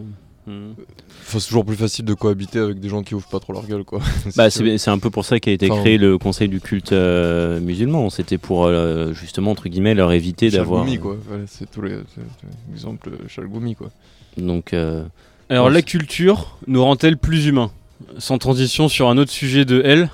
Enfin, 0.49 1.39
c'est 1.41 1.47
toujours 1.49 1.65
plus 1.65 1.75
facile 1.77 2.05
de 2.05 2.15
cohabiter 2.15 2.59
avec 2.61 2.79
des 2.79 2.89
gens 2.89 3.03
qui 3.03 3.15
ouvrent 3.15 3.27
pas 3.29 3.41
trop 3.41 3.53
leur 3.53 3.67
gueule, 3.67 3.83
quoi. 3.85 4.01
Bah, 4.37 4.49
c'est 4.49 4.79
c'est 4.79 4.91
un 4.91 4.99
peu 4.99 5.11
pour 5.11 5.25
ça 5.25 5.41
qu'a 5.41 5.51
été 5.51 5.71
Enfin, 5.71 5.81
créé 5.83 5.99
le 5.99 6.19
Conseil 6.19 6.49
du 6.49 6.61
culte 6.61 6.93
euh, 6.93 7.59
musulman. 7.61 8.11
C'était 8.11 8.39
pour 8.39 8.67
euh, 8.67 9.13
justement 9.13 9.51
entre 9.51 9.69
guillemets 9.69 9.95
leur 9.95 10.13
éviter 10.13 10.51
d'avoir. 10.51 10.83
Chalgoumi, 10.85 11.01
quoi. 11.01 11.17
Voilà, 11.27 11.45
c'est 11.49 11.69
tous 11.71 11.83
les 11.83 11.95
c'est- 12.15 12.21
c'est 12.41 12.73
exemple 12.73 13.11
euh, 13.11 13.29
Chalgoumi, 13.29 13.75
quoi. 13.75 13.91
Donc 14.37 14.73
euh, 14.73 15.05
Alors, 15.49 15.67
Ouais, 15.67 15.73
la 15.73 15.83
culture 15.83 16.59
nous 16.69 16.83
rend-elle 16.85 17.17
plus 17.19 17.47
humains? 17.47 17.71
Sans 18.19 18.39
transition 18.39 18.89
sur 18.89 19.09
un 19.09 19.17
autre 19.19 19.31
sujet 19.33 19.65
de 19.65 19.83
elle. 19.85 20.11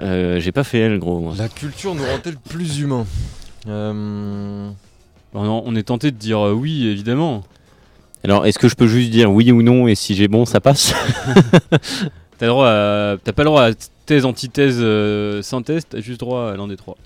euh, 0.00 0.38
j'ai 0.40 0.52
pas 0.52 0.64
fait 0.64 0.80
elle 0.80 0.98
gros. 0.98 1.20
moi. 1.20 1.34
La 1.38 1.48
culture 1.48 1.94
nous 1.94 2.04
rend-elle 2.04 2.36
plus 2.36 2.80
humains? 2.80 3.06
Euh, 3.68 4.68
on, 5.32 5.62
on 5.64 5.76
est 5.76 5.84
tenté 5.84 6.10
de 6.10 6.16
dire 6.16 6.40
euh, 6.40 6.52
oui, 6.52 6.86
évidemment. 6.88 7.42
Alors, 8.24 8.46
est-ce 8.46 8.58
que 8.58 8.68
je 8.68 8.74
peux 8.74 8.86
juste 8.86 9.10
dire 9.10 9.30
oui 9.30 9.52
ou 9.52 9.62
non 9.62 9.86
et 9.86 9.94
si 9.94 10.14
j'ai 10.14 10.28
bon, 10.28 10.44
ça 10.46 10.60
passe? 10.60 10.94
T'as 12.38 12.46
droit 12.48 12.66
à- 12.68 13.16
t'as 13.22 13.32
pas 13.32 13.42
le 13.44 13.48
droit 13.50 13.62
à 13.62 13.70
thèse, 14.06 14.24
antithèse, 14.24 14.78
euh, 14.80 15.40
synthèse, 15.42 15.84
t'as 15.88 16.00
juste 16.00 16.18
droit 16.20 16.50
à 16.50 16.56
l'un 16.56 16.66
des 16.66 16.76
trois. 16.76 16.96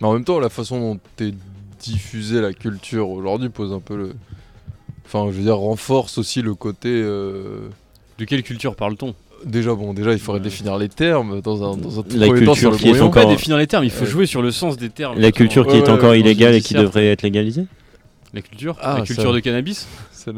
Mais 0.00 0.06
en 0.06 0.14
même 0.14 0.24
temps, 0.24 0.40
la 0.40 0.48
façon 0.48 0.80
dont 0.80 1.00
est 1.24 1.34
diffusée 1.80 2.40
la 2.40 2.52
culture 2.54 3.10
aujourd'hui 3.10 3.50
pose 3.50 3.72
un 3.72 3.80
peu 3.80 3.96
le. 3.96 4.14
Enfin, 5.04 5.26
je 5.30 5.36
veux 5.36 5.42
dire, 5.42 5.56
renforce 5.56 6.16
aussi 6.16 6.40
le 6.40 6.54
côté. 6.54 6.88
euh, 6.88 7.68
De 8.18 8.24
quelle 8.24 8.42
culture 8.42 8.76
parle-t-on? 8.76 9.14
Déjà, 9.44 9.74
bon, 9.74 9.92
déjà, 9.92 10.12
il 10.12 10.18
faudrait 10.18 10.40
définir 10.40 10.78
les 10.78 10.88
termes 10.88 11.40
dans 11.42 11.72
un, 11.72 11.76
dans 11.76 11.98
un 12.00 12.02
tout 12.02 12.16
La 12.16 12.26
premier 12.28 12.44
temps 12.46 12.52
culture 12.52 12.56
sur 12.56 12.70
le 12.70 12.76
qui 12.76 12.88
est 12.88 13.00
encore- 13.02 13.24
Pas 13.24 13.28
définir 13.28 13.58
les 13.58 13.66
termes, 13.66 13.84
il 13.84 13.90
faut 13.90 14.04
Ouais. 14.04 14.10
jouer 14.10 14.26
sur 14.26 14.40
le 14.42 14.52
sens 14.52 14.76
des 14.78 14.88
termes. 14.90 15.18
La 15.18 15.32
culture 15.32 15.66
qui 15.66 15.72
Ouais, 15.74 15.78
est 15.80 15.82
ouais, 15.82 15.90
encore 15.90 16.10
ouais, 16.10 16.20
illégale 16.20 16.54
et 16.54 16.60
qui 16.62 16.74
devrait 16.74 17.06
être 17.08 17.22
légalisée? 17.22 17.66
La 18.32 18.42
culture 18.42 18.76
Ah, 18.80 18.98
La 18.98 19.04
culture 19.04 19.24
ça- 19.30 19.32
de 19.32 19.40
cannabis. 19.40 19.88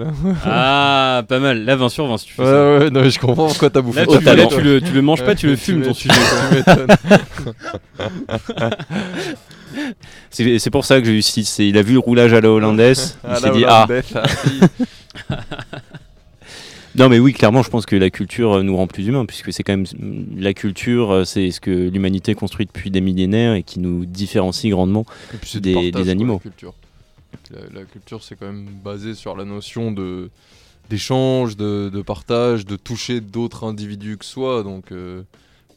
Ah, 0.47 1.25
pas 1.29 1.41
mal. 1.41 1.65
Là, 1.65 1.75
20 1.77 1.89
sur 1.89 2.07
20 2.07 2.17
si 2.19 2.27
tu 2.27 2.35
fais 2.35 2.43
Ouais, 2.43 2.49
ça. 2.49 2.79
ouais, 2.79 2.91
non, 2.91 3.01
mais 3.03 3.11
je 3.11 3.19
comprends 3.19 3.49
pourquoi 3.49 3.69
t'as 3.69 3.81
bouffé 3.81 4.01
Là, 4.01 4.07
tu, 4.07 4.21
là, 4.25 4.47
tu 4.47 4.61
le, 4.61 4.81
tu 4.81 4.93
le 4.93 5.03
manges 5.03 5.25
pas, 5.25 5.35
tu 5.35 5.49
le 5.49 5.57
fumes 5.57 5.83
ton 5.83 5.93
sujet. 5.93 6.15
C'est 10.31 10.71
pour 10.71 10.85
ça 10.85 11.01
que 11.01 11.07
j'ai 11.07 11.19
eu 11.19 11.23
6. 11.23 11.59
Il 11.61 11.77
a 11.79 11.83
vu 11.83 11.95
le 11.95 11.99
roulage 11.99 12.33
à 12.33 12.41
la 12.41 12.51
hollandaise. 12.51 13.19
Il 13.29 13.37
s'est 13.37 13.51
dit 13.51 13.65
Ah 13.67 13.87
ah. 14.15 14.27
Non, 16.95 17.09
mais 17.09 17.19
oui, 17.19 17.33
clairement, 17.33 17.63
je 17.63 17.71
pense 17.71 17.87
que 17.87 17.97
la 17.97 18.11
culture 18.11 18.59
euh, 18.59 18.63
nous 18.63 18.77
rend 18.77 18.87
plus 18.87 19.07
humains, 19.07 19.25
puisque 19.25 19.51
c'est 19.51 19.63
quand 19.63 19.73
même. 19.73 19.87
La 20.37 20.53
culture, 20.53 21.11
euh, 21.11 21.25
c'est 21.25 21.51
ce 21.51 21.59
que 21.59 21.71
l'humanité 21.71 22.35
construit 22.35 22.67
depuis 22.67 22.91
des 22.91 23.01
millénaires 23.01 23.55
et 23.55 23.63
qui 23.63 23.81
nous 23.81 24.05
différencie 24.05 24.71
grandement 24.71 25.07
des, 25.55 25.91
des 25.91 25.91
quoi, 25.91 26.11
animaux. 26.11 26.35
La 26.45 26.51
culture, 26.51 26.75
la, 27.51 27.81
la 27.81 27.85
culture, 27.85 28.23
c'est 28.23 28.37
quand 28.37 28.47
même 28.47 28.67
basé 28.67 29.15
sur 29.15 29.37
la 29.37 29.45
notion 29.45 29.93
de 29.93 30.31
d'échange, 30.91 31.57
de, 31.57 31.91
de 31.93 32.03
partage, 32.03 32.67
de 32.67 32.77
toucher 32.77 33.21
d'autres 33.21 33.65
individus 33.65 34.19
que 34.19 34.25
soi. 34.25 34.63
Donc, 34.63 34.91
euh, 34.93 35.23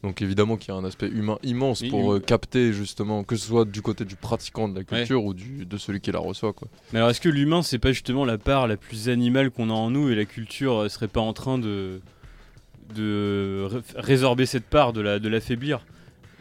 donc 0.03 0.21
évidemment 0.21 0.57
qu'il 0.57 0.73
y 0.73 0.77
a 0.77 0.79
un 0.79 0.83
aspect 0.83 1.07
humain 1.07 1.37
immense 1.43 1.83
pour 1.89 2.13
euh, 2.13 2.19
capter 2.19 2.73
justement, 2.73 3.23
que 3.23 3.35
ce 3.35 3.47
soit 3.47 3.65
du 3.65 3.81
côté 3.81 4.03
du 4.03 4.15
pratiquant 4.15 4.67
de 4.67 4.75
la 4.75 4.83
culture 4.83 5.23
ou 5.23 5.33
du, 5.33 5.65
de 5.65 5.77
celui 5.77 6.01
qui 6.01 6.11
la 6.11 6.19
reçoit. 6.19 6.53
Quoi. 6.53 6.67
Mais 6.91 6.99
alors, 6.99 7.11
est-ce 7.11 7.21
que 7.21 7.29
l'humain, 7.29 7.61
c'est 7.61 7.79
pas 7.79 7.91
justement 7.91 8.25
la 8.25 8.37
part 8.37 8.67
la 8.67 8.77
plus 8.77 9.07
animale 9.09 9.51
qu'on 9.51 9.69
a 9.69 9.73
en 9.73 9.89
nous 9.91 10.09
et 10.09 10.15
la 10.15 10.25
culture 10.25 10.81
euh, 10.83 10.89
serait 10.89 11.07
pas 11.07 11.21
en 11.21 11.33
train 11.33 11.57
de, 11.59 12.01
de 12.95 13.67
ré- 13.69 13.81
résorber 13.95 14.45
cette 14.45 14.65
part, 14.65 14.93
de 14.93 15.01
la- 15.01 15.19
de 15.19 15.29
l'affaiblir? 15.29 15.85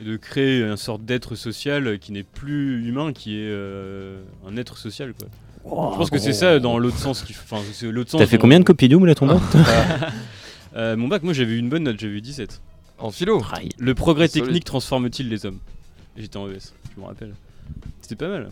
De 0.00 0.16
créer 0.16 0.60
une 0.62 0.76
sorte 0.76 1.04
d'être 1.04 1.34
social 1.36 1.98
qui 1.98 2.12
n'est 2.12 2.22
plus 2.24 2.86
humain, 2.88 3.12
qui 3.12 3.36
est 3.36 3.48
euh, 3.48 4.22
un 4.46 4.56
être 4.56 4.76
social, 4.78 5.12
quoi. 5.18 5.28
Je 5.64 5.96
pense 5.96 6.10
que 6.10 6.18
c'est 6.18 6.32
ça 6.34 6.58
dans 6.58 6.78
l'autre 6.78 6.98
sens. 6.98 7.22
qui- 7.22 7.32
Enfin, 7.32 7.62
c'est 7.72 7.90
l'autre 7.90 8.10
sens. 8.10 8.20
T'as 8.20 8.26
fait 8.26 8.36
combien 8.38 8.58
de 8.60 8.64
copies 8.64 8.88
doubles 8.88 9.08
à 9.10 9.14
ton 9.14 9.26
bac 9.26 9.38
Euh, 10.76 10.96
Mon 10.96 11.06
bac, 11.08 11.22
moi, 11.22 11.32
j'avais 11.32 11.52
eu 11.54 11.58
une 11.58 11.68
bonne 11.68 11.84
note, 11.84 11.98
j'avais 12.00 12.14
eu 12.14 12.20
17. 12.20 12.60
En 12.98 13.10
philo 13.10 13.42
Le 13.78 13.94
progrès 13.94 14.28
Solide. 14.28 14.44
technique 14.46 14.64
transforme-t-il 14.64 15.28
les 15.28 15.46
hommes? 15.46 15.58
J'étais 16.16 16.36
en 16.36 16.48
ES, 16.48 16.72
je 16.96 17.00
me 17.00 17.06
rappelle. 17.06 17.32
C'était 18.02 18.16
pas 18.16 18.28
mal. 18.28 18.50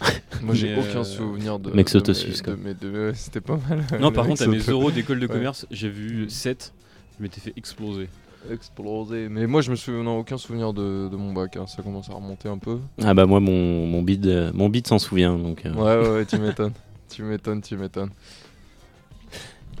Moi, 0.42 0.54
j'ai 0.54 0.74
Mais, 0.74 0.80
aucun 0.80 1.00
euh, 1.00 1.04
souvenir 1.04 1.58
de. 1.58 1.70
Mec 1.70 1.90
quoi. 1.90 2.00
de- 2.00 3.08
ouais, 3.08 3.12
C'était 3.14 3.40
pas 3.40 3.58
mal. 3.68 3.84
Non, 4.00 4.10
par 4.12 4.26
contre, 4.26 4.42
à 4.42 4.46
mes 4.46 4.58
euros 4.58 4.90
d'école 4.90 5.20
de 5.20 5.26
Ouais. 5.26 5.32
commerce, 5.32 5.66
j'ai 5.70 5.88
vu 5.88 6.28
7. 6.28 6.72
Je 7.18 7.22
m'étais 7.22 7.40
fait 7.40 7.52
exploser. 7.56 8.08
Explosé. 8.50 9.28
Mais 9.28 9.46
moi, 9.46 9.60
je 9.60 9.70
me 9.70 9.76
souviens, 9.76 10.02
non, 10.02 10.18
aucun 10.18 10.38
souvenir 10.38 10.72
de, 10.72 11.08
de 11.10 11.16
mon 11.16 11.32
bac. 11.32 11.56
hein. 11.56 11.66
Ça 11.66 11.82
commence 11.82 12.08
à 12.10 12.14
remonter 12.14 12.48
un 12.48 12.58
peu. 12.58 12.78
Ah 13.02 13.14
bah 13.14 13.26
moi, 13.26 13.40
mon, 13.40 13.86
mon 13.86 14.02
bide, 14.02 14.26
euh, 14.26 14.50
mon 14.54 14.68
bide 14.68 14.86
s'en 14.86 14.98
souvient. 14.98 15.36
Donc, 15.36 15.64
euh. 15.66 15.72
Ouais, 15.74 16.06
ouais, 16.08 16.14
ouais, 16.18 16.26
tu 16.26 16.38
m'étonnes. 16.38 16.72
tu 17.08 17.22
m'étonnes, 17.22 17.62
tu 17.62 17.76
m'étonnes. 17.76 18.10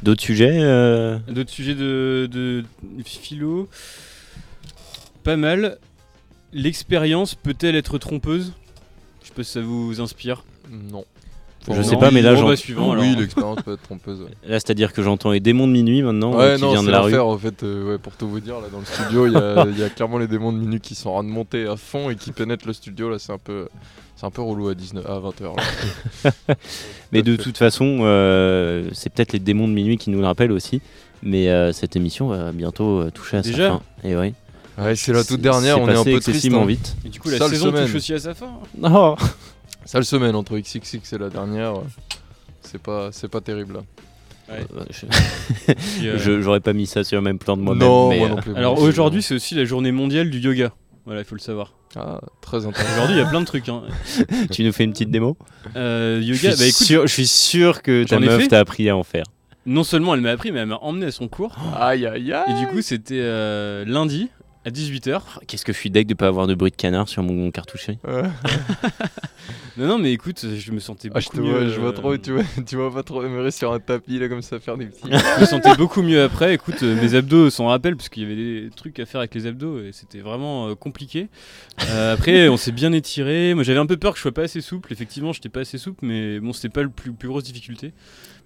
D'autres 0.02 0.22
sujets 0.22 0.58
euh, 0.60 1.18
D'autres 1.28 1.50
sujets 1.50 1.74
de, 1.74 2.28
de 2.30 2.64
philo? 3.04 3.68
Pas 5.22 5.36
mal. 5.36 5.78
L'expérience 6.52 7.34
peut-elle 7.34 7.76
être 7.76 7.98
trompeuse? 7.98 8.52
Je 9.22 9.28
sais 9.28 9.34
pas 9.34 9.42
si 9.42 9.52
ça 9.52 9.60
vous 9.60 10.00
inspire. 10.00 10.44
Non. 10.70 11.04
Je 11.70 11.82
sais 11.82 11.96
pas, 11.96 12.10
mais 12.10 12.22
là, 12.22 12.34
j'en- 12.36 12.46
bah, 12.48 12.56
suivant, 12.56 12.92
alors. 12.92 13.04
Oui, 13.04 13.16
l'expérience 13.18 13.60
peut 13.62 13.72
être 13.74 13.82
trompeuse. 13.82 14.20
ouais. 14.20 14.28
Là, 14.46 14.60
c'est-à-dire 14.60 14.92
que 14.92 15.02
j'entends 15.02 15.32
les 15.32 15.40
démons 15.40 15.66
de 15.66 15.72
minuit 15.72 16.02
maintenant 16.02 16.34
euh, 16.38 16.50
Ouais, 16.52 16.56
qui 16.56 16.62
non, 16.62 16.70
vient 16.72 16.80
c'est 16.80 16.86
de 16.86 16.90
la 16.92 17.00
rue. 17.00 17.18
en 17.18 17.38
fait. 17.38 17.62
euh, 17.62 17.92
ouais, 17.92 17.98
pour 17.98 18.12
tout 18.14 18.28
vous 18.28 18.40
dire, 18.40 18.54
là 18.60 18.68
dans 18.70 18.78
le 18.78 18.84
studio, 18.84 19.26
il 19.26 19.32
y, 19.32 19.36
a- 19.36 19.66
il 19.70 19.78
y 19.78 19.82
a 19.82 19.88
clairement 19.88 20.18
les 20.18 20.28
démons 20.28 20.52
de 20.52 20.58
minuit 20.58 20.80
qui 20.80 20.94
sont 20.94 21.10
en 21.10 21.14
train 21.14 21.24
de 21.24 21.28
monter 21.28 21.66
à 21.66 21.76
fond 21.76 22.10
et 22.10 22.16
qui 22.16 22.30
pénètrent 22.32 22.66
le 22.66 22.72
studio. 22.72 23.10
Là, 23.10 23.18
c'est 23.18 23.32
un 23.32 23.38
peu, 23.38 23.68
c'est 24.16 24.26
un 24.26 24.30
peu 24.30 24.42
relou 24.42 24.68
à 24.68 24.74
19, 24.74 25.04
à 25.06 25.18
20h. 25.18 25.54
Mais 27.12 27.22
de 27.22 27.36
toute 27.36 27.58
façon, 27.58 27.98
euh, 28.02 28.88
c'est 28.92 29.12
peut-être 29.12 29.32
les 29.32 29.38
démons 29.38 29.68
de 29.68 29.72
minuit 29.72 29.96
qui 29.96 30.10
nous 30.10 30.20
le 30.20 30.26
rappellent 30.26 30.52
aussi. 30.52 30.80
Mais 31.22 31.48
euh, 31.48 31.72
cette 31.72 31.96
émission 31.96 32.28
va 32.28 32.52
bientôt 32.52 33.00
euh, 33.00 33.10
toucher 33.10 33.38
à 33.38 33.42
sa 33.42 33.52
fin. 33.52 33.80
Et 34.04 34.14
oui. 34.16 34.34
Ouais, 34.78 34.94
c'est 34.94 35.12
la 35.14 35.24
toute 35.24 35.40
dernière, 35.40 35.76
c'est 35.76 35.80
on 35.80 35.88
est 35.88 35.92
un 35.96 36.04
peu 36.04 36.10
triste. 36.12 36.28
excessivement 36.28 36.62
hein. 36.62 36.66
vite. 36.66 36.94
Et 37.06 37.08
du 37.08 37.18
coup, 37.18 37.30
la 37.30 37.38
Sale 37.38 37.48
saison 37.48 37.70
semaine. 37.70 37.86
touche 37.86 37.94
aussi 37.94 38.12
à 38.12 38.18
sa 38.18 38.34
fin. 38.34 38.50
Oh. 38.82 39.14
Sale 39.86 40.04
semaine 40.04 40.34
entre 40.34 40.58
XXX 40.58 41.12
et 41.12 41.18
la 41.18 41.30
dernière. 41.30 41.74
C'est 42.60 42.82
pas, 42.82 43.10
c'est 43.12 43.28
pas 43.28 43.40
terrible. 43.40 43.74
là. 43.74 43.80
Ouais. 44.48 44.66
Euh, 44.76 45.74
euh, 46.04 46.40
J'aurais 46.42 46.60
pas 46.60 46.72
mis 46.72 46.86
ça 46.86 47.04
sur 47.04 47.18
le 47.18 47.22
même 47.22 47.38
plan 47.38 47.56
de 47.56 47.62
moi-même. 47.62 47.86
Non, 47.86 48.08
mais, 48.08 48.18
moi 48.18 48.26
euh, 48.26 48.30
non 48.30 48.36
plus. 48.36 48.54
Alors 48.56 48.80
aujourd'hui, 48.80 49.22
c'est 49.22 49.34
aussi 49.34 49.54
la 49.54 49.64
journée 49.64 49.92
mondiale 49.92 50.28
du 50.30 50.38
yoga. 50.40 50.72
Voilà, 51.04 51.20
il 51.20 51.24
faut 51.24 51.36
le 51.36 51.40
savoir. 51.40 51.72
Ah, 51.94 52.20
très 52.40 52.66
intéressant. 52.66 52.92
Aujourd'hui, 52.94 53.16
il 53.16 53.18
y 53.18 53.22
a 53.22 53.26
plein 53.26 53.40
de 53.40 53.46
trucs. 53.46 53.68
Hein. 53.68 53.82
tu 54.50 54.64
nous 54.64 54.72
fais 54.72 54.84
une 54.84 54.92
petite 54.92 55.10
démo 55.10 55.36
Euh, 55.76 56.20
je 56.20 56.26
yoga, 56.26 56.50
suis, 56.56 56.58
bah 56.58 56.66
écoute, 56.66 56.86
sûr, 56.86 57.06
je 57.06 57.12
suis 57.12 57.26
sûr 57.28 57.82
que 57.82 58.04
ta 58.04 58.18
meuf 58.18 58.42
fait. 58.42 58.48
t'a 58.48 58.58
appris 58.58 58.88
à 58.88 58.96
en 58.96 59.04
faire. 59.04 59.24
non 59.66 59.84
seulement 59.84 60.14
elle 60.14 60.20
m'a 60.20 60.30
appris, 60.30 60.50
mais 60.50 60.60
elle 60.60 60.66
m'a 60.66 60.78
emmené 60.78 61.06
à 61.06 61.10
son 61.12 61.28
cours. 61.28 61.56
Aïe, 61.78 62.06
aïe, 62.06 62.32
aïe. 62.32 62.44
Et 62.48 62.60
du 62.60 62.66
coup, 62.66 62.82
c'était 62.82 63.20
euh, 63.20 63.84
lundi 63.86 64.28
à 64.66 64.70
18h. 64.70 65.20
Qu'est-ce 65.46 65.64
que 65.64 65.72
je 65.72 65.78
suis 65.78 65.90
deg 65.90 66.08
de 66.08 66.14
pas 66.14 66.26
avoir 66.26 66.48
de 66.48 66.54
bruit 66.54 66.72
de 66.72 66.76
canard 66.76 67.08
sur 67.08 67.22
mon 67.22 67.50
cartouchier 67.50 67.98
Ouais. 68.06 68.22
Non, 69.78 69.88
non, 69.88 69.98
mais 69.98 70.12
écoute, 70.12 70.44
je 70.56 70.72
me 70.72 70.78
sentais 70.78 71.08
beaucoup 71.08 71.18
Ah, 71.18 71.20
je 71.20 71.28
te 71.28 71.38
mieux. 71.38 71.50
vois, 71.50 71.68
je 71.68 71.78
vois 71.78 71.90
euh, 71.90 71.92
trop, 71.92 72.16
tu 72.16 72.32
vois, 72.32 72.42
tu 72.66 72.76
vois 72.76 72.92
pas 72.92 73.02
trop 73.02 73.22
sur 73.50 73.72
un 73.74 73.78
tapis 73.78 74.18
là 74.18 74.28
comme 74.28 74.40
ça 74.40 74.58
faire 74.58 74.78
des 74.78 74.86
petits. 74.86 75.02
Je 75.36 75.40
me 75.42 75.44
sentais 75.44 75.76
beaucoup 75.76 76.00
mieux 76.00 76.22
après. 76.22 76.54
Écoute, 76.54 76.82
euh, 76.82 76.98
mes 77.00 77.14
abdos 77.14 77.50
s'en 77.50 77.66
rappellent 77.66 77.96
parce 77.96 78.08
qu'il 78.08 78.22
y 78.22 78.26
avait 78.26 78.36
des 78.36 78.70
trucs 78.74 78.98
à 78.98 79.04
faire 79.04 79.20
avec 79.20 79.34
les 79.34 79.46
abdos 79.46 79.80
et 79.84 79.92
c'était 79.92 80.20
vraiment 80.20 80.68
euh, 80.68 80.74
compliqué. 80.74 81.28
Euh, 81.90 82.14
après, 82.14 82.48
on 82.48 82.56
s'est 82.56 82.72
bien 82.72 82.92
étiré. 82.92 83.52
Moi, 83.52 83.64
j'avais 83.64 83.78
un 83.78 83.86
peu 83.86 83.98
peur 83.98 84.12
que 84.12 84.16
je 84.16 84.22
sois 84.22 84.32
pas 84.32 84.42
assez 84.44 84.62
souple. 84.62 84.94
Effectivement, 84.94 85.34
j'étais 85.34 85.50
pas 85.50 85.60
assez 85.60 85.76
souple, 85.76 86.06
mais 86.06 86.40
bon, 86.40 86.54
c'était 86.54 86.70
pas 86.70 86.82
le 86.82 86.88
plus, 86.88 87.12
plus 87.12 87.28
grosse 87.28 87.44
difficulté. 87.44 87.92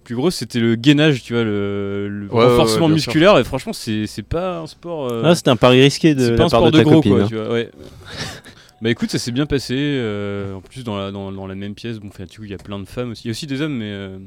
Plus 0.03 0.15
grosse, 0.15 0.35
c'était 0.35 0.59
le 0.59 0.75
gainage, 0.75 1.21
tu 1.23 1.33
vois, 1.33 1.43
le, 1.43 2.09
le 2.09 2.27
Ouais, 2.27 2.33
ouais, 2.39 2.43
renforcement 2.47 2.85
ouais, 2.87 2.91
bien 2.93 2.97
sûr. 2.97 3.09
musculaire. 3.11 3.37
Et 3.37 3.43
franchement, 3.43 3.73
c'est 3.73 4.07
c'est 4.07 4.23
pas 4.23 4.57
un 4.59 4.67
sport. 4.67 5.11
euh, 5.11 5.21
Ah, 5.25 5.35
c'était 5.35 5.49
un 5.51 5.55
pari 5.55 5.81
risqué 5.81 6.15
de 6.15 6.21
c'est 6.21 6.31
la 6.31 6.37
pas 6.37 6.43
un 6.45 6.49
part 6.49 6.59
sport 6.61 6.65
de 6.65 6.71
de, 6.71 6.77
ta 6.79 6.83
gros, 6.83 6.95
copine, 6.95 7.11
quoi. 7.13 7.21
hein. 7.23 7.27
Tu 7.29 7.35
vois, 7.35 7.49
ouais. 7.51 7.69
Bah 8.81 8.89
écoute, 8.89 9.11
ça 9.11 9.19
s'est 9.19 9.31
bien 9.31 9.45
passé. 9.45 9.75
euh, 9.77 10.55
en 10.55 10.61
plus, 10.61 10.83
dans 10.83 10.97
la, 10.97 11.11
dans, 11.11 11.31
dans 11.31 11.45
la 11.45 11.53
même 11.53 11.75
pièce, 11.75 11.99
bon, 11.99 12.07
enfin, 12.07 12.23
du 12.25 12.35
coup, 12.35 12.45
il 12.45 12.49
y 12.49 12.53
a 12.55 12.57
plein 12.57 12.79
de 12.79 12.87
femmes 12.87 13.11
aussi. 13.11 13.25
Il 13.25 13.27
y 13.27 13.29
a 13.29 13.33
aussi 13.33 13.45
des 13.45 13.61
hommes, 13.61 13.77
mais. 13.77 13.91
euh, 13.91 14.17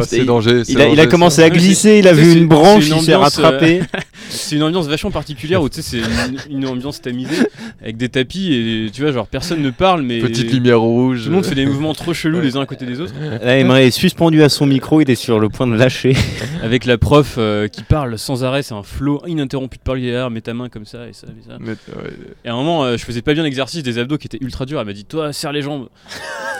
Ah, 0.00 0.02
c'est 0.06 0.18
Il- 0.18 0.26
danger. 0.26 0.62
Il 0.68 0.80
a, 0.80 0.86
il 0.88 0.92
a 0.92 0.96
danger, 0.96 1.08
commencé 1.08 1.36
ça. 1.42 1.46
à 1.46 1.50
glisser, 1.50 1.98
il 1.98 2.08
a 2.08 2.12
vu 2.12 2.32
une 2.36 2.48
branche, 2.48 2.88
une 2.88 2.96
il 2.96 3.02
s'est 3.02 3.12
euh, 3.12 3.18
rattrapé. 3.18 3.82
C'est 4.30 4.56
une 4.56 4.62
ambiance 4.62 4.86
vachement 4.86 5.10
particulière 5.10 5.62
où 5.62 5.68
tu 5.68 5.82
sais, 5.82 6.00
c'est 6.00 6.48
une, 6.48 6.58
une 6.62 6.66
ambiance 6.66 7.02
tamisée 7.02 7.48
avec 7.82 7.98
des 7.98 8.08
tapis 8.08 8.54
et 8.54 8.90
tu 8.90 9.02
vois, 9.02 9.12
genre 9.12 9.26
personne 9.26 9.60
ne 9.60 9.68
parle, 9.68 10.00
mais. 10.00 10.20
Petite 10.20 10.50
lumière 10.50 10.80
rouge. 10.80 11.24
Tout 11.24 11.28
le 11.28 11.34
monde 11.34 11.44
fait 11.44 11.54
des 11.54 11.66
mouvements 11.66 11.92
trop 11.92 12.14
chelous 12.14 12.40
les 12.40 12.56
uns 12.56 12.62
à 12.62 12.66
côté 12.66 12.86
des 12.86 13.00
autres. 13.00 13.12
Là, 13.20 13.58
Emre 13.58 13.76
est 13.76 13.90
suspendu 13.90 14.42
à 14.42 14.48
son 14.48 14.64
micro, 14.64 15.02
il 15.02 15.10
est 15.10 15.16
sur 15.16 15.38
le 15.38 15.50
point 15.50 15.66
de 15.66 15.74
lâcher. 15.74 16.16
Avec 16.62 16.86
la 16.86 16.96
prof 16.96 17.34
euh, 17.36 17.68
qui 17.68 17.82
parle 17.82 18.18
sans 18.18 18.42
arrêt, 18.42 18.62
c'est 18.62 18.74
un 18.74 18.82
flow 18.82 19.22
ininterrompu 19.26 19.78
de 19.84 19.96
est 19.98 20.12
là, 20.12 20.30
mets 20.30 20.40
ta 20.40 20.54
main 20.54 20.68
comme 20.70 20.86
ça 20.86 21.06
et 21.08 21.12
ça 21.12 21.26
et 21.26 21.46
ça. 21.46 21.58
Mais, 21.60 21.72
ouais, 21.72 22.10
Et 22.44 22.48
à 22.48 22.54
un 22.54 22.56
moment, 22.56 22.84
euh, 22.84 22.96
je 22.96 23.04
faisais 23.04 23.22
pas 23.22 23.34
bien 23.34 23.42
l'exercice 23.42 23.82
des 23.82 23.98
abdos 23.98 24.16
qui 24.16 24.28
était 24.28 24.38
ultra 24.40 24.64
dur. 24.64 24.80
Elle 24.80 24.86
m'a 24.86 24.92
dit, 24.92 25.04
toi, 25.04 25.32
serre 25.32 25.52
les 25.52 25.62
jambes. 25.62 25.88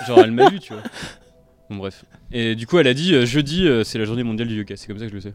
Genre, 0.06 0.20
elle 0.22 0.32
m'a 0.32 0.50
vu, 0.50 0.58
tu 0.60 0.72
vois. 0.72 0.82
Bon, 1.70 1.76
bref. 1.76 2.04
Et 2.32 2.54
du 2.54 2.66
coup, 2.66 2.78
elle 2.78 2.86
a 2.86 2.94
dit, 2.94 3.14
euh, 3.14 3.26
jeudi, 3.26 3.66
euh, 3.66 3.84
c'est 3.84 3.98
la 3.98 4.04
journée 4.04 4.22
mondiale 4.22 4.48
du 4.48 4.56
yoga. 4.56 4.74
C'est 4.76 4.86
comme 4.86 4.98
ça 4.98 5.04
que 5.04 5.10
je 5.10 5.16
le 5.16 5.20
sais. 5.20 5.34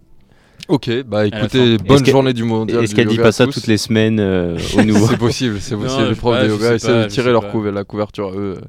Ok, 0.68 0.89
bah 1.06 1.26
écoutez, 1.26 1.78
bonne 1.78 2.06
journée 2.06 2.34
du 2.34 2.43
mondial. 2.43 2.84
Est-ce 2.84 2.93
qu'elle 2.93 3.08
dit 3.08 3.18
pas 3.18 3.32
ça 3.32 3.48
toutes 3.48 3.68
les 3.68 3.78
semaines 3.78 4.20
euh, 4.20 4.58
au 4.78 4.84
nouveau 4.84 5.08
C'est 5.08 5.18
possible, 5.18 5.62
c'est 5.62 5.78
possible. 5.78 6.10
Les 6.10 6.16
profs 6.16 6.41
de 6.41 6.48
yoga 6.48 6.74
essaient 6.74 7.04
de 7.04 7.08
tirer 7.08 7.32
leur 7.32 7.45
la 7.72 7.84
couverture 7.86 8.30
à 8.30 8.32
eux 8.32 8.58
euh, 8.58 8.66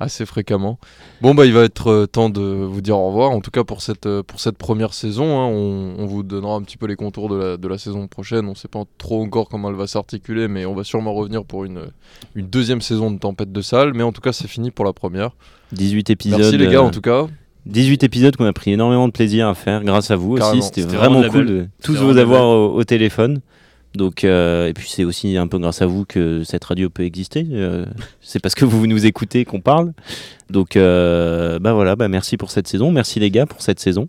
assez 0.00 0.26
fréquemment. 0.26 0.78
Bon, 1.20 1.34
bah, 1.34 1.46
il 1.46 1.52
va 1.52 1.62
être 1.64 1.90
euh, 1.90 2.06
temps 2.06 2.30
de 2.30 2.40
vous 2.40 2.80
dire 2.80 2.98
au 2.98 3.08
revoir. 3.08 3.30
En 3.30 3.40
tout 3.40 3.50
cas, 3.50 3.64
pour 3.64 3.82
cette, 3.82 4.06
euh, 4.06 4.22
pour 4.22 4.40
cette 4.40 4.58
première 4.58 4.94
saison, 4.94 5.40
hein, 5.40 5.46
on, 5.46 5.94
on 5.98 6.06
vous 6.06 6.22
donnera 6.22 6.54
un 6.54 6.62
petit 6.62 6.76
peu 6.76 6.86
les 6.86 6.96
contours 6.96 7.28
de 7.28 7.36
la, 7.36 7.56
de 7.56 7.68
la 7.68 7.78
saison 7.78 8.06
prochaine. 8.06 8.48
On 8.48 8.54
sait 8.54 8.68
pas 8.68 8.84
trop 8.98 9.22
encore 9.22 9.48
comment 9.48 9.70
elle 9.70 9.76
va 9.76 9.86
s'articuler, 9.86 10.48
mais 10.48 10.66
on 10.66 10.74
va 10.74 10.84
sûrement 10.84 11.14
revenir 11.14 11.44
pour 11.44 11.64
une, 11.64 11.82
une 12.34 12.46
deuxième 12.46 12.80
saison 12.80 13.10
de 13.10 13.18
Tempête 13.18 13.52
de 13.52 13.60
Salle. 13.60 13.92
Mais 13.94 14.02
en 14.02 14.12
tout 14.12 14.20
cas, 14.20 14.32
c'est 14.32 14.48
fini 14.48 14.70
pour 14.70 14.84
la 14.84 14.92
première. 14.92 15.30
18 15.72 16.10
épisodes. 16.10 16.38
Merci 16.38 16.58
les 16.58 16.68
gars, 16.68 16.80
euh, 16.80 16.82
en 16.82 16.90
tout 16.90 17.00
cas. 17.00 17.26
18 17.66 18.04
épisodes 18.04 18.36
qu'on 18.36 18.46
a 18.46 18.52
pris 18.52 18.72
énormément 18.72 19.06
de 19.08 19.12
plaisir 19.12 19.48
à 19.48 19.54
faire 19.54 19.82
grâce 19.84 20.10
à 20.10 20.16
vous 20.16 20.36
Carrément. 20.36 20.58
aussi. 20.58 20.68
C'était 20.68 20.82
vraiment 20.82 21.18
vraiment 21.20 21.32
cool 21.32 21.46
belle. 21.46 21.56
de 21.56 21.68
tous 21.82 21.96
vous 21.96 22.16
avoir 22.16 22.44
au, 22.46 22.74
au 22.74 22.84
téléphone. 22.84 23.40
Donc, 23.94 24.24
euh, 24.24 24.68
et 24.68 24.74
puis 24.74 24.88
c'est 24.90 25.04
aussi 25.04 25.36
un 25.36 25.48
peu 25.48 25.58
grâce 25.58 25.80
à 25.80 25.86
vous 25.86 26.04
que 26.04 26.44
cette 26.44 26.64
radio 26.64 26.90
peut 26.90 27.04
exister. 27.04 27.46
Euh, 27.52 27.86
c'est 28.20 28.40
parce 28.40 28.54
que 28.54 28.64
vous 28.64 28.86
nous 28.86 29.06
écoutez 29.06 29.44
qu'on 29.44 29.60
parle. 29.60 29.92
Donc, 30.50 30.76
euh, 30.76 31.58
bah 31.58 31.72
voilà, 31.72 31.96
bah 31.96 32.08
merci 32.08 32.36
pour 32.36 32.50
cette 32.50 32.68
saison. 32.68 32.92
Merci 32.92 33.20
les 33.20 33.30
gars 33.30 33.46
pour 33.46 33.62
cette 33.62 33.80
saison. 33.80 34.08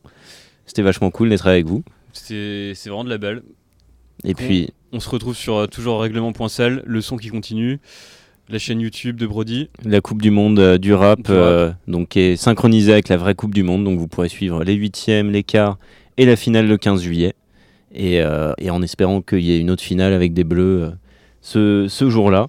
C'était 0.66 0.82
vachement 0.82 1.10
cool 1.10 1.30
d'être 1.30 1.48
avec 1.48 1.66
vous. 1.66 1.84
C'est 2.12 2.74
c'est 2.76 2.90
vraiment 2.90 3.06
de 3.06 3.10
la 3.10 3.18
balle. 3.18 3.44
Et 4.24 4.34
puis, 4.34 4.72
On 4.92 5.00
se 5.00 5.10
retrouve 5.10 5.36
sur 5.36 5.56
euh, 5.56 5.68
toujours 5.68 6.02
règlement.sal, 6.02 6.84
le 6.86 7.02
son 7.02 7.18
qui 7.18 7.30
continue, 7.30 7.80
la 8.50 8.60
chaîne 8.60 8.80
YouTube 8.80 9.18
de 9.18 9.28
Brody. 9.28 9.70
la 9.84 10.02
Coupe 10.02 10.22
du 10.22 10.32
Monde 10.32 10.60
euh, 10.60 10.78
du 10.78 10.94
rap, 10.94 11.20
Du 11.22 11.32
rap. 11.32 11.38
euh, 11.38 11.72
donc, 11.88 12.10
qui 12.10 12.20
est 12.20 12.36
synchronisée 12.36 12.94
avec 12.94 13.10
la 13.10 13.18
vraie 13.18 13.36
Coupe 13.36 13.54
du 13.54 13.64
Monde. 13.64 13.84
Donc 13.84 14.00
vous 14.00 14.08
pourrez 14.08 14.30
suivre 14.30 14.64
les 14.64 14.74
huitièmes, 14.74 15.32
les 15.32 15.44
quarts 15.44 15.78
et 16.18 16.26
la 16.26 16.36
finale 16.36 16.68
le 16.68 16.78
15 16.78 17.02
juillet. 17.02 17.34
Et, 17.94 18.22
euh, 18.22 18.54
et 18.58 18.70
en 18.70 18.82
espérant 18.82 19.22
qu'il 19.22 19.40
y 19.42 19.54
ait 19.54 19.60
une 19.60 19.72
autre 19.72 19.84
finale 19.84 20.14
avec 20.14 20.34
des 20.34 20.44
bleus 20.44 20.84
euh, 20.84 20.90
ce, 21.42 21.88
ce 21.90 22.10
jour-là. 22.10 22.48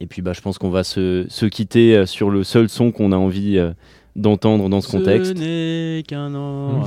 Et 0.00 0.06
puis 0.06 0.22
bah, 0.22 0.32
je 0.34 0.40
pense 0.40 0.58
qu'on 0.58 0.70
va 0.70 0.84
se, 0.84 1.26
se 1.28 1.46
quitter 1.46 2.06
sur 2.06 2.30
le 2.30 2.42
seul 2.44 2.68
son 2.68 2.90
qu'on 2.90 3.12
a 3.12 3.16
envie 3.16 3.58
euh, 3.58 3.72
d'entendre 4.16 4.68
dans 4.68 4.80
ce 4.80 4.88
contexte. 4.90 5.36
n'est 5.36 6.02
qu'un 6.06 6.34
an. 6.36 6.84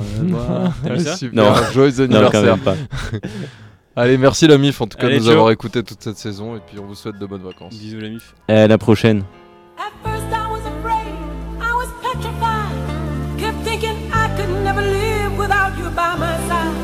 Super, 1.16 1.72
joyeux 1.72 2.06
Non, 2.06 2.28
quand 2.30 2.38
anniversaire. 2.38 2.56
même 2.56 2.64
pas. 2.64 2.76
Allez, 3.96 4.18
merci 4.18 4.46
la 4.48 4.58
MIF 4.58 4.80
en 4.80 4.86
tout 4.86 4.98
cas 4.98 5.06
Allez, 5.06 5.16
de 5.16 5.20
nous 5.20 5.26
ciao. 5.26 5.34
avoir 5.34 5.50
écouté 5.52 5.82
toute 5.84 6.02
cette 6.02 6.16
saison 6.18 6.56
et 6.56 6.60
puis 6.66 6.78
on 6.80 6.86
vous 6.86 6.96
souhaite 6.96 7.18
de 7.18 7.26
bonnes 7.26 7.42
vacances. 7.44 7.72
Bisous 7.74 8.00
la 8.00 8.08
mif. 8.08 8.34
À 8.48 8.66
la 8.66 8.78
prochaine. 8.78 9.22
First 10.02 10.24
I 10.32 10.50
was 10.50 10.66
afraid, 10.66 11.14
I 11.60 11.72
was 11.74 11.88
petrified. 12.02 12.74
Kept 13.38 13.62
thinking 13.64 13.96
I 14.12 14.28
could 14.36 14.50
never 14.64 14.82
live 14.82 15.38
without 15.38 15.78
you 15.78 15.84
by 15.90 16.16
my 16.18 16.36
side. 16.48 16.74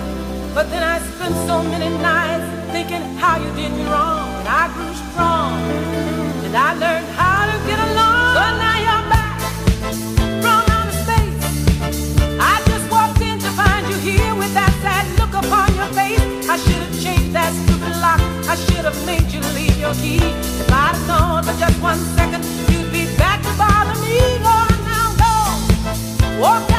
But 0.54 0.70
then 0.70 0.82
I 0.84 0.98
spent 1.16 1.34
so 1.48 1.62
many 1.64 1.88
nights 1.98 2.46
thinking 2.72 3.02
how 3.18 3.38
you 3.38 3.50
did 3.56 3.72
me 3.72 3.84
wrong. 3.90 4.28
And 4.40 4.48
I 4.48 4.68
grew 4.74 4.92
strong, 5.10 5.58
and 6.46 6.56
I 6.56 6.74
learned. 6.78 7.09
I 18.50 18.56
should 18.56 18.84
have 18.84 19.06
made 19.06 19.30
you 19.30 19.40
leave 19.54 19.78
your 19.78 19.94
key. 19.94 20.18
If 20.18 20.72
I'd 20.72 20.96
have 20.96 21.06
known 21.06 21.44
for 21.44 21.56
just 21.60 21.80
one 21.80 21.98
second, 22.18 22.44
you'd 22.68 22.90
be 22.92 23.06
back 23.16 23.40
to 23.42 23.52
bother 23.56 23.94
me. 24.00 24.18
Lord, 24.42 24.74
now 24.90 25.14
go. 25.22 26.40
Walk 26.42 26.69